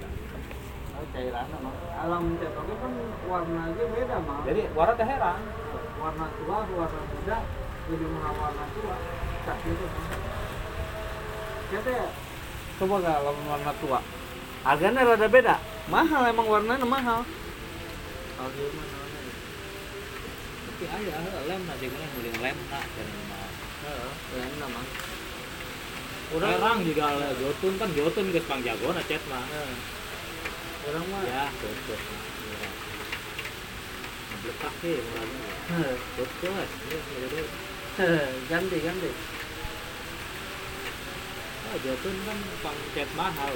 Oh, 0.90 1.04
cairan 1.12 1.46
mah. 1.60 1.74
Alam 1.96 2.22
cat 2.36 2.52
oke 2.52 2.74
kan 2.76 2.92
warnanya 3.24 3.84
beda 3.88 4.16
mah. 4.20 4.40
jadi 4.44 4.62
warna 4.72 4.92
teh 4.94 5.06
heran. 5.06 5.40
Warna 5.96 6.26
tua 6.34 6.56
warna 6.66 7.00
muda 7.06 7.38
lebih 7.88 8.08
mahal 8.10 8.34
warna 8.36 8.64
tua. 8.72 8.96
Kata 9.44 9.68
ya 9.68 10.39
coba 12.80 12.94
nggak 12.98 13.16
kalau 13.22 13.32
warna 13.46 13.72
tua? 13.78 14.00
Harganya 14.66 15.06
rada 15.06 15.28
beda. 15.30 15.56
Mahal 15.86 16.22
emang 16.28 16.46
warnanya 16.50 16.86
mahal. 16.86 17.22
Ya. 18.40 18.48
tapi 20.80 20.84
ayah 20.96 21.44
lem 21.44 21.60
nanti 21.68 21.86
mana 21.92 22.06
beli 22.16 22.32
lem 22.40 22.56
nak 22.72 22.84
jadi 22.96 23.12
mahal. 23.28 23.50
Ya 24.32 24.44
nama 24.56 24.80
orang 26.30 26.78
juga 26.88 27.06
lah, 27.20 27.36
jotun 27.36 27.74
kan 27.76 27.92
jotun 27.92 28.32
geus 28.32 28.46
pang 28.48 28.64
jago 28.64 28.88
na 28.96 29.02
cet 29.04 29.20
mah 29.28 29.44
orang 30.88 31.04
mah 31.12 31.22
ya 31.28 31.52
jotun. 31.60 32.00
Ngebletak 34.30 34.72
sih 34.80 34.96
murahnya 35.04 35.92
jotun 36.16 36.52
ya 36.56 38.08
ganti 38.48 38.76
ganti 38.80 39.10
oh 41.70 41.78
jotun 41.86 42.16
kan 42.26 42.38
pang 42.62 42.78
cet 42.94 43.10
mahal. 43.14 43.54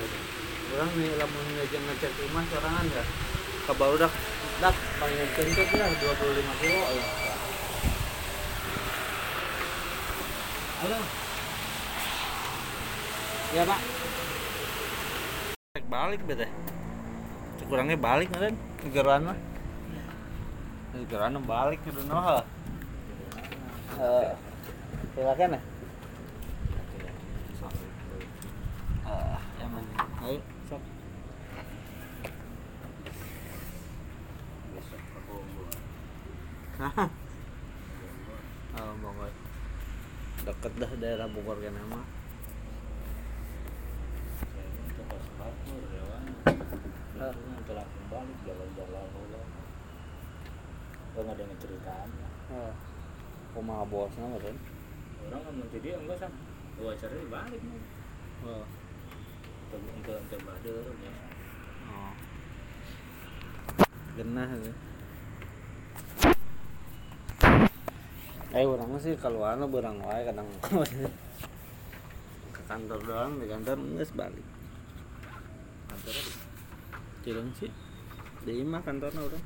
Orang 0.75 0.91
nih 0.99 1.11
lamun 1.19 1.47
ngejeng 1.59 1.85
ngecek 1.91 2.13
rumah 2.23 2.45
sorangan 2.51 2.87
ya. 2.89 3.05
Kebaru 3.67 3.97
dak 3.99 4.13
dak 4.63 4.77
panggil 5.03 5.27
kencet 5.35 5.69
ya 5.75 5.87
25 5.91 6.61
kilo 6.63 6.83
ya 6.95 7.05
halo. 10.85 10.99
Ya 13.55 13.63
pak. 13.67 13.81
Balik 15.91 16.21
bete. 16.27 16.47
Kurangnya 17.65 17.97
balik 17.97 18.29
kan 18.29 18.53
geran 18.93 19.25
mah 19.25 19.39
geran 21.09 21.41
balik 21.43 21.81
ke 21.83 21.91
noh 22.07 22.45
eh 23.99 24.29
silakan 25.17 25.57
ya 25.57 25.61
ah 29.09 29.41
emang 29.65 29.87
ayo 30.23 30.39
sok 30.69 30.83
Hah? 31.57 31.65
Oh, 38.75 38.93
Bogor. 38.99 39.31
Deket 40.43 40.73
dah 40.83 40.93
daerah 40.99 41.31
Bogor 41.31 41.59
kan 41.63 41.71
nama. 41.71 42.03
telah 47.65 47.87
kembali 47.89 48.33
jalan-jalan 48.45 49.09
oh 51.15 51.23
nggak 51.23 51.35
ada 51.39 51.43
yang 51.47 51.61
ceritaan 51.63 52.09
Oh. 52.53 52.73
Kumaha 53.57 53.89
bosna 53.89 54.29
meureun? 54.29 54.59
orang 55.25 55.41
kan 55.41 55.55
nanti 55.57 55.79
dia 55.81 55.97
enggak 55.97 56.21
sama 56.21 56.37
oh 56.77 56.93
acara 56.93 57.17
balik 57.33 57.63
nih 57.65 57.83
Oh. 58.45 58.67
untuk 59.73 59.81
untuk 59.97 60.17
untuk 60.21 60.41
bader 60.45 60.85
ya 61.01 61.15
Oh. 61.89 62.15
Genah 64.21 64.49
itu. 64.61 64.73
Eh 68.55 68.63
orang 68.63 68.95
sih 69.03 69.19
kalau 69.19 69.43
anu 69.43 69.67
berang 69.67 69.99
wae 69.99 70.23
kadang 70.23 70.47
ke 72.55 72.63
kantor 72.71 73.03
doang 73.03 73.43
di 73.43 73.51
kantor 73.51 73.83
geus 73.99 74.15
balik. 74.15 74.47
kantor? 75.91 76.15
Cireng 77.27 77.51
sih. 77.59 77.75
Di 78.47 78.63
imah 78.63 78.79
kantorna 78.87 79.27
urang. 79.27 79.45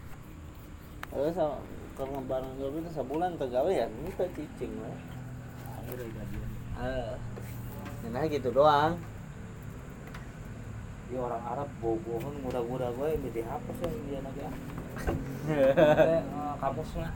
Oh, 1.08 1.24
sama 1.32 1.56
kalau 1.96 2.20
barang 2.20 2.60
job 2.60 2.76
itu 2.76 2.90
sebulan 2.92 3.40
tegawe 3.40 3.72
ya, 3.72 3.88
ini 3.88 4.12
teh 4.12 4.28
cicing 4.36 4.76
lah. 4.76 4.92
Eh, 6.84 7.10
nah 8.12 8.28
gitu 8.28 8.52
doang. 8.52 8.92
ya 11.08 11.24
orang 11.24 11.40
Arab 11.40 11.68
bobohon 11.80 12.36
mudah-mudah 12.44 12.92
gue 12.92 13.08
ini 13.16 13.32
dihapus 13.32 13.80
ya 13.80 13.88
dia 13.88 14.20
naga 14.20 14.48
kapusnya 16.60 17.08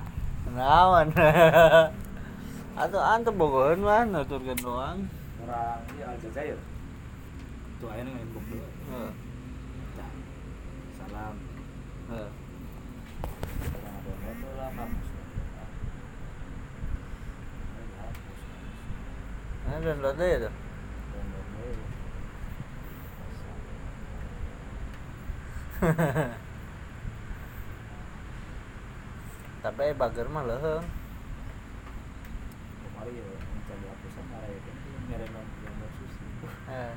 Naon? 0.52 1.08
Atau 2.82 3.00
antu 3.00 3.30
bogohan 3.32 3.80
mah 3.80 4.04
nuturkeun 4.04 4.58
doang. 4.60 4.98
orang 5.42 5.80
ini 5.92 6.02
Aljazair 6.06 6.58
tuh 7.82 7.90
akhirnya 7.90 8.14
main 8.14 8.28
bok 8.30 8.44
dulu 8.46 8.62
Heeh. 8.62 9.12
Nah, 9.98 10.12
salam 10.96 11.34
Heeh. 12.12 12.30
orang 14.22 14.28
ada. 14.30 14.88
Nah, 19.62 19.94
rada 19.98 20.24
ya 20.26 20.38
tuh. 20.46 20.54
Download 21.12 21.46
dulu. 21.56 21.84
Tapi 29.62 29.94
bager 29.94 30.26
mah 30.26 30.42
leuheung. 30.42 31.02
kemarin 33.02 33.18
ya 33.18 33.24
minta 33.50 33.74
dihapusan 33.82 34.24
marah 34.30 34.46
ya 34.46 34.60
kan 34.62 34.74
yang 35.66 35.74
mau 35.78 35.90
susi 35.98 36.22
Eh. 36.70 36.94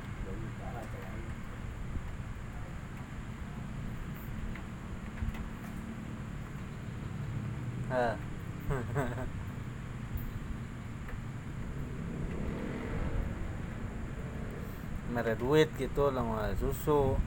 Eh. 7.90 8.14
mere 15.14 15.34
duit 15.38 15.70
gitu 15.78 16.10
lah 16.14 16.22
susu 16.58 17.18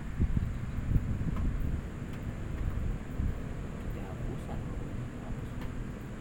dihapusan 3.96 4.60
hapus 4.60 4.88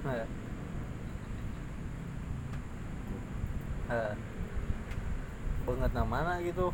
Eh. 0.07 0.27
Eh. 3.95 4.15
Banget 6.07 6.31
na 6.31 6.39
mana 6.39 6.47
gitu 6.47 6.67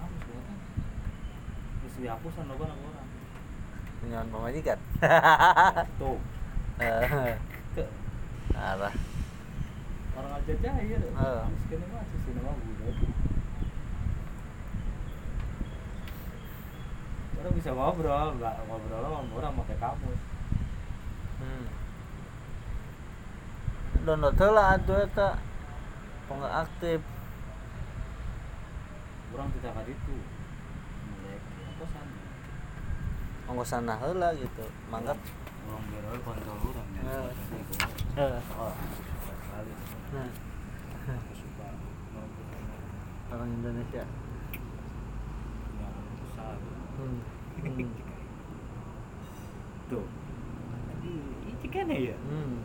hapus 0.00 0.22
bukan 0.24 0.56
dihapusan 2.00 2.44
lo 2.48 2.54
kan 2.56 2.72
orang. 2.72 3.08
Nyawan 4.08 4.28
pemajikan 4.32 4.78
tuh. 6.00 6.18
Eh. 6.82 7.38
arah. 8.58 8.94
Orang 10.18 10.32
aja 10.34 10.54
jahil. 10.56 10.98
Ya 10.98 11.12
harus 11.14 11.64
kena 11.70 11.86
mah 11.94 12.02
sih 12.10 12.18
sini 12.26 12.40
mah 12.42 12.56
budak 12.58 12.96
orang 17.42 17.54
bisa 17.58 17.70
ngobrol 17.74 18.28
nggak 18.38 18.54
ngobrol 18.66 19.02
sama 19.02 19.32
orang 19.38 19.52
pakai 19.62 19.76
kamus. 19.78 20.20
Hmm. 21.42 21.66
download 24.02 24.34
heula 24.38 24.78
atuh 24.78 24.98
eta 25.06 25.38
nggak 26.30 26.54
aktif 26.66 27.00
orang 29.32 29.48
tidak 29.56 29.72
kali 29.72 29.92
itu 29.96 30.16
melek 31.08 31.42
apa 31.42 31.84
sana 31.88 32.20
ongkos 33.48 33.68
sana 33.68 33.94
heula 34.00 34.28
gitu 34.36 34.64
mangkat 34.92 35.18
orang 35.68 35.84
biar 35.88 36.04
kontrol 36.24 36.58
orang 36.72 36.88
ya 37.00 37.26
oh 38.60 38.72
sekali. 39.52 39.72
Nah, 40.16 40.28
aku 41.12 41.32
suka. 41.36 41.66
Sama. 41.68 42.24
Orang. 43.36 43.50
Indonesia. 43.60 44.04
Ah 46.40 46.56
Hmm. 46.96 47.18
Hmm. 47.62 47.90
tuh. 49.92 50.06
Ini 51.02 51.66
kan 51.68 51.90
ya? 51.90 52.16
Hmm. 52.16 52.64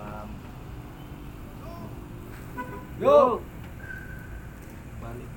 Salam 0.00 0.28
Yo. 3.00 3.40
balik. 5.00 5.30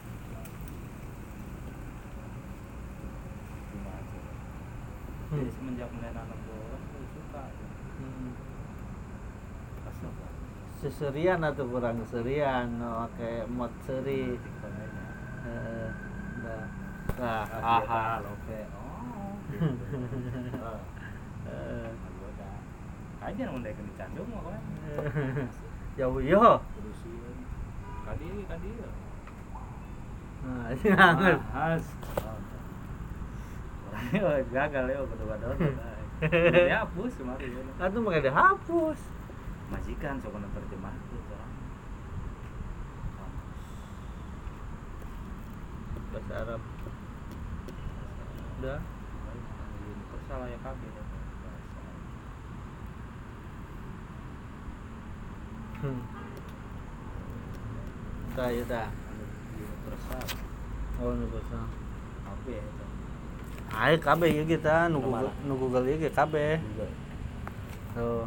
Hmm. 5.31 5.39
jadi 5.39 5.51
semenjak 5.55 5.87
mulai 5.95 6.11
nanam 6.15 6.39
bola 6.47 6.77
suka 7.11 7.43
Hmm. 7.93 8.31
Seserian 10.83 11.39
atau 11.47 11.63
kurang 11.71 12.03
serian, 12.11 12.67
oh, 12.83 13.07
kayak 13.15 13.47
mod 13.47 13.71
seri. 13.87 14.35
Eh, 15.43 15.89
Nah, 17.13 17.21
nah, 17.21 17.45
ah 17.61 18.17
oke 18.25 18.59
oh 18.73 19.37
aja 23.23 23.43
ndek 23.49 23.77
dicandung 23.77 24.27
mah 24.29 24.41
kan 24.43 24.61
Jauh 25.93 26.17
yo. 26.19 26.57
terusin 26.73 27.37
kadi 28.03 28.27
kadi 28.49 28.69
Nah, 30.43 30.75
ini 30.75 30.91
hangat. 30.91 31.39
Mas. 31.55 31.87
Orangnya 33.87 34.43
gagal 34.51 34.85
ya 34.91 34.99
kedua 35.15 35.39
download. 35.39 35.75
Ya 36.67 36.83
hapus 36.83 37.15
kemarin. 37.15 37.63
Atuh 37.79 38.03
makanya 38.03 38.27
dihapus. 38.27 38.99
Majikan 39.71 40.19
sok 40.19 40.35
nonton 40.35 40.51
terjemah 40.51 40.91
tuh. 41.07 41.23
Bahasa 46.11 46.33
Arab. 46.43 46.61
Udah. 48.59 48.79
Universal 49.79 50.41
ya 50.51 50.59
kabeh. 50.59 50.91
Hmm. 55.83 55.99
Ya. 58.39 58.47
Universal. 58.63 60.23
Oh, 61.03 61.11
nu 61.11 61.27
bahasa. 61.27 61.59
Kabeh 62.23 62.55
itu. 62.55 62.85
Ayo 63.73 63.95
kabeh 63.99 64.29
ya 64.31 64.43
kita 64.47 64.87
nu 64.87 65.03
Nomor. 65.03 65.27
Google 65.27 65.31
nu 65.43 65.53
Google 65.59 65.85
ieu 65.91 65.99
ge 65.99 66.09
kabeh. 66.15 66.55
Juga. 66.63 66.87
Tuh. 67.99 68.25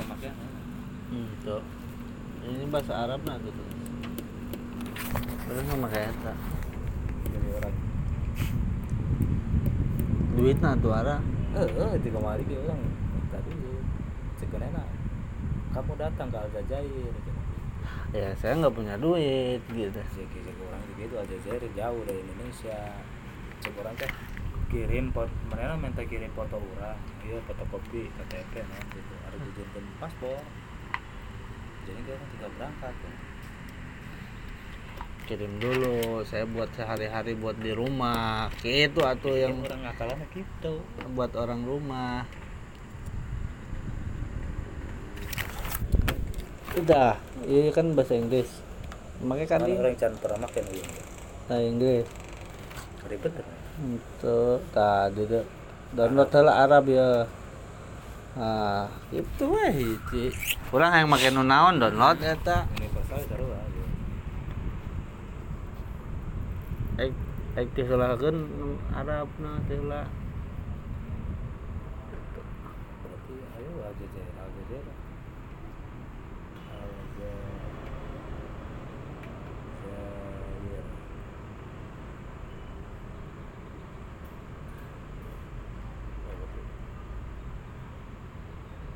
Pemakaian. 0.00 0.34
Hmm, 1.12 1.28
tuh. 1.44 1.62
Ini 2.40 2.64
bahasa 2.72 2.92
Arab 3.04 3.20
nah 3.28 3.36
tuh. 3.36 3.52
Terus 5.44 5.64
sama 5.68 5.92
kayak 5.92 6.08
eta. 6.08 6.32
Jadi 7.28 7.48
orang. 7.60 7.89
Duit 10.40 10.56
nah 10.64 10.72
tuh 10.80 10.88
ara. 10.88 11.20
Eh, 11.52 11.68
eh, 11.68 11.92
di 12.00 12.08
kemari 12.08 12.40
dia 12.48 12.64
orang 12.64 12.80
tadi 13.28 13.52
cekan 14.40 14.64
enak. 14.72 14.86
Kamu 15.76 15.92
datang 16.00 16.32
ke 16.32 16.38
Aljazair. 16.40 17.14
Ya, 18.16 18.32
saya 18.40 18.56
nggak 18.56 18.72
punya 18.72 18.96
duit 18.96 19.60
gitu. 19.68 20.00
Cek 20.00 20.32
cek 20.32 20.56
orang 20.64 20.80
gitu 20.96 21.14
Aljazair 21.20 21.60
jauh 21.76 22.00
dari 22.08 22.24
Indonesia. 22.24 22.96
Cek 23.60 23.76
orang 23.84 23.92
teh 24.00 24.08
kirim 24.70 25.10
pot 25.10 25.26
mereka 25.50 25.74
minta 25.76 26.02
kirim 26.06 26.30
foto 26.30 26.62
orang 26.62 26.94
iya 27.26 27.42
fotokopi 27.42 28.06
KTP 28.06 28.62
nah 28.70 28.78
gitu 28.94 29.14
harus 29.26 29.40
dijadikan 29.50 29.84
paspor 29.98 30.38
jadi 31.82 32.00
dia 32.06 32.14
kan 32.14 32.26
tinggal 32.30 32.50
berangkat 32.54 32.94
kan 32.94 33.14
Kirim 35.30 35.62
dulu, 35.62 36.26
saya 36.26 36.42
buat 36.42 36.66
sehari-hari 36.74 37.38
buat 37.38 37.54
di 37.62 37.70
rumah. 37.70 38.50
Gitu 38.66 38.98
atuh 38.98 39.38
yang 39.38 39.54
yang 39.54 39.62
orang 39.62 39.80
ngakalannya 39.86 40.26
gitu 40.34 40.82
buat 41.14 41.30
orang 41.38 41.62
rumah. 41.62 42.26
Udah, 46.74 47.14
ini 47.46 47.70
kan 47.70 47.94
bahasa 47.94 48.18
Inggris. 48.18 48.50
Makanya 49.22 49.46
kan 49.46 49.60
kan 49.62 49.70
orang 49.70 49.94
jangan 49.94 50.18
pernah 50.18 50.38
makan 50.50 50.64
bahasa 50.66 51.56
Inggris. 51.62 52.06
ribet 53.06 53.30
kan 53.30 53.46
Itu 53.86 54.38
tadi 54.74 55.22
tuh 55.30 55.46
download 55.94 56.30
lah 56.42 56.66
Arab 56.66 56.90
ya. 56.90 57.30
Ah, 58.34 58.86
itu 59.14 59.46
weh 59.46 59.70
hiji. 59.74 60.34
Kurang 60.70 60.94
yang 60.94 61.06
make 61.06 61.30
nu 61.30 61.42
naon 61.46 61.78
download 61.78 62.18
eta. 62.18 62.66
universal 62.78 63.18
seru 63.26 63.46
lah 63.50 63.62
gitu. 63.70 63.90
Ek 67.00 67.12
ek 67.56 67.68
teh 67.74 67.84
heulakeun 67.88 68.36
Arab 68.92 69.28
na 69.40 69.56
teh 69.64 69.76
heula. 69.80 70.04
berarti 73.00 73.34
ayo 73.56 73.70
Aljazair 73.88 74.28
Aljazair 74.44 74.84
Aljazair 76.76 77.64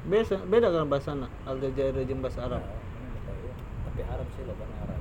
Beda 0.05 0.37
beda 0.53 0.69
kan 0.69 0.87
bahasana 0.93 1.27
Aljazair 1.49 1.97
jeung 2.05 2.21
bahasa 2.21 2.45
Arab. 2.45 2.63
tapi 3.89 4.01
Arab 4.05 4.29
sih 4.37 4.45
loh 4.45 4.57
kan 4.61 4.71
Arab 4.85 4.94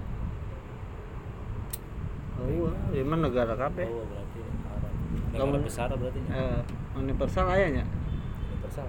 Oh 2.43 2.49
iya, 2.49 2.71
di 2.91 3.01
mana 3.01 3.31
negara 3.31 3.55
kabeh? 3.55 3.87
oh 3.87 4.03
berarti 4.03 4.39
Arab 4.67 4.91
negara 5.31 5.39
Kamu- 5.39 5.63
besar 5.63 5.87
berarti 5.89 6.19
nya? 6.19 6.31
Eh, 6.35 6.59
universal 6.93 7.45
aya 7.47 7.67
nya. 7.71 7.85
universal 8.45 8.85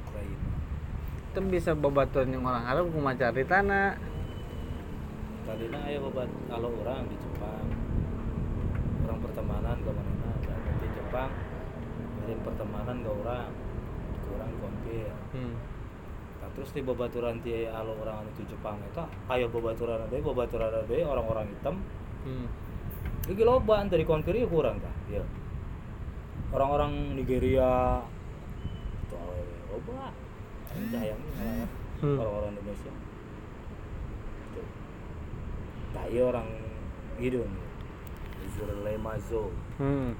Ukraina 0.00 0.48
Itu 1.30 1.40
bisa 1.46 1.70
babaturan 1.72 2.32
yang 2.32 2.42
orang 2.42 2.64
Arab 2.66 2.90
kumaha 2.90 3.14
caritana. 3.14 3.94
Tadinya 5.46 5.78
ayo 5.86 6.08
obat 6.08 6.28
kalau 6.46 6.70
orang 6.76 7.06
di 7.06 7.16
Jepang. 7.16 7.66
Orang 9.04 9.18
pertemanan 9.20 9.76
ke 9.78 9.90
mana 9.90 10.30
di 10.76 10.88
Jepang. 10.90 11.30
Ngirim 12.18 12.40
pertemanan 12.42 12.96
ke 12.98 13.10
orang. 13.12 13.50
Ke 14.16 14.28
orang 14.32 14.50
konfir 14.58 15.10
Hmm. 15.30 15.54
Terus 16.56 16.70
di 16.74 16.82
babaturan 16.82 17.38
ti 17.40 17.64
alo 17.66 17.94
orang 18.02 18.26
itu 18.34 18.42
Jepang 18.50 18.76
itu 18.82 19.02
ayo 19.30 19.46
babaturan 19.48 20.02
ada 20.02 20.14
babaturan 20.18 20.68
ada 20.70 20.82
orang-orang 21.06 21.46
hitam. 21.50 21.74
Hmm. 22.26 22.46
Iki 23.30 23.42
loba 23.46 23.86
dari 23.86 24.02
konfir 24.02 24.34
ya 24.34 24.46
kurang 24.50 24.82
kah 24.82 24.94
ya 25.08 25.22
orang-orang 26.50 27.14
Nigeria. 27.14 28.02
Itu 29.06 29.16
loba. 29.70 30.10
Sayang 30.70 31.18
malah 31.18 31.68
Hmm. 32.00 32.16
orang-orang 32.16 32.50
Indonesia. 32.56 32.92
Tuh. 34.56 34.66
nah 35.92 36.04
iya 36.08 36.22
orang 36.24 36.48
gitu 37.20 37.44
nih. 37.44 37.66
Zurlemazo 38.56 39.52
Hmm. 39.78 40.16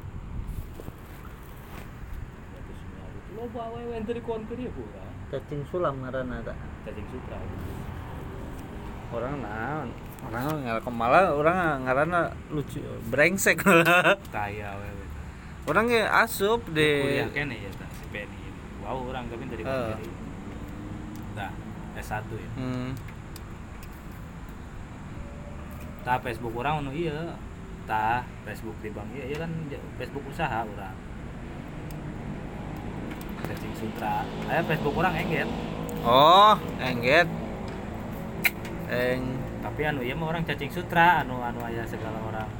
loba 3.34 3.62
yang 3.80 4.04
dari 4.04 4.20
konfir 4.20 4.58
ya 4.60 4.70
kurang 4.70 5.09
Cacing 5.30 5.62
sulam 5.70 5.94
ngaranna 6.02 6.42
eta. 6.42 6.54
cacing 6.82 7.06
sutra. 7.10 7.38
Orang 9.14 9.42
naon? 9.42 9.88
Orang 10.26 10.62
ngarak 10.66 10.86
malah 10.90 11.32
orang 11.32 11.86
ngaranna 11.86 12.20
lucu 12.52 12.82
brengsek 13.08 13.56
kaya 14.34 14.68
awe 14.76 14.88
orang 15.64 15.86
ge 15.88 16.02
asup 16.04 16.60
di 16.72 16.90
kuliah 17.04 17.30
kene 17.32 17.56
ya 17.56 17.70
tak 17.72 17.88
si 17.94 18.04
Penny 18.12 18.36
ini 18.36 18.60
wow 18.84 19.00
orang 19.06 19.28
tapi 19.32 19.44
dari 19.48 19.62
konfir 19.64 20.12
nah 21.38 21.50
S1 21.96 22.26
ya. 22.32 22.50
Hmm. 22.58 22.90
tah 26.04 26.18
Facebook 26.20 26.54
orang 26.56 26.84
anu 26.84 26.90
iya. 26.92 27.36
Tah 27.88 28.22
Facebook 28.46 28.76
di 28.84 28.88
bank 28.92 29.08
iya 29.16 29.24
iya 29.30 29.36
kan 29.40 29.50
Facebook 29.96 30.24
usaha 30.28 30.64
orang 30.68 30.96
cacing 33.45 33.74
sutra. 33.76 34.24
Aya 34.49 34.62
Facebook 34.64 34.95
orang 34.97 35.14
engget. 35.16 35.49
Oh, 36.05 36.57
engget. 36.80 37.28
Eng. 38.91 39.41
Tapi 39.61 39.80
anu 39.84 40.01
iya 40.01 40.16
mah 40.16 40.32
orang 40.32 40.43
cacing 40.49 40.72
sutra 40.72 41.20
anu 41.20 41.38
anu 41.45 41.61
aya 41.61 41.84
segala 41.84 42.16
orang. 42.24 42.51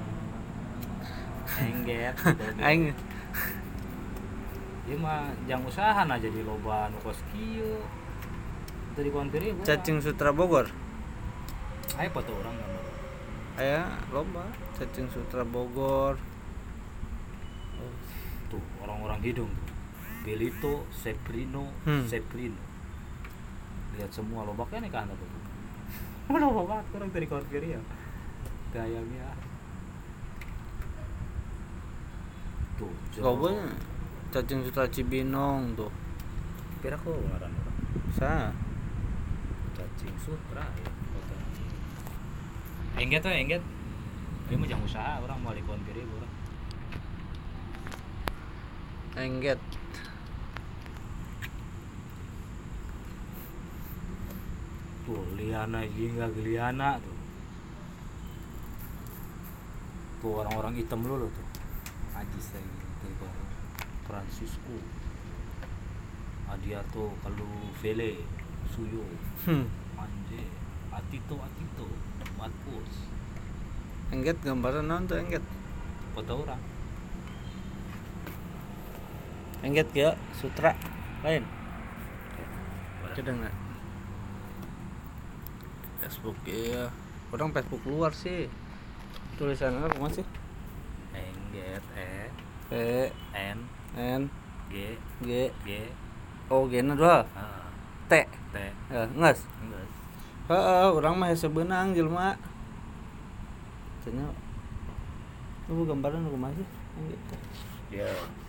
Engget 1.61 2.15
gitu. 2.25 2.45
aing 2.63 2.95
ieu 4.89 4.97
mah 4.97 5.29
jang 5.45 5.61
usaha 5.67 6.07
na 6.07 6.17
jadi 6.17 6.41
loba 6.47 6.89
anu 6.89 6.97
kos 7.03 7.19
kieu. 7.33 7.81
Dari 8.95 9.11
kontir 9.11 9.43
ieu 9.43 9.57
cacing 9.65 9.99
sutra 10.05 10.31
Bogor. 10.31 10.69
aya 11.99 12.09
foto 12.13 12.31
orang 12.33 12.55
gambar 12.55 12.85
aya 13.59 13.83
loba. 14.13 14.45
Cacing 14.79 15.09
sutra 15.11 15.43
Bogor. 15.43 16.21
Tuh 18.51 18.63
orang-orang 18.83 19.23
hidung 19.23 19.51
tuh 19.67 19.70
Belito, 20.21 20.85
Seprino, 20.93 21.73
Hmm. 21.89 22.05
Seprino. 22.05 22.61
Lihat 23.97 24.13
semua 24.13 24.45
lobaknya 24.45 24.85
nih 24.85 24.93
kan 24.93 25.09
tuh 25.09 25.29
lobak 26.41 26.65
banget 26.71 26.87
orang 26.95 27.11
dari 27.11 27.27
kiri 27.27 27.69
ya 27.75 27.81
gayanya. 28.71 29.29
Tuh 32.79 32.93
lobanya 33.19 33.75
cacing 34.31 34.63
sutra 34.63 34.87
Cibinong 34.87 35.75
tuh. 35.75 35.91
Kira 36.81 36.95
kok 36.95 37.11
ngaran 37.11 37.51
orang 37.51 37.77
sa 38.15 38.55
cacing 39.75 40.15
sutra 40.23 40.63
ya 40.63 40.87
kota. 40.87 41.37
Engget 43.01 43.21
tuh 43.27 43.35
engget. 43.35 43.63
Dia 44.47 44.59
mau 44.59 44.67
jangan 44.67 44.87
usaha 44.87 45.13
orang 45.19 45.39
mau 45.43 45.55
di 45.55 45.63
kawan 45.67 45.83
kiri 45.87 46.03
orang 46.07 46.31
engget 49.19 49.59
tuh 55.11 55.27
liana 55.35 55.83
hingga 55.83 56.31
geliana 56.31 57.03
tuh. 57.03 57.19
Tuh 60.23 60.33
orang-orang 60.39 60.79
hitam 60.79 61.03
lu 61.03 61.19
loh 61.19 61.31
tuh. 61.35 61.47
Ajis 62.15 62.55
lagi 62.55 62.75
dari 63.03 63.15
bawah 63.19 63.47
Francisco. 64.07 64.77
Adiato 66.47 67.11
kalau 67.27 67.51
Vele 67.83 68.23
Suyo. 68.71 69.03
Hmm. 69.51 69.67
Manje 69.99 70.47
Atito 70.95 71.35
Atito 71.43 71.91
Marcos. 72.39 73.11
Engget 74.15 74.39
gambaran 74.47 74.87
naon 74.87 75.11
tuh 75.11 75.19
engget? 75.19 75.43
Foto 76.15 76.47
orang. 76.47 76.63
Engget 79.67 79.91
ya 79.91 80.15
sutra 80.39 80.79
lain? 81.27 81.43
Coba 83.11 83.31
nggak 83.35 83.60
Facebook 86.01 86.37
iya. 86.49 86.89
Orang 87.31 87.53
Facebook 87.53 87.85
luar 87.85 88.11
sih. 88.17 88.49
Tulisannya 89.37 89.87
apa 89.87 90.09
sih? 90.11 90.27
Engget 91.13 91.85
E. 91.95 92.29
P 92.69 92.73
N. 93.37 93.59
N. 93.97 94.23
G. 94.73 94.97
G. 95.23 95.53
G. 95.65 95.69
O 96.49 96.67
G 96.67 96.81
na 96.83 96.97
dua. 96.97 97.29
A 97.37 97.69
T. 98.11 98.13
T. 98.27 98.55
Ya 98.91 99.07
nges. 99.07 99.47
Heeh, 100.51 100.87
orang 100.91 101.15
mah 101.15 101.31
hese 101.31 101.47
beunang 101.47 101.95
jelema 101.95 102.35
cenah 104.03 104.33
lu 105.71 105.87
gambaran 105.87 106.27
aku 106.27 106.39
masih 106.41 106.67
gitu 106.99 107.37
ya 107.95 108.09
kadang-kadang 108.09 108.40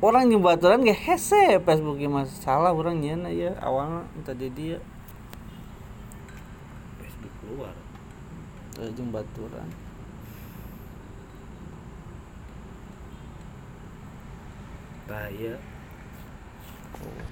orang 0.00 0.32
nyebaturan 0.32 0.80
ge 0.80 0.96
hese 0.96 1.60
Facebook 1.60 2.00
ge 2.00 2.08
mas 2.08 2.32
salah 2.40 2.72
orang 2.72 3.04
nyeuna 3.04 3.28
ya 3.28 3.52
awalnya 3.60 4.08
tadi 4.24 4.48
dia 4.48 4.80
Facebook 6.96 7.34
keluar. 7.44 7.76
Jeung 8.80 9.12
baturan. 9.12 9.68
Nah 15.04 15.28
iya 15.28 15.60
oh 17.00 17.24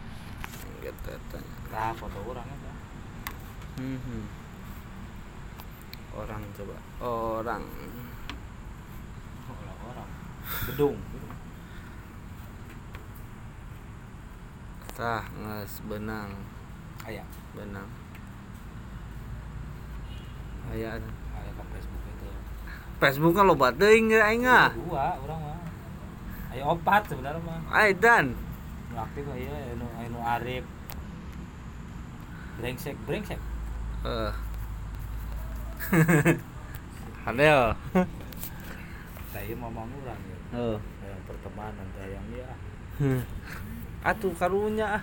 gitu 0.84 1.12
tanya 1.32 1.56
nah 1.72 1.92
foto 1.96 2.20
orang 2.28 2.44
itu. 2.48 2.70
Mhm. 3.80 4.22
orang 6.18 6.42
coba. 6.52 6.76
Orang. 7.00 7.64
Orang-orang. 9.48 10.10
Gedung 10.68 10.98
tah 14.98 15.22
nges 15.30 15.78
benang. 15.86 16.34
Ayah. 17.06 17.22
Benang. 17.54 17.86
Aya 20.74 20.98
ada. 20.98 21.10
ayah 21.38 21.52
ke 21.54 21.62
Facebook 21.70 22.02
itu 22.12 22.26
Facebook 22.98 23.32
kan 23.32 23.46
loba 23.46 23.70
teuing 23.72 24.10
ge 24.10 24.18
aing 24.18 24.42
ah 24.44 24.74
dua 24.74 25.14
orang 25.22 25.38
mah. 25.38 25.58
Ayah 26.50 26.64
opat 26.74 27.02
sebenarnya 27.06 27.40
mah. 27.46 27.62
Aidan 27.70 28.34
nu 28.90 28.96
aktif 28.98 29.22
mah 29.22 29.38
iya 29.38 29.54
anu 29.78 29.86
anu 30.02 30.18
Arif. 30.18 30.66
Brengsek 32.58 32.98
brengsek. 33.06 33.38
Eh 34.02 34.32
ada 37.28 37.42
ya 37.44 37.60
saya 39.30 39.54
mau 39.54 39.70
orang 39.70 40.20
ya. 40.26 40.38
Oh 40.58 40.76
yang 41.06 41.22
pertemanan 41.24 41.86
yang 42.02 42.24
dia 42.34 42.50
atuh 44.04 44.32
karunya 44.38 45.00
ah. 45.00 45.02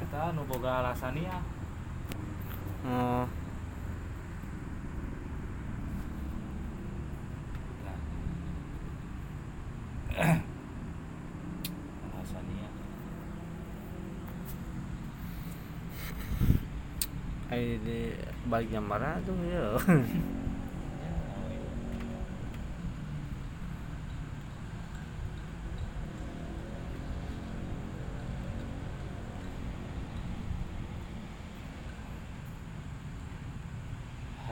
Kita 0.00 0.36
nu 0.36 0.44
boga 0.44 0.84
alasan 0.84 1.16
ya 1.16 1.38
oh. 2.84 3.24
Alasan 12.04 12.46
ya 12.52 12.68
ai 17.54 17.78
di 17.80 18.12
bagian 18.50 18.84
mana 18.84 19.16
tuh 19.22 19.36
ya 19.46 19.78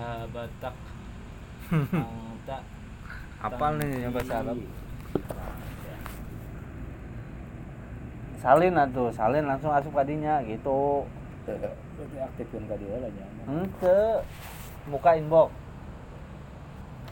habatak 0.02 0.74
angta 2.42 2.58
apal 3.42 3.72
nih 3.78 4.06
yang 4.06 4.12
bahasa 4.14 4.42
Arab. 4.42 4.58
Salin 8.42 8.74
atuh 8.74 9.08
salin 9.14 9.46
langsung 9.46 9.70
asup 9.70 9.94
kadinya 9.94 10.42
gitu. 10.42 11.06
Berarti 11.46 12.18
aktifkan 12.18 12.66
ka 12.70 12.74
dia 12.78 12.98
lah 12.98 13.10
nyaman 13.10 13.66
ente 13.66 14.00
buka 14.90 15.10
inbox. 15.18 15.50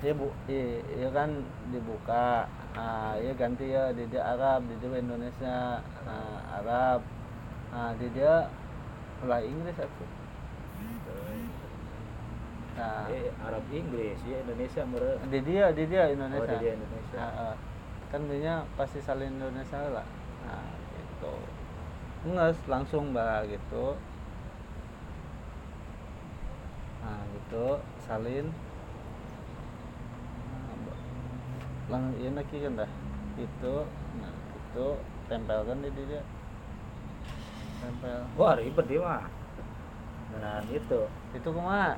Dia 0.00 0.16
bu 0.16 0.32
iya, 0.50 0.82
iya 0.98 1.08
kan 1.14 1.30
dibuka. 1.70 2.46
Ah 2.74 3.14
iya 3.18 3.34
ganti 3.34 3.70
ya 3.70 3.90
di 3.94 4.06
dia 4.10 4.22
Arab 4.22 4.66
di 4.66 4.74
dia 4.78 4.98
Indonesia. 4.98 5.82
Nah, 6.06 6.38
Arab. 6.62 7.00
Nah 7.70 7.90
di 7.98 8.06
dia 8.14 8.50
lah 9.26 9.40
Inggris 9.44 9.76
aku 9.76 10.19
nah 12.80 13.04
eh 13.12 13.28
Arab 13.44 13.64
Inggris 13.68 14.16
ya 14.24 14.40
Indonesia 14.40 14.82
mere 14.88 15.20
di 15.28 15.40
dia 15.44 15.68
di 15.76 15.84
dia 15.84 16.08
Indonesia. 16.08 16.48
Oh, 16.48 16.48
di 16.48 16.56
dia 16.64 16.72
Indonesia. 16.80 17.18
Nah, 17.20 17.54
kan 18.08 18.20
dia 18.26 18.54
pasti 18.74 18.98
salin 19.04 19.36
Indonesia 19.36 19.78
lah. 19.92 20.06
Nah 20.48 20.64
gitu. 20.96 21.34
Nges 22.32 22.58
langsung 22.64 23.12
bah 23.12 23.44
gitu. 23.44 24.00
Nah 27.04 27.20
gitu. 27.36 27.66
Salin. 28.08 28.48
Nah, 30.48 30.74
ba- 30.88 31.02
lang 31.92 32.04
iya 32.16 32.30
lagi 32.32 32.56
kan 32.64 32.72
dah? 32.80 32.90
Itu 33.36 33.74
nah 34.24 34.32
itu 34.32 34.86
tempelkan 35.28 35.84
di 35.84 35.90
dia 36.08 36.24
tempel. 37.84 38.20
Wah 38.40 38.56
ribet 38.56 38.86
dia 38.88 39.00
mah. 39.04 39.24
Nah 40.40 40.64
itu 40.72 41.00
itu 41.36 41.48
kumaha 41.52 41.94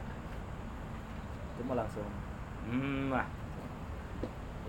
itu 1.52 1.60
mah 1.68 1.76
langsung. 1.76 2.08
Hmm 2.66 3.12
mah 3.12 3.26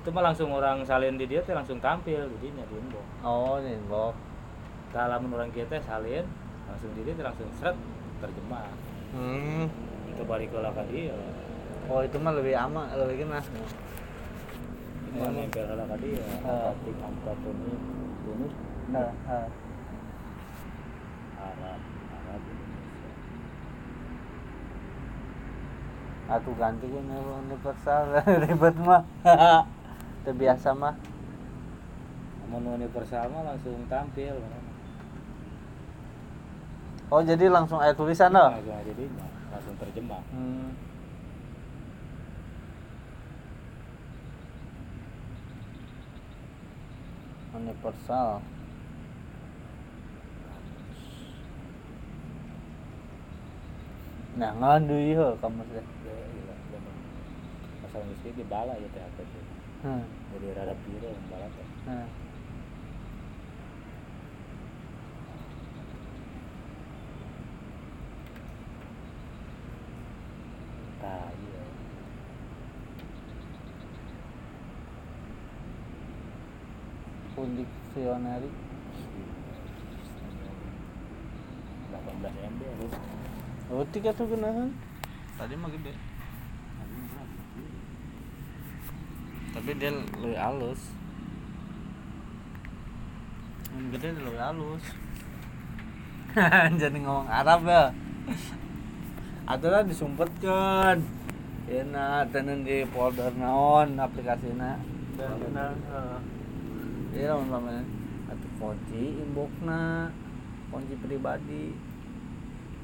itu 0.03 0.11
mah 0.11 0.19
langsung 0.19 0.51
orang 0.51 0.83
salin 0.83 1.15
di 1.15 1.23
dia 1.23 1.39
teh 1.39 1.55
langsung 1.55 1.79
tampil 1.79 2.27
jadinya 2.27 2.67
di 2.67 2.75
inbox. 2.75 3.07
Oh 3.23 3.55
ini 3.63 3.79
inbox. 3.79 4.19
Kalau 4.91 5.15
orang 5.15 5.47
kita 5.55 5.79
salin 5.79 6.27
langsung 6.67 6.91
di 6.91 7.07
dia 7.07 7.15
langsung 7.23 7.47
seret 7.55 7.79
terjemah. 8.19 8.67
Hmm. 9.15 9.71
Itu 10.11 10.27
balik 10.27 10.51
ke 10.51 10.59
laka 10.59 10.83
dia. 10.91 11.15
Oh 11.87 12.03
itu 12.03 12.19
mah 12.19 12.35
lebih 12.35 12.51
aman 12.51 12.91
lebih 12.99 13.23
kena 13.23 13.39
itu 13.39 15.15
mah 15.15 15.29
nempel 15.31 15.63
ke 15.71 15.75
laka 15.79 15.95
dia. 16.03 16.23
Ah. 16.43 16.75
Angkat 16.75 17.37
ini 17.47 17.71
bunus 18.27 18.53
nah, 18.91 19.11
ah. 19.23 19.47
Arab 21.39 21.79
Arab 22.11 22.41
Indonesia 22.43 23.11
Atuh 26.31 26.55
ganti 26.55 26.87
kan 26.87 27.05
universal 27.43 28.03
ribet 28.47 28.75
mah. 28.79 29.03
Terbiasa 30.23 30.71
mah. 30.71 30.95
mau 32.47 32.61
universal 32.61 33.33
mah 33.33 33.43
langsung 33.49 33.81
tampil 33.89 34.37
Oh 37.13 37.21
jadi 37.21 37.45
langsung 37.45 37.77
ada 37.77 37.93
tulisan 37.93 38.33
loh. 38.33 38.49
langsung 38.49 38.73
aja 38.73 38.89
jadinya 38.89 39.25
langsung 39.53 39.75
terjebak 39.77 40.23
hmm. 40.33 40.69
universal 47.53 48.41
nah 54.33 54.51
ngandu 54.57 54.97
iya 54.97 55.37
kamu 55.37 55.61
bener 55.69 55.85
masalah 57.85 58.05
meski 58.09 58.33
di 58.33 58.45
bala 58.49 58.73
ya 58.73 58.89
teh 58.89 59.03
apa 59.05 59.21
tuh 59.21 59.43
hmm. 59.85 60.03
jadi 60.33 60.47
rada 60.57 60.73
piro 60.81 61.05
yang 61.05 61.27
bala 61.29 61.47
teh 61.53 61.67
hmm. 61.85 62.07
nah 77.93 78.62
oh 83.73 83.85
tiga 83.89 84.13
tuh 84.13 84.29
genahan 84.29 84.69
tadi 85.33 85.57
mah 85.57 85.69
gede. 85.73 85.93
Tapi 89.53 89.69
dia 89.77 89.91
lebih 89.93 90.39
halus. 90.39 90.81
Yang 93.73 93.85
gede 93.97 94.07
dia 94.13 94.23
lebih 94.23 94.41
halus. 94.41 94.83
Jadi 96.81 96.97
ngomong 97.01 97.29
Arab 97.29 97.61
ya. 97.65 97.85
Aturan 99.49 99.89
disumpetkan. 99.89 101.01
Enak 101.63 102.29
tenen 102.29 102.61
di 102.61 102.85
folder 102.93 103.33
naon 103.39 103.97
aplikasina 103.97 104.77
dan 105.13 105.37
benar 105.39 105.71
iya 107.13 107.31
lamun 107.31 107.49
pamen 107.53 107.85
atuh 108.27 108.51
kunci 108.57 109.21
inboxna 109.21 110.09
kunci 110.73 110.97
pribadi 110.97 111.71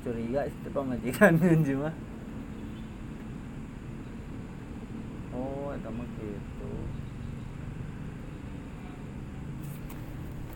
curiga 0.04 0.42
itu 0.48 0.70
pamajikan 0.72 1.34
kunci 1.42 1.74
mah 1.76 1.96
oh 5.36 5.76
itu 5.76 5.90
mah 5.90 6.08
gitu 6.18 6.72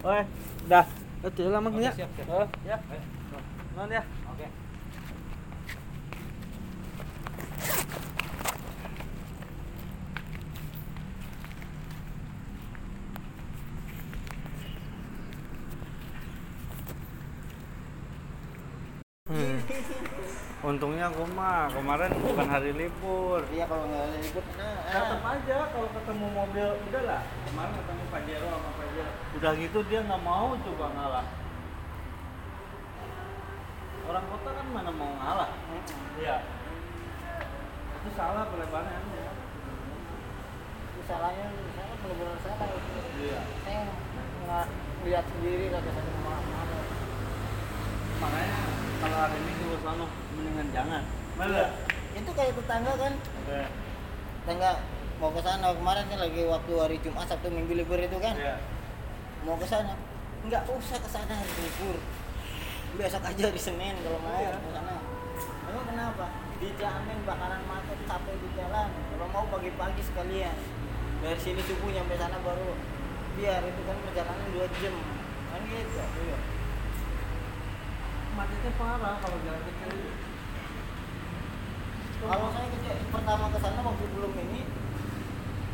Oke, 0.04 0.28
dah. 0.68 0.84
Itu 1.24 1.48
lama 1.48 1.72
ya. 1.80 1.88
siap, 1.96 2.12
siap. 2.12 2.28
Oh, 2.28 2.44
ya. 2.68 2.76
Ayo, 2.76 3.00
Non 3.74 3.88
ya. 3.88 4.04
oke 4.30 4.48
Hmm. 19.34 19.58
Untungnya 20.84 21.08
aku 21.08 21.24
mah 21.32 21.72
kemarin 21.72 22.12
bukan 22.12 22.44
hari 22.52 22.76
libur. 22.76 23.40
Iya 23.56 23.72
kalau 23.72 23.88
nggak 23.88 24.20
libur 24.20 24.44
nah, 24.60 24.84
Tetap 24.84 25.24
aja 25.32 25.58
kalau 25.72 25.88
ketemu 25.96 26.26
mobil 26.28 26.68
udahlah. 26.76 27.22
Kemarin 27.48 27.72
ketemu 27.80 28.04
Pajero 28.12 28.46
sama 28.52 28.70
Pajero. 28.76 29.12
Udah 29.40 29.52
gitu 29.64 29.80
dia 29.88 30.00
nggak 30.04 30.24
mau 30.28 30.52
coba 30.60 30.86
ngalah. 30.92 31.26
Orang 34.12 34.26
kota 34.28 34.50
kan 34.60 34.68
mana 34.76 34.92
mau 34.92 35.12
ngalah? 35.24 35.50
Iya. 36.20 36.38
Itu 38.04 38.10
salah 38.20 38.44
pelebarannya. 38.52 39.32
salahnya 41.08 41.48
saya 41.80 41.96
benar-benar 41.96 42.38
salah 42.44 42.68
Iya. 43.24 43.40
saya 43.64 43.80
nggak 44.44 44.68
lihat 45.08 45.26
sendiri 45.32 45.66
kata 45.72 45.90
saya 45.96 46.12
mana 46.20 46.80
Makanya 48.20 48.73
kalau 49.04 49.18
hari 49.20 49.36
ini 49.36 49.52
gue 49.60 49.78
sana 49.78 50.06
mendingan 50.34 50.68
jangan. 50.72 51.02
Mana? 51.34 51.64
itu 52.14 52.30
kayak 52.30 52.54
tetangga 52.54 52.94
kan 52.94 53.14
Iya. 53.50 53.66
tetangga 54.46 54.72
mau 55.18 55.34
ke 55.34 55.42
sana 55.42 55.74
kemarin 55.74 56.06
kan 56.06 56.20
lagi 56.22 56.42
waktu 56.46 56.74
hari 56.78 56.98
Jumat 57.02 57.26
Sabtu 57.26 57.50
Minggu 57.50 57.74
libur 57.74 57.98
itu 57.98 58.18
kan 58.22 58.38
Iya. 58.38 58.62
mau 59.42 59.58
ke 59.58 59.66
sana 59.66 59.98
nggak 60.46 60.62
usah 60.70 61.02
ke 61.02 61.10
sana 61.10 61.34
hari 61.34 61.54
libur 61.58 61.98
besok 62.94 63.26
aja 63.26 63.50
di 63.50 63.58
Senin 63.58 63.98
kalau 64.06 64.22
mau 64.22 64.38
Iya. 64.38 64.56
ke 64.56 64.70
sana 64.70 64.94
emang 65.66 65.86
kenapa 65.90 66.26
dijamin 66.62 67.20
bakalan 67.26 67.62
macet 67.66 68.00
sampai 68.06 68.34
di 68.38 68.48
jalan 68.54 68.88
kalau 68.94 69.28
mau 69.34 69.46
pagi-pagi 69.50 70.02
sekalian 70.06 70.54
dari 71.20 71.40
sini 71.42 71.66
subuh 71.66 71.90
nyampe 71.90 72.14
sana 72.14 72.38
baru 72.46 72.78
biar 73.34 73.62
itu 73.66 73.82
kan 73.84 73.98
perjalanan 74.06 74.48
dua 74.54 74.70
jam 74.78 74.96
kan 75.50 75.62
gitu 75.66 75.98
iya. 75.98 76.38
Macetnya 78.34 78.72
parah 78.76 79.14
kalau 79.22 79.38
jalan 79.42 79.62
kecil. 79.64 79.94
kalau 82.24 82.48
saya 82.50 82.68
kecil 82.72 82.96
pertama 83.12 83.52
ke 83.52 83.60
sana 83.60 83.80
waktu 83.84 84.06
belum 84.10 84.32
ini 84.40 84.62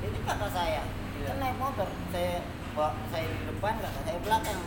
ini 0.02 0.18
kakak 0.26 0.50
saya 0.50 0.82
Iya. 1.14 1.30
kan 1.30 1.38
naik 1.38 1.56
motor 1.56 1.86
saya 2.10 2.42
bawa 2.74 2.90
saya 3.14 3.28
di 3.28 3.44
depan 3.46 3.78
kakak 3.78 4.02
saya 4.02 4.18
belakang 4.18 4.60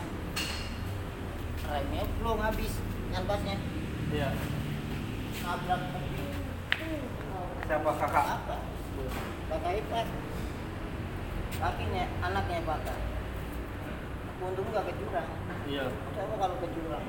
remnya 1.65 2.03
belum 2.17 2.37
habis 2.39 2.73
nyantasnya 3.11 3.55
Iya. 4.09 4.29
nabrak 5.43 5.81
mobil 5.91 6.27
Siapa 7.63 7.91
kakak? 7.99 8.25
apa 8.31 8.55
kakak 9.51 9.73
ipar 9.75 10.07
kakinya 11.53 12.03
anaknya 12.23 12.57
bakar 12.63 12.97
untung 14.39 14.67
nggak 14.71 14.87
ke 14.87 14.93
jurang 14.97 15.27
Iya. 15.67 15.83
coba 16.15 16.33
kalau 16.39 16.55
ke 16.63 16.67
jurang 16.71 17.05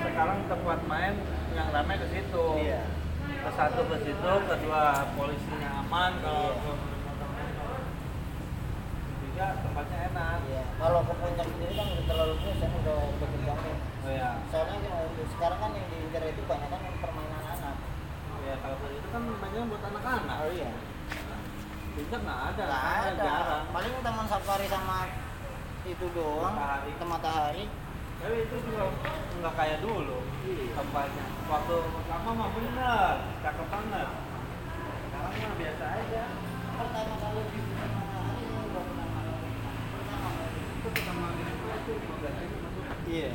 sekarang 0.00 0.38
tempat 0.46 0.78
main 0.84 1.14
yang 1.52 1.68
ramai 1.70 1.96
ke 1.96 2.06
situ. 2.08 2.44
Iya. 2.58 2.82
Ke 3.38 3.50
satu 3.54 3.80
ke 3.86 3.96
situ, 4.02 4.32
kedua 4.42 4.84
polisinya 5.14 5.70
aman 5.80 6.12
kalau 6.18 6.48
Iya. 6.54 6.74
ketiga 9.08 9.46
tempatnya 9.62 9.98
enak. 10.08 10.38
Iya. 10.44 10.62
kalau 10.78 11.00
ke 11.02 11.12
puncak 11.12 11.46
sendiri 11.48 11.74
kan 11.74 11.86
udah 11.88 12.04
terlalu 12.06 12.34
jauh 12.38 12.54
saya 12.56 12.70
udah 12.72 12.96
udah 13.08 13.28
terganggu 13.28 13.72
Oh 13.98 14.10
ya. 14.10 14.30
soalnya 14.46 14.76
kan 14.80 15.02
untuk 15.04 15.26
sekarang 15.28 15.58
kan 15.58 15.70
yang 15.74 15.86
diincar 15.88 16.22
itu 16.24 16.42
banyak 16.44 16.68
kan 16.70 16.80
permainan 16.98 17.42
anak 17.44 17.76
Ya 18.40 18.54
kalau 18.58 18.76
ke 18.78 18.86
itu 18.88 19.08
kan 19.10 19.22
mainnya 19.28 19.62
buat 19.66 19.82
anak-anak. 19.84 20.36
oh 20.40 20.50
iya 20.50 20.70
Puncak 21.92 22.20
nggak 22.20 22.40
ada. 22.48 22.62
nggak 22.64 22.80
karena 22.80 23.10
ada 23.10 23.26
Jarang. 23.26 23.64
paling 23.68 23.92
taman 24.00 24.26
safari 24.26 24.66
sama 24.66 24.98
itu 25.84 26.06
doang 26.10 26.54
Matahari. 26.54 26.90
ke 26.94 27.04
matahari 27.04 27.64
Tapi 28.18 28.36
itu 28.40 28.56
juga 28.64 28.82
nggak 29.36 29.54
kayak 29.54 29.78
dulu 29.80 30.18
Iya. 30.44 30.66
tempatnya. 30.74 31.24
Waktu 31.44 31.74
pertama 31.92 32.28
mah 32.34 32.48
bener, 32.50 33.14
cakep 33.38 33.66
banget. 33.68 34.08
Sekarang 35.00 35.32
mah 35.34 35.52
biasa 35.54 35.84
aja. 35.92 36.22
pertama 36.70 37.14
kali 37.16 37.42
di 37.48 37.60
matahari 37.68 38.06
ini 38.40 38.58
udah 38.64 38.82
pernah 38.84 39.06
malam. 39.08 39.38
pertama 39.92 40.28
kali. 40.32 40.60
Itu 40.68 40.88
pertama 40.88 41.24
kali 41.28 41.42
itu 41.44 41.92
15 41.94 42.34
ribu 42.38 42.56
masuk. 42.58 42.84
iya 43.08 43.30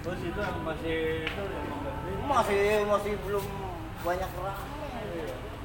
Terus 0.00 0.20
itu 0.22 0.38
yang 0.38 0.49
masih 0.60 0.98
itu 1.24 1.42
yang 1.42 1.64
15 1.68 2.08
ribu. 2.08 2.22
masih 2.28 2.62
masih 2.86 3.12
belum 3.26 3.44
banyak 4.00 4.30
ramai 4.36 4.54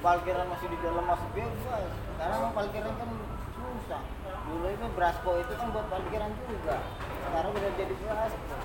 parkiran 0.04 0.46
masih 0.52 0.68
di 0.70 0.78
dalam 0.84 1.04
masih 1.08 1.28
bebas 1.34 1.84
sekarang 2.16 2.52
parkiran 2.54 2.94
kan 3.00 3.10
susah 3.56 4.02
dulu 4.46 4.68
itu 4.70 4.86
Brasco 4.94 5.32
itu 5.42 5.54
kan 5.58 5.68
buat 5.74 5.88
parkiran 5.90 6.32
juga 6.46 6.78
sekarang 7.26 7.52
udah 7.52 7.72
jadi 7.74 7.94
Brasco 8.00 8.56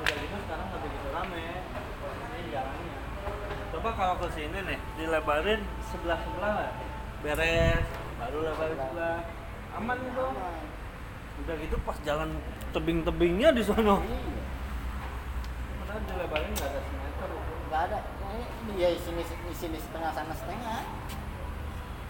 Udah 0.00 0.16
gitu 0.16 0.36
sekarang 0.48 0.64
nggak 0.68 0.80
begitu 0.80 1.08
rame. 1.12 1.46
Ini 1.60 2.40
jalannya. 2.52 2.96
Coba 3.70 3.90
kalau 3.94 4.14
ke 4.20 4.28
sini 4.32 4.58
nih 4.64 4.78
dilebarin 4.96 5.60
sebelah 5.92 6.20
sebelah 6.24 6.52
lah. 6.56 6.70
Beres, 7.20 7.84
baru 8.16 8.38
lebarin 8.48 8.78
sebelah. 8.80 9.18
Aman 9.76 9.98
itu. 10.00 10.26
Udah 11.40 11.54
gitu 11.60 11.76
pas 11.84 11.96
jalan 12.04 12.30
tebing-tebingnya 12.72 13.52
di 13.52 13.62
sono. 13.64 14.00
Iya, 14.00 14.39
Padahal 15.90 16.06
dilebarin 16.06 16.54
nggak 16.54 16.70
ada 16.70 16.80
semeter 16.86 17.30
nggak 17.66 17.82
ada 17.90 17.98
ya 18.78 18.88
di 18.94 19.00
sini 19.02 19.26
di 19.26 19.54
sini 19.58 19.74
setengah 19.74 20.14
sana 20.14 20.30
setengah 20.38 20.86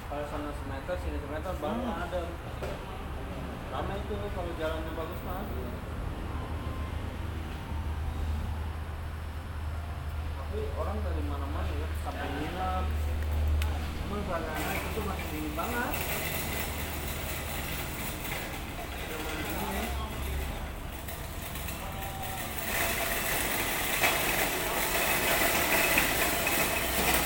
Kalau 0.04 0.24
sana 0.28 0.52
semeter, 0.52 0.94
sini 1.00 1.16
semeter 1.16 1.54
baru 1.64 1.80
Hmm. 1.80 2.04
ada. 2.04 2.20
Rame 3.72 3.94
itu 4.04 4.14
kalau 4.36 4.52
jalannya 4.60 4.92
bagus 4.92 5.20
mah. 5.24 5.48
Tapi 10.36 10.60
orang 10.76 10.96
dari 11.00 11.22
mana-mana 11.24 11.72
ya, 11.72 11.88
sampai 12.04 12.28
nginep. 12.36 12.84
Suasana 14.28 14.72
itu 14.76 15.00
masih 15.08 15.26
dingin 15.32 15.52
banget 15.56 15.94
Zaman 19.08 19.34
ini. 19.40 19.84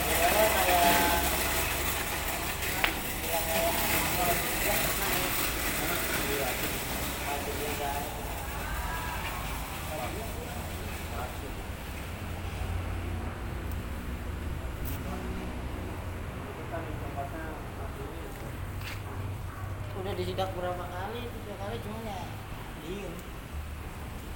Sebenarnya 0.04 0.48
kayak 0.54 1.02
yang 3.24 3.44
kayak 3.44 3.74
kalau 4.14 4.34
dia 4.54 4.74
pernah 4.78 5.10
nih. 5.14 5.30
Masih 7.24 7.52
dia 7.58 7.72
kan. 7.80 8.02
itu 16.44 16.62
kan 16.70 16.82
tempatnya 16.84 17.44
aslinya 17.84 18.26
disidak 20.34 20.50
berapa 20.58 20.82
kali? 20.90 21.30
Tiga 21.30 21.54
kali 21.62 21.76
cuma 21.86 21.98
ya 22.02 22.26
diem. 22.82 23.14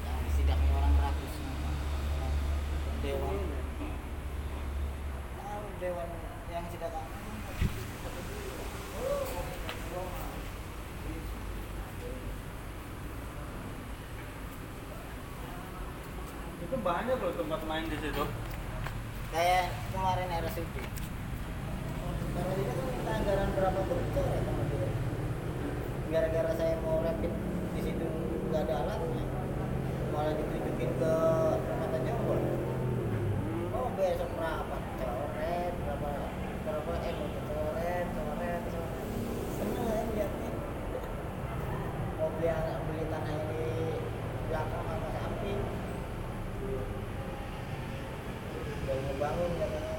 Yang 0.06 0.18
disidaknya 0.30 0.70
orang 0.78 0.94
ratus 0.94 1.32
dewan. 3.02 3.36
Tahu 5.42 5.64
dewan 5.82 6.08
yang 6.54 6.64
sidak 6.70 6.94
itu 16.62 16.76
banyak 16.78 17.18
loh 17.18 17.34
tempat 17.34 17.60
main 17.66 17.90
di 17.90 17.98
situ. 17.98 18.24
Kayak 19.34 19.66
kemarin 19.90 20.30
RSUD 20.46 20.74
karena 22.38 22.54
itu 22.54 22.70
kan 22.70 22.86
minta 22.86 23.10
anggaran 23.18 23.50
berapa 23.50 23.80
tuh 23.82 23.98
coret 24.14 24.42
sama 24.46 24.62
dia 24.70 24.88
gara-gara 26.08 26.52
saya 26.56 26.74
mau 26.80 27.04
rapid 27.04 27.32
di 27.76 27.80
situ 27.84 28.06
nggak 28.58 28.74
ada 28.74 28.74
alatnya. 28.90 29.24
Malah 30.10 30.32
ditunjukin 30.34 30.90
ke 30.98 31.14
mata 31.78 31.98
jomblo 32.02 32.34
oh 33.70 33.86
besok 33.94 34.30
berapa 34.34 34.76
coret 34.98 35.72
berapa 35.78 36.10
berapa 36.66 36.92
eh 37.06 37.14
mau 37.14 37.28
coret 37.38 38.06
coret 38.18 38.62
coret 38.66 38.96
seneng 39.54 39.86
ya 39.86 40.26
lihatnya 40.26 40.50
mau 42.18 42.28
beli 42.34 42.50
beli 42.82 43.02
tanah 43.06 43.36
ini 43.46 43.70
belakang 44.50 44.84
sama 44.90 45.08
samping 45.14 45.60
udah 48.82 48.96
mau 48.98 49.14
bangun 49.22 49.50
katanya 49.54 49.92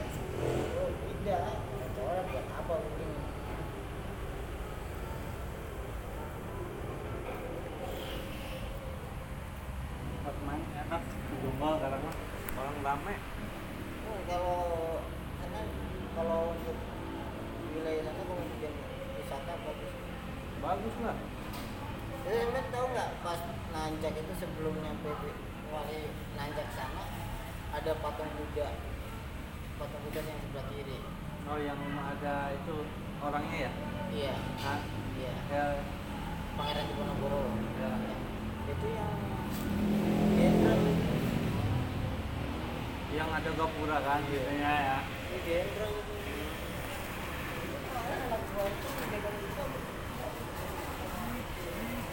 oh 0.84 0.90
tidak 0.99 1.44
coret 1.95 2.26
buat 2.27 2.45
apa 2.60 2.73
begini 2.76 3.18
tempat 10.14 10.36
main 10.45 10.61
enak 10.76 11.02
jomblo 11.41 11.69
sekarang 11.77 12.02
mah 12.03 12.15
orang 12.60 12.77
rame 12.84 13.15
Oh, 14.10 14.18
kalau 14.26 14.57
karena 15.38 15.61
kalau 16.18 16.40
untuk 16.57 16.77
wilayah 17.69 18.02
sana 18.02 18.22
kalau 18.26 18.41
tujuan 18.41 18.73
wisata 19.14 19.53
bagus. 19.61 19.94
bagus 20.60 20.95
lah 21.06 21.18
Jadi 22.19 22.36
sampai 22.41 22.64
tahu 22.73 22.86
nggak 22.90 23.10
pas 23.22 23.40
nanjak 23.69 24.14
itu 24.18 24.34
sebelum 24.36 24.73
nyampe 24.81 25.10
di 25.22 25.30
wali 25.69 26.02
nanjak 26.34 26.68
sana 26.73 27.06
ada 27.69 27.91
patung 28.02 28.34
Buddha. 28.34 28.73
Patung 29.77 30.02
Buddha 30.03 30.22
yang 30.26 30.41
sebelah 30.41 30.65
kiri. 30.73 30.98
oh 31.45 31.57
yang 31.61 31.80
ada 32.02 32.36
itu 32.53 32.76
orangnya 33.22 33.57
ya 33.69 33.72
Iya, 34.10 34.34
Hah? 34.57 34.81
iya. 35.22 35.34
ya 35.53 35.65
Pangeran 36.57 36.90
Diponegoro. 36.90 37.45
Ya. 37.77 37.94
Itu 38.73 38.88
yang 38.90 39.14
jenderal. 40.34 40.81
yang 43.10 43.28
ada 43.40 43.56
gapura 43.56 43.98
kan 44.03 44.20
biasanya 44.28 44.72
ya. 44.84 44.98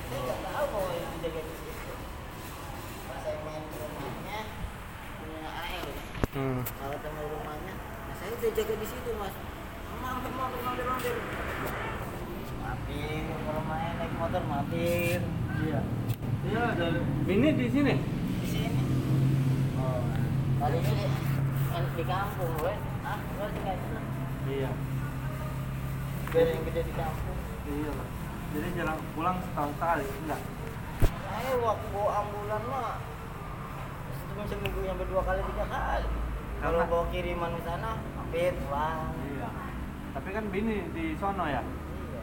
Saya 0.06 0.18
nggak 0.22 0.38
tahu 0.46 0.66
kalau 0.70 0.90
itu 0.94 1.06
dijaga 1.18 1.40
di 1.42 1.54
situ. 1.58 1.94
Pas 3.10 3.18
saya 3.26 3.38
main 3.42 3.62
ke 3.66 3.76
rumahnya, 3.82 4.40
punya 5.18 5.50
AL. 5.50 5.86
hmm. 6.30 6.60
Kalau 6.62 6.94
ketemu 6.94 7.22
rumahnya, 7.34 7.74
nah 7.74 8.14
saya 8.14 8.30
udah 8.30 8.50
jaga 8.54 8.74
di 8.78 8.86
situ 8.86 9.10
mas. 9.18 9.34
Emang 9.98 10.16
emang 10.22 10.50
mampir 10.62 10.86
mampir. 10.86 11.14
Mampir 12.62 13.22
ke 13.26 13.50
rumahnya 13.50 13.90
naik 13.98 14.12
motor 14.14 14.42
mampir 14.46 15.20
iya 15.56 15.80
iya 16.46 16.62
ada 16.76 16.86
ini 17.26 17.48
di 17.56 17.66
sini 17.72 17.94
di 18.44 18.46
sini. 18.46 18.80
oh 19.80 20.04
Tadi 20.56 20.76
ini 20.80 21.05
di- 21.96 21.98
di 21.98 22.04
kampung, 22.06 22.52
gue. 22.60 22.74
Ah, 23.02 23.16
gue 23.16 23.46
tinggal 23.50 23.74
di 23.74 23.86
sana. 23.86 24.00
iya 24.46 24.70
Biar 26.26 26.46
yang 26.46 26.62
gede 26.62 26.82
di 26.82 26.94
kampung. 26.94 27.38
iya 27.66 27.90
lah 27.90 28.08
jadi 28.46 28.68
jarang 28.74 29.00
pulang 29.10 29.36
setahun 29.42 29.70
sekali 29.74 30.04
enggak 30.22 30.40
Saya 31.26 31.52
waktu 31.58 31.86
bawa 31.90 32.10
ambulan 32.20 32.62
mah 32.64 32.96
cuma 34.26 34.42
seminggu 34.44 34.80
sampai 34.82 35.06
dua 35.06 35.22
kali 35.22 35.40
tiga 35.42 35.64
kali. 35.66 36.08
Kalau 36.56 36.78
bawa 36.84 37.04
kiriman 37.08 37.52
ke 37.52 37.62
sana, 37.62 37.90
mampir 38.14 38.52
pulang. 38.60 39.10
iya 39.26 39.48
tapi 40.12 40.28
kan 40.30 40.44
bini 40.48 40.76
di 40.90 41.16
sono 41.16 41.44
ya 41.44 41.60
Iya. 41.60 42.22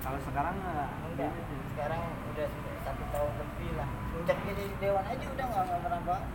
kalau 0.00 0.18
sekarang 0.22 0.54
enggak 0.58 0.90
Enggak. 1.06 1.30
bini. 1.30 1.56
Sekarang 1.70 2.00
udah 2.32 2.48
satu 2.82 3.04
tahun 3.08 3.32
lebih 3.36 3.70
lah. 3.74 3.88
Sejak 4.16 4.38
jadi 4.42 4.64
dewan 4.78 5.04
aja 5.06 5.26
udah 5.28 5.44
nggak 5.46 5.62
nggak 5.64 5.80
pernah 5.82 6.00
banget. 6.02 6.26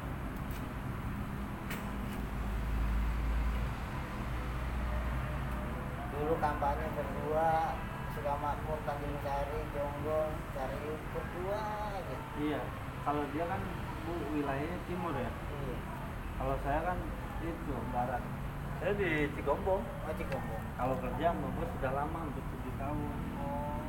Dulu 6.23 6.39
kampanye 6.39 6.87
berdua, 6.95 7.75
suka 8.15 8.33
makmur 8.39 8.79
Tanjung 8.87 9.11
Sari, 9.19 9.59
Jonggol, 9.75 10.31
cari 10.55 10.91
berdua 11.11 11.59
aja. 11.91 12.17
iya 12.39 12.61
kalau 13.03 13.27
dia 13.35 13.43
kan 13.43 13.59
bu 14.07 14.13
wilayahnya 14.31 14.77
timur 14.87 15.11
ya 15.11 15.27
Iya. 15.27 15.77
kalau 16.39 16.55
saya 16.63 16.79
kan 16.81 16.97
itu 17.43 17.75
barat 17.91 18.23
saya 18.79 18.91
di 18.95 19.27
Cigombong 19.35 19.83
Oh, 19.83 20.13
Cikombong. 20.15 20.63
kalau 20.79 20.95
kerja 20.97 21.35
bos 21.35 21.67
sudah 21.75 21.91
lama 21.91 22.17
hampir 22.23 22.43
tujuh 22.55 22.73
tahun 22.79 23.11
Oh. 23.43 23.83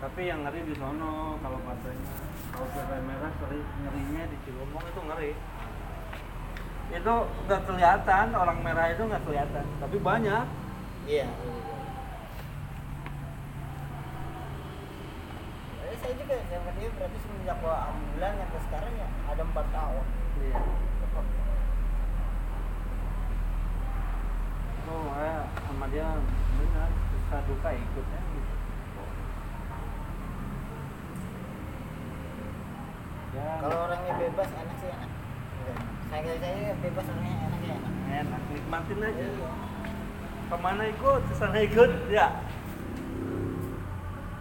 tapi 0.00 0.20
yang 0.26 0.42
ngeri 0.42 0.66
di 0.66 0.74
sono 0.74 1.38
kalau 1.38 1.58
partainya 1.62 2.10
kalau 2.50 2.66
partai 2.74 3.00
merah 3.06 3.30
ngeri 3.30 3.60
ngerinya 3.62 4.22
di 4.26 4.36
Cigombong 4.42 4.84
itu 4.84 5.00
ngeri 5.06 5.30
itu 6.90 7.14
nggak 7.46 7.62
kelihatan 7.70 8.26
orang 8.34 8.58
merah 8.66 8.90
itu 8.90 9.02
nggak 9.06 9.22
kelihatan. 9.22 9.64
Tapi 9.78 9.96
banyak. 10.02 10.44
Iya. 11.06 11.26
Eh, 15.86 15.96
saya 16.02 16.14
juga 16.18 16.34
sama 16.50 16.70
dia 16.74 16.88
berarti 16.98 17.18
semenjak 17.22 17.56
bawa 17.62 17.78
ambulan 17.94 18.32
sampai 18.42 18.60
sekarang 18.66 18.92
ya 18.98 19.08
ada 19.30 19.42
empat 19.46 19.66
tahun. 19.70 20.06
iya. 20.42 20.60
Oh 24.90 25.14
ya 25.22 25.46
sama 25.70 25.86
dia 25.94 26.18
benar 26.58 26.90
suka 27.14 27.38
duka 27.46 27.70
ikutnya 27.70 28.20
gitu 28.34 28.54
ya. 33.38 33.46
Kalau 33.62 33.78
orangnya 33.86 34.12
bebas 34.18 34.50
enak 34.50 34.76
sih 34.82 34.90
enak. 34.90 35.19
Saya 36.10 36.32
saya 36.42 36.74
bebas 36.82 37.06
orangnya 37.06 37.34
enak 37.46 37.60
ya 37.62 37.76
enak. 37.78 37.92
enak 38.26 38.42
nikmatin 38.50 38.98
aja 38.98 39.24
Iya. 39.30 39.50
ke 40.50 40.56
mana 40.58 40.82
ikut 40.90 41.22
ke 41.22 41.34
sana 41.38 41.58
ikut 41.62 41.90
ya 42.10 42.26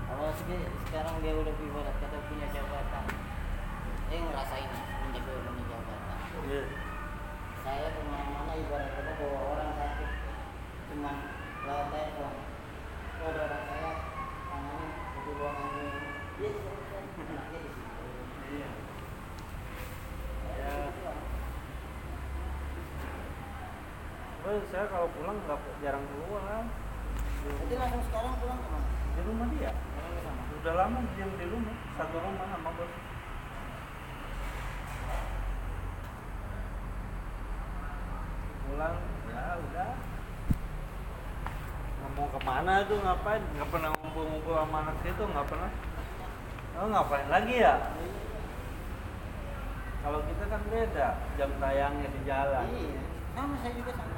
Kalau 0.09 0.33
segi 0.35 0.57
sekarang 0.83 1.15
dia 1.23 1.31
udah 1.31 1.53
ibarat 1.53 1.95
kata 1.95 2.17
punya 2.27 2.47
jabatan, 2.51 3.03
dia 4.11 4.19
ngerasain 4.19 4.67
semenjak 4.67 5.23
dia 5.23 5.39
punya 5.47 5.63
jabatan. 5.63 5.99
Iya. 6.43 6.63
Saya 7.63 7.87
ke 7.87 8.01
mana-mana 8.03 8.51
ibarat 8.59 8.89
kata 8.99 9.11
bawa 9.15 9.39
orang 9.55 9.71
sakit, 9.79 10.09
cuman 10.91 11.15
lewat 11.63 11.87
telepon. 11.87 12.33
Ada 13.19 13.39
orang 13.47 13.63
saya 13.63 13.89
tangannya 14.51 14.87
di 14.91 15.31
ruangan 15.31 15.67
ini. 15.77 15.99
Iya, 16.35 16.49
selesai. 16.51 17.01
Enaknya 17.23 17.59
di 17.63 17.69
situ. 17.71 18.03
Iya. 18.49 18.69
Ya. 20.59 20.71
Terus 24.49 24.65
saya 24.73 24.89
kalau 24.89 25.05
pulang 25.13 25.37
nggak 25.45 25.61
jarang 25.77 26.01
keluar 26.09 26.65
Jadi 27.45 27.73
langsung 27.77 28.01
sekarang 28.09 28.33
pulang 28.41 28.57
ke 28.57 28.67
mana? 28.73 28.89
di 29.13 29.21
rumah 29.21 29.47
dia. 29.53 29.71
Udah 30.57 30.73
lama 30.73 31.05
diam 31.13 31.31
di 31.37 31.45
rumah, 31.53 31.75
satu 31.93 32.17
rumah 32.17 32.45
sama 32.49 32.69
bos. 32.73 32.93
Pulang, 38.65 38.95
ya 39.29 39.53
udah. 39.53 39.91
mau 42.17 42.25
ke 42.33 42.39
mana 42.41 42.73
tuh 42.89 42.97
ngapain 43.05 43.43
nggak 43.53 43.69
pernah 43.69 43.89
ngumpul-ngumpul 44.01 44.53
sama 44.57 44.77
anak 44.81 44.97
itu 45.05 45.23
nggak 45.29 45.45
pernah 45.45 45.71
oh 46.81 46.87
ngapain 46.89 47.27
lagi 47.29 47.55
ya 47.61 47.75
kalau 50.01 50.19
kita 50.25 50.43
kan 50.49 50.61
beda 50.73 51.07
jam 51.37 51.51
tayangnya 51.61 52.09
di 52.09 52.21
jalan 52.25 52.65
Iya, 52.65 53.01
sama 53.37 53.55
saya 53.61 53.71
juga 53.77 53.93
sama 53.93 54.08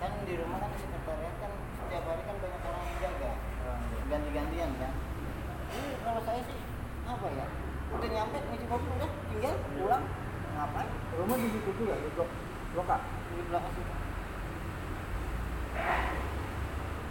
kan 0.00 0.10
di 0.24 0.34
rumah 0.40 0.58
kan 0.58 0.70
sekretariat 0.74 1.34
kan 1.38 1.52
setiap 1.76 2.04
hari 2.08 2.22
kan 2.24 2.36
banyak 2.40 2.60
orang 2.64 2.82
yang 2.82 2.96
jaga 3.04 3.30
ganti-gantian 4.10 4.70
kan. 4.80 4.92
Jadi 5.70 5.90
kalau 6.02 6.20
saya 6.24 6.40
sih 6.48 6.60
apa 7.06 7.26
ya 7.36 7.46
udah 7.90 8.08
nyampe 8.08 8.38
ngisi 8.38 8.66
kopi 8.70 8.86
udah 8.96 9.10
tinggal 9.28 9.54
pulang 9.74 10.04
ngapain 10.54 10.88
rumah 11.18 11.36
di 11.36 11.48
situ 11.50 11.70
juga 11.74 11.94
di 11.98 12.08
blok 12.14 12.30
blok 12.70 12.86
A 12.86 12.98
di 13.02 13.42
belakang 13.50 13.72
situ. 13.74 13.92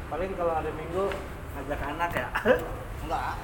paling 0.09 0.31
kalau 0.33 0.53
hari 0.57 0.71
minggu 0.73 1.03
ngajak 1.55 1.81
anak 1.83 2.11
ya 2.15 2.27
Enggak. 3.03 3.35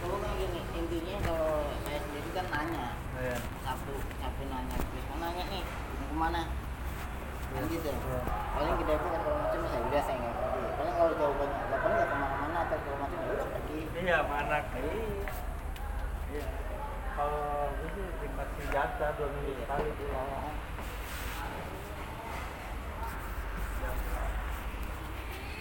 Kalau 0.00 0.16
kan 0.20 0.32
gini, 0.36 0.60
intinya 0.72 1.16
kalau 1.28 1.52
saya 1.84 1.98
sendiri 2.00 2.30
kan 2.32 2.46
nanya 2.48 2.86
Iya. 3.14 3.36
Sabtu, 3.62 3.94
Sabtu 4.20 4.42
nanya, 4.48 4.76
terus 4.80 5.04
mau 5.12 5.16
nanya 5.22 5.44
nih, 5.48 5.62
mau 5.64 6.06
ke 6.08 6.16
mana? 6.18 6.42
Kan 7.54 7.62
gitu. 7.70 7.88
Iya. 7.88 8.18
Paling 8.54 8.74
ke 8.74 8.84
Depok 8.84 9.12
atau 9.14 9.32
macam 9.38 9.60
saya 9.70 9.82
udah 9.86 10.02
saya 10.02 10.16
nggak 10.18 10.34
pergi. 10.34 10.62
Paling 10.74 10.94
kalau 10.98 11.12
jawabannya 11.14 11.54
nggak 11.54 11.80
pergi 11.80 11.94
nggak 11.94 12.08
ke 12.10 12.16
mana-mana 12.18 12.58
atau 12.66 12.76
kalau 12.82 12.98
macam 12.98 13.18
ya 13.18 13.30
udah 13.30 13.48
pergi. 13.54 13.78
iya 14.04 14.16
sama 14.20 14.34
anak 14.42 14.62
iya 16.34 16.44
kalau 17.14 17.70
gue 17.78 17.88
sih 17.94 18.04
dikasih 18.26 18.66
jatah 18.74 19.10
dua 19.14 19.28
minggu 19.30 19.52
sekali 19.62 19.90
pulang 19.94 20.28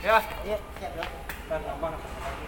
ya 0.04 0.18
Iya, 0.44 0.58
siap 0.76 0.92
ya. 1.00 1.06
kan 1.48 1.62
abang 1.64 1.94
lagi 1.96 2.48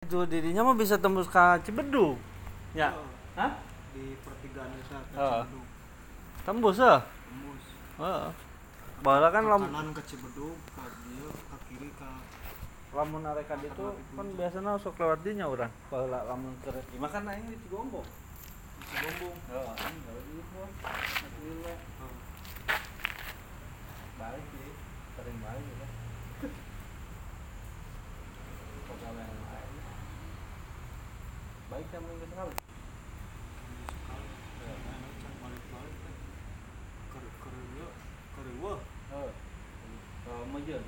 itu 0.00 0.18
dirinya 0.26 0.62
mah 0.66 0.76
bisa 0.78 0.94
tembus 0.98 1.26
ke 1.28 1.44
Cibedu 1.66 2.14
ya 2.72 2.94
hah 3.34 3.52
di 3.92 4.14
pertigaan 4.50 4.74
desa 4.74 4.98
Oh. 5.14 5.46
Cibedug 5.46 5.66
tembus 6.42 6.78
ya 6.82 6.94
tembus 7.06 7.64
Heeh. 8.00 8.28
Bahwa 9.00 9.28
kan 9.32 9.44
ke 9.44 9.50
lam, 9.54 9.62
kanan 9.70 9.88
ke 9.94 10.02
Cibedug 10.10 10.58
ke 10.74 10.82
dia 11.06 11.30
ke 11.30 11.56
kiri 11.70 11.90
ke 11.94 12.10
lamun 12.90 13.22
arekan 13.22 13.62
itu 13.62 13.86
kan 14.18 14.26
biasanya 14.34 14.74
sok 14.82 14.98
lewat 14.98 15.22
dinya 15.22 15.46
orang. 15.46 15.70
Bahwa 15.94 16.18
lamun 16.26 16.58
ke 16.58 16.74
Ima 16.98 17.06
kan 17.06 17.22
aing 17.30 17.46
di 17.46 17.56
Cigombong. 17.62 18.02
Cigombong 18.90 19.36
Heeh, 19.46 19.72
kan 19.78 19.92
kalau 19.94 20.22
di 20.26 20.32
itu. 20.42 20.62
Alhamdulillah. 20.82 21.78
Balik 24.18 24.44
sih, 24.52 24.70
sering 25.16 25.38
balik 25.38 25.64
ya. 25.64 25.88
Pegawai 28.90 29.22
yang 29.22 29.44
lain. 29.48 29.72
Baik 31.70 31.86
sama 31.94 32.10
sekali. 32.18 32.26
sekali 32.26 32.70
enak 34.70 35.12
can 35.22 35.32
balik-balik 35.40 35.94
teh 36.04 36.16
ker 37.10 37.24
ker 37.42 37.54
ieu 37.74 37.88
ker 38.36 38.46
wah 38.60 38.80
Oh. 39.10 39.26
Mau 40.40 40.56
masih 40.56 40.72
ya 40.72 40.80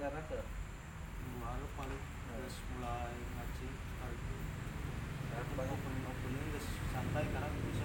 karena 0.00 0.22
ke. 0.24 0.40
lalu 1.40 1.66
paling 1.76 2.00
terus 2.00 2.56
mulai 2.72 3.12
ngaji 3.12 3.68
banyak 5.52 5.68
opening 5.68 6.04
opening 6.08 6.44
terus 6.48 6.66
santai 6.96 7.28
karena 7.28 7.52
bisa 7.60 7.84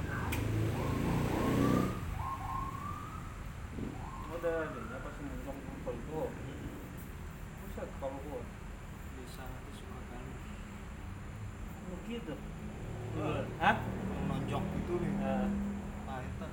udah 4.31 4.59
dia 4.71 4.97
pas 5.03 5.15
ngomong 5.19 5.59
kumpul 5.59 5.95
tuh. 6.07 6.31
Buset 7.59 7.89
kalau 7.99 8.19
gua. 8.23 8.39
bisa 9.19 9.43
nanti 9.43 9.71
suka 9.75 9.99
kan 9.99 10.23
Lu 11.91 11.95
gitu. 12.07 12.35
Hah? 13.59 13.77
nonjok 14.31 14.63
gitu 14.63 14.93
nih 15.03 15.11
Eh, 15.19 15.47
nah 16.07 16.19
itu 16.23 16.47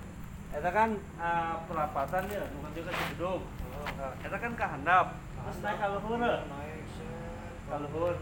Eta 0.62 0.70
kan 0.70 0.94
eh, 0.94 1.55
perapatan 1.66 2.22
ya, 2.30 2.47
bukan 2.55 2.70
juga 2.70 2.94
Cibedug. 2.94 3.43
Nah, 3.98 4.14
Eta 4.14 4.39
kan 4.39 4.55
ke 4.55 4.62
handap. 4.62 5.18
Terus 5.18 5.59
naik 5.59 5.74
ka 5.82 5.90
luhur. 5.90 6.22
Ka 7.66 7.76
luhur. 7.82 8.14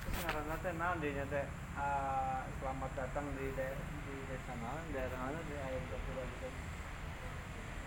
Terus 0.00 0.16
ngaranna 0.24 0.56
teh 0.64 0.72
naon 0.80 0.96
dieu 1.04 1.12
nya 1.12 1.28
teh? 1.28 1.44
eh, 1.76 2.40
selamat 2.56 2.90
datang 2.96 3.28
di 3.36 3.52
de 3.52 3.76
di 3.76 4.14
desa 4.24 4.56
naon, 4.56 4.88
daerah 4.88 5.20
mana 5.20 5.36
di 5.44 5.54
ayam 5.60 5.84
gapura 5.92 6.22
gitu. 6.32 6.48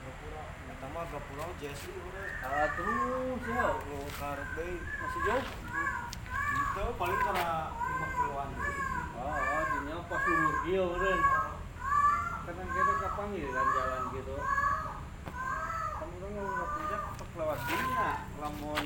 Gapura 0.06 0.44
eta 0.70 0.88
mah 0.94 1.06
gapura 1.10 1.46
Jesse 1.58 1.90
urang 1.98 2.30
Ah, 2.46 2.68
terus 2.78 3.42
ya. 3.42 3.68
lu 3.90 4.00
karep 4.22 4.50
Masih 4.54 5.22
jauh? 5.26 5.46
itu 6.54 6.86
paling 7.02 7.20
karena 7.26 7.74
5 7.74 8.18
kiloan 8.22 8.50
Oh, 9.18 9.34
oh 9.34 9.64
dinya 9.66 9.98
pas 10.06 10.22
luhur 10.30 10.56
kieu 10.62 10.86
eureun. 10.94 11.53
Kadang 12.44 12.68
kita 12.68 12.94
ya 13.40 13.50
kan 13.50 13.68
jalan 13.72 14.02
gitu. 14.12 14.36
Kan 15.96 16.08
urang 16.20 16.34
mau 16.36 16.66
puncak 16.68 17.02
sok 17.16 17.32
lewat 17.40 17.60
dinya, 17.66 18.10
lamun 18.44 18.86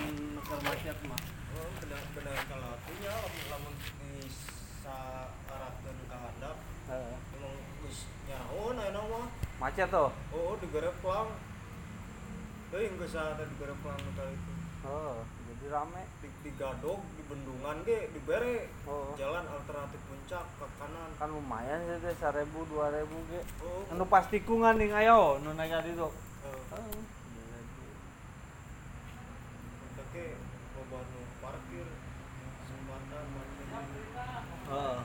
macet 0.62 0.98
mah. 1.10 1.22
oh 1.58 1.70
benar 1.82 2.04
benar 2.14 2.38
kalau 2.46 2.68
artinya 2.70 3.14
lamun 3.50 3.74
di 3.98 4.30
saarakeun 4.86 5.98
ka 6.06 6.18
handap 6.22 6.58
emang 7.34 7.56
geus 7.82 8.06
nyahoan 8.30 8.78
ayeuna 8.78 9.02
mah 9.10 9.26
Macet 9.58 9.90
tuh. 9.90 10.14
oh 10.14 10.54
di 10.62 10.68
plang 11.02 11.30
Deui 12.70 12.94
geus 12.94 13.16
ada 13.18 13.42
di 13.42 13.56
plang 13.58 13.98
kali 14.14 14.38
itu 14.38 14.54
Oh, 14.88 15.20
jadi 15.50 15.74
rame. 15.74 16.06
di, 16.22 16.30
di 16.46 16.52
gadog 16.56 17.02
di 17.18 17.24
bendungan 17.26 17.82
ge 17.84 18.08
dibere 18.14 18.70
Oh. 18.86 19.18
jalan 19.18 19.44
alternatif 19.50 20.00
ke 20.28 20.68
kanan 20.76 21.10
Kan 21.16 21.32
lumayan 21.32 21.80
sih 21.88 22.04
teh 22.04 22.16
1000 22.20 22.52
2000 22.52 23.32
ge. 23.32 23.42
oh 23.64 23.92
Anu 23.96 24.04
pas 24.12 24.28
tikungan 24.28 24.76
ning 24.76 24.92
ayo 24.92 25.40
nu 25.40 25.56
naik 25.56 25.72
di 25.88 25.96
tuh. 25.96 26.12
Oh. 26.12 27.00
ge 30.12 30.36
loba 30.76 31.00
nu 31.00 31.20
parkir 31.40 31.88
parkir 32.92 34.08
Heeh. 34.68 35.00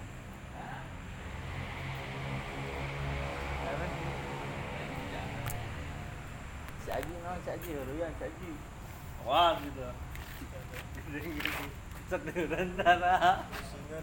Si 6.82 6.90
Aji 6.90 7.14
no, 7.22 7.30
si 7.46 7.48
Aji 7.54 7.68
heureuyang 7.70 8.14
si 8.18 8.24
Aji. 8.26 8.50
Wah 9.22 9.54
gitu. 9.62 9.86
Cek 12.10 12.20
deureun 12.26 12.70
tara. 12.74 13.46
sehingga 13.70 14.02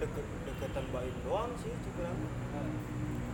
deket 0.00 0.26
deketan 0.48 0.86
bain 0.96 1.14
doang 1.28 1.52
sih 1.60 1.72
cikiran 1.84 2.16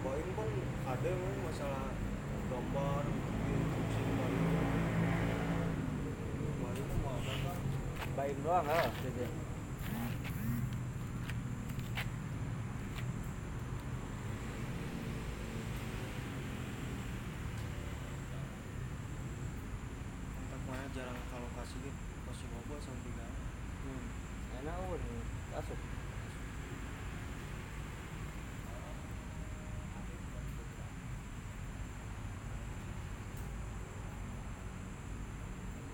bain 0.02 0.28
pun 0.34 0.50
ada 0.90 1.10
mah 1.14 1.34
masalah 1.46 1.86
gambar 2.50 3.04
gitu 3.06 3.80
sih 3.94 4.06
bain 4.18 4.40
bain 8.18 8.36
mah 8.42 8.42
doang 8.42 8.66
lah, 8.66 8.90
jadi. 9.06 9.46
sedikit 21.66 21.98
pas 22.22 22.38
bobo 22.46 22.78
sampai 22.78 23.10
gak 23.18 23.26
hmm. 23.26 24.06
enak 24.62 24.76
pun 24.86 25.02
masuk 25.50 25.78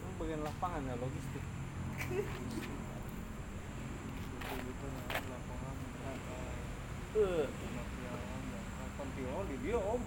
Ini 0.02 0.12
bagian 0.32 0.48
lapangan 0.48 0.88
ya 0.88 0.96
logistik 0.96 1.44
gitu 4.48 4.86
nah 4.88 5.20
lapangan 5.28 5.76
eh 7.20 7.44
di 9.52 9.56
dia 9.60 9.76
om 9.76 10.00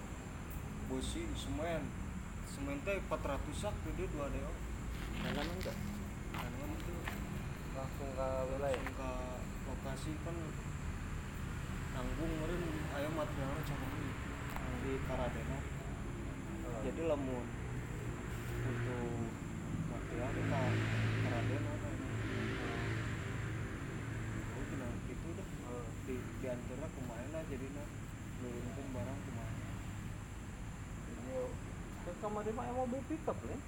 besi 0.90 1.30
semen 1.38 1.86
semen 2.42 2.82
teh 2.82 2.98
400 3.06 3.38
sak 3.54 3.70
di 3.86 3.94
dia 3.94 4.10
dua 4.10 4.26
deo 4.34 4.50
jangan 5.22 5.46
enggak 5.46 5.78
kan 6.34 6.50
kan 6.50 6.70
itu 6.74 6.94
langsung 7.78 8.10
ke 8.18 8.26
wilayah 8.50 8.82
langsung 8.82 8.98
ke 8.98 9.10
lokasi 9.70 10.10
kan 10.26 10.36
nanggung 11.94 12.32
meren 12.42 12.62
ayam 12.98 13.14
materialnya 13.14 13.62
cuma 13.62 13.86
di 14.82 14.92
Karadena 15.06 15.58
jadi 16.82 17.14
lamun 17.14 17.46
jadi 27.46 27.66
nah 27.78 27.88
nurunkan 28.42 28.86
barang 28.90 29.18
ke 29.22 29.30
mana 29.38 29.70
Yo, 31.30 31.44
ke 32.02 32.10
kamar 32.18 32.42
dia 32.42 32.54
mah 32.54 32.66
mobil 32.74 33.02
pickup 33.06 33.38
nih. 33.46 33.60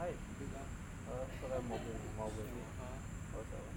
Hai, 0.00 0.12
pickup. 0.40 0.68
Eh, 1.12 1.24
soalnya 1.40 1.60
mobil 1.68 1.96
mobil. 2.16 2.46
Ah, 2.80 2.98
Oh, 3.32 3.44
salah. 3.48 3.76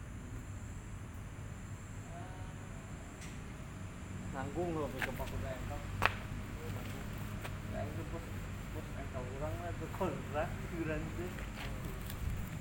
Nanggung 4.36 4.70
loh 4.76 4.92
pickup 4.92 5.16
aku 5.16 5.36
udah 5.40 5.54
engkau. 5.56 5.80
Kayak 7.72 7.88
itu 7.92 8.04
bos 8.12 8.26
bos 8.76 8.88
engkau 9.00 9.24
orang 9.40 9.54
lah. 10.36 10.48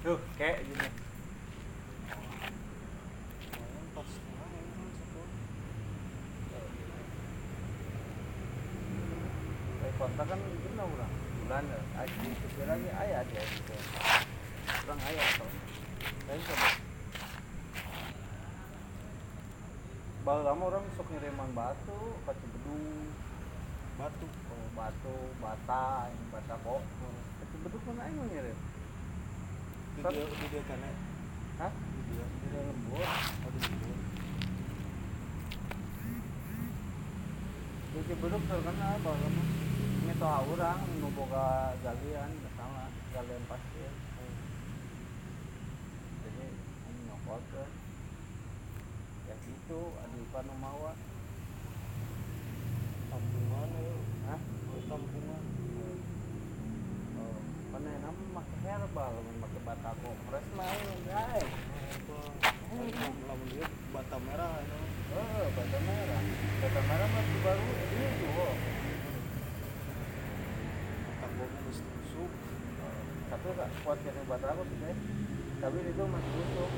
Tuh, 0.05 0.21
kayak 0.39 0.59
gini. 0.69 0.89
kemarin 3.55 3.83
empat 3.89 4.07
setengah 4.11 4.49
ya 4.51 4.63
kan 4.63 4.75
sekolah 9.95 10.04
Kayak 10.15 10.31
kontrak 10.31 10.47
kan 10.47 10.59
gimana 10.63 10.83
orang? 10.87 11.13
Bulan. 11.43 11.65
Aji 11.99 12.29
lagi 12.71 12.89
ayah 13.03 13.21
dia 13.27 13.43
gitu. 13.51 13.75
Orang 14.87 15.01
ayah 15.11 15.25
atau. 15.27 15.49
Lain 16.31 16.41
coba. 16.47 16.69
Baru 20.23 20.41
lama 20.47 20.63
orang 20.71 20.87
sok 20.95 21.11
ngiriman 21.11 21.51
batu, 21.59 21.99
kaca 22.31 22.47
bedung, 22.47 23.11
batu 23.99 24.27
oh, 24.31 24.67
batu, 24.79 25.17
bata, 25.43 26.07
yang 26.07 26.27
bata 26.31 26.55
kok. 26.63 26.83
Kaca 27.43 27.57
bedung 27.59 27.83
mana 27.91 28.07
yang 28.07 28.27
ngirim? 28.31 28.59
di 29.95 30.47
dia 30.51 30.63
kan 30.67 30.79
ya 30.79 30.95
Hah? 31.59 31.73
Di 31.75 32.15
dalam 32.51 32.67
lembur. 32.71 33.03
oh 33.03 33.51
di 33.51 33.59
dia 33.67 33.95
Kaca 37.99 38.15
bedung 38.15 38.45
terkenal 38.47 38.95
baru 39.03 39.54
toh 40.25 40.41
orang, 40.57 40.81
nu 41.05 41.13
boga 41.13 41.77
galian, 41.85 42.33
sama 42.57 42.89
galian 43.13 43.45
pasir. 43.45 43.93
Jadi 46.25 46.47
ini 46.89 47.01
nyokot 47.13 47.45
ke. 47.53 47.65
Ya 49.29 49.37
gitu, 49.45 49.93
adi 50.01 50.25
panu 50.33 50.57
mawa. 50.65 50.97
tampungan 53.13 53.69
ya 53.77 53.95
Hah? 54.33 54.41
oh 54.73 54.81
tampungan 54.89 55.43
Oh, 57.21 57.79
nama 57.85 58.23
pakai 58.41 58.59
herbal, 58.65 59.15
pakai 59.45 59.61
batako. 59.61 60.11
Lain, 60.33 60.99
guys. 61.05 61.51
apa 62.65 63.07
lamun 63.29 63.47
dia 63.53 63.69
bata 63.93 64.17
merah 64.25 64.57
itu 64.57 64.81
Oh, 65.21 65.47
bata 65.53 65.79
merah. 65.85 66.23
Bata 66.65 66.81
merah 66.81 67.09
masih 67.13 67.39
baru 67.45 67.69
ini 67.93 68.09
tuh. 68.25 68.33
Oh. 68.41 68.57
bata 71.25 71.41
gua 71.41 71.47
mesti 71.67 71.83
tusuk 71.83 72.31
Tapi 73.45 73.61
gak 73.61 73.69
kuat 73.85 74.01
kayak 74.01 74.25
batako 74.25 74.65
sih, 74.65 74.77
guys. 74.81 74.97
Tapi 75.61 75.77
itu 75.85 76.01
masih 76.01 76.33
busuk. 76.33 76.71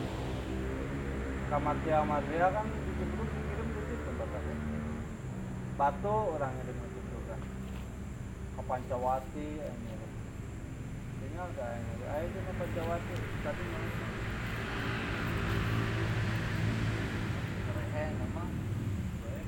Kamar 1.47 1.79
dia 1.87 2.03
kan 2.51 2.67
di 2.67 2.91
Cibruk 2.99 3.31
dikirim 3.31 3.71
ke 3.71 3.81
situ 3.87 4.11
batako. 4.19 4.51
Batu 5.79 6.17
orang 6.35 6.51
yang 6.59 6.67
di 6.67 6.91
situ 6.91 7.19
kan. 7.31 7.39
Ke 8.59 8.63
Pancawati. 8.67 9.63
Tinggal 11.23 11.47
gak 11.55 11.71
yang 11.71 11.87
ngirim. 11.87 12.11
Ayo 12.19 12.27
ke. 12.35 13.15
Tadi 13.47 13.63
mana? 13.71 13.89
Keren 17.63 18.11
emang. 18.27 18.51
Baik. 19.23 19.47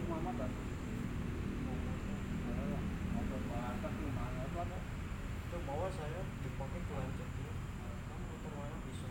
bawa 5.66 5.90
saya 5.90 6.22
kelanjut 6.86 7.28
dia 7.34 7.52
kamu 8.06 8.22
motor 8.30 8.50
mana 8.54 8.76
bisa 8.86 9.08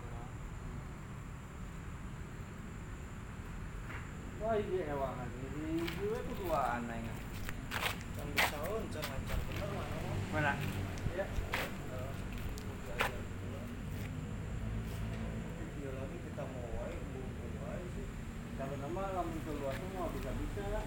kerak 0.00 0.32
Wah 4.38 4.54
iya 4.56 4.82
ewangan 4.96 5.28
ini 5.28 5.84
gue 5.84 6.18
tuh 6.24 6.36
dua 6.40 6.80
aneh. 6.80 7.04
kan 8.16 8.26
bisa 8.32 8.56
lancar 8.64 9.04
mana 9.04 9.92
Mana? 10.32 10.52
Ya. 11.16 11.26
dia 15.78 15.90
lagi 15.94 16.18
kita 16.20 16.42
mau 16.48 16.66
wae 16.80 16.96
bungkung 17.12 17.54
wae 17.64 17.84
sih 17.96 18.06
Kalau 18.58 18.76
nama 18.82 19.02
lamun 19.14 19.38
keluar 19.46 19.72
tuh 19.72 19.88
mau 19.94 20.10
bisa 20.12 20.30
bisa 20.36 20.64
lah. 20.74 20.84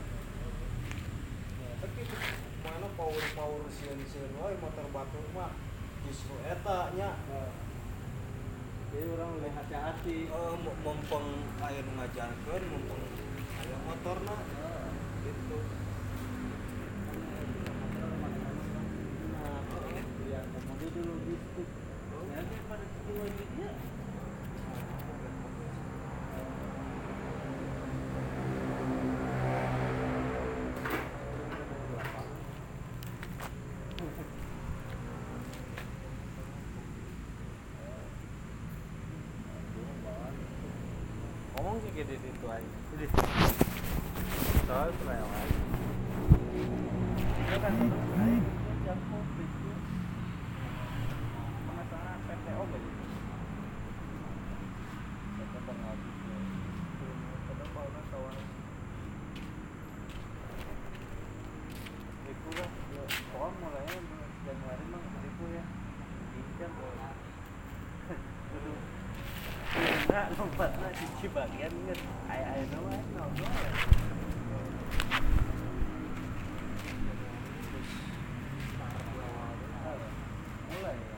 Ya, 1.62 1.70
tapi 1.80 2.02
mana 2.62 2.88
sian 3.72 4.32
wae 4.44 4.56
motor 4.60 4.86
batu 4.92 5.20
mah 5.32 5.56
justru 6.04 6.36
eta 6.44 6.92
nya 7.00 7.16
Jadi 8.92 9.08
orang 9.08 9.40
lebih 9.40 9.56
hati-hati. 9.56 10.18
Mu- 10.68 10.80
mumpung 10.84 11.24
aya 11.64 11.80
nu 11.80 11.96
ngajarkeun 11.96 12.64
mumpung 12.68 13.04
aya 13.64 13.78
motorna 13.88 14.36
gitu 15.24 15.58
dulu 20.92 21.14
biskuit. 21.24 21.70
Nanti 22.36 22.56
pada 22.68 22.84
kedua 22.84 23.26
dia. 23.32 23.72
ngomong 41.62 41.78
sih 41.88 41.94
gitu 41.94 42.14
itu 42.18 42.48
aja 42.50 42.68
jadi 42.92 43.06
soal 44.66 44.90
kelewat 44.98 45.50
itu 47.22 47.56
kan 47.62 47.74
ayo 47.78 48.38
jangkau 48.82 49.22
itu 49.40 49.72
pengesahan 51.70 52.20
PTO 52.28 52.64
gitu 52.66 53.02
si 70.96 71.28
bagian 71.32 71.74
kan 71.88 72.00
ayo 72.32 72.46
ayo 72.52 72.64
nama 72.72 72.92
no 73.16 73.24
no 73.38 73.46
mulai 80.70 80.96
ya 80.96 81.18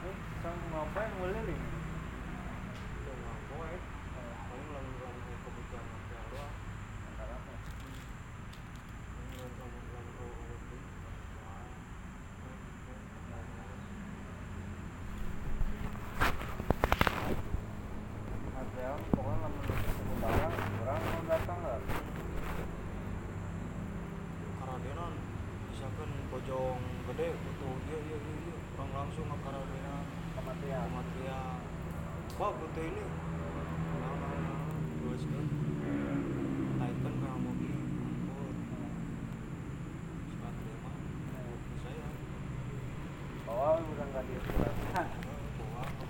Eh, 0.00 0.16
sang 0.40 0.56
ngapain 0.72 1.10
mulai 1.20 1.40
nih? 1.44 1.58
Udah 2.96 3.14
nggak 3.20 3.38
mau 3.52 3.62
eh 3.68 3.82
paling 4.48 4.68
lalu 4.72 4.90
lalu 5.04 5.34
kebutuhan 5.44 5.84
material 5.92 6.24
doang 6.32 6.54
lalu 7.20 7.36
lalu 9.36 9.48
lalu 9.60 9.78
lalu 9.92 10.28
Material 18.50 18.96
pokoknya 19.12 19.38
lama 19.44 19.60
ketemu 19.68 20.14
barang 20.20 20.54
orang 20.80 21.00
mau 21.04 21.22
datang 21.28 21.58
nggak? 21.60 21.80
karadenan 24.60 25.12
misalkan 25.68 26.10
bojong 26.30 26.80
gede 27.08 27.28
butuh 27.40 27.74
iya 27.90 27.98
iya 28.06 28.16
iya 28.22 28.34
iya. 28.46 28.54
Orang 28.78 28.90
langsung 28.94 29.26
ke 29.26 29.36
karadenan 29.42 30.04
Material. 30.40 30.86
material 30.90 31.50
wah 32.38 32.50
butuh 32.54 32.84
ini. 32.86 33.02
Nah 33.02 34.14
nah 34.14 34.34
nah. 34.40 34.58
Terus 35.02 35.22
kan 35.26 35.44
naikkan 36.78 37.14
ke 37.20 37.26
sepatu 40.30 40.70
mah 40.80 40.94
saya. 41.82 42.06
Oh, 43.50 43.76
udah 43.82 44.06
nggak 44.08 44.22
diaturan. 44.24 44.74
bawa 45.58 45.84
di 45.90 46.06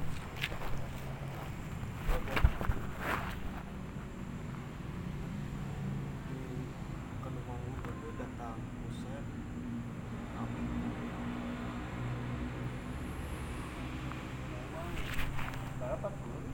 Kedemang 7.22 7.62
gede 7.84 8.08
datang 8.18 8.58
buset 8.80 9.24
amin 10.38 10.66
Berapa 15.80 16.08
pun? 16.12 16.44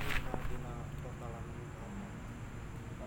dina 0.00 0.34
dina 0.50 0.74
totalan 1.00 1.44
berapa 2.90 3.06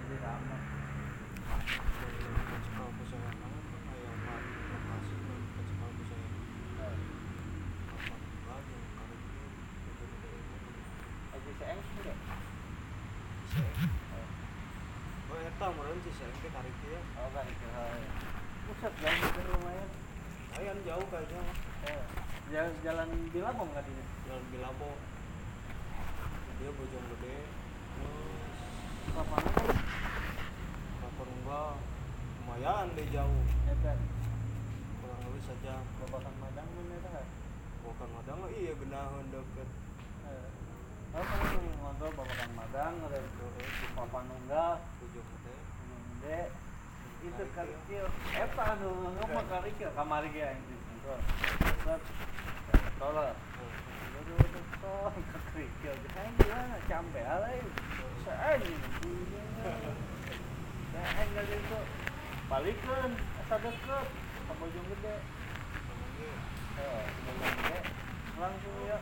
Jadi 0.00 0.16
lama. 0.24 0.56
kecekal 2.50 2.88
kesayangan 2.98 3.52
ayam 3.94 4.16
mat 4.26 4.42
lokasi 4.70 5.16
dan 5.22 5.42
kecekal 5.54 5.90
kesayangan 5.96 6.44
apa 7.90 8.14
lagi 8.50 8.72
yang 8.74 8.86
kali 8.96 9.16
ini 9.20 9.46
Aja 9.90 10.00
saya 10.00 10.10
sudah. 10.10 10.38
oh 11.30 11.40
eta 11.40 11.40
meureun 11.40 11.46
sih 11.46 11.46
saya 11.46 11.46
ke 11.46 11.46
tarik 11.46 11.46
ya 11.46 11.48
Oh 17.20 17.28
kan 17.36 17.44
itu. 17.44 17.66
Pusat 18.70 18.92
lumayan. 19.46 19.88
ayan 20.56 20.78
jauh 20.82 21.06
Eh, 21.86 22.02
Jalan 22.50 22.72
jalan 22.82 23.08
Bilabong 23.30 23.70
di 23.86 23.92
jalan 24.26 24.44
Bilabo 24.50 24.90
dia 26.60 26.70
bojong 26.76 27.06
gede 27.16 27.36
terus 27.94 28.58
Kapan 29.16 29.42
kan? 29.48 29.76
lapor 31.00 31.28
enggak 31.30 31.72
lumayan 32.44 32.86
deh 32.92 33.06
jauh 33.08 33.40
Ya 33.64 33.74
kan. 33.80 33.98
kurang 35.00 35.20
lebih 35.24 35.42
saja 35.44 35.72
Babakan 36.04 36.34
Madang 36.36 36.68
pun 36.68 36.84
ya 36.88 36.98
kan. 37.00 37.26
madang 38.12 38.36
mah 38.44 38.50
iya 38.52 38.72
genahan 38.76 39.24
deket 39.30 39.68
Eh, 39.68 39.72
Oh 39.72 39.79
ngobrol 42.00 42.16
Babakan 42.16 42.50
Madang 42.56 42.96
ada 43.04 43.20
di 43.20 43.28
Papan 43.92 44.24
Nunggal. 44.24 44.80
bojong 44.80 45.20
gede 45.20 45.54
Gede. 46.16 46.40
Itu 47.20 47.44
karikil. 47.52 48.06
Eta 48.32 48.64
anu 48.72 48.88
ngomong 49.20 49.44
karikil 49.52 49.92
kamari 49.92 50.32
ge 50.32 50.48
yang 50.48 50.56
di 50.64 50.76
situ. 50.80 51.14
Set. 51.84 52.00
Tolong. 52.96 53.36
Aduh, 54.16 54.32
aduh, 54.32 54.64
tolong 54.80 55.16
ke 55.28 55.38
kerikil. 55.52 55.94
Jangan 56.08 56.32
gimana, 56.40 56.76
campe 56.88 57.20
alay. 57.20 57.60
Saan 58.24 58.64
ini. 58.64 59.12
Saan 60.96 61.26
dari 61.36 61.52
itu. 61.52 61.80
Balikan, 62.48 63.10
asa 63.44 63.56
deket. 63.60 64.06
Ke 64.48 64.52
gede. 64.72 65.14
Oh, 66.80 67.04
bojong 67.28 67.56
gede. 67.60 67.78
Langsung 68.40 68.76
ya. 68.88 68.98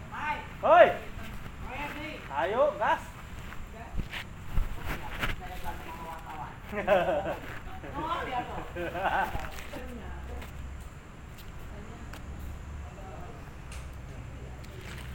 Hoi! 0.67 1.08
Ayo, 2.39 2.71
gas. 2.79 3.03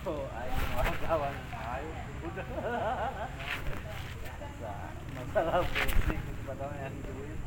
Oh, 0.03 0.27
ayo 0.35 0.51
wartawan. 0.75 1.31
Ayo, 1.55 1.95
udah. 2.27 2.43
Masalah 5.15 5.63
musik 5.63 6.19
itu 6.19 6.41
padahal 6.43 6.75
yang 6.75 6.91
duit. 7.07 7.39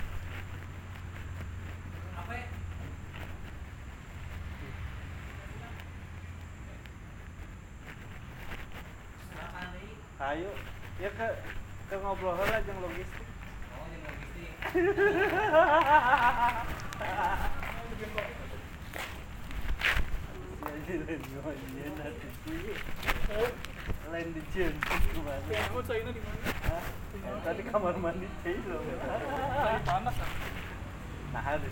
Ayo, 10.16 10.48
ya 10.96 11.12
ke 11.12 11.28
ke 11.86 11.96
ngobrol 12.00 12.34
lah 12.34 12.58
jeung 12.64 12.80
logistik. 12.80 13.28
Lain 21.06 21.22
di? 24.34 24.42
Ya? 24.58 24.66
Hah? 26.66 26.82
Eh, 27.14 27.38
Tadi 27.46 27.62
kamar 27.70 27.94
mandi 27.94 28.26
panas 29.86 30.18
ah. 30.18 30.30
Nah, 31.30 31.54
di 31.62 31.68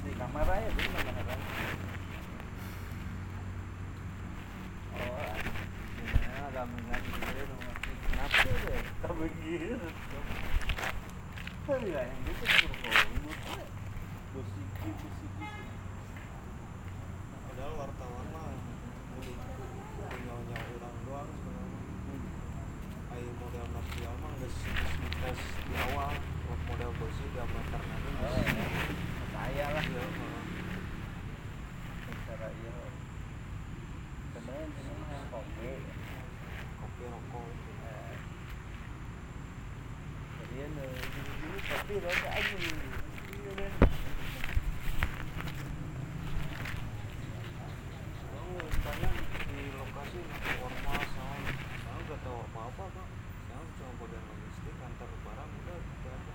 di 0.00 0.10
kamar 0.16 0.48
aja 0.48 0.68
di 0.72 0.80
kamar 0.88 1.14
aja. 1.20 1.36
Oh, 4.96 5.36
ini 6.00 6.40
ada 6.40 6.62
mengan 6.64 7.00
gitu 7.04 7.44
rumah. 7.44 7.76
Kenapa 8.08 8.40
deh? 8.40 8.80
Tak 9.04 9.12
begitu. 9.20 9.88
Tapi 11.68 11.92
ya 11.92 12.02
yang 12.08 12.20
gitu 12.24 12.44
berbohong. 12.48 13.36
Busiki, 14.32 14.88
busiki. 14.96 15.44
padahal 17.50 17.72
wartawan 17.76 18.26
mah 18.32 18.46
kudu 19.12 19.32
punya 20.08 20.32
orang 20.38 20.96
doang 21.04 21.28
sebenarnya 21.28 21.82
Ayo 23.10 23.30
model 23.36 23.66
material 23.68 24.14
mah 24.16 24.30
nggak 24.32 24.48
sih 24.54 24.72
tes 25.20 25.40
di 25.66 25.74
awal 25.76 26.14
buat 26.46 26.60
model 26.64 26.90
besi 26.96 27.24
diameter 27.34 27.82
nanti 27.84 28.10
Oh, 28.16 28.40
saya 29.34 29.66
lah. 29.66 29.82
ya 29.84 30.02
malah 30.08 30.44
Secara 32.00 32.48
iya. 32.54 32.74
Sebenarnya 34.30 34.80
ini 34.80 35.02
mah 35.04 35.22
kopi. 35.28 35.70
kopi 36.80 37.02
rokok 37.04 37.44
itu 37.44 37.70
Eh, 37.82 38.14
Jadi 40.38 40.54
ya 40.56 40.66
gini-gini 41.04 41.58
kopi 41.60 41.94
rokok 41.98 42.30
aja 42.30 42.54
nih. 42.56 42.78
Iya 43.36 43.52
kan. 43.58 43.72
Oh, 48.50 48.66
tanya 48.82 49.10
di 49.46 49.70
lokasi 49.70 50.18
masih 50.26 50.54
ormas 50.58 51.06
soal 51.06 51.38
saya 51.78 51.98
nggak 52.02 52.18
tahu 52.20 52.36
apa 52.42 52.60
apa 52.66 52.84
kak 52.90 53.08
saya 53.46 53.62
cuma 53.78 53.92
bagian 54.02 54.24
logistik 54.26 54.74
antar 54.82 55.06
barang 55.22 55.50
udah 55.54 55.78
gitu 55.78 56.08
aja 56.10 56.34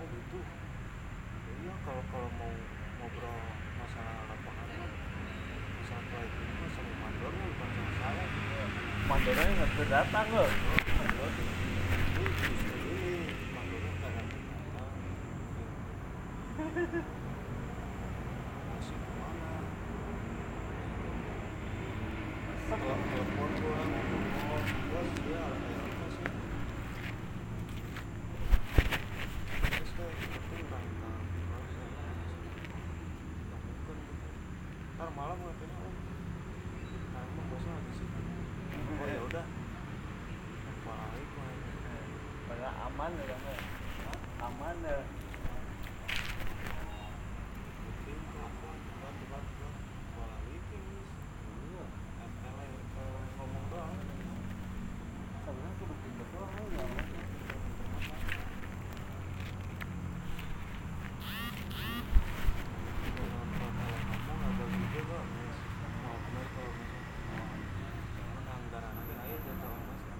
oh 0.00 0.06
gitu 0.08 0.38
Ya 0.40 1.52
iya 1.60 1.74
kalau 1.84 2.00
kalau 2.08 2.30
mau 2.40 2.48
ngobrol 2.96 3.38
masalah 3.76 4.16
lapangan 4.24 4.68
mah, 4.72 4.90
masalah 5.76 6.02
proyek 6.08 6.32
ini 6.32 6.52
mah 6.56 6.70
sama 6.72 6.92
mandornya 6.96 7.44
bukan 7.52 7.68
sama 7.76 7.92
saya 8.00 8.24
Mandornya 9.72 9.88
nggak 9.88 10.04
bisa 10.04 10.04
datang 10.04 10.28
loh. 10.36 10.50
mandor 11.00 11.32
itu 11.32 12.22
justru 12.28 12.76
ini 12.92 13.24
mandornya 13.56 13.90
nggak 13.96 14.12
datang 14.12 14.28
datang 14.68 14.92
gitu. 15.00 15.64
telepon 23.12 23.50
gua 23.64 23.80
ngomong 23.88 24.24
bos 24.92 25.08
dia 25.24 25.40
kayak 25.40 25.84
apa 25.88 26.06
sih 26.12 26.28
terus 29.72 29.90
kayak 29.96 30.16
tapi 30.20 30.56
berangkat 30.68 31.16
terus 31.32 31.72
ya 31.72 31.86
nggak 33.48 33.60
mungkin 33.64 33.96
gitu 34.04 34.32
ntar 35.00 35.08
malam 35.16 35.36
katanya 35.40 35.76
oh 35.80 35.94
nah 37.12 37.22
emang 37.24 37.46
bosnya 37.48 37.72
lagi 37.72 37.92
sih 37.96 38.08
oh 39.00 39.06
ya 39.08 39.20
udah 39.32 39.44
baik 40.82 41.28
main 41.38 41.60
pada 42.48 42.68
aman 42.90 43.10
ya 43.16 43.24
kan 43.30 43.40
ya? 43.46 43.56
aman 44.42 44.76
ya 44.82 44.98
penting 47.82 48.20
telepon 48.32 48.76
tiba-tiba 48.82 49.38
balik 50.16 50.64
ya 50.72 50.80
wis 50.90 51.08
iya 51.70 51.84
ML 52.42 52.72
eh, 52.72 53.26
ngomong 53.38 53.64
doang 53.70 53.94
sebenarnya 55.42 55.72
kudu 55.78 55.94
pindah 56.02 56.28
doang 56.34 56.52
ya 56.72 56.86
Kenapa 63.02 63.66
kalau 63.76 64.00
ngomong 64.02 64.40
agak 64.42 64.68
gitu 64.72 65.00
kok 65.06 65.24
mas 65.32 65.58
mau 66.02 66.16
bener 66.22 66.46
kalau 66.52 66.72
misalnya 66.74 68.52
anggaran 68.52 68.92
aja 69.00 69.14
ayo 69.22 69.36
jatuh 69.46 69.72
mas 69.86 70.00
kan 70.06 70.18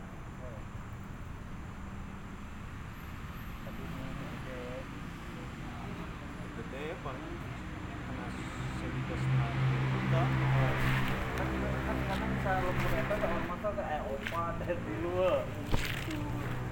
tapi 3.63 3.83
ini 3.83 4.03
aja 4.05 4.59
gede 6.53 6.85
paling 7.01 7.35
kena 8.05 8.27
sejuta 8.77 9.15
setengah 9.17 9.51
juta 9.93 10.23
kan 11.39 11.49
kan 11.87 11.99
kadang 12.09 12.35
saya 12.43 12.59
lembur 12.63 12.93
itu 12.93 13.13
ada 13.17 13.27
orang 13.29 13.47
masak 13.49 13.73
kayak 13.79 14.03
opa 14.05 14.43
dari 14.61 14.77
dulu 14.77 15.33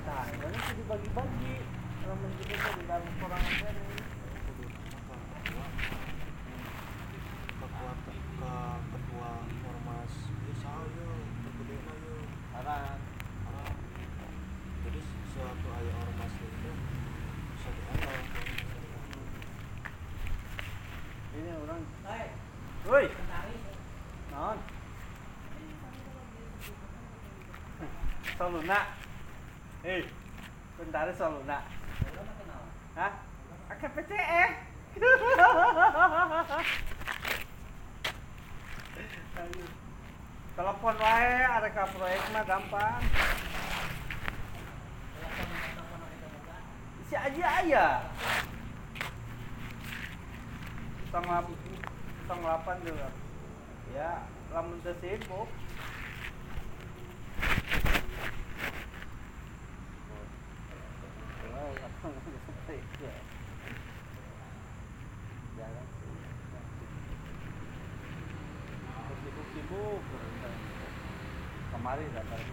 nah 0.05 0.25
ini 0.27 0.59
tuh 0.59 0.75
dibagi-bagi 0.77 1.55
kalau 2.01 2.17
menjadi 2.19 2.55
itu 2.59 2.71
di 2.75 2.85
dalam 2.85 3.15
orang 3.25 3.43
aja 3.45 3.69
nih 3.71 4.03
kudu 4.45 4.65
apa 4.99 5.17
ketua 5.31 5.67
ketua 7.61 7.93
ke 8.41 8.55
ketua 8.91 9.31
ormas 9.69 10.15
ya 10.49 10.55
saya 10.59 11.09
tergede 11.45 11.77
ayo 11.77 12.17
sekarang 12.51 12.99
karena 13.45 13.67
jadi 14.85 15.01
suatu 15.31 15.69
ayah 15.77 15.95
ormas 16.03 16.33
itu 16.41 16.71
bisa 17.55 17.69
diandalkan 17.71 18.47
ini 21.31 21.51
orang 21.63 21.83
woi 22.89 23.07
non 24.35 24.59
Soluna 28.41 28.81
eh 29.85 30.03
bentar 31.11 31.27
Soluna 31.27 31.59
hah? 32.95 33.13
Pakai 33.71 33.89
PCE 33.99 34.47
Ayo. 39.41 39.67
telepon 40.59 40.97
wae 41.01 41.35
ada 41.47 41.69
ke 41.73 41.85
proyek 41.97 42.21
mah 42.35 42.45
gampang. 42.45 43.01
Si 47.09 47.15
aja 47.17 47.47
lap 51.11 51.47
tong 52.29 52.43
lapan 52.45 52.77
juga. 52.87 53.09
Ya 53.95 54.23
lamun 54.53 54.79
sibuk 54.85 55.49
ಮಾಡಿದ್ದಾರೆ 72.01 72.50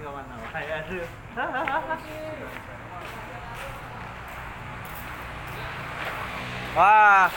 Ya 0.00 0.80
aduh. 0.80 1.04
Wah. 6.72 7.28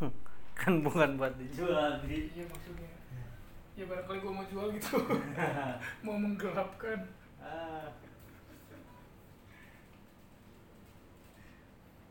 kan 0.60 0.84
bukan 0.84 1.16
buat 1.16 1.32
dijual 1.40 2.04
di 2.04 2.28
iya 2.36 2.44
maksudnya 2.44 2.99
ya 3.78 3.84
barangkali 3.86 4.18
gua 4.22 4.32
mau 4.34 4.46
jual 4.50 4.66
gitu. 4.76 4.96
Mau 6.04 6.16
menggelapkan. 6.18 7.00
Ah. 7.40 7.88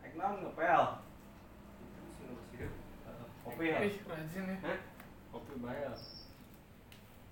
Ek 0.03 0.13
naon 0.15 0.43
ngepel? 0.43 0.83
Kopi 3.43 3.65
ya? 3.69 3.77
Ih 3.83 3.95
rajin 4.07 4.45
ya. 4.53 4.57
Hah? 4.65 4.79
kopi 5.29 5.53
bayar. 5.61 5.93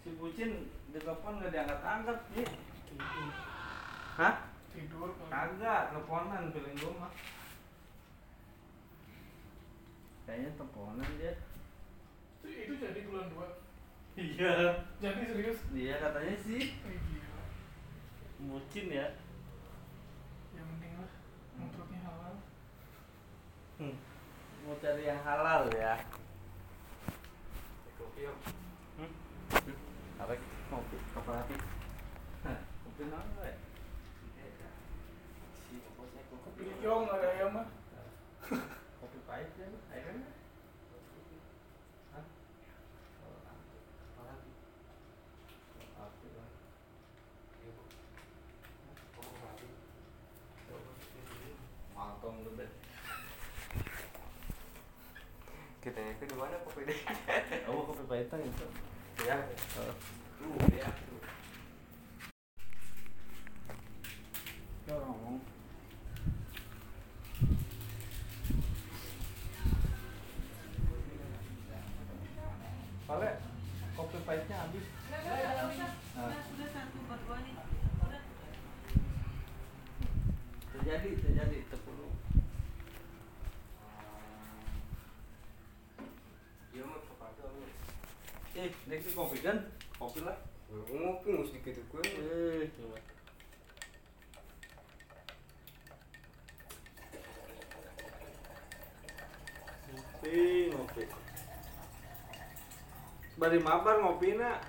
Si 0.03 0.09
bucin 0.15 0.69
di 0.93 0.99
telepon 1.01 1.41
nggak 1.41 1.51
diangkat 1.51 1.81
angkat 1.81 2.17
sih 2.33 2.45
tidur. 2.87 3.29
Hah? 4.17 4.35
Tidur 4.71 5.09
kagak 5.27 5.89
teleponan 5.89 6.53
feeling 6.53 6.77
gue 6.77 6.93
mah 7.01 7.11
kayaknya 10.29 10.51
teleponan 10.55 11.09
dia. 11.17 11.33
Itu, 12.45 12.47
itu 12.47 12.73
jadi 12.77 12.99
bulan 13.09 13.27
dua 13.33 13.66
iya. 14.17 14.81
Jadi 14.97 15.21
serius? 15.29 15.59
Dia 15.71 15.95
katanya 16.01 16.35
sih. 16.41 16.73
Eh, 16.73 16.97
gila 17.07 17.41
bucin 18.37 18.87
ya. 18.89 19.07
Yang 20.57 20.67
penting 20.73 20.93
lah. 20.97 21.11
Motornya 21.57 21.99
halal. 22.05 22.35
Hmm. 23.77 23.95
mau 24.67 24.75
cari 24.83 25.07
yang 25.07 25.21
halal 25.23 25.69
ya? 25.71 25.95
Kopi 27.97 28.25
yuk 28.25 28.37
Hmm? 28.97 29.11
Apa? 30.19 30.33
Kopi. 30.69 30.97
Kooperatif? 31.13 31.59
Hah, 32.41 32.57
kopi 32.85 33.03
naon 33.09 33.29
we? 33.37 33.53
Si 35.53 35.77
bosnya 35.97 36.21
kopi. 36.29 36.65
kopi 36.65 36.81
yong 36.81 37.05
ada 37.09 37.27
ayam 37.37 37.49
mah 37.53 37.67
Kopi 38.97 39.17
pahit 39.29 39.53
ya, 39.61 39.67
airnya. 39.93 40.29
Hah? 42.17 42.25
Oh, 43.21 43.37
apa 43.45 43.51
lagi? 43.53 43.71
Apa 44.17 44.21
lah? 44.25 44.37
Mantong 51.97 52.37
lu 52.41 52.51
deh. 52.57 52.71
Yang 56.17 56.29
di 56.29 56.35
mana 56.35 56.57
kopi 56.65 56.81
Oh, 57.69 57.85
kopi 57.85 58.03
pahitan 58.09 58.41
itu. 58.41 58.65
ya 59.21 59.37
Oh. 59.77 59.93
ya 60.73 60.87
tuh 60.89 61.19
Ya 64.87 64.95
ngomong. 65.03 65.37
Pale, 73.07 73.29
kopi 73.95 74.17
pahitnya 74.27 74.55
habis. 74.67 74.85
Nah. 76.15 76.31
Terjadi, 80.71 81.09
terjadi, 81.19 81.57
terpuluh. 81.69 82.11
dia 86.71 86.83
mah 86.85 87.01
sepatu 87.01 87.47
Eh, 88.53 88.69
nek 88.85 89.01
kopi 89.09 89.37
kan? 89.41 89.57
Kopi 89.97 90.19
lah. 90.21 90.37
ngopi 90.69 91.29
mesti 91.31 91.57
gitu 91.59 91.81
gue 91.87 92.03
Eh, 92.05 92.69
coba. 92.75 92.97
Ngopi, 99.87 100.35
ngopi. 100.73 101.03
Bari 103.47 103.63
mabar 103.63 103.95
ngopi 104.03 104.35
nak. 104.35 104.59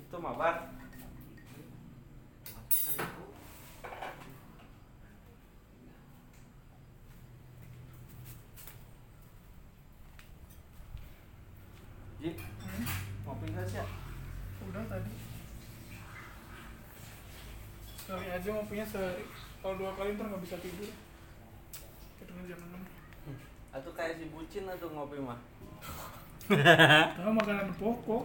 Itu 0.00 0.16
mabar. 0.16 0.72
Ji, 12.16 12.32
ngopi 13.28 13.44
nggak 13.52 13.84
udah 14.72 14.84
tadi 14.88 15.12
sekali 18.00 18.26
aja 18.32 18.48
ngopinya 18.56 18.86
sehari 18.88 19.24
kalau 19.60 19.76
dua 19.76 19.92
kali 20.00 20.16
ntar 20.16 20.32
nggak 20.32 20.44
bisa 20.48 20.56
tidur 20.64 21.01
Atau 23.72 23.90
kayak 23.96 24.20
si 24.20 24.28
bucin 24.28 24.68
atau 24.68 24.88
ngopi 24.92 25.16
mah? 25.20 25.40
karena 27.16 27.30
makanan 27.32 27.68
pokok 27.80 28.24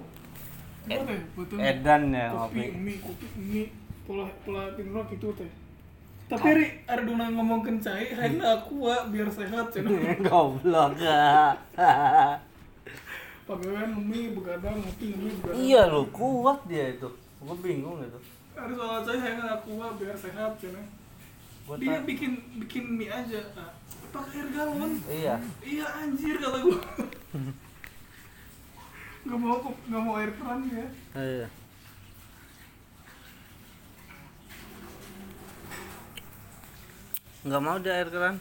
teh 0.87 1.19
betul 1.35 1.57
Edan 1.59 2.11
ya 2.11 2.31
kopi 2.31 2.59
ngopi. 2.59 2.79
mie 2.79 2.95
kopi 3.03 3.25
mie 3.39 3.63
pola 4.07 4.25
pola 4.43 4.71
tidur 4.75 5.03
gitu 5.11 5.31
teh 5.35 5.51
tapi 6.27 6.43
Ri, 6.59 6.67
ada 6.83 7.07
dona 7.07 7.31
ngomongin 7.31 7.79
cai, 7.79 8.11
hari 8.11 8.35
aku 8.43 8.83
wa 8.83 9.07
biar 9.07 9.31
sehat 9.31 9.71
cina. 9.71 9.87
Goblok 10.27 10.99
ya. 11.07 11.55
Pagawean 13.47 13.95
mie 13.95 14.35
begadang, 14.35 14.75
ngopi 14.75 15.15
mie 15.15 15.31
begadang. 15.39 15.55
iya 15.55 15.87
lo 15.87 16.03
kuat 16.11 16.67
dia 16.67 16.91
itu. 16.91 17.07
Gue 17.39 17.55
bingung 17.63 18.03
itu. 18.03 18.19
Ada 18.59 18.73
soal 18.75 18.99
cai, 19.07 19.19
hari 19.23 19.39
aku 19.39 19.79
wa 19.79 19.87
biar 19.95 20.19
sehat 20.19 20.51
cina. 20.59 20.83
Gua 21.67 21.75
Dia 21.75 21.99
ta- 21.99 22.05
bikin 22.07 22.31
bikin 22.63 22.83
mie 22.95 23.11
aja, 23.11 23.43
pakai 24.15 24.39
air 24.39 24.49
galon. 24.55 24.91
Iya. 25.03 25.35
Iya 25.59 25.85
anjir 25.99 26.35
kata 26.39 26.57
gua. 26.63 26.79
Gak 29.27 29.35
mau 29.43 29.59
kok, 29.59 29.75
gak 29.91 30.01
mau 30.01 30.15
air 30.15 30.31
keran 30.31 30.63
ya. 30.71 30.87
Iya. 31.19 31.47
Nggak 37.45 37.61
mau 37.65 37.77
dia 37.83 37.93
air 37.97 38.09
keran. 38.13 38.35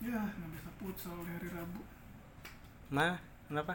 Ya, 0.00 0.16
nggak 0.32 0.48
bisa 0.56 0.70
futsal 0.80 1.16
di 1.28 1.30
hari 1.36 1.48
Rabu. 1.52 1.80
Mana? 2.88 3.20
Kenapa? 3.46 3.74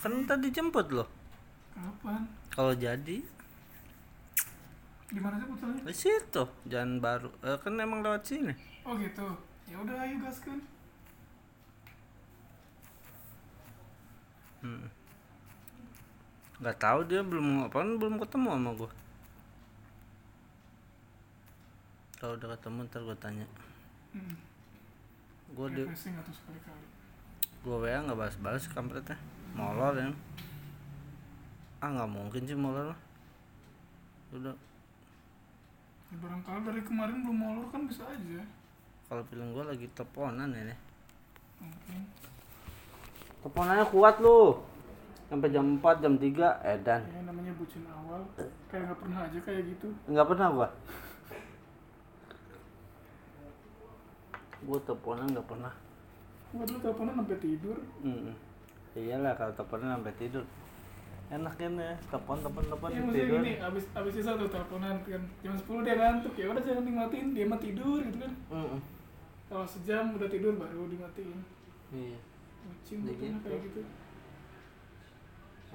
kan 0.00 0.12
tadi 0.24 0.48
jemput 0.54 0.88
loh. 0.94 1.08
Kapan? 1.74 2.22
Kalau 2.50 2.74
jadi 2.74 3.18
Di 5.10 5.18
mana 5.18 5.42
sih 5.42 5.46
futsalnya? 5.50 5.82
di 5.82 5.94
situ 5.94 6.44
jalan 6.70 7.02
baru. 7.02 7.30
Eh, 7.42 7.58
kan 7.58 7.74
emang 7.78 8.00
lewat 8.04 8.22
sini. 8.26 8.54
Oh 8.86 8.94
gitu. 8.94 9.26
Ya 9.66 9.76
udah 9.82 9.96
ayo 10.06 10.16
gaskan. 10.22 10.58
Hmm. 14.60 14.86
Nggak 16.60 16.76
tahu 16.76 16.98
dia 17.08 17.24
belum 17.24 17.64
ngapain 17.64 17.96
belum 17.96 18.20
ketemu 18.20 18.48
sama 18.52 18.70
gua. 18.76 18.90
Kalau 22.20 22.36
udah 22.36 22.48
ketemu 22.54 22.78
ntar 22.86 23.00
gua 23.02 23.16
tanya. 23.16 23.46
Hmm. 24.12 24.36
Gua 25.56 25.66
di 25.72 25.82
gua 27.64 27.76
WA 27.82 27.98
nggak 28.04 28.18
balas-balas 28.18 28.68
kampretnya. 28.68 29.16
Molor 29.54 29.94
ya. 29.96 30.08
Ah 31.80 31.88
nggak 31.88 32.10
mungkin 32.10 32.42
sih 32.44 32.56
molor. 32.56 32.92
Udah 34.30 34.54
Ya, 36.10 36.18
barangkali 36.18 36.60
dari 36.66 36.82
kemarin 36.82 37.22
belum 37.22 37.38
molor 37.38 37.66
kan 37.70 37.86
bisa 37.86 38.02
aja. 38.02 38.42
kalau 39.06 39.22
film 39.26 39.54
gua 39.54 39.70
lagi 39.70 39.86
teleponan 39.90 40.50
ini. 40.50 40.74
Mungkin. 41.62 42.02
Teleponannya 43.40 43.86
kuat 43.86 44.18
lu. 44.18 44.58
Sampai 45.30 45.54
jam 45.54 45.78
4, 45.78 46.02
jam 46.02 46.18
3 46.18 46.58
edan. 46.66 47.02
Ya 47.06 47.22
namanya 47.22 47.54
bucin 47.54 47.86
awal. 47.86 48.26
Kayak 48.66 48.90
nggak 48.90 48.98
pernah 48.98 49.18
aja 49.22 49.38
kayak 49.38 49.62
gitu. 49.70 49.86
Nggak 50.10 50.26
pernah 50.26 50.46
gua. 50.50 50.68
Gua 54.60 54.78
teleponan 54.82 55.26
nggak 55.30 55.46
pernah. 55.46 55.72
Gua 56.50 56.64
dulu 56.66 56.78
teleponan 56.82 57.14
sampai 57.16 57.38
tidur. 57.38 57.78
Hmm. 58.02 58.34
Iyalah 58.98 59.32
kalau 59.38 59.52
teleponan 59.54 59.98
sampai 59.98 60.14
tidur. 60.18 60.44
Enak 61.30 61.54
kan 61.54 61.78
ya, 61.78 61.94
telepon 62.10 62.42
telepon 62.42 62.64
telepon 62.66 62.90
maksudnya 62.90 63.14
tidur. 63.14 63.38
gini, 63.38 63.52
abis 63.62 63.84
abis 63.94 64.12
sisa 64.18 64.34
tuh 64.34 64.50
teleponan 64.50 64.98
kan 65.06 65.22
jam 65.46 65.54
10 65.54 65.86
dia 65.86 65.94
ngantuk 65.94 66.34
ya 66.34 66.50
udah 66.50 66.62
jangan 66.66 66.82
dimatiin 66.82 67.28
dia 67.30 67.46
mah 67.46 67.60
tidur 67.62 68.02
gitu 68.02 68.18
kan. 68.18 68.34
Mm-mm. 68.50 68.80
Kalau 69.46 69.62
sejam 69.62 70.18
udah 70.18 70.26
tidur 70.26 70.58
baru 70.58 70.90
dimatiin. 70.90 71.38
Iya. 71.94 72.18
Ya 72.18 72.70
betul 72.82 73.14
gitu. 73.14 73.38
kayak 73.46 73.60
gitu. 73.70 73.80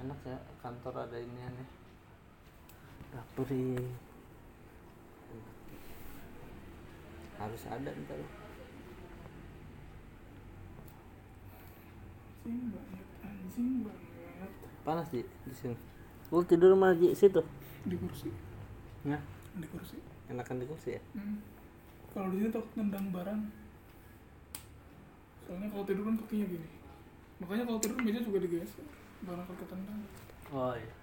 Enak 0.04 0.20
ya 0.28 0.36
kantor 0.60 1.08
ada 1.08 1.16
ini 1.16 1.40
aneh. 1.40 1.68
Dapur. 3.16 3.48
Harus 7.40 7.62
ada 7.64 7.90
ntar. 7.96 8.20
Anjing 12.46 12.70
banget, 12.70 13.05
anjing 13.26 13.82
banget. 13.82 14.50
Panas 14.82 15.06
di 15.10 15.20
di 15.20 15.52
sini. 15.52 15.76
Lu 16.30 16.42
tidur 16.42 16.70
sama 16.72 16.94
di 16.94 17.10
situ. 17.12 17.42
Di 17.82 17.94
kursi, 17.94 18.30
Nah, 19.04 19.20
di 19.54 19.66
kursi. 19.66 19.94
enakan 20.26 20.58
di 20.58 20.66
kursi 20.66 20.98
ya. 20.98 21.02
Hmm. 21.14 21.38
Kalau 22.10 22.30
di 22.30 22.40
sini 22.40 22.50
takut 22.50 22.72
nendang 22.74 23.10
barang. 23.10 23.40
Soalnya 25.46 25.68
kalau 25.70 25.84
tidur 25.86 26.02
kan 26.04 26.16
kakinya 26.18 26.46
gini. 26.50 26.68
Makanya 27.38 27.62
kalau 27.64 27.78
tidur 27.78 27.98
meja 28.02 28.20
juga 28.20 28.38
digeser. 28.42 28.82
Barang 29.22 29.46
kalau 29.46 29.58
ketendang. 29.62 30.00
Oh 30.50 30.74
iya. 30.74 30.94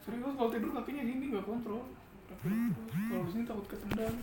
Serius 0.00 0.32
kalau 0.32 0.48
tidur 0.48 0.70
kakinya 0.72 1.02
gini 1.04 1.24
nggak 1.28 1.44
kontrol. 1.44 1.84
Kaki 2.32 2.48
terus. 2.72 2.92
Kalau 3.10 3.24
di 3.28 3.30
sini 3.30 3.44
takut 3.44 3.66
ketendang. 3.68 4.16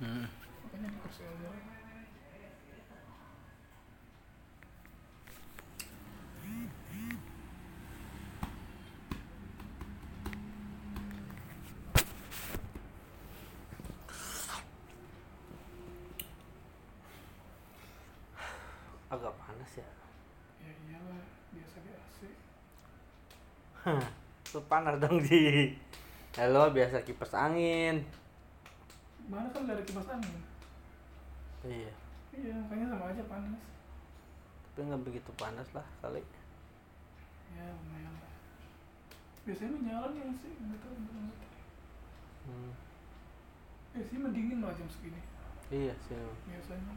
Hmm. 0.00 0.24
Makanya 0.64 0.88
di 0.88 0.98
kursi 1.04 1.22
aja. 1.22 1.50
Agak 19.12 19.32
panas 19.36 19.72
ya. 19.76 19.88
Ya 20.64 20.72
iyalah, 20.88 21.22
biasa 21.52 21.76
di 21.84 21.90
AC. 21.92 22.18
Itu 24.46 24.62
panas 24.70 24.94
dong 25.02 25.18
di. 25.18 25.74
Halo, 26.38 26.70
biasa 26.70 27.02
kipas 27.02 27.34
angin. 27.34 28.06
Mana 29.26 29.50
kan 29.50 29.66
dari 29.66 29.82
kipas 29.82 30.06
angin? 30.06 30.38
Iya. 31.66 31.90
Iya, 32.32 32.54
makanya 32.62 32.86
sama 32.94 33.04
aja 33.10 33.22
panas. 33.26 33.60
Tapi 34.72 34.86
nggak 34.86 35.02
begitu 35.02 35.30
panas 35.34 35.66
lah 35.74 35.84
kali. 35.98 36.22
Ya 37.52 37.66
lumayan 37.74 38.14
lah. 38.22 38.32
Biasanya 39.44 39.74
menyala 39.74 40.06
nih 40.14 40.30
sih, 40.40 40.52
nggak 40.56 40.78
tahu. 40.80 40.94
Hmm. 42.46 42.72
Biasanya 43.98 44.20
mendingin 44.30 44.58
lah 44.62 44.72
jam 44.78 44.88
segini. 44.88 45.20
Iya 45.74 45.94
sih. 46.06 46.16
Biasanya. 46.46 46.94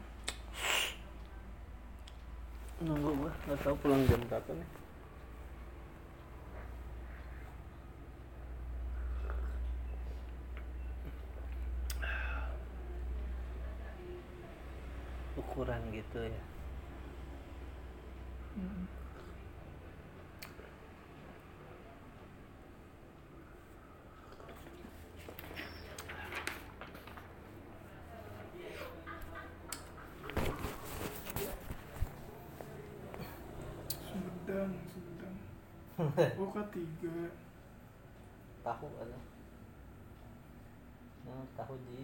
Nunggu 2.86 3.10
gua 3.10 3.32
nggak 3.44 3.60
tahu 3.60 3.74
pulang 3.82 4.06
jam 4.06 4.22
berapa 4.30 4.50
nih. 4.54 4.85
Ukuran 15.56 15.80
gitu 15.88 16.20
ya 16.20 16.42
Mm. 18.56 18.88
Sumedang, 34.08 34.72
Sumedang. 34.88 35.36
Oh, 36.40 36.48
ketiga. 36.48 37.28
tahu 38.66 38.88
ada 38.98 39.18
nah, 41.22 41.44
tahu 41.54 41.78
ji 41.86 42.02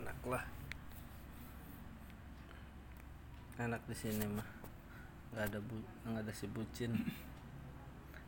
enak 0.00 0.18
lah 0.24 0.44
enak 3.60 3.82
di 3.86 3.96
sini 3.96 4.24
mah 4.28 4.48
nggak 5.34 5.50
ada 5.50 5.58
bu 5.58 5.76
nggak 6.06 6.22
ada 6.24 6.32
si 6.32 6.46
bucin. 6.46 6.94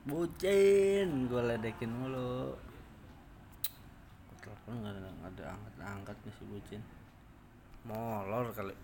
Bucin 0.06 1.30
gue 1.30 1.38
ledekin 1.38 1.90
mulu. 1.90 2.58
Telepon 4.42 4.74
nggak 4.82 4.94
ada 4.94 5.10
nggak 5.22 5.32
ada 5.38 5.44
angkat 5.54 5.74
angkatnya 5.86 6.30
si 6.34 6.44
bucin. 6.50 6.82
Molor 7.86 8.50
kali 8.54 8.74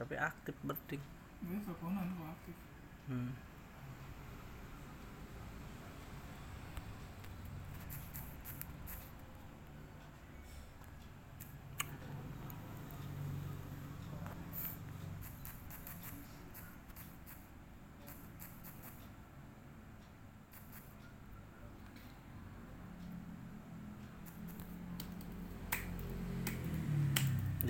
tapi 0.00 0.16
aktif 0.16 0.56
berding 0.64 1.02
Ini 1.44 1.60
teleponan 1.68 2.08
kok 2.16 2.28
aktif. 2.32 2.56
hmm. 3.12 3.32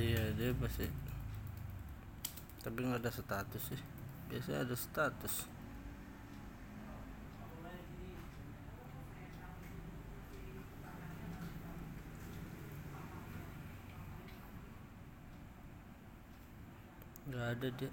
Iya 0.01 0.33
dia 0.39 0.55
pasti 0.57 1.10
Tapi 2.61 2.79
nggak 2.85 3.01
ada 3.01 3.13
status 3.13 3.63
sih. 3.73 3.83
Biasanya 4.29 4.69
ada 4.69 4.77
status. 4.77 5.35
Nggak 17.31 17.47
ada 17.55 17.69
dia 17.79 17.91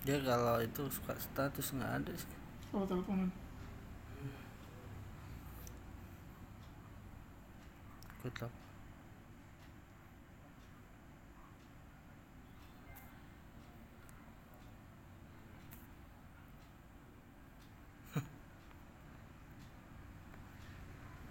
Dia 0.00 0.16
kalau 0.24 0.56
itu 0.64 0.82
suka 0.88 1.12
status 1.14 1.76
nggak 1.76 1.92
ada 2.02 2.12
sih. 2.16 2.34
Oh, 2.72 2.82
teleponan. 2.88 3.30
Gue 8.20 8.32
tau 8.36 8.50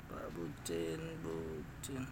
Pak 0.09 0.25
Bucin, 0.33 1.01
Bucin 1.21 2.03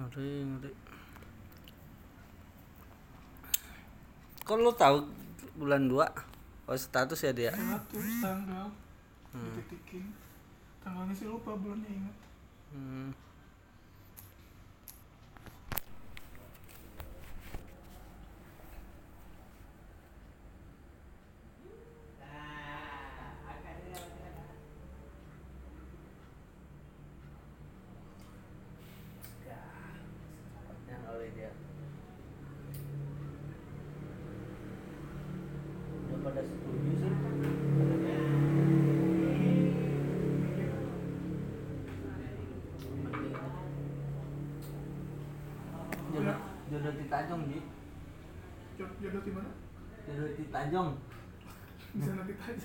Ngeri, 0.00 0.48
ngeri 0.48 0.72
Kok 4.40 4.56
lu 4.56 4.72
tahu 4.72 5.04
bulan 5.60 5.84
2? 5.86 6.00
Oh 6.66 6.74
status 6.74 7.20
ya 7.20 7.30
dia? 7.36 7.52
Status, 7.52 8.24
tanggal. 8.24 8.66
Dititikin. 9.30 10.10
Tanggalnya 10.80 11.14
sih 11.14 11.28
lupa, 11.28 11.52
bulannya 11.54 11.86
ingat. 11.86 12.16
Hmm. 12.72 13.12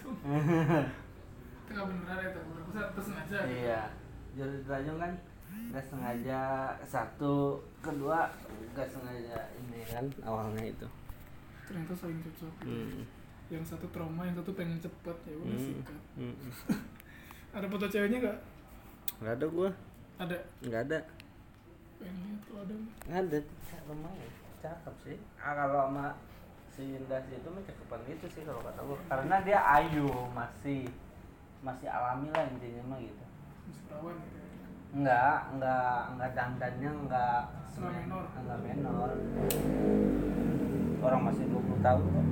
Tajam. 0.05 0.85
Itu 1.65 1.69
nggak 1.73 1.85
beneran 1.89 2.17
tapi 2.29 2.49
bisa 2.69 2.81
tersengaja. 2.93 3.37
Iya. 3.45 3.81
Jodoh 4.35 4.57
di 4.59 4.65
Tanjung 4.67 4.99
kan 4.99 5.13
nggak 5.55 5.85
sengaja 5.87 6.41
satu, 6.83 7.63
kedua 7.79 8.27
nggak 8.75 8.87
sengaja 8.91 9.39
ini 9.55 9.79
kan 9.87 10.05
awalnya 10.21 10.63
itu. 10.67 10.87
Ternyata 11.65 11.93
saling 11.95 12.19
cocok. 12.21 12.53
gitu. 12.61 12.69
Hmm. 12.69 13.03
Yang 13.47 13.63
satu 13.73 13.85
trauma, 13.89 14.25
yang 14.25 14.35
satu 14.35 14.51
pengen 14.53 14.77
cepet 14.77 15.17
ya 15.25 15.35
udah 15.37 15.55
Hmm. 15.55 15.81
Hmm. 16.19 16.35
Ada 17.55 17.65
foto 17.71 17.85
ceweknya 17.87 18.17
nggak? 18.19 18.39
Nggak 19.15 19.35
ada 19.39 19.45
gua, 19.47 19.69
Ada. 20.19 20.37
nggak 20.59 20.81
ada. 20.91 20.99
Pengen 21.95 22.19
lihat 22.19 22.43
ada. 22.51 22.75
Ada, 23.07 23.37
lumayan 23.87 24.31
cakep 24.59 24.95
sih. 25.07 25.17
Ah 25.39 25.53
kalau 25.55 25.87
sama 25.87 26.07
si 26.75 26.83
Indah 26.91 27.23
sih 27.23 27.35
itu 27.35 27.47
mah 27.47 27.63
cakepan 27.63 27.99
gitu 28.05 28.25
sih 28.29 28.41
kalau 28.43 28.59
kata 28.59 28.81
gua. 28.83 28.97
Karena 29.07 29.35
dia 29.41 29.59
ayu 29.63 30.07
masih 30.31 30.91
masih 31.59 31.87
alami 31.87 32.27
lah 32.29 32.43
intinya 32.45 32.83
mah 32.85 32.99
gitu. 32.99 33.23
Perawan 33.87 34.15
gitu. 34.19 34.37
Enggak, 34.95 35.35
enggak, 35.51 35.99
enggak 36.09 36.31
dandannya 36.31 36.91
enggak 36.97 37.41
Enggak 37.75 37.91
menor. 37.97 38.25
Enggak 38.33 38.57
menor. 38.61 39.09
Orang 41.01 41.21
masih 41.23 41.43
20 41.45 41.79
tahun 41.81 42.03
kok. 42.05 42.27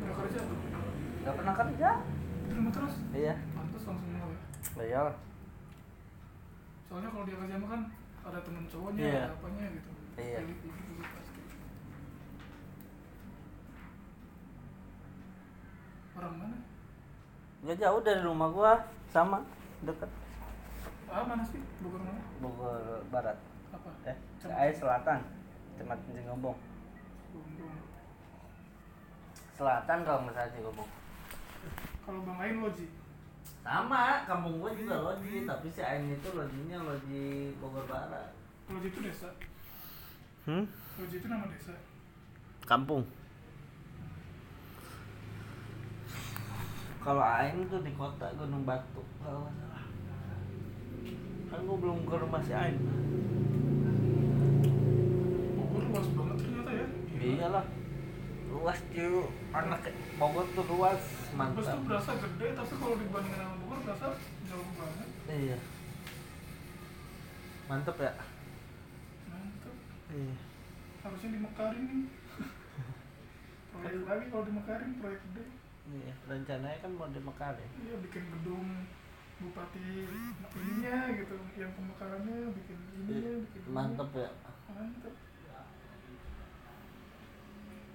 Nggak 0.00 0.14
kerja. 0.16 0.40
Enggak 1.20 1.34
pernah 1.36 1.54
kerja. 1.54 1.88
Rumah 2.50 2.72
terus. 2.72 2.94
Iya. 3.12 3.34
Pantes 3.52 3.82
langsung 3.84 4.10
mau 4.10 4.28
ya. 4.28 4.40
Iyalah. 4.80 5.16
Soalnya 6.84 7.08
kalau 7.08 7.24
dia 7.24 7.36
kerja 7.36 7.56
mah 7.56 7.70
kan 7.70 7.82
ada 8.20 8.38
temen 8.40 8.64
cowoknya, 8.66 9.00
Iya. 9.02 9.22
ada 9.22 9.34
apanya 9.34 9.64
gitu. 9.70 9.90
Iya. 10.16 10.38
Pilih- 10.42 10.58
pilih- 10.58 10.84
pilih 10.90 11.06
pasti. 11.06 11.40
Orang 16.20 16.36
mana? 16.36 16.58
Enggak 17.64 17.80
jauh 17.80 18.00
dari 18.04 18.20
rumah 18.20 18.52
gua, 18.52 18.72
sama 19.08 19.40
dekat 19.80 20.12
Ah 21.10 21.24
mana 21.26 21.42
sih? 21.42 21.58
Bogor 21.80 22.04
mana? 22.04 22.20
Bogor 22.38 23.00
Barat. 23.08 23.40
Apa? 23.72 23.90
Eh, 24.04 24.16
Cem- 24.38 24.52
eh 24.54 24.70
Selatan. 24.70 25.18
Kecamatan 25.74 26.12
Cingombong. 26.12 26.56
Selatan 29.56 29.98
kalau 30.04 30.28
nggak 30.28 30.36
salah 30.36 30.52
Cingombong. 30.52 30.90
Kalau 32.04 32.20
bang 32.22 32.38
lain 32.38 32.56
loji. 32.62 32.86
Sama, 33.64 34.22
kampung 34.28 34.60
gua 34.60 34.70
juga 34.76 34.94
loji, 35.00 35.48
tapi 35.48 35.66
si 35.72 35.80
Ain 35.80 36.06
itu 36.12 36.28
lojinya 36.30 36.78
loji 36.84 37.56
Bogor 37.58 37.88
Barat. 37.90 38.30
Loji 38.70 38.92
itu 38.92 39.00
desa. 39.02 39.32
Hmm? 40.46 40.68
Loji 41.00 41.16
itu 41.16 41.26
nama 41.26 41.48
desa. 41.50 41.74
Kampung. 42.68 43.02
Kalau 47.00 47.24
Aing 47.24 47.64
tuh 47.72 47.80
di 47.80 47.96
kota 47.96 48.28
Gunung 48.36 48.68
Batu 48.68 49.00
kalau 49.24 49.48
salah. 49.48 49.84
kan 51.48 51.60
gua 51.64 51.76
belum 51.80 52.04
ke 52.04 52.14
rumah 52.20 52.44
si 52.44 52.52
Ain 52.52 52.76
Bogor 55.56 55.82
luas 55.88 56.08
banget 56.12 56.36
ternyata 56.44 56.70
ya. 56.76 56.86
Iyalah 57.16 57.64
luas 58.52 58.78
cuy 58.92 59.24
anak 59.56 59.80
Bogor 60.20 60.44
tuh 60.52 60.64
luas 60.68 61.02
mantap. 61.32 61.72
Tuh 61.72 61.88
berasa 61.88 62.12
gede 62.20 62.46
tapi 62.52 62.74
kalau 62.76 62.96
dibandingin 63.00 63.40
sama 63.40 63.54
Bogor 63.64 63.78
berasa 63.80 64.06
jauh 64.44 64.70
banget. 64.76 65.08
Iya. 65.32 65.58
Mantep 67.64 67.96
ya? 67.96 68.12
Mantep. 69.32 69.74
Iya. 70.12 70.36
Harusnya 71.00 71.28
dimekarin 71.32 71.84
nih. 71.88 72.04
Proyek 73.72 74.04
lagi 74.04 74.24
kalau 74.28 74.44
dimekarin 74.44 75.00
proyek 75.00 75.24
gede 75.32 75.59
iya 75.90 76.14
rencananya 76.30 76.78
kan 76.78 76.92
mau 76.94 77.10
di 77.10 77.20
Mekarin 77.22 77.70
iya 77.82 77.94
bikin 77.98 78.24
gedung 78.30 78.86
bupati 79.40 79.80
ininya 80.52 80.96
gitu 81.16 81.36
yang 81.56 81.72
pemekarannya 81.72 82.52
bikin 82.52 82.78
ininya 82.92 83.32
bikin 83.48 83.60
ininya. 83.64 83.72
mantep 83.72 84.10
ya. 84.12 84.30
Mantep. 84.68 85.14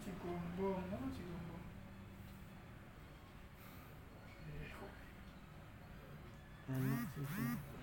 Cigombong 0.01 0.81
mana 0.89 1.07
Cigombong? 1.13 1.63
Kok. 4.73 4.91
Enak 6.73 7.01
sih 7.13 7.74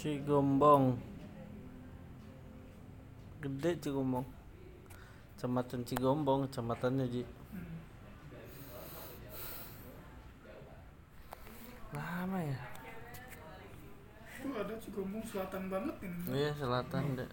Cigombong 0.00 0.96
gede 3.44 3.76
Cigombong 3.84 4.24
kecamatan 5.36 5.84
Cigombong 5.84 6.48
kecamatannya 6.48 7.04
Ji. 7.04 7.22
Lama 11.92 12.40
ya? 12.40 12.56
Itu 14.40 14.48
ada 14.56 14.72
Cigombong 14.80 15.20
selatan 15.28 15.68
banget 15.68 15.96
ini. 16.00 16.20
Iya 16.32 16.50
selatan 16.56 17.20
deh 17.20 17.30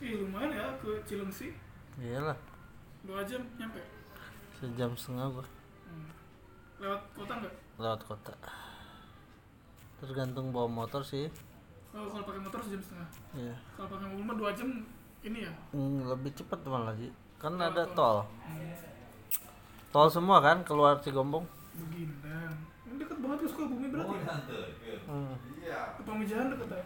Ih 0.00 0.16
lumayan 0.16 0.56
ya 0.56 0.66
ke 1.00 1.08
Cilengsi? 1.08 1.48
Iyalah. 1.96 2.36
Dua 3.08 3.24
jam 3.24 3.40
nyampe? 3.56 3.80
Sejam 4.60 4.92
setengah 4.92 5.32
gua. 5.32 5.46
Hmm. 5.88 6.12
lewat 6.76 7.00
kota 7.16 7.32
nggak? 7.40 7.54
Lewat 7.80 8.00
kota. 8.04 8.32
Tergantung 10.04 10.52
bawa 10.52 10.68
motor 10.68 11.00
sih. 11.00 11.32
Oh, 11.96 12.06
kalau 12.06 12.24
pakai 12.28 12.40
motor 12.44 12.60
sejam 12.60 12.80
setengah? 12.84 13.08
Iya. 13.32 13.56
Kalau 13.76 13.88
pakai 13.88 14.06
mobil 14.12 14.24
mah 14.28 14.36
dua 14.36 14.50
jam 14.52 14.68
ini 15.24 15.48
ya? 15.48 15.52
Hmm, 15.72 16.04
lebih 16.04 16.36
cepat 16.36 16.60
malah 16.68 16.92
Ji 16.96 17.08
kan 17.40 17.56
Oh, 17.56 17.64
ada 17.64 17.88
tol. 17.96 17.96
tol. 17.96 18.18
Hmm. 18.44 18.72
tol 19.88 20.08
semua 20.12 20.44
kan 20.44 20.60
keluar 20.60 21.00
Cigombong? 21.00 21.48
Begindang 21.80 22.52
ini 22.84 23.00
deket 23.00 23.16
banget 23.24 23.38
ke 23.40 23.48
Sukabumi 23.48 23.88
berarti 23.88 24.16
ya? 24.20 24.36
Hmm. 25.08 25.34
ke 25.96 26.02
Pamijahan 26.04 26.46
deket 26.52 26.68
ya 26.68 26.82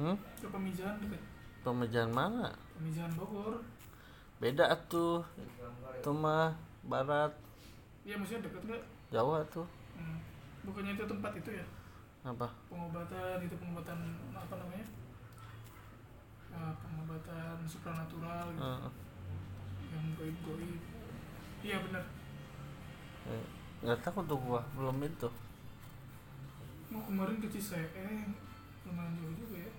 hmm? 0.00 0.16
ke 0.40 0.48
Pamijahan 0.48 0.96
deket 1.04 1.20
Pemijahan 1.62 2.10
mana? 2.10 2.50
Pamijahan 2.74 3.14
Bogor. 3.14 3.62
Beda 4.42 4.74
tuh 4.90 5.22
itu 5.94 6.10
mah 6.10 6.50
barat. 6.82 7.30
Iya 8.02 8.18
maksudnya 8.18 8.50
deket 8.50 8.62
nggak? 8.66 8.82
Jawa 9.14 9.44
tuh 9.54 9.68
hmm. 9.94 10.18
bukannya 10.66 10.98
itu 10.98 11.04
tempat 11.06 11.32
itu 11.38 11.50
ya? 11.54 11.66
Apa? 12.26 12.50
Pengobatan 12.66 13.38
itu 13.46 13.54
pengobatan 13.54 13.98
apa 14.34 14.54
namanya? 14.58 14.86
Eh, 16.52 16.74
pengobatan 16.82 17.56
supranatural 17.70 18.44
gitu. 18.56 18.66
Heeh. 18.66 18.92
yang 19.92 20.06
goib 20.16 20.36
goib 20.48 20.80
iya 21.60 21.76
benar 21.84 22.04
Eh, 23.22 23.46
nggak 23.86 24.02
tahu 24.02 24.18
tuh 24.26 24.34
gua 24.34 24.58
belum 24.74 24.98
itu. 25.06 25.30
Mau 26.90 27.06
kemarin 27.06 27.38
ke 27.38 27.46
Ciseeng 27.54 28.34
lumayan 28.82 29.14
jauh 29.14 29.30
juga 29.38 29.62
ya 29.62 29.72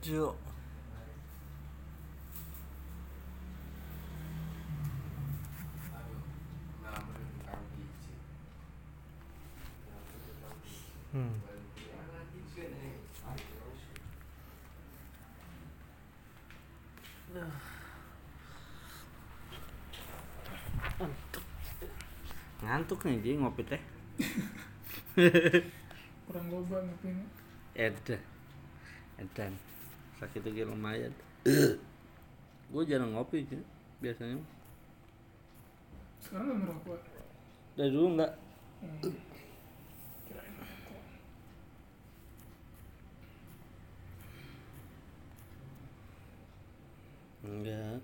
lucu 0.00 0.32
hmm. 11.12 11.36
Ngantuk. 22.60 23.02
Nih 23.04 23.18
jadi 23.24 23.40
ngopi 23.40 23.64
teh. 23.66 23.82
Kurang 26.28 26.46
goba 26.48 26.76
ngopinya 26.84 27.24
edan. 27.76 28.20
Edan. 29.20 29.69
Sakit 30.20 30.44
lagi 30.44 30.68
lumayan. 30.68 31.12
gue 32.70 32.82
jarang 32.84 33.16
ngopi 33.16 33.42
sih 33.48 33.58
biasanya. 34.04 34.36
sekarang 36.20 36.60
ngerokok 36.60 37.00
Dari 37.74 37.90
dulu 37.90 38.08
enggak. 38.14 38.32
hmm. 38.84 39.16
kirain 40.28 40.52
ngerokok 40.60 41.04
Enggak. 47.40 48.00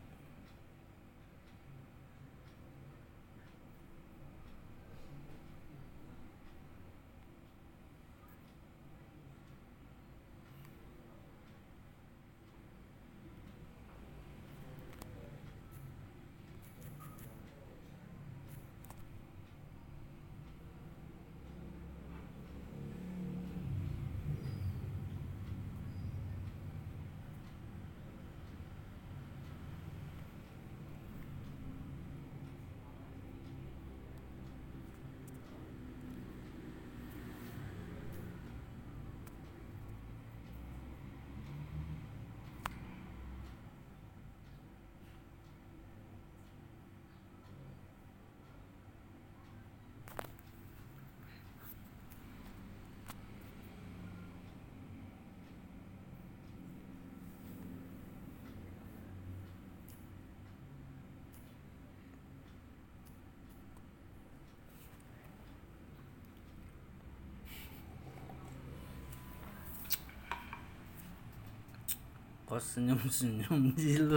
Kok 72.56 72.64
senyum-senyum 72.64 73.62
Ji 73.76 74.00
lu? 74.00 74.16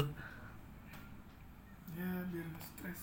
ya 2.00 2.08
biar 2.32 2.48
nggak 2.48 2.96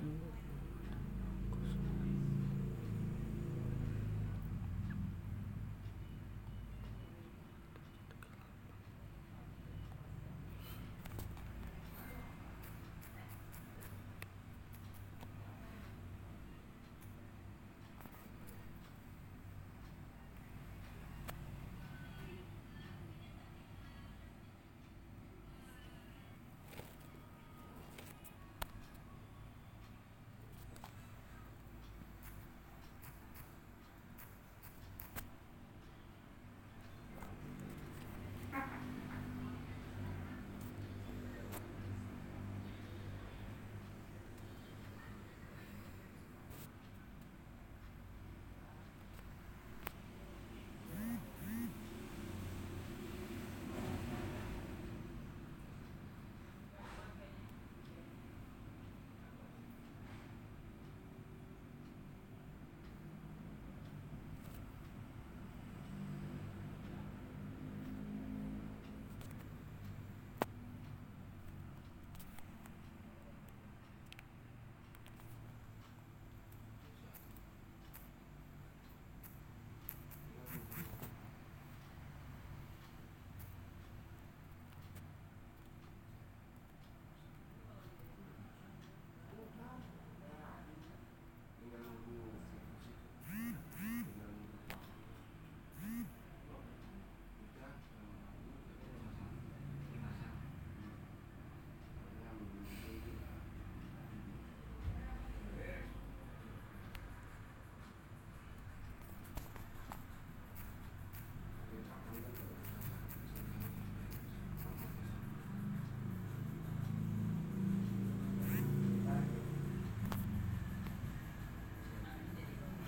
嗯 0.00 0.43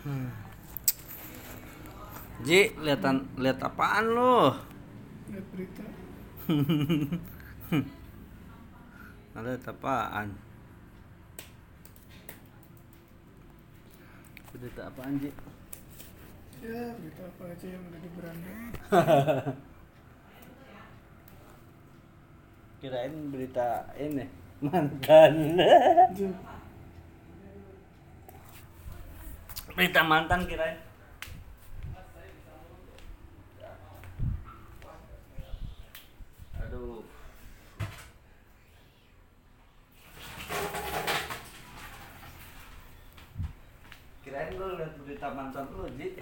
stres 0.07 0.31
Ji, 2.47 2.70
liatan 2.78 3.27
lihat 3.41 3.59
apaan 3.59 4.05
lu? 4.07 4.55
lihat 5.35 5.47
berita 5.51 5.83
Lihat 9.37 9.66
apaan? 9.69 10.31
Berita 14.55 14.89
apaan, 14.89 15.19
Ji? 15.20 15.28
ya 16.65 16.97
berita 16.97 17.23
apa 17.28 17.53
aja 17.53 17.66
yang 17.69 17.85
udah 17.85 18.01
di 18.01 18.11
beranda 18.16 18.57
Kirain 22.81 23.15
berita 23.33 23.93
ini 24.01 24.24
mantan. 24.65 25.35
Berita 29.87 30.03
mantan 30.03 30.43
kirain. 30.51 30.83
Aduh. 36.59 37.07
Kirain 44.27 44.59
lu 44.59 44.75
lihat 44.75 44.99
berita 45.07 45.31
mantan 45.31 45.71
lu, 45.71 45.87
Ji. 45.95 46.19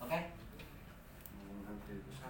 Oke. 0.00 0.26
Berita 1.86 2.28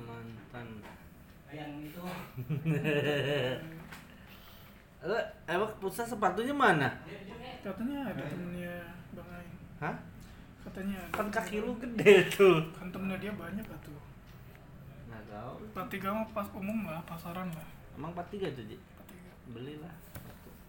mantan. 0.00 0.68
yang 1.50 1.82
itu 1.82 2.00
Lu 5.00 5.16
emang 5.50 5.72
pusat 5.82 6.06
sepatunya 6.20 6.52
mana? 6.52 6.88
katanya 7.60 7.98
ada 8.06 8.24
temennya 8.26 8.76
bang 9.10 9.28
Aing 9.30 9.56
Hah? 9.78 9.96
katanya 10.60 10.96
ada 10.98 11.12
Kan 11.12 11.26
kaki 11.28 11.56
lu 11.58 11.72
gede 11.76 12.28
tuh. 12.30 12.60
kan 12.70 12.88
temennya 12.88 13.16
dia 13.18 13.32
banyak 13.32 13.64
atuh 13.64 14.00
Nggak 15.06 15.22
tahu. 15.26 15.54
empat 15.66 15.86
tiga 15.88 16.08
mah 16.10 16.28
pas 16.30 16.44
umum 16.50 16.84
lah 16.84 17.00
pasaran 17.02 17.48
lah 17.48 17.68
Emang 17.92 18.12
43 18.12 18.52
tuh, 18.52 18.64
Ji? 18.66 18.76
empat 18.76 19.06
tiga 19.06 19.32
Belilah. 19.50 19.94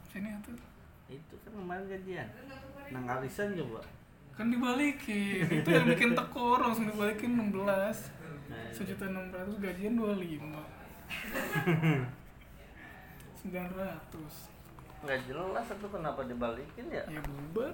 sini 0.06 0.32
atuh 0.34 0.56
Itu 1.08 1.36
kan 1.38 1.52
kemarin 1.54 1.84
gajian. 1.86 2.28
Nang 2.90 3.04
arisan 3.10 3.52
coba. 3.54 3.84
kan 4.32 4.48
dibalikin 4.48 5.44
itu 5.44 5.68
yang 5.70 5.84
bikin 5.86 6.12
tekor 6.12 6.56
langsung 6.58 6.88
dibalikin 6.88 7.36
16 7.36 7.52
Nah, 7.52 8.68
sejuta 8.70 9.04
enam 9.06 9.28
ratus 9.28 9.60
gajian 9.60 9.96
25 9.96 10.16
sembilan 13.38 13.70
ratus 13.74 14.36
nggak 15.02 15.20
jelas 15.26 15.66
itu 15.68 15.88
kenapa 15.88 16.22
dibalikin 16.24 16.86
ya? 16.88 17.04
ya 17.08 17.22
bubar. 17.22 17.74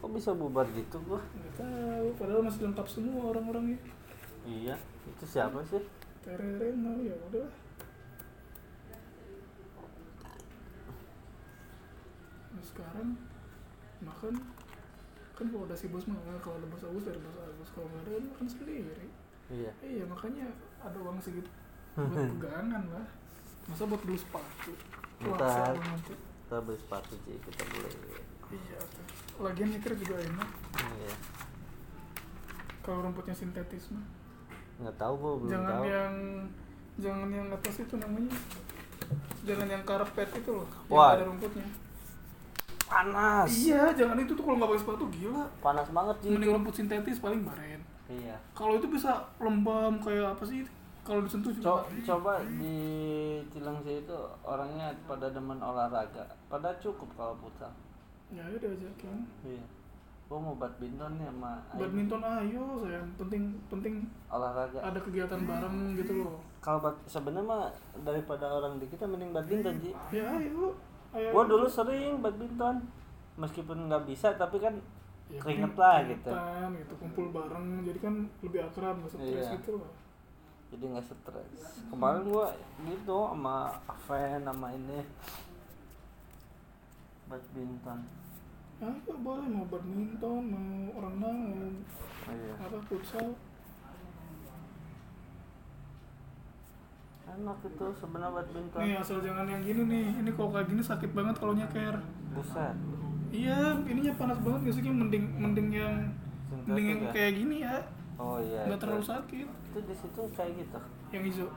Kok 0.00 0.10
bisa 0.10 0.32
bubar 0.32 0.64
gitu 0.70 0.96
gua? 1.04 1.20
nggak 1.20 1.52
tahu 1.56 2.06
padahal 2.16 2.42
masih 2.42 2.60
lengkap 2.64 2.86
semua 2.86 3.22
orang-orangnya 3.28 3.76
Iya, 4.42 4.72
itu 5.06 5.24
siapa 5.26 5.60
sih? 5.62 5.84
terereno 6.20 6.96
ya 6.98 7.12
udah. 7.28 7.48
Nah, 12.50 12.64
sekarang 12.64 13.08
makan. 14.00 14.34
Kan 15.32 15.46
kalau 15.48 15.64
ada 15.64 15.72
si 15.72 15.88
bos 15.88 16.04
mah 16.04 16.20
"Ah, 16.22 16.40
kalau 16.40 16.56
ada 16.56 16.68
bos 16.68 16.82
Agus 16.82 17.04
dari 17.04 17.20
bos 17.20 17.36
Agus. 17.36 17.68
Kalau 17.72 17.86
nggak 17.86 18.02
ada 18.02 18.10
kan 18.12 18.24
makan 18.26 18.46
sendiri. 18.48 19.08
Iya. 19.50 19.72
iya 19.82 20.04
makanya 20.06 20.46
ada 20.78 20.94
uang 20.96 21.18
segitu 21.18 21.50
buat 21.96 22.06
pegangan 22.38 22.84
lah. 22.86 23.06
Masa 23.66 23.82
buat 23.84 24.00
beli 24.00 24.14
sepatu? 24.14 24.72
Seru 25.20 25.34
nanti 25.36 26.14
Kita 26.50 26.58
beli 26.60 26.74
sepatu 26.76 27.14
Ji, 27.22 27.38
kita 27.38 27.62
beli. 27.64 28.18
iya 28.50 28.82
lagian 29.38 29.70
nyeker 29.70 29.94
juga 29.94 30.18
enak 30.18 30.48
Iya. 30.74 31.14
kalau 32.82 33.06
rumputnya 33.06 33.30
sintetis 33.30 33.86
mah 33.88 34.02
Nggak 34.76 34.98
tahu 34.98 35.14
gua 35.14 35.32
belum 35.38 35.46
jangan 35.48 35.70
tahu. 35.70 35.82
yang 35.86 36.14
jangan 36.98 37.28
yang 37.30 37.46
atas 37.48 37.74
itu 37.78 37.94
namanya 37.94 38.34
jangan 39.40 39.68
yang 39.68 39.82
karpet 39.86 40.28
itu 40.34 40.50
loh 40.50 40.66
Wah. 40.88 41.14
yang 41.14 41.16
ada 41.16 41.24
rumputnya 41.30 41.66
Panas. 42.82 43.46
iya 43.54 43.94
jangan 43.94 44.18
itu 44.18 44.34
tuh 44.34 44.42
kalau 44.42 44.58
nggak 44.58 44.70
pakai 44.74 44.82
sepatu 44.82 45.04
gila 45.08 45.44
Panas 45.62 45.86
banget 45.88 46.16
Ji. 46.18 46.28
mending 46.28 46.50
rumput 46.50 46.74
sintetis 46.74 47.22
paling 47.22 47.46
baren 47.46 47.78
Iya. 48.10 48.34
kalau 48.52 48.74
itu 48.74 48.90
bisa 48.90 49.14
lembam 49.38 50.02
kayak 50.02 50.34
apa 50.34 50.42
sih 50.42 50.66
kalau 51.02 51.20
disentuh 51.20 51.50
juga 51.50 51.66
Co- 51.76 51.86
coba 52.04 52.32
di 52.52 52.76
Cilengsi 53.48 53.92
itu 53.98 54.16
orangnya 54.40 54.88
pada 55.04 55.26
demen 55.26 55.56
olahraga. 55.56 56.22
Pada 56.46 56.70
cukup 56.76 57.08
kalau 57.12 57.34
futsal. 57.36 57.72
ya 58.28 58.46
udah 58.46 58.70
ajakin 58.70 59.26
Iya. 59.42 59.64
Gua 60.24 60.38
mau 60.40 60.54
badminton 60.54 61.18
nih 61.18 61.26
sama 61.26 61.58
Aing. 61.66 61.80
badminton 61.80 62.20
ayo 62.22 62.62
sayang 62.78 63.08
penting 63.16 63.42
penting 63.66 63.94
olahraga. 64.28 64.78
ada 64.80 64.94
kegiatan 64.96 65.40
bareng 65.40 65.76
gitu 65.96 66.12
loh 66.20 66.38
Kalau 66.60 66.78
bad- 66.78 67.02
sebenarnya 67.04 67.42
mah 67.44 67.66
daripada 68.00 68.46
orang 68.48 68.76
di 68.76 68.86
kita 68.86 69.02
mending 69.04 69.32
badminton 69.32 69.74
Ji. 69.80 69.90
ya 70.12 70.22
ayo 70.32 70.70
ayo 71.10 71.28
Gua 71.28 71.42
dulu 71.44 71.66
sering 71.66 72.18
badminton. 72.18 72.86
Meskipun 73.34 73.88
nggak 73.88 74.04
bisa 74.04 74.30
tapi 74.32 74.58
kan 74.58 74.78
Ya, 75.26 75.38
keringet 75.40 75.74
lah 75.74 76.02
gitu. 76.04 76.26
gitu 76.76 76.94
kumpul 76.96 77.30
bareng 77.30 77.82
jadi 77.82 77.98
kan 78.00 78.14
lebih 78.40 78.60
akrab 78.60 78.94
nggak 78.96 79.10
stres 79.12 79.30
Iya. 79.46 79.54
gitu 79.56 79.78
loh 79.78 79.90
Jadi 80.70 80.84
nggak 80.86 81.04
stres. 81.04 81.50
Kemarin 81.86 82.22
gua 82.24 82.46
gitu 82.80 83.18
sama 83.26 83.56
Aven 83.84 84.40
sama 84.40 84.66
ini 84.70 85.00
badminton. 87.26 88.00
ayo 88.80 89.12
boleh 89.20 89.46
mau 89.46 89.66
badminton 89.66 90.40
mau 90.42 90.66
renang 90.98 91.38
mau 91.44 91.68
Oh, 92.20 92.32
iya. 92.32 92.54
apa 92.58 92.78
futsal 92.82 93.36
Enak 97.28 97.58
itu 97.62 97.86
sebenarnya 97.94 98.34
badminton. 98.34 98.80
nih 98.80 98.96
asal 98.96 99.20
jangan 99.20 99.46
yang 99.46 99.60
gini 99.60 99.82
nih 99.84 100.06
ini 100.16 100.30
kalau 100.32 100.50
kayak 100.50 100.66
gini 100.66 100.82
sakit 100.82 101.10
banget 101.12 101.36
kalau 101.36 101.52
nyeker 101.52 101.96
Buset. 102.32 102.74
iya 103.30 103.58
ininya 103.84 104.10
panas 104.16 104.38
banget 104.40 104.60
gak 104.64 104.74
sih 104.74 104.82
mending 104.82 105.24
mending 105.36 105.68
yang 105.70 105.94
mending 106.64 106.86
yang 106.88 107.00
ya? 107.00 107.10
kayak 107.12 107.32
gini 107.36 107.56
ya 107.60 107.76
Oh 108.16 108.36
iya. 108.36 108.64
nggak 108.64 108.74
itu. 108.74 108.82
terlalu 108.82 109.04
sakit 109.06 109.48
Itu 109.70 109.78
di 109.80 109.94
situ 109.94 110.20
kayak 110.34 110.52
gitu. 110.56 110.78
yang 111.10 111.24
hijau 111.24 111.48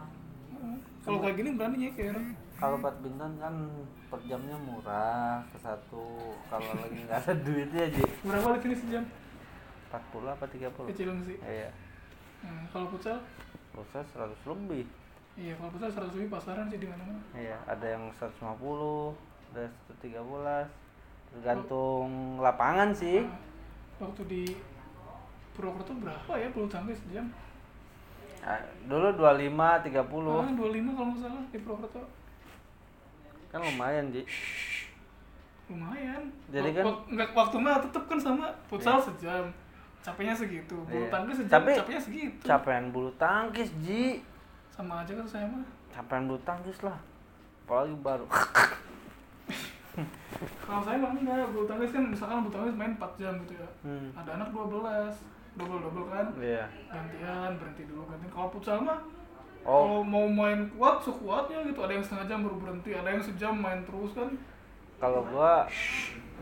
kalau 1.04 1.20
kayak 1.20 1.36
gini 1.36 1.50
berani 1.54 1.78
nyeker 1.78 2.16
Kalau 2.56 2.80
badminton 2.80 3.36
kan 3.36 3.56
per 4.08 4.20
jamnya 4.24 4.56
murah 4.56 5.44
ke 5.52 5.58
satu. 5.60 6.32
Kalau 6.48 6.72
lagi 6.80 7.04
nggak 7.04 7.20
ada 7.20 7.34
duitnya 7.36 7.92
Ji. 7.92 8.04
berapa 8.24 8.56
di 8.56 8.62
sini 8.64 8.76
sejam 8.80 9.04
40 9.92 10.32
apa 10.32 10.46
30? 10.48 10.90
kecil 10.90 11.10
sih 11.28 11.38
Iya. 11.44 11.70
Hmm, 12.40 12.64
kalau 12.72 12.88
futsal 12.88 13.20
Proses 13.74 14.06
100 14.16 14.48
lebih. 14.48 14.86
iya 15.36 15.54
kalau 15.58 15.74
futsal 15.74 15.90
seratus 15.92 16.14
lebih 16.16 16.30
pasaran 16.32 16.66
sih 16.70 16.80
di 16.80 16.88
mana 16.88 17.04
mana 17.04 17.20
Iya, 17.36 17.58
ada 17.68 17.86
yang 17.90 18.04
150, 18.16 19.18
ada 19.52 19.64
113. 20.00 20.70
Tergantung 21.34 22.08
lapangan 22.40 22.90
sih. 22.96 23.26
waktu 24.00 24.22
di 24.26 24.44
Purwokerto 25.54 25.94
berapa 26.00 26.32
ya 26.34 26.48
bulu 26.50 26.66
tangkis 26.66 26.98
sejam 27.04 27.28
Ah, 28.44 28.60
dulu 28.84 29.08
25, 29.14 29.56
30. 29.82 29.96
ah 30.36 30.52
25 30.52 30.60
kalau 30.92 31.08
nggak 31.08 31.22
salah 31.22 31.44
di 31.48 31.58
Purwokerto 31.58 32.04
Kan 33.48 33.60
lumayan, 33.62 34.06
Ji. 34.10 34.24
lumayan 35.66 36.22
Jadi 36.50 36.70
kan- 36.74 36.86
wak- 36.86 37.06
nggak 37.10 37.30
waktu 37.32 37.56
mah 37.58 37.80
tetep 37.80 38.04
kan 38.04 38.20
sama 38.20 38.46
futsal 38.66 39.00
sejam 39.00 39.48
capeknya 40.00 40.36
segitu 40.36 40.76
bulu 40.84 41.00
Iya. 41.00 41.10
tangkis 41.10 41.36
sejam 41.40 41.54
Tapi- 41.56 41.78
capeknya 41.78 42.02
segitu 42.02 42.44
Capaian 42.44 42.86
bulu 42.90 43.10
tangkis, 43.16 43.70
Ji. 43.80 44.20
sama 44.70 45.00
aja 45.00 45.14
kan 45.14 45.24
saya 45.26 45.46
mah 45.46 45.64
Capaian 45.90 46.26
bulu 46.26 46.42
tangkis 46.42 46.80
lah. 46.82 47.00
Apalagi 47.64 47.96
baru. 47.98 48.28
kalau 50.60 50.82
saya 50.82 50.98
mah 50.98 51.14
enggak 51.14 51.48
bulu 51.48 51.64
tangkis 51.64 51.92
kan 51.92 52.04
misalkan 52.04 52.42
bulu 52.42 52.52
tangkis 52.52 52.76
main 52.76 52.92
4 52.94 53.14
jam 53.16 53.34
gitu 53.40 53.54
ya 53.54 53.68
Hmm. 53.82 54.10
ada 54.14 54.36
anak 54.36 54.50
12 54.50 55.16
double 55.54 55.80
double 55.86 56.06
kan? 56.10 56.26
Iya. 56.38 56.66
gantian 56.90 57.52
berhenti 57.62 57.84
dulu 57.86 58.02
gantian. 58.10 58.32
Kalau 58.34 58.50
futsal 58.54 58.80
mah 58.82 59.00
Oh, 59.64 59.80
kalau 59.88 60.04
mau 60.04 60.28
main 60.28 60.68
kuat 60.76 61.00
sekuatnya 61.00 61.64
gitu. 61.72 61.80
Ada 61.80 61.96
yang 61.96 62.04
setengah 62.04 62.26
jam 62.28 62.40
baru 62.44 62.58
berhenti 62.60 62.92
ada 62.92 63.08
yang 63.16 63.24
sejam 63.24 63.56
main 63.56 63.80
terus 63.88 64.12
kan? 64.12 64.36
Kalau 65.00 65.24
gua 65.32 65.64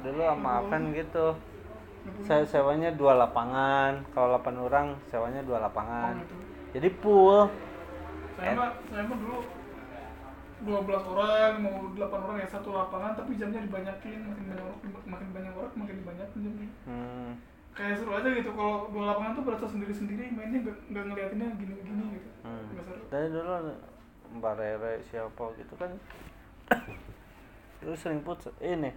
dulu 0.02 0.22
sama 0.26 0.52
Aven 0.66 0.84
gitu. 0.98 1.28
Saya 2.26 2.42
sewanya 2.42 2.90
dua 2.98 3.14
lapangan. 3.14 4.02
Kalau 4.10 4.42
8 4.42 4.58
orang, 4.58 4.98
sewanya 5.06 5.46
dua 5.46 5.62
oh 5.62 5.70
lapangan. 5.70 6.18
gitu. 6.26 6.36
Jadi 6.74 6.90
pool 6.98 7.46
saya 8.42 8.58
mah 8.58 8.74
saya 8.90 9.06
mah 9.06 9.18
dulu 9.22 9.38
12 10.66 11.14
orang 11.14 11.52
mau 11.62 11.76
8 11.94 12.26
orang 12.26 12.38
ya 12.42 12.48
satu 12.50 12.74
lapangan. 12.74 13.14
Tapi 13.14 13.38
jamnya 13.38 13.62
dibanyakin 13.70 14.18
makin 14.26 14.46
banyak 14.50 14.66
makin 15.06 15.28
banyak 15.30 15.54
orang 15.54 15.74
makin 15.78 15.96
dibanyakin 16.02 16.40
jamnya. 16.42 16.70
Hmm. 16.90 17.32
Kayak 17.72 17.95
seru 17.95 18.11
aja 18.14 18.30
gitu 18.30 18.52
kalau 18.52 18.91
dua 18.91 19.15
lapangan 19.15 19.31
tuh 19.39 19.43
berasa 19.48 19.65
sendiri 19.68 19.93
sendiri 19.95 20.27
mainnya 20.31 20.60
nggak 20.65 21.03
ngeliatinnya 21.07 21.48
gini 21.56 21.73
gini 21.81 22.03
gitu. 22.19 22.30
Hmm. 22.43 22.65
seru. 22.84 23.03
Dari 23.07 23.27
dulu 23.31 23.52
Mbak 24.39 24.53
Rere 24.60 24.93
siapa 25.07 25.43
gitu 25.60 25.73
kan. 25.80 25.91
Lu 27.88 27.95
sering 27.95 28.22
put 28.22 28.39
ini. 28.61 28.91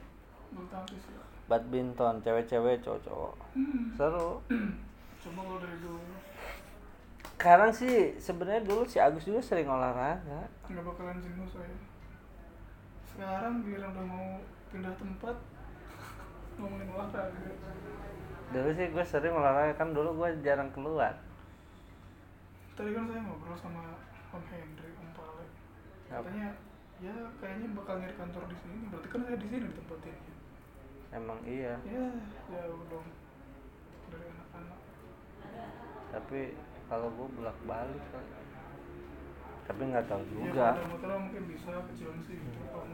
Badminton 1.44 2.22
cewek-cewek 2.24 2.82
cowok-cowok. 2.82 3.34
Hmm. 3.54 3.94
seru. 3.94 4.42
Coba 5.22 5.40
kalau 5.40 5.58
dari 5.62 5.78
dulu. 5.80 6.02
Sekarang 7.34 7.70
sih 7.74 8.16
sebenarnya 8.16 8.62
dulu 8.64 8.82
si 8.86 8.96
Agus 9.02 9.26
juga 9.26 9.40
sering 9.42 9.66
olahraga. 9.66 10.46
Nggak 10.68 10.84
bakalan 10.84 11.18
jenuh 11.20 11.48
saya 11.50 11.94
sekarang 13.14 13.62
biar 13.62 13.86
udah 13.94 14.04
mau 14.10 14.42
pindah 14.74 14.90
tempat 14.98 15.36
ngomongin 16.58 16.88
olahraga. 16.94 17.50
Dulu 18.54 18.70
sih 18.74 18.86
gue 18.92 19.04
sering 19.04 19.34
olahraga 19.34 19.74
kan 19.74 19.90
dulu 19.90 20.10
gue 20.22 20.28
jarang 20.42 20.70
keluar. 20.70 21.14
Tadi 22.74 22.90
kan 22.90 23.04
saya 23.06 23.20
ngobrol 23.22 23.56
sama 23.58 23.98
Om 24.34 24.44
Hendri 24.50 24.90
Om 24.98 25.08
Pale. 25.14 25.44
Katanya 26.10 26.48
ya 27.02 27.14
kayaknya 27.42 27.66
bakal 27.74 27.94
nyari 28.02 28.14
kantor 28.18 28.42
di 28.50 28.56
sini. 28.62 28.78
Berarti 28.90 29.08
kan 29.10 29.20
saya 29.26 29.36
di 29.38 29.46
sini 29.50 29.66
di 29.66 29.76
tempat 29.78 30.00
ini 30.06 30.34
emang 31.14 31.38
iya. 31.46 31.74
Ya 31.86 32.06
jauh 32.50 32.82
dong 32.90 33.06
dari 34.10 34.26
anak-anak. 34.34 34.78
Tapi 36.10 36.40
kalau 36.90 37.08
gue 37.14 37.28
bolak 37.38 37.58
balik 37.64 38.04
kan 38.10 38.24
tapi 39.64 39.80
nggak 39.88 40.04
tahu 40.12 40.20
ya 40.20 40.28
juga. 40.28 40.52
kalau 40.52 40.76
ada 40.76 40.92
motor 40.92 41.10
mungkin 41.24 41.42
bisa 41.48 41.72
ke 41.72 41.92
Cilengsi 41.96 42.36
gitu 42.36 42.62
kalau. 42.68 42.84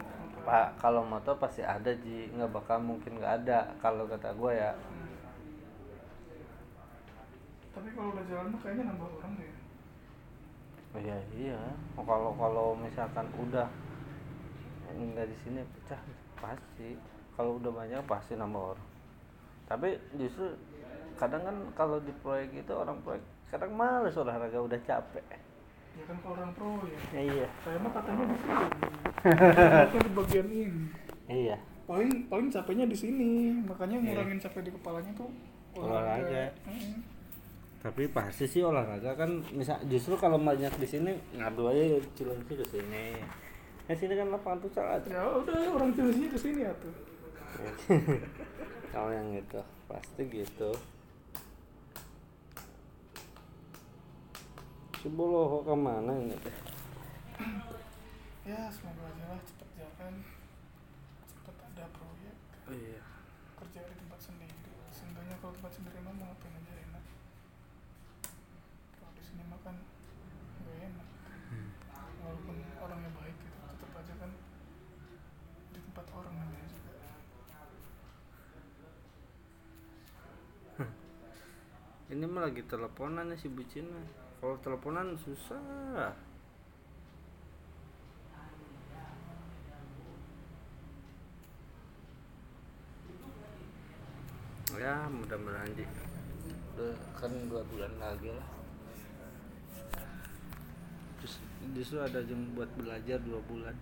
Pak 0.45 0.67
kalau 0.81 1.03
motor 1.05 1.35
pasti 1.37 1.63
ada 1.63 1.91
ji 2.03 2.29
nggak 2.35 2.51
bakal 2.53 2.79
mungkin 2.81 3.19
nggak 3.21 3.35
ada 3.45 3.59
kalau 3.83 4.05
kata 4.09 4.33
gue 4.35 4.53
ya 4.55 4.73
Hmm. 4.73 5.15
tapi 7.71 7.89
kalau 7.95 8.11
udah 8.13 8.25
jalan 8.27 8.47
tuh 8.53 8.61
kayaknya 8.63 8.85
nambah 8.91 9.09
orang 9.21 9.33
deh 9.39 9.53
Oh 10.91 10.99
iya 10.99 11.15
iya. 11.31 11.61
Oh, 11.95 12.03
kalau 12.03 12.35
kalau 12.35 12.75
misalkan 12.75 13.23
udah 13.39 13.71
nggak 14.91 15.27
di 15.31 15.37
sini 15.47 15.63
pecah 15.63 16.03
pasti. 16.35 16.99
Kalau 17.39 17.63
udah 17.63 17.71
banyak 17.71 18.03
pasti 18.11 18.35
nambah 18.35 18.75
orang. 18.75 18.89
Tapi 19.71 19.95
justru 20.19 20.51
kadang 21.15 21.47
kan 21.47 21.57
kalau 21.79 22.03
di 22.03 22.11
proyek 22.11 22.67
itu 22.67 22.73
orang 22.75 22.99
proyek 23.07 23.23
kadang 23.55 23.71
males 23.79 24.19
olahraga 24.19 24.59
udah 24.59 24.81
capek. 24.83 25.23
Ya 25.93 26.05
kan 26.05 26.17
kalau 26.21 26.35
orang 26.35 26.53
pro 26.53 26.71
ya 26.85 27.01
Ya, 27.11 27.23
iya. 27.25 27.49
saya 27.61 27.77
mah 27.79 27.93
katanya 27.93 28.25
di 28.25 28.37
sini 28.37 28.65
Bukan 29.85 30.01
di 30.01 30.13
bagian 30.15 30.47
ini 30.49 30.83
Iya. 31.27 31.57
paling 31.85 32.11
paling 32.27 32.49
capeknya 32.49 32.85
di 32.85 32.95
sini 32.95 33.31
makanya 33.61 33.97
ngurangin 33.99 34.39
capek 34.39 34.63
di 34.63 34.73
kepalanya 34.73 35.11
tuh 35.13 35.31
Olahraga. 35.73 36.51
Mm-mm. 36.65 36.99
Tapi 37.81 38.03
pasti 38.11 38.45
sih 38.45 38.61
olahraga 38.61 39.15
kan 39.15 39.31
misal 39.51 39.79
justru 39.87 40.13
kalau 40.15 40.37
banyak 40.37 40.69
di 40.75 40.85
sini 40.85 41.11
ngadu 41.33 41.67
aja 41.67 41.83
Cilengsi 42.13 42.53
ke 42.53 42.67
sini. 42.69 43.15
Ya 43.87 43.95
sini 43.95 44.13
kan 44.13 44.29
lapangan 44.29 44.59
futsal 44.61 44.87
ada. 44.87 45.07
ya 45.07 45.23
udah 45.25 45.55
orang 45.73 45.91
Cilengsi 45.91 46.27
ke 46.27 46.39
sini 46.39 46.61
ya 46.63 46.73
tuh 46.77 46.95
kalau 48.91 49.11
yang 49.11 49.31
itu 49.33 49.61
pasti 49.87 50.23
gitu 50.27 50.71
Cibuloho 55.01 55.65
ke 55.65 55.73
mana 55.73 56.13
ini? 56.13 56.37
Teh? 56.45 56.53
ya 58.45 58.69
semoga 58.69 59.09
aja 59.09 59.33
lah 59.33 59.41
cepet 59.49 59.69
jalan. 59.81 60.15
Cepet 61.25 61.57
ada 61.57 61.89
proyek. 61.97 62.37
Oh 62.69 62.77
iya. 62.77 63.01
kerja 63.57 63.81
di 63.89 63.97
tempat 63.97 64.21
sendiri. 64.21 64.53
Seenggaknya 64.93 65.41
kalau 65.41 65.57
tempat 65.57 65.73
sendiri 65.73 66.05
mah 66.05 66.13
mau 66.13 66.29
ngapain 66.29 66.53
aja 66.53 66.73
enak. 66.85 67.05
Kalau 69.01 69.13
di 69.17 69.25
sini 69.25 69.41
mah 69.49 69.57
kan 69.65 69.81
nggak 70.69 70.77
enak. 70.93 71.09
Walaupun 72.21 72.61
orangnya 72.85 73.11
baik 73.17 73.37
gitu 73.41 73.57
tetap 73.57 73.93
aja 74.05 74.15
kan 74.21 74.31
di 75.73 75.81
tempat 75.81 76.07
orang 76.13 76.35
namanya 76.45 76.67
juga. 76.69 76.93
Ini 82.13 82.25
mah 82.29 82.53
lagi 82.53 82.69
teleponan 82.69 83.33
ya 83.33 83.41
si 83.41 83.49
bucin 83.49 83.89
mah. 83.89 84.29
Kalau 84.41 84.57
teleponan 84.65 85.21
susah. 85.21 86.17
Ya 94.81 95.05
mudah-mudahan. 95.13 95.77
Udah 96.73 96.97
kan 97.21 97.29
dua 97.53 97.61
bulan 97.69 97.93
lagi 98.01 98.33
lah. 98.33 98.49
Terus 101.21 101.37
justru 101.77 102.01
ada 102.01 102.25
yang 102.25 102.57
buat 102.57 102.73
belajar 102.81 103.21
dua 103.21 103.45
bulan. 103.45 103.77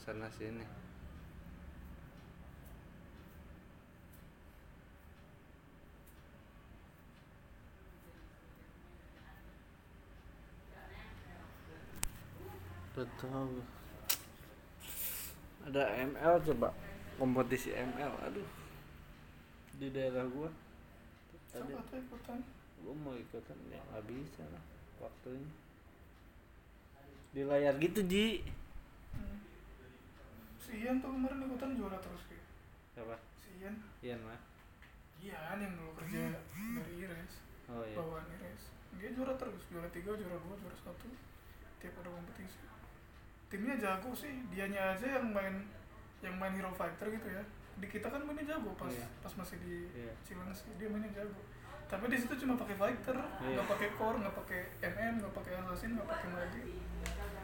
Sana 0.00 0.32
sini. 0.32 0.87
Betul. 12.98 13.62
Ada 15.70 15.82
ML 16.02 16.34
coba 16.42 16.74
kompetisi 17.14 17.70
ML. 17.70 18.12
Aduh. 18.26 18.48
Di 19.78 19.86
daerah 19.94 20.26
gua. 20.26 20.50
Tadi 21.54 21.70
coba 21.70 21.82
tuh 21.86 21.98
ikutan 22.02 22.38
gua 22.78 22.94
mau 22.94 23.14
ikutan 23.14 23.58
ya 23.70 23.78
nggak 23.90 24.04
bisa 24.06 24.42
lah 24.50 24.62
waktunya. 24.98 25.50
Di 27.30 27.42
layar 27.46 27.78
gitu 27.78 28.02
Ji. 28.02 28.42
hmm. 29.14 29.38
si 30.58 30.82
Ian 30.82 30.98
tuh 30.98 31.10
kemarin 31.10 31.42
ikutan 31.44 31.74
juara 31.74 31.98
terus 31.98 32.22
kayak 32.26 32.46
Siapa? 32.94 33.16
si 33.38 33.48
Ian 33.62 33.74
Ian 34.02 34.20
mah. 34.26 34.40
Ian 35.18 35.58
yang 35.58 35.74
dulu 35.74 35.90
kerja 35.98 36.34
dari 36.78 36.94
Ires 37.02 37.32
Oh 37.68 37.82
iya. 37.84 37.96
bawaan 37.98 38.26
Ires 38.32 38.62
dia 38.96 39.10
juara 39.12 39.34
terus 39.36 39.62
juara 39.68 39.86
tiga 39.90 40.14
juara 40.14 40.38
dua 40.38 40.54
juara 40.56 40.76
satu 40.78 41.08
tiap 41.78 41.94
ada 42.00 42.10
kompetisi 42.10 42.58
timnya 43.48 43.74
jago 43.74 44.10
sih 44.12 44.28
dianya 44.46 44.92
aja 44.92 45.06
yang 45.14 45.26
main 45.28 45.54
yang 46.20 46.34
main 46.34 46.52
hero 46.52 46.68
fighter 46.70 47.08
gitu 47.08 47.28
ya 47.28 47.42
di 47.74 47.86
kita 47.86 48.06
kan 48.06 48.20
mainnya 48.20 48.44
jago 48.50 48.74
pas 48.74 48.90
Iya. 48.90 49.06
pas 49.18 49.32
masih 49.34 49.56
di 49.58 49.88
Iya. 49.94 50.12
Cilengsi 50.22 50.68
dia 50.74 50.86
mainnya 50.86 51.08
jago 51.14 51.40
tapi 51.86 52.04
di 52.06 52.16
situ 52.16 52.34
cuma 52.38 52.54
pakai 52.54 52.76
fighter 52.76 53.16
Iya. 53.40 53.54
nggak 53.54 53.68
pakai 53.68 53.88
core 53.94 54.18
nggak 54.18 54.36
pakai 54.36 54.60
MM 54.84 55.14
nggak 55.18 55.34
pakai 55.34 55.52
assassin 55.56 55.90
nggak 55.94 56.06
pakai 56.06 56.28
magi 56.28 56.62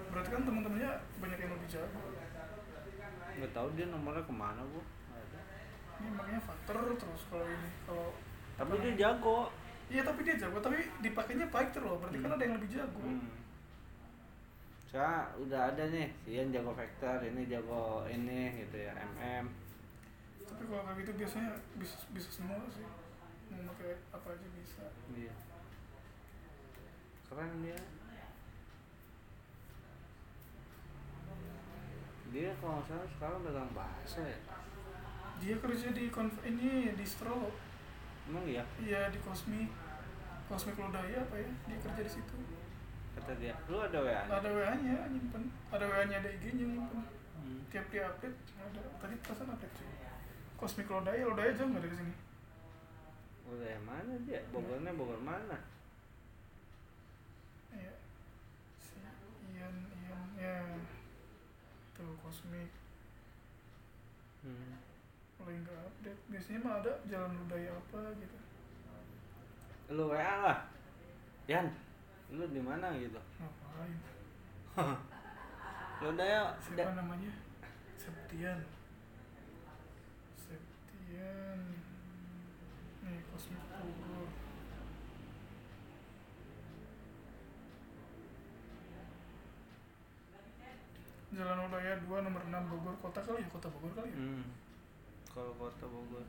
berarti 0.06 0.28
kan 0.30 0.42
teman-temannya 0.42 0.90
banyak 1.18 1.38
yang 1.38 1.52
lebih 1.52 1.68
jago 1.70 2.00
Nggak 3.34 3.50
tahu 3.50 3.68
dia 3.74 3.86
nomornya 3.88 4.22
ke 4.22 4.30
mana 4.32 4.62
ada. 4.62 4.80
ini 5.98 6.08
makanya 6.12 6.40
fighter 6.40 6.76
terus 6.94 7.22
kalau 7.26 7.42
ini 7.44 7.70
kalau 7.82 8.08
Tapi 8.54 8.74
dia 8.80 8.92
jago. 9.00 9.50
iya 9.86 10.02
tapi 10.02 10.20
dia 10.22 10.36
jago 10.36 10.58
tapi 10.58 10.76
dipakainya 11.00 11.46
fighter 11.48 11.82
loh 11.82 11.98
berarti 11.98 12.18
kan 12.18 12.28
Hmm. 12.28 12.36
ada 12.36 12.42
yang 12.42 12.54
lebih 12.54 12.70
jago 12.70 13.00
Hmm. 13.00 13.26
Soalnya 14.94 15.26
udah 15.42 15.74
ada 15.74 15.90
nih, 15.90 16.06
si 16.22 16.38
Ian 16.38 16.54
jago 16.54 16.70
vector, 16.70 17.18
ini 17.18 17.50
jago 17.50 18.06
ini 18.06 18.62
gitu 18.62 18.78
ya, 18.78 18.94
MM. 18.94 19.50
tapi 20.46 20.70
kalau 20.70 20.86
kayak 20.86 21.02
gitu 21.02 21.12
biasanya 21.18 21.50
bisa 21.82 21.98
bisa 22.14 22.30
semua 22.30 22.62
sih 22.70 22.86
mau 23.50 23.74
pakai 23.74 23.98
apa 24.14 24.38
aja 24.38 24.46
bisa 24.54 24.86
Iya. 25.10 25.34
Keren 27.26 27.58
dia. 27.66 27.80
Dia 32.30 32.50
kalau 32.62 32.78
nggak 32.78 32.86
salah 32.86 33.08
sekarang 33.10 33.40
dagang 33.42 33.70
bakso 33.74 34.22
ya. 34.22 34.38
dia 35.42 35.54
kerja 35.58 35.88
di 35.90 36.04
konv 36.14 36.38
ini 36.46 36.94
di 36.94 37.02
Stro 37.02 37.50
Emang 38.30 38.46
iya? 38.46 38.62
iya 38.78 39.10
di 39.10 39.18
Cosmic 39.26 39.74
Cosmic 40.46 40.78
Lodaya 40.78 41.18
apa 41.18 41.34
ya 41.34 41.50
dia 41.66 41.78
kerja 41.82 42.00
di 42.06 42.12
situ 42.14 42.36
Kata 43.24 43.40
dia, 43.40 43.56
lu 43.72 43.80
ada 43.80 44.04
WA? 44.04 44.20
ada 44.28 44.48
WA 44.52 44.76
nya 44.84 45.08
nyimpen. 45.08 45.48
Ada 45.72 45.88
WA 45.88 46.04
nya 46.12 46.20
ada 46.20 46.28
IG 46.28 46.60
nya 46.60 46.76
nyimpen. 46.76 47.00
Hmm. 47.40 47.64
tiap 47.72 47.88
dia 47.88 48.04
update 48.04 48.36
ada. 48.60 48.84
Tadi 49.00 49.16
pesan 49.24 49.48
update 49.48 49.74
cuy 49.80 49.88
Cosmic 50.60 50.92
Lodaya 50.92 51.24
Lodaya 51.24 51.56
jauh 51.56 51.72
nggak 51.72 51.88
dari 51.88 51.96
sini? 51.96 52.12
Yang 53.48 53.84
mana 53.88 54.12
dia? 54.28 54.44
Bogornya 54.52 54.92
Bogor 54.92 55.16
mana? 55.24 55.56
iya. 57.72 57.96
Si 58.76 59.00
Ian 59.56 59.72
Ian 60.04 60.24
ya. 60.36 60.60
Tuh 61.96 62.20
Cosmic. 62.20 62.68
Hmm. 64.44 64.84
mulai 65.40 65.64
nggak 65.64 65.80
update. 65.80 66.20
Biasanya 66.28 66.60
mah 66.60 66.74
ada 66.84 66.92
jalan 67.08 67.32
budaya 67.40 67.72
apa 67.72 68.00
gitu. 68.20 68.36
Lu 69.96 70.12
WA 70.12 70.34
lah. 70.44 70.58
Yan 71.48 71.72
lu 72.34 72.44
di 72.50 72.58
mana 72.58 72.90
gitu? 72.98 73.20
Ngapain? 73.38 73.98
Lu 76.02 76.06
udah 76.14 76.26
ya 76.26 76.42
siapa 76.58 76.98
namanya? 76.98 77.30
Septian. 77.94 78.58
Septian. 80.34 81.60
Nih 83.06 83.20
Bogor 83.30 84.28
Jalan 91.34 91.66
Udaya 91.66 91.94
2 91.98 92.26
nomor 92.26 92.42
6 92.46 92.70
Bogor 92.70 92.94
kota 92.98 93.20
kali 93.22 93.42
ya? 93.42 93.48
Kota 93.50 93.68
Bogor 93.70 93.92
kali 93.94 94.10
ya? 94.10 94.18
Hmm. 94.18 94.44
kalau 95.30 95.54
kota 95.54 95.86
Bogor. 95.86 96.26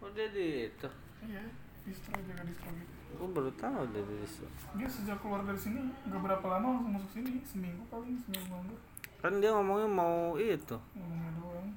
Oh 0.00 0.08
dia 0.16 0.32
di 0.32 0.72
itu. 0.72 0.88
Iya 1.28 1.44
distro 1.84 2.14
jaga 2.28 2.42
distro 2.44 2.70
gitu. 2.76 2.92
Gua 3.18 3.28
baru 3.36 3.50
tahu 3.58 3.80
dia 3.92 4.02
di 4.06 4.28
situ 4.28 4.46
dia 4.78 4.88
sejak 4.88 5.18
keluar 5.20 5.42
dari 5.42 5.58
sini 5.58 5.80
gak 6.08 6.20
berapa 6.22 6.46
lama 6.46 6.66
langsung 6.78 6.92
masuk 6.94 7.10
sini 7.10 7.42
seminggu 7.42 7.82
paling 7.90 8.16
seminggu 8.22 8.48
nganggur 8.48 8.80
kan 9.20 9.36
dia 9.36 9.52
ngomongnya 9.52 9.84
mau 9.84 10.32
itu. 10.40 10.76
Ngomongnya 10.96 11.30
doang. 11.36 11.68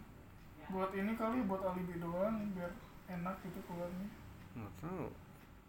Buat 0.72 0.96
ini 0.96 1.12
kali 1.20 1.44
buat 1.44 1.60
alibi 1.60 2.00
doang 2.00 2.56
biar 2.56 2.72
enak 3.12 3.36
gitu 3.44 3.60
keluarnya. 3.68 4.08
Nggak 4.56 4.74
tahu. 4.80 5.12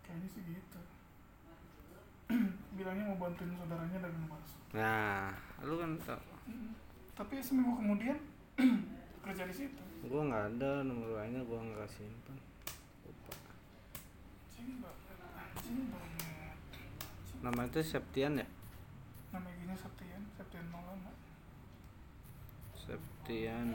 Kayaknya 0.07 0.29
sih 0.31 0.43
gitu. 0.55 0.81
Bilangnya 2.79 3.11
mau 3.11 3.27
bantuin 3.27 3.51
saudaranya 3.59 3.99
dagang 4.07 4.27
bakso 4.31 4.55
nah 4.75 5.31
lu 5.63 5.79
kan 5.79 5.95
tau. 6.03 6.19
Tapi 7.15 7.39
seminggu 7.39 7.79
kemudian 7.79 8.19
kerja 9.27 9.47
di 9.47 9.55
situ. 9.55 9.83
Gua 10.07 10.27
nggak 10.27 10.59
ada 10.59 10.83
nomor 10.83 11.15
WA 11.15 11.31
nya 11.31 11.43
gua 11.47 11.63
nggak 11.63 11.87
simpan 11.87 12.39
lupa 13.05 13.35
anjing 13.39 13.43
banget 13.45 13.55
anjing 13.55 13.83
banget 14.35 14.54
nama 17.45 17.61
itu 17.69 17.81
Septian 17.85 18.41
ya? 18.41 18.47
Nama 19.33 19.47
IG-nya 19.53 19.77
Septian 19.77 20.23
Septian 20.33 20.67
Maulana 20.73 21.13
Septian. 22.73 23.69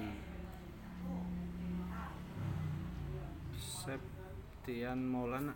Septian 3.55 4.99
Maulana 5.05 5.53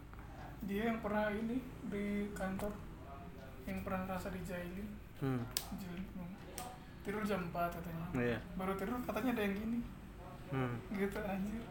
dia 0.63 0.87
yang 0.87 0.99
pernah 1.03 1.27
ini 1.27 1.59
di 1.91 2.31
kantor 2.31 2.71
yang 3.67 3.83
pernah 3.83 4.15
rasa 4.15 4.31
dijailin. 4.31 4.87
Hmm. 5.19 5.43
Belum. 5.79 6.29
Tidur 7.03 7.23
jam 7.27 7.51
4 7.51 7.51
katanya. 7.51 8.05
Iya. 8.15 8.39
Baru 8.55 8.71
tidur 8.79 8.95
katanya 9.03 9.31
ada 9.35 9.43
yang 9.43 9.55
gini. 9.59 9.79
Hmm. 10.51 10.75
Gitu 10.95 11.19
anjir 11.19 11.63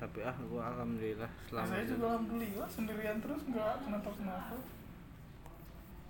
tapi 0.00 0.24
ah 0.24 0.32
gua 0.48 0.72
alhamdulillah 0.72 1.28
selama 1.44 1.68
saya 1.68 1.84
itu 1.84 1.92
juga 2.00 2.06
alhamdulillah 2.16 2.68
sendirian 2.72 3.18
terus 3.20 3.40
nggak 3.44 3.74
kenapa 3.84 4.08
kenapa 4.16 4.56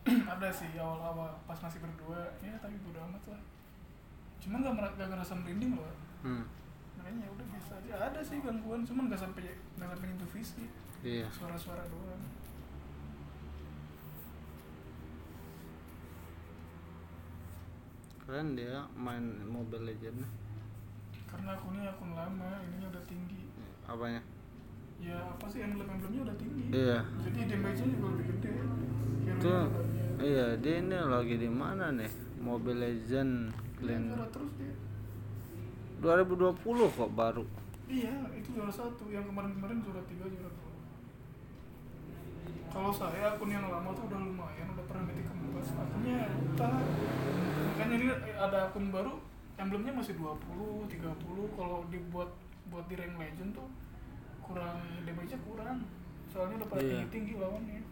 ada 0.33 0.49
sih 0.49 0.71
awal-awal 0.81 1.29
pas 1.45 1.59
masih 1.61 1.83
berdua 1.85 2.33
ya 2.41 2.57
tapi 2.57 2.73
bodo 2.81 2.99
amat 3.05 3.37
lah. 3.37 3.43
Cuma 4.41 4.57
nggak 4.65 4.73
mer- 4.73 4.95
nggak 4.97 5.13
ngerasa 5.13 5.35
merinding 5.45 5.77
loh. 5.77 5.93
Hmm. 6.25 6.45
Makanya 6.97 7.29
ya 7.29 7.31
udah 7.37 7.47
biasa 7.53 7.71
aja. 7.85 7.91
Ada 8.09 8.21
sih 8.25 8.41
gangguan 8.41 8.81
cuman 8.81 9.13
nggak 9.13 9.21
sampai 9.21 9.53
nggak 9.77 9.89
sampai 9.93 10.07
nyentuh 10.09 10.31
fisik. 10.33 10.71
Iya. 11.05 11.29
Suara-suara 11.29 11.85
doang. 11.93 12.25
Keren 18.25 18.57
dia 18.57 18.89
main 18.97 19.25
Mobile 19.45 19.85
Legends. 19.91 20.25
Karena 21.29 21.55
akunnya 21.55 21.93
akun 21.93 22.17
lama 22.17 22.59
ininya 22.65 22.89
udah 22.89 23.05
tinggi 23.05 23.50
apanya 23.91 24.23
ya 25.03 25.19
apa 25.19 25.45
sih 25.51 25.61
emblem-emblemnya 25.67 26.21
udah 26.31 26.37
tinggi 26.39 26.65
iya 26.71 26.99
jadi 27.27 27.39
damage-nya 27.51 27.89
juga 27.99 28.07
lebih 28.15 28.27
gede 28.31 28.51
banyak. 28.55 29.69
iya 30.23 30.47
dia 30.61 30.75
ini 30.79 30.95
lagi 30.95 31.35
di 31.35 31.51
mana 31.51 31.91
nih 31.91 32.11
Mobile 32.39 32.79
Legend 32.79 33.51
Clean 33.75 34.03
juara 34.07 34.27
terus 34.31 34.53
dia 34.55 34.75
2020 36.01 36.55
kok 36.97 37.13
baru 37.13 37.45
Iya, 37.91 38.15
itu 38.39 38.55
juara 38.55 38.71
satu. 38.71 39.11
Yang 39.11 39.35
kemarin-kemarin 39.35 39.83
juara 39.83 39.99
tiga, 40.07 40.23
juara 40.31 40.47
dua. 40.47 40.73
Kalau 42.71 42.95
saya 42.95 43.35
akun 43.35 43.51
yang 43.51 43.67
lama 43.67 43.91
tuh 43.91 44.07
udah 44.07 44.15
lumayan, 44.15 44.71
udah 44.79 44.85
pernah 44.87 45.11
meeting 45.11 45.27
keempat. 45.27 45.65
Akunnya 45.75 46.31
entah. 46.31 46.79
Makanya 47.75 47.95
ini 47.99 48.07
ada 48.39 48.71
akun 48.71 48.95
baru, 48.95 49.19
emblemnya 49.59 49.91
masih 49.91 50.15
20, 50.15 50.87
30. 50.87 51.59
Kalau 51.59 51.83
dibuat 51.91 52.31
buat 52.71 52.87
di 52.87 52.95
rank 52.95 53.15
legend 53.19 53.51
tuh 53.53 53.69
kurang 54.41 54.79
damage-nya 55.05 55.39
kurang. 55.43 55.79
Soalnya 56.31 56.63
udah 56.63 56.69
pada 56.71 56.83
Iya. 56.83 56.91
tinggi-tinggi 57.03 57.35
lawannya. 57.37 57.83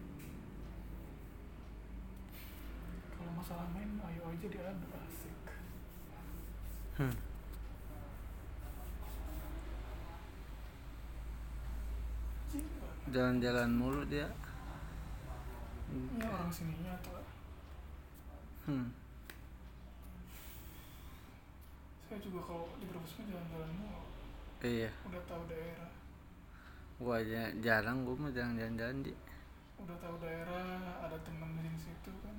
Kalau 3.15 3.33
masalah 3.35 3.67
main, 3.75 3.91
ayo 3.99 4.23
aja 4.31 4.47
diadu 4.47 4.87
asik. 4.95 5.39
hmm. 6.99 7.15
Jalan-jalan 13.09 13.71
mulu 13.73 14.05
dia 14.05 14.29
Ini 15.89 16.21
orang 16.21 16.53
sininya 16.53 16.93
tuh. 17.01 17.25
hmm. 18.69 18.93
Saya 22.05 22.21
juga 22.21 22.41
kalau 22.45 22.69
di 22.77 22.85
Brebes 22.85 23.17
jalan-jalan 23.17 23.73
mulu, 23.81 24.08
iya 24.59 24.91
udah 25.07 25.23
tahu 25.25 25.43
daerah, 25.47 25.91
gua 26.99 27.23
aja 27.23 27.47
jarang 27.63 28.03
gua 28.03 28.15
mah 28.19 28.31
jarang 28.35 28.59
jalan-jalan 28.59 29.07
di 29.07 29.13
udah 29.79 29.97
tahu 30.03 30.17
daerah, 30.19 30.67
ada 30.99 31.15
teman 31.23 31.55
di 31.57 31.71
situ 31.79 32.11
kan. 32.19 32.35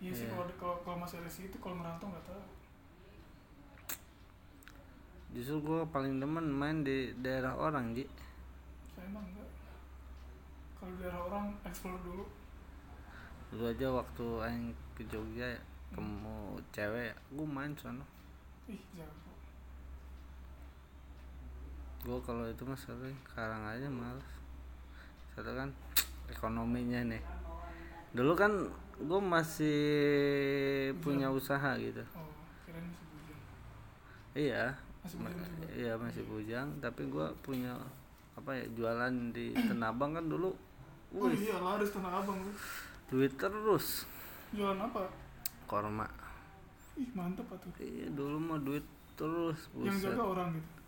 Iya 0.00 0.10
sih 0.10 0.24
Iya. 0.24 0.32
kalau 0.32 0.44
di- 0.48 0.56
kalau 0.56 0.76
kalau 0.80 0.96
masih 0.98 1.20
ada 1.20 1.28
di 1.28 1.34
situ, 1.36 1.56
kalau 1.60 1.76
merantau 1.76 2.08
nggak 2.08 2.24
tahu. 2.24 2.42
justru 5.32 5.64
gua 5.64 5.80
paling 5.88 6.20
demen 6.20 6.44
main 6.44 6.84
di 6.84 7.16
daerah 7.20 7.56
orang 7.56 7.96
ji 7.96 8.04
Saya 8.92 9.08
emang 9.08 9.24
enggak. 9.24 9.48
Kalau 10.76 10.92
di 10.92 10.98
daerah 11.00 11.20
orang 11.24 11.44
explore 11.64 11.96
dulu. 12.04 12.24
dulu 13.48 13.64
aja 13.68 13.88
waktu 13.88 14.26
aing 14.44 14.66
ke 14.92 15.04
Jogja 15.08 15.44
ya 15.48 15.60
ketemu 15.88 16.36
cewek 16.72 17.12
gua 17.32 17.46
main 17.48 17.72
sono 17.76 18.04
Ih 18.68 18.80
jago. 18.92 19.31
Gua 22.02 22.18
kalau 22.20 22.44
itu 22.50 22.62
mah 22.66 22.74
sering 22.74 23.14
sekarang 23.30 23.62
aja 23.62 23.86
males. 23.86 24.26
Satu 25.32 25.54
kan 25.54 25.70
ekonominya 26.26 27.00
nih. 27.06 27.22
Dulu 28.12 28.32
kan 28.34 28.52
gua 29.06 29.20
masih 29.22 29.78
punya 30.98 31.30
usaha 31.30 31.78
gitu. 31.78 32.02
Oh, 32.18 32.26
kirain 32.66 32.84
masih 32.90 33.06
bujang. 33.06 33.40
iya. 34.34 34.64
Masih 35.02 35.16
bujang 35.18 35.50
iya 35.74 35.92
masih 35.96 36.22
bujang. 36.26 36.68
Tapi 36.82 37.02
gua 37.06 37.30
punya 37.40 37.78
apa 38.32 38.50
ya 38.56 38.64
jualan 38.74 39.14
di 39.30 39.54
Tanah 39.54 39.92
Abang 39.94 40.18
kan 40.18 40.26
dulu. 40.26 40.50
Oh 41.12 41.28
wih. 41.28 41.36
iya 41.36 41.60
laris 41.60 41.92
tanah 41.92 42.24
abang 42.24 42.40
tuh. 42.40 42.56
duit 43.12 43.36
terus. 43.36 44.08
Jualan 44.56 44.80
apa? 44.80 45.04
korma. 45.68 46.08
Ih 46.96 47.08
mantep 47.12 47.44
tuh. 47.48 47.68
iya 47.80 48.08
dulu 48.08 48.40
mah 48.40 48.56
duit 48.60 48.84
terus 49.12 49.68
Yang 49.76 50.00
buset. 50.00 50.16
jaga 50.16 50.24
orang 50.24 50.48
gitu. 50.56 50.81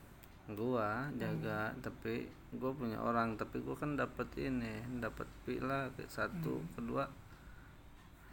Gua 0.53 1.09
jaga 1.17 1.73
tapi 1.81 2.29
gua 2.61 2.69
punya 2.77 3.01
orang 3.01 3.33
tapi 3.41 3.65
gua 3.65 3.73
kan 3.73 3.97
dapat 3.97 4.29
ini 4.37 4.85
dapat 5.01 5.25
pila 5.49 5.89
satu 6.05 6.61
Hmm. 6.61 6.69
kedua. 6.77 7.05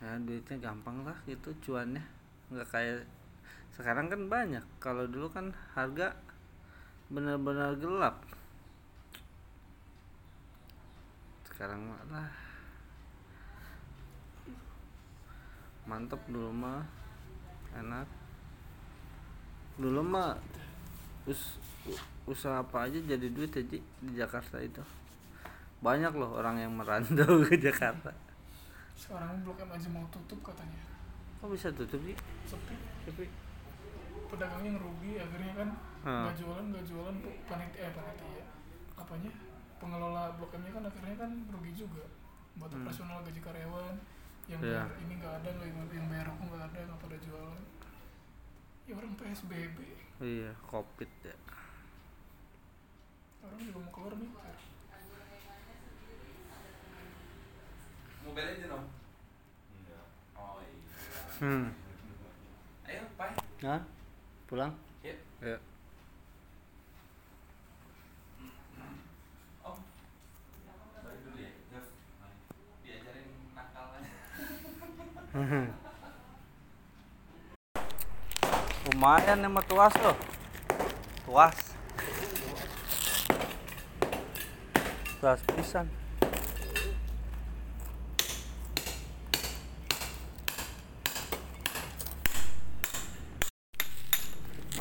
Ya 0.03 0.17
duitnya 0.19 0.57
gampang 0.59 1.07
lah 1.07 1.15
gitu 1.23 1.55
cuannya. 1.63 2.03
Nggak 2.51 2.67
kayak 2.67 3.07
sekarang 3.71 4.11
kan 4.11 4.27
banyak. 4.27 4.65
Kalau 4.83 5.07
dulu 5.07 5.31
kan 5.31 5.55
harga 5.71 6.11
benar-benar 7.07 7.79
gelap. 7.79 8.19
Sekarang 11.47 11.79
mah 11.87 12.03
lah. 12.11 12.31
Mantep 15.87 16.19
dulu 16.27 16.51
mah. 16.51 16.83
Enak. 17.77 18.09
Dulu 19.79 20.01
mah 20.03 20.35
us, 21.29 21.55
usaha 22.23 22.59
apa 22.59 22.85
aja 22.85 22.97
jadi 22.97 23.27
duit 23.27 23.49
aja 23.51 23.77
di 23.77 24.11
Jakarta 24.13 24.57
itu 24.57 24.81
banyak 25.79 26.13
loh 26.13 26.37
orang 26.37 26.57
yang 26.57 26.71
merantau 26.71 27.41
ke 27.41 27.57
Jakarta 27.57 28.13
Sekarang 28.93 29.41
Blok 29.41 29.57
M 29.57 29.71
aja 29.71 29.89
mau 29.89 30.05
tutup 30.13 30.37
katanya. 30.45 30.77
kok 31.37 31.49
bisa 31.49 31.73
tutup 31.73 31.97
sih 31.99 32.13
Sepi. 32.45 32.75
tapi 33.01 33.25
pedagangnya 34.27 34.77
ngerugi 34.77 35.17
akhirnya 35.17 35.53
kan 35.55 35.69
Hmm. 36.01 36.25
nggak 36.25 36.33
jualan 36.35 36.65
nggak 36.69 36.85
jualan 36.85 37.13
tuh 37.17 37.33
panitia 37.45 37.85
eh 37.85 37.93
panitia 37.93 38.45
apanya 38.95 39.29
pengelola 39.77 40.33
blok 40.33 40.53
M 40.53 40.61
nya 40.61 40.71
kan 40.71 40.83
akhirnya 40.83 41.13
kan 41.15 41.31
rugi 41.49 41.73
juga 41.75 42.05
buat 42.57 42.69
Hmm. 42.69 42.81
operasional 42.81 43.21
gaji 43.21 43.37
karyawan 43.37 43.95
yang 44.45 44.61
Iya. 44.61 44.85
bayar 44.85 44.97
ini 44.99 45.13
nggak 45.17 45.33
ada 45.35 45.49
yang, 45.61 45.77
yang 45.89 46.05
bayar 46.09 46.25
aku 46.27 46.41
nggak 46.45 46.61
ada 46.63 46.79
nggak 46.85 46.99
pada 46.99 47.17
jualan 47.17 47.61
ya 48.83 48.93
orang 48.97 49.13
psbb 49.13 49.77
iya 50.21 50.51
covid 50.63 51.11
ya 51.21 51.35
orang 53.41 53.59
juga 53.61 53.79
mau 53.81 53.91
keluar 53.93 54.13
mikir 54.17 54.55
Mobile 58.21 58.47
Legends 58.53 58.69
dong? 58.69 58.85
Enggak. 59.73 60.05
Oh 60.37 60.61
iya. 60.61 60.77
Hmm. 61.41 61.73
Ayo, 62.85 63.01
Pai. 63.17 63.33
Hah? 63.65 63.81
Pulang? 64.45 64.71
Yuk. 65.01 65.17
Ya. 65.41 65.57
Oh. 69.65 69.77
Dulu 71.01 71.39
ya. 71.41 71.49
Nakal 73.57 73.85
lumayan 78.91 79.39
nih 79.39 79.49
mah 79.49 79.63
tuas 79.65 79.93
loh 80.03 80.17
tuas 81.25 81.70
tuas 85.21 85.37
pisan. 85.53 85.85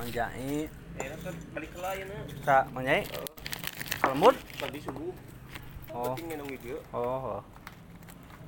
Manjai. 0.01 0.65
Eh, 0.97 1.09
balik 1.53 1.71
ke 1.77 1.81
lain 1.85 2.09
sa 2.41 2.65
manjai. 2.73 3.05
Lembur? 4.01 4.33
Tadi 4.57 4.81
subuh. 4.81 5.13
oh. 5.93 6.17
Video. 6.17 6.81
oh 6.97 7.45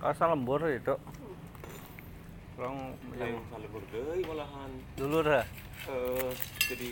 kalau 0.02 0.34
lembur 0.34 0.58
itu 0.66 0.96
orang 2.58 2.98
Yang 3.14 3.38
saling 3.52 3.70
berdei 3.70 4.20
malahan. 4.26 4.70
dulu 4.98 5.18
dah 5.22 5.46
Eh, 5.82 6.30
jadi 6.70 6.90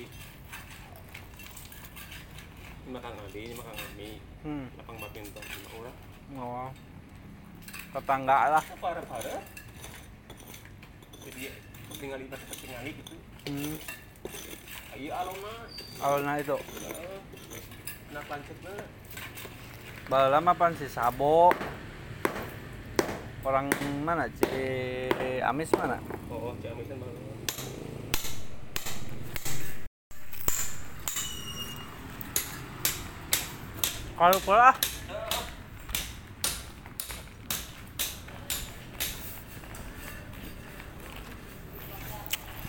makan 2.90 3.12
adi, 3.22 3.40
ini 3.42 3.54
makan 3.54 3.74
kami, 3.74 4.10
hmm 4.42 4.64
lapang 4.76 4.96
badminton 4.98 5.42
sama 5.42 5.68
orang. 5.78 5.96
oh 6.36 6.68
tetangga 7.90 8.38
lah 8.50 8.64
Parah 8.78 9.02
parah. 9.02 9.42
Jadi 11.20 11.40
tinggali 11.92 12.24
tinggali 12.30 12.90
gitu. 12.96 13.14
hmm 13.46 13.76
Ayo 14.90 15.10
alona. 15.12 15.54
awalnya 15.98 16.32
itu 16.38 16.56
Eh, 16.56 17.18
Nak 18.10 18.26
lancetnya. 18.26 18.74
Bala 20.06 20.38
mah 20.38 20.54
pan 20.54 20.74
si 20.74 20.86
Sabo. 20.86 21.54
Orang 23.40 23.70
mana? 24.02 24.26
Ci 24.28 24.50
Amis 25.40 25.70
mana? 25.72 25.96
Oh, 26.26 26.50
oh, 26.50 26.54
jamin 26.58 26.84
kan 26.84 26.98
malah. 26.98 27.29
Kalau 34.20 34.36
pula 34.44 34.76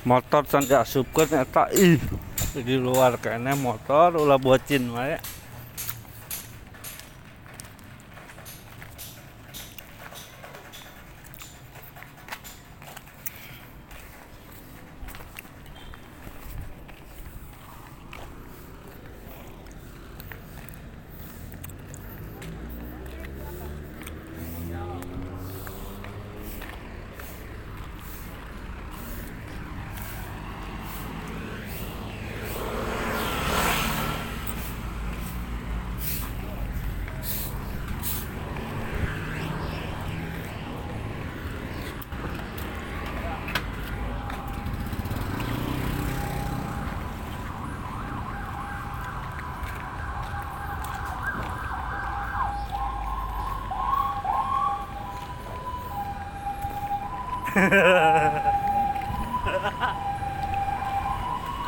motor 0.07 0.47
can 0.47 0.63
diasupkeun 0.63 1.43
eta 1.43 1.67
ih. 1.75 1.99
Di 2.55 2.79
luar 2.79 3.19
kayaknya 3.19 3.59
motor 3.59 4.15
ulah 4.15 4.39
bocin 4.39 4.95
wae 4.95 5.19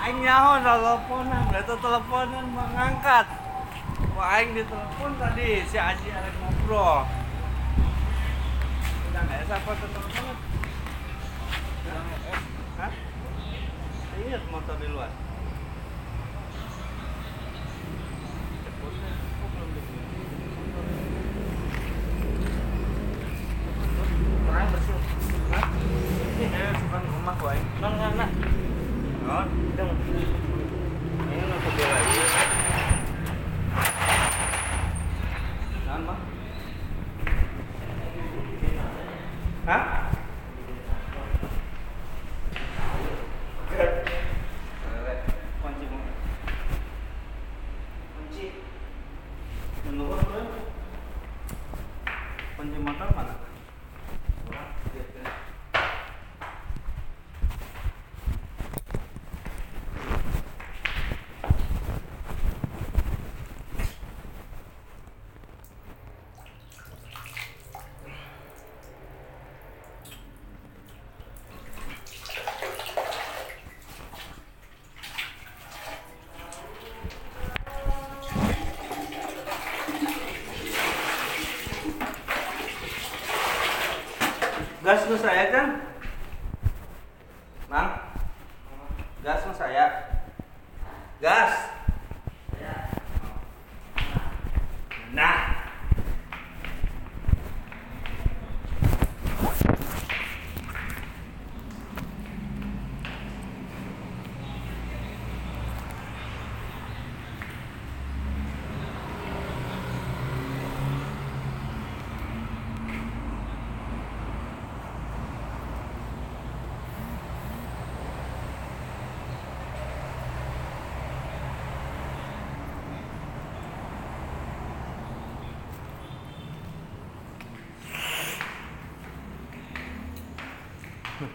Aing 0.03 0.23
nyaho 0.23 0.63
itu 1.73 1.81
teleponan 1.81 2.45
mengangkat. 2.53 3.25
Wah, 4.13 4.37
aing 4.37 4.53
ditelepon 4.53 5.17
tadi 5.17 5.65
si 5.65 5.73
Aji 5.81 6.13
ada 6.13 6.29
ngobrol. 6.37 7.01
Udah 9.09 9.21
nggak 9.25 9.41
siapa 9.49 9.73
teleponan? 9.81 10.37
Hah? 12.77 12.93
Iya, 14.21 14.37
motor 14.53 14.77
di 14.77 14.87
luar. 14.93 15.09
Orang 24.45 24.67
bersih. 24.77 24.99
Hah? 25.49 25.65
Ini 26.37 26.45
eh, 26.53 26.73
bukan 26.85 27.01
rumah 27.17 27.33
gua. 27.41 27.57
Nah, 27.81 27.91
nah, 27.97 28.11
nah. 28.13 28.29
Oh, 29.25 29.45
itu. 29.49 29.85
Ini 31.33 31.49
aku 31.49 31.69
belain. 31.73 32.05
Jangan, 35.81 36.01
Bang. 36.05 36.21
Hah? 39.65 39.83
Kunci 45.63 45.85
mo. 45.89 45.97
Kunci. 48.13 48.45
Menurut 49.89 50.21
lu? 50.21 50.41
Kunci 52.61 52.77
motor 52.77 53.09
mana? 53.17 53.33
Gas 85.03 85.11
lu 85.11 85.19
saya 85.19 85.51
kan? 85.51 85.67
Mang? 87.67 87.91
Gas 89.19 89.43
lu 89.43 89.51
saya? 89.51 90.07
Gas? 91.19 91.51
Nah. 95.11 95.63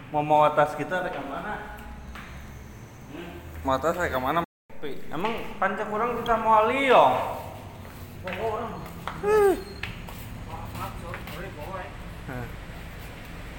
Mau 0.09 0.25
mau 0.25 0.41
atas 0.41 0.73
kita 0.73 1.05
ke 1.05 1.21
mana? 1.21 1.53
Hmm, 3.13 3.33
Mau 3.61 3.77
atas 3.77 3.93
ke 3.93 4.17
mana? 4.17 4.41
Emang 5.13 5.33
panjang 5.61 5.89
kurang 5.91 6.17
kita 6.17 6.33
mau 6.41 6.65
liong? 6.65 7.15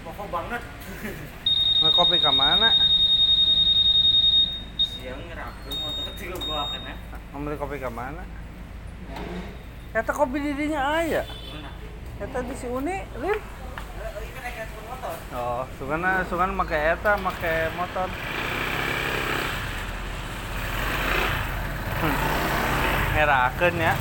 Pokok 0.00 0.26
banget 0.32 0.62
Ngekopi 1.80 2.16
ke 2.18 2.32
mana? 2.32 2.68
siang 5.00 5.16
ngerakeun 5.32 5.76
motor 5.80 6.12
tiga 6.12 6.36
gua 6.44 6.68
akan 6.68 6.82
ya 6.84 6.96
Membeli 7.32 7.56
kopi 7.56 7.76
ke 7.80 7.88
mana? 7.88 8.20
Eta 9.96 10.12
kopi 10.12 10.36
di 10.44 10.52
dinya 10.52 11.00
aya. 11.00 11.24
mana 11.24 11.70
Eta 12.20 12.44
di 12.44 12.52
si 12.52 12.68
Uni, 12.68 13.00
Lin. 13.16 13.32
ini 13.32 14.28
kan 14.36 14.42
naik 14.44 14.54
ke 14.60 14.64
motor 15.10 15.34
Oh, 15.34 15.66
sugana 15.78 16.24
sugana 16.28 16.54
make 16.54 16.72
eta, 16.72 17.16
make 17.18 17.70
motor. 17.76 18.08
Hmm. 22.00 22.14
Ngerakeun 23.14 23.74
ya. 23.80 23.94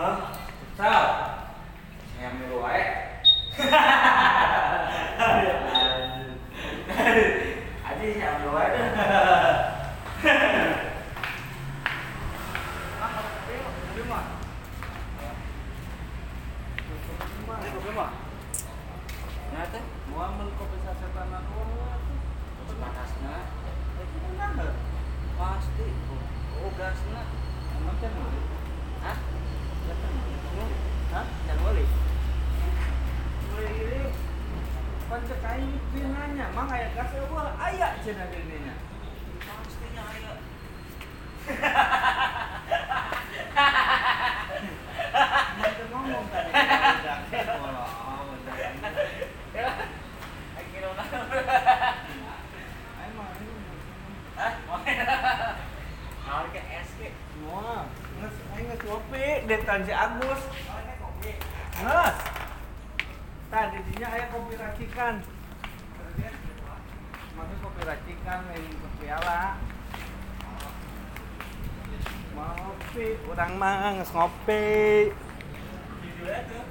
Hah? 0.00 0.32
Sal. 0.80 1.04
Saya 2.16 2.32
ambil 2.32 2.56
wae. 2.64 2.84
Aji 7.84 8.06
saya 8.16 8.28
ambil 8.32 8.50
wae 8.56 8.68
deh. 8.72 8.88
Nah, 19.50 19.66
teh, 19.68 19.84
Mau 20.08 20.20
ambil 20.24 20.48
kopi 20.56 20.80
sasetan 20.80 21.28
terus 21.28 22.78
batasna. 22.80 23.52
Eh, 24.00 24.06
kita 24.08 24.46
nggak? 24.56 24.72
Pasti. 25.36 25.86
Oh, 26.56 26.72
gasna. 26.80 27.22
Emang 27.76 27.96
kan 28.00 28.12
boleh? 28.16 28.44
Hah? 29.04 29.18
Hah? 31.10 31.26
Can 31.26 31.58
boleh? 31.64 31.88
Mulai 33.50 33.74
ini 33.74 34.00
pancek 35.10 35.42
aing 35.42 35.74
pinanya, 35.90 36.46
mang 36.54 36.70
aya 36.70 36.94
gas 36.94 37.10
eueuh 37.18 37.50
aya 37.58 37.98
cenah 37.98 38.30
dirinya. 38.30 38.74
Pastinya 39.42 40.02
ayo. 40.14 40.32
Mau 45.58 45.70
teu 45.74 45.86
ngomong 45.90 46.26
tadi. 46.30 46.50
Udah, 46.54 47.18
bola. 47.58 47.84
Akhirnya 50.54 50.90
Aing 53.00 53.12
mah 53.18 53.34
ini. 53.34 53.74
Hah? 54.38 54.52
Mau 56.30 56.46
ke 56.54 56.62
es 56.62 56.90
ke? 56.94 57.10
Moal, 57.42 57.90
geus 58.20 58.36
aing 58.54 58.70
geus 58.70 58.82
ngopi 58.86 59.24
dek 59.50 59.66
Tanji 59.66 59.90
Agus. 59.90 60.40
Mau 60.70 60.78
ke 60.86 60.94
kopi? 61.02 61.32
Geus. 61.82 62.16
Tadi 63.50 63.78
dinya 63.90 64.08
aya 64.14 64.30
kopi 64.30 64.54
racikan. 64.54 65.14
Maksud 67.34 67.58
kopi 67.64 67.80
racikan 67.82 68.38
lain 68.52 68.72
kopi 68.78 69.06
ala. 69.10 69.58
Mau 72.38 72.54
ngopi, 72.54 73.06
urang 73.26 73.52
mah 73.58 73.98
geus 73.98 74.12
ngopi. 74.14 74.68
Judulnya 76.04 76.38
tuh. 76.46 76.62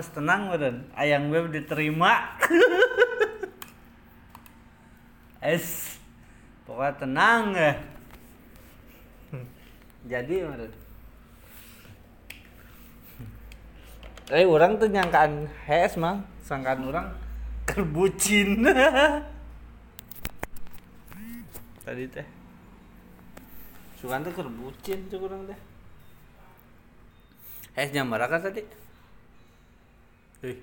Geus 0.00 0.16
tenang 0.16 0.48
meureun, 0.48 0.80
ayang 0.96 1.28
web 1.28 1.52
diterima. 1.52 2.40
Es. 5.44 6.00
Pokoknya 6.64 6.96
tenang 6.96 7.52
ya. 7.52 7.76
Jadi 10.08 10.40
meureun. 10.40 10.72
Eh, 14.32 14.48
orang 14.48 14.80
tuh 14.80 14.88
nyangkaan 14.88 15.52
hes 15.68 16.00
mang, 16.00 16.24
sangkaan 16.48 16.80
orang 16.80 17.12
kerbucin. 17.68 18.64
Tadi 21.84 22.04
teh. 22.08 22.24
Sukan 24.00 24.24
tuh 24.24 24.32
kerbucin 24.32 25.12
tuh 25.12 25.28
orang 25.28 25.44
teh. 25.44 25.60
Hes 27.76 27.92
nyamar 27.92 28.24
kan 28.24 28.40
tadi? 28.40 28.79
Hei. 30.40 30.56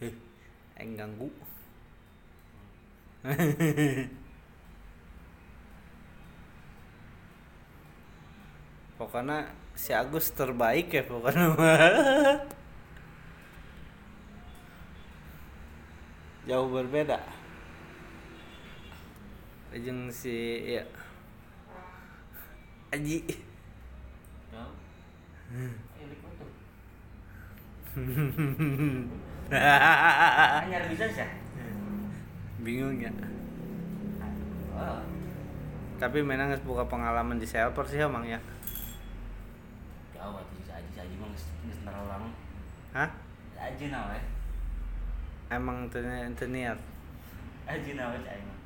Hei. 0.00 0.12
Aing 0.80 0.96
ganggu. 0.96 1.28
pokoknya 8.98 9.46
si 9.78 9.94
Agus 9.94 10.34
terbaik 10.34 10.90
ya 10.90 11.06
pokoknya 11.06 11.54
jauh 16.50 16.66
berbeda 16.66 17.22
jeung 19.78 20.10
si 20.10 20.64
ya 20.74 20.82
Aji? 22.88 23.20
Ini 23.20 23.36
foto. 24.48 24.72
Hanya 29.48 30.78
bisa 30.86 31.06
sih. 31.08 31.28
bingung 32.60 32.98
ya 32.98 33.08
Oh. 34.70 35.02
tapi 35.96 36.22
memang 36.22 36.46
geus 36.48 36.62
buka 36.62 36.86
pengalaman 36.86 37.34
di 37.34 37.42
Selper 37.42 37.82
sih 37.82 37.98
emang 37.98 38.22
ya 38.22 38.38
Jauh 40.12 40.38
atuh 40.38 40.54
si 40.60 40.70
Aji 40.70 40.86
si 40.88 41.00
Aji 41.00 41.14
mah 41.18 41.26
geus 41.28 41.50
geus 41.66 41.78
terlalu 41.82 42.06
lama. 42.06 42.28
hah 42.92 43.10
Si 43.50 43.58
Aji 43.58 43.90
nawe. 43.90 44.18
emang 45.50 45.90
teu 45.90 46.06
niat 46.46 46.78
Aji 47.66 47.90
nawe 47.92 48.14
si 48.14 48.28
Aji 48.28 48.44
mah. 48.44 48.58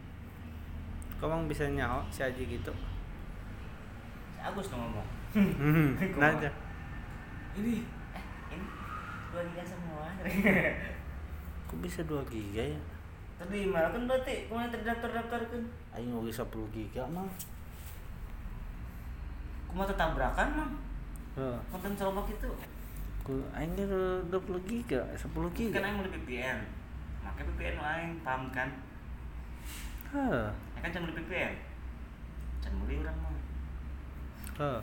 kok 1.17 1.27
emang 1.27 1.49
bisa 1.49 1.65
nyaho 1.67 2.05
si 2.09 2.21
Aji 2.21 2.45
gitu 2.51 2.73
Si 4.29 4.39
Agus 4.39 4.69
ngomong. 4.69 5.09
nah 6.19 6.29
aja 6.31 6.51
ini 7.55 7.89
dua 9.33 9.43
giga 9.49 9.65
semua. 9.65 10.05
kok 11.73 11.81
bisa 11.81 12.05
2 12.05 12.21
giga 12.29 12.77
ya 12.77 12.81
Tadi 13.41 13.65
malah 13.65 13.91
kan 13.91 14.05
berarti 14.05 14.47
kemarin 14.47 14.71
terdaftar-daftar 14.71 15.41
kan. 15.51 15.63
Aing 15.97 16.13
mau 16.13 16.23
10 16.23 16.37
giga 16.71 17.03
mah 17.09 17.27
Kumaha 19.73 19.97
tabrakan 19.97 20.49
mah. 20.53 20.71
Heeh. 21.41 21.59
Konten 21.73 21.97
selobak 21.97 22.29
itu. 22.29 22.53
ku 23.25 23.41
aing 23.57 23.73
ge 23.73 23.87
20 24.29 24.69
giga 24.69 25.01
10 25.17 25.33
giga 25.57 25.81
Kan 25.81 25.87
aing 25.89 25.97
mau 25.97 26.05
VPN. 26.05 26.59
Make 27.25 27.43
VPN 27.49 27.77
aing 27.81 28.13
paham 28.21 28.53
kan. 28.53 28.69
Heeh. 30.13 30.47
Ya 30.77 30.79
kan 30.85 30.91
can 30.93 31.03
beli 31.09 31.17
VPN. 31.25 31.55
Can 32.61 32.73
beli 32.85 33.01
urang 33.01 33.17
mah. 33.25 33.33
Heeh. 34.61 34.81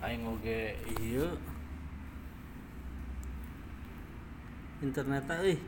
Aing 0.00 0.24
oge 0.24 0.72
ieu 0.98 1.28
internet 4.82 5.30
euy 5.30 5.58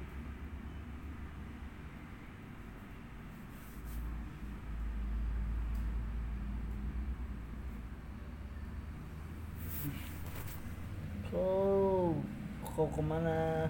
So, 11.34 12.14
kau 12.62 12.86
ke 12.94 13.02
mana? 13.02 13.66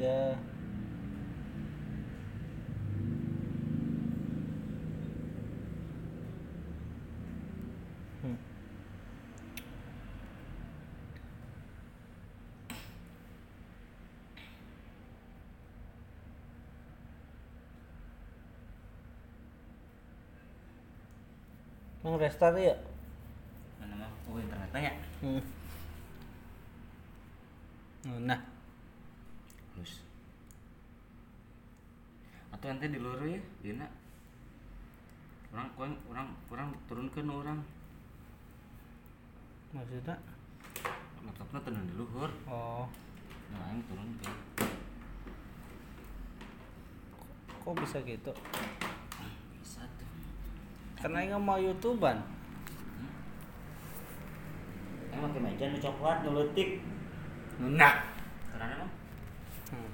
Ya. 0.00 0.32
Hmm. 8.22 8.36
Mang 21.99 21.99
restart 22.18 22.56
ya? 22.58 22.74
tanya 24.70 24.94
Hmm. 25.20 25.42
Nah, 28.24 28.40
halus 29.76 30.00
atau 32.50 32.66
nanti 32.72 32.86
di 32.88 32.98
luar 33.02 33.20
ya 33.28 33.40
dina? 33.60 33.86
Orang 35.50 35.68
kurang 35.76 35.94
orang 36.08 36.28
kurang 36.48 36.68
turunkan 36.88 37.28
orang. 37.28 37.58
Maksudnya? 39.76 40.16
Laptopnya 41.20 41.60
tenang 41.60 41.84
di 41.90 41.94
luhur 41.98 42.30
oh. 42.48 42.88
Nah 43.52 43.68
yang 43.68 43.82
turunkan 43.84 44.34
kok 47.60 47.76
bisa 47.76 48.00
gitu? 48.02 48.32
bisa 49.60 49.84
Karena 51.00 51.24
nggak 51.24 51.40
mau 51.40 51.56
youtuban. 51.56 52.20
Emang 55.10 55.32
pakai 55.32 55.40
meja 55.40 55.64
nu 55.72 55.80
coklat 55.80 56.16
nu 56.22 56.36
leutik. 56.36 56.84
Nah. 57.56 58.04
Karena 58.52 58.66
emang 58.76 58.90
Hmm. 59.70 59.90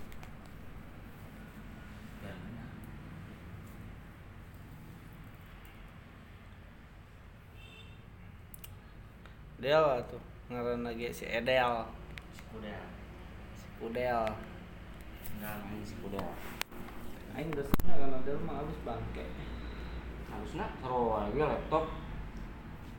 Del 9.62 9.86
tuh 10.10 10.22
ngaran 10.50 10.84
lagi 10.84 11.10
si 11.10 11.24
Edel, 11.26 11.86
Si 12.34 12.42
kuda. 12.52 12.76
si 13.56 13.66
Udel. 13.80 14.22
Enggak 15.38 15.56
si 15.86 15.94
kuda. 16.02 16.22
Aing 17.36 17.50
desanya 17.52 17.94
karena 18.00 18.18
Del 18.24 18.38
mah 18.44 18.60
habis 18.60 18.78
bangke. 18.84 19.24
Harusnya 20.36 20.68
taruh 20.84 21.16
lagi 21.16 21.40
laptop. 21.40 21.88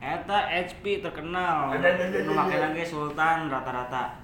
Eta 0.02 0.38
HP 0.50 1.02
terkenal. 1.02 1.70
Ada, 1.74 1.88
ada, 1.94 2.02
ada, 2.10 2.18
Nu 2.26 2.34
ada. 2.34 2.42
make 2.50 2.58
lagi 2.58 2.82
Sultan 2.82 3.46
rata-rata. 3.46 4.18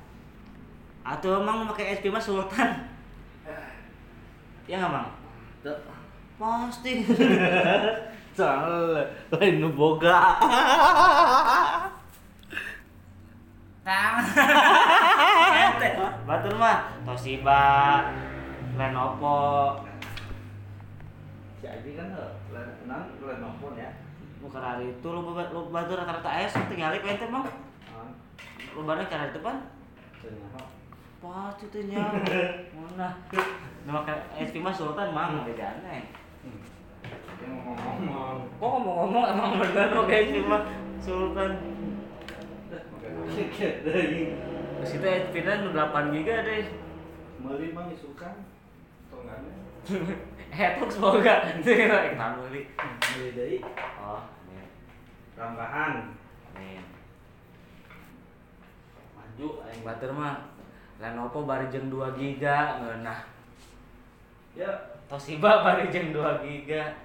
Atau 1.06 1.38
emang 1.38 1.62
nu 1.62 1.70
make 1.70 1.86
HP 1.86 2.10
mah 2.10 2.18
Sultan? 2.18 2.90
Ya 4.66 4.82
nggak 4.82 4.90
bang? 4.90 5.06
Tuh. 5.62 5.78
Pasti. 6.34 7.06
Soalnya 8.36 9.06
lain 9.30 9.62
nu 9.62 9.70
boga. 9.70 10.34
Tang. 13.86 14.18
Batur 16.24 16.56
mah 16.56 16.88
Toshiba, 17.04 18.00
Lenovo, 18.80 19.76
Si 21.64 21.72
Aji 21.72 21.96
kan 21.96 22.12
lain 22.52 22.68
nang 22.84 23.08
lain 23.24 23.40
maupun 23.40 23.72
ya. 23.72 23.88
bukan 24.44 24.60
hari 24.60 24.92
itu 24.92 25.08
lu 25.08 25.32
lu 25.32 25.72
batur 25.72 25.96
rata-rata 25.96 26.44
es 26.44 26.52
tinggal 26.68 26.92
ente 26.92 27.24
bang. 27.24 27.40
Ah, 27.88 28.12
Lu 28.76 28.84
bareng 28.84 29.08
cara 29.08 29.32
itu 29.32 29.40
pan? 29.40 29.64
Pasti 31.24 31.64
tuh 31.72 31.88
nya. 31.88 32.04
Mana? 32.76 33.16
Nama 33.88 34.00
SP 34.36 34.60
mah 34.60 34.76
Sultan 34.76 35.16
mang 35.16 35.40
beda 35.48 35.80
aneh. 35.80 36.04
Hmm. 36.44 36.60
Ngomong-ngomong. 37.48 38.60
Kok 38.60 38.68
ngomong-ngomong 38.68 39.24
emang 39.32 39.52
bener 39.56 39.88
lo 39.96 40.04
kayak 40.04 40.36
SP 40.36 40.44
mah 40.44 40.68
Sultan. 41.00 41.50
Terus 43.24 44.92
itu 44.92 45.06
SP 45.08 45.34
nya 45.48 45.64
8 45.72 46.12
giga 46.12 46.44
deh. 46.44 46.68
Meli 47.40 47.72
mah 47.72 47.88
isukan. 47.88 48.44
Tongannya. 49.08 49.56
Hetok 50.54 50.86
semoga. 50.86 51.34
Itu 51.50 51.70
kita 51.74 52.14
kita 52.14 52.26
beli. 52.38 52.62
Meli 53.18 53.30
deui. 53.34 53.58
Oh, 53.98 54.22
nih. 54.46 54.70
Rangkahan. 55.34 56.14
Nih. 56.54 56.78
Maju 59.18 59.48
aing 59.66 59.82
Batur 59.82 60.14
mah 60.14 60.54
Lenovo 61.02 61.42
bari 61.42 61.66
jeung 61.74 61.90
2 61.90 62.14
giga 62.14 62.78
ngeunah. 62.78 63.20
Ya, 64.54 64.70
Toshiba 65.10 65.66
bari 65.66 65.90
jeung 65.90 66.14
2 66.14 66.22
giga. 66.46 67.02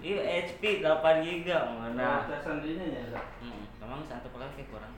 Iya 0.00 0.48
HP 0.48 0.80
8 0.80 1.20
giga 1.20 1.68
ngeunah. 1.68 2.24
casan 2.32 2.64
dinya 2.64 2.88
nya. 2.88 3.12
Dak. 3.12 3.26
Hmm, 3.44 3.68
emang 3.84 4.00
satu 4.08 4.32
pakai 4.32 4.64
kurang. 4.72 4.92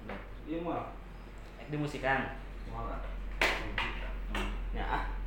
Ieu 0.46 0.62
mah 0.62 0.94
Ek 1.58 1.66
di 1.66 1.76
musikan. 1.78 2.38
moal. 2.70 2.94
Hmm. 4.32 4.48
Ya, 4.70 4.86
ah. 4.86 5.21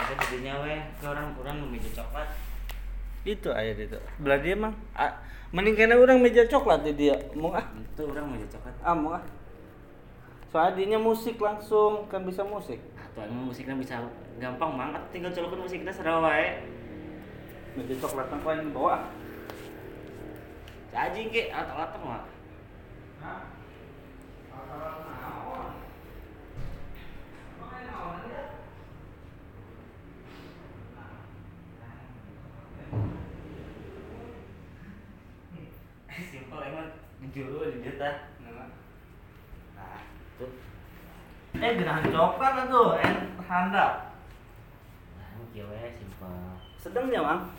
Ada 0.00 0.12
jadinya 0.26 0.64
weh, 0.64 0.80
ke 0.98 1.04
orang 1.06 1.32
kurang 1.36 1.56
meja 1.68 1.90
coklat. 2.02 2.28
itu 3.20 3.52
aja 3.52 3.76
itu. 3.76 4.00
Belah 4.16 4.40
dia 4.40 4.56
mah 4.56 4.72
ah, 4.96 5.12
mending 5.52 5.76
kena 5.76 6.00
orang 6.00 6.24
meja 6.24 6.48
coklat 6.48 6.80
di 6.88 6.92
dia. 6.96 7.16
Mau 7.36 7.52
ah. 7.52 7.68
Itu 7.76 8.08
orang 8.08 8.32
meja 8.32 8.48
coklat. 8.56 8.74
Ah, 8.80 8.96
mau 8.96 9.12
ah. 9.12 9.24
Soalnya 10.50 10.80
dinya 10.80 10.98
musik 10.98 11.36
langsung 11.36 12.08
kan 12.08 12.24
bisa 12.24 12.40
musik. 12.42 12.80
Atau 12.96 13.22
emang 13.22 13.52
musiknya 13.52 13.76
bisa 13.76 14.00
gampang 14.40 14.74
banget, 14.74 15.02
tinggal 15.12 15.30
colokin 15.36 15.60
musiknya 15.62 15.92
serba 15.92 16.24
wae. 16.24 16.64
Meja 17.76 17.94
coklat 18.00 18.26
mah 18.32 18.40
paling 18.40 18.66
di 18.66 18.74
bawah. 18.74 19.04
Cacing 20.90 21.30
ke 21.30 21.54
alat-alat 21.54 21.90
mah. 22.02 22.26
Hah? 23.22 23.46
Alat-alat 24.50 25.06
naon? 25.06 25.70
Makanya 27.62 27.90
naon 27.94 28.18
ya? 28.26 28.42
Simpel 36.50 36.66
emang 36.66 36.90
jujur 37.30 37.62
di 37.62 37.78
juta. 37.78 38.26
Nah, 38.42 40.02
tuh. 40.34 40.50
Eh, 41.54 41.78
gerahan 41.78 42.10
coklat 42.10 42.52
lah 42.58 42.66
tuh, 42.66 42.98
en 42.98 43.38
handap. 43.46 44.18
Nah, 45.14 45.46
kieu 45.54 45.62
we 45.70 45.94
simpel. 45.94 46.58
Sedangnya, 46.82 47.22
Mang. 47.22 47.54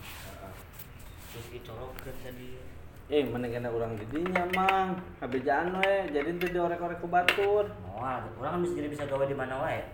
Terus 1.32 1.48
dicolokeun 1.56 2.16
tadi. 2.20 2.60
Eh, 3.08 3.24
mending 3.32 3.64
kena 3.64 3.72
orang 3.72 3.96
didinya, 3.96 4.44
Mang. 4.60 5.00
Habejaan 5.24 5.72
we, 5.72 6.12
jadi 6.12 6.28
itu 6.36 6.52
diorek-orek 6.52 7.00
ke 7.00 7.08
batur. 7.08 7.72
Moal, 7.88 8.28
orang 8.44 8.60
kan 8.60 8.64
bisa 8.68 8.76
jadi 8.76 8.92
bisa 8.92 9.08
gawe 9.08 9.24
di 9.24 9.40
mana 9.40 9.56
wae. 9.64 9.88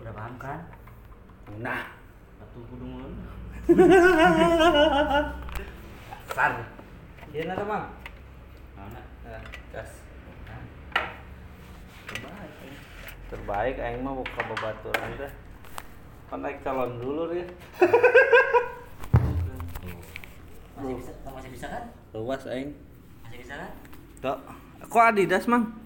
Udah 0.00 0.16
paham 0.16 0.40
kan? 0.40 0.64
Nah, 1.60 1.84
Atuh 2.40 2.64
kudu 2.64 2.86
mun. 2.88 3.12
Iya, 7.28 7.42
nada, 7.44 7.64
Mang. 7.68 7.92
Mana? 8.72 9.00
Nah, 9.28 9.42
gas. 9.68 9.90
Terbaik. 12.08 12.52
eh. 12.64 12.76
Terbaik 13.28 13.76
aing 13.76 14.00
mah 14.00 14.16
buka 14.16 14.40
babaturan 14.48 15.10
teh. 15.20 15.32
Kan 16.32 16.40
naik 16.40 16.64
calon 16.64 16.96
dulu 16.96 17.28
ya. 17.36 17.44
Masih 20.78 20.94
bisa, 20.96 21.12
masih 21.28 21.50
bisa 21.52 21.66
kan? 21.68 21.84
Luas 22.16 22.48
aing. 22.48 22.72
Masih 23.28 23.38
bisa 23.44 23.54
kan? 23.60 23.70
Tok. 24.24 24.38
Kok 24.88 25.04
Adidas, 25.12 25.44
Mang? 25.44 25.76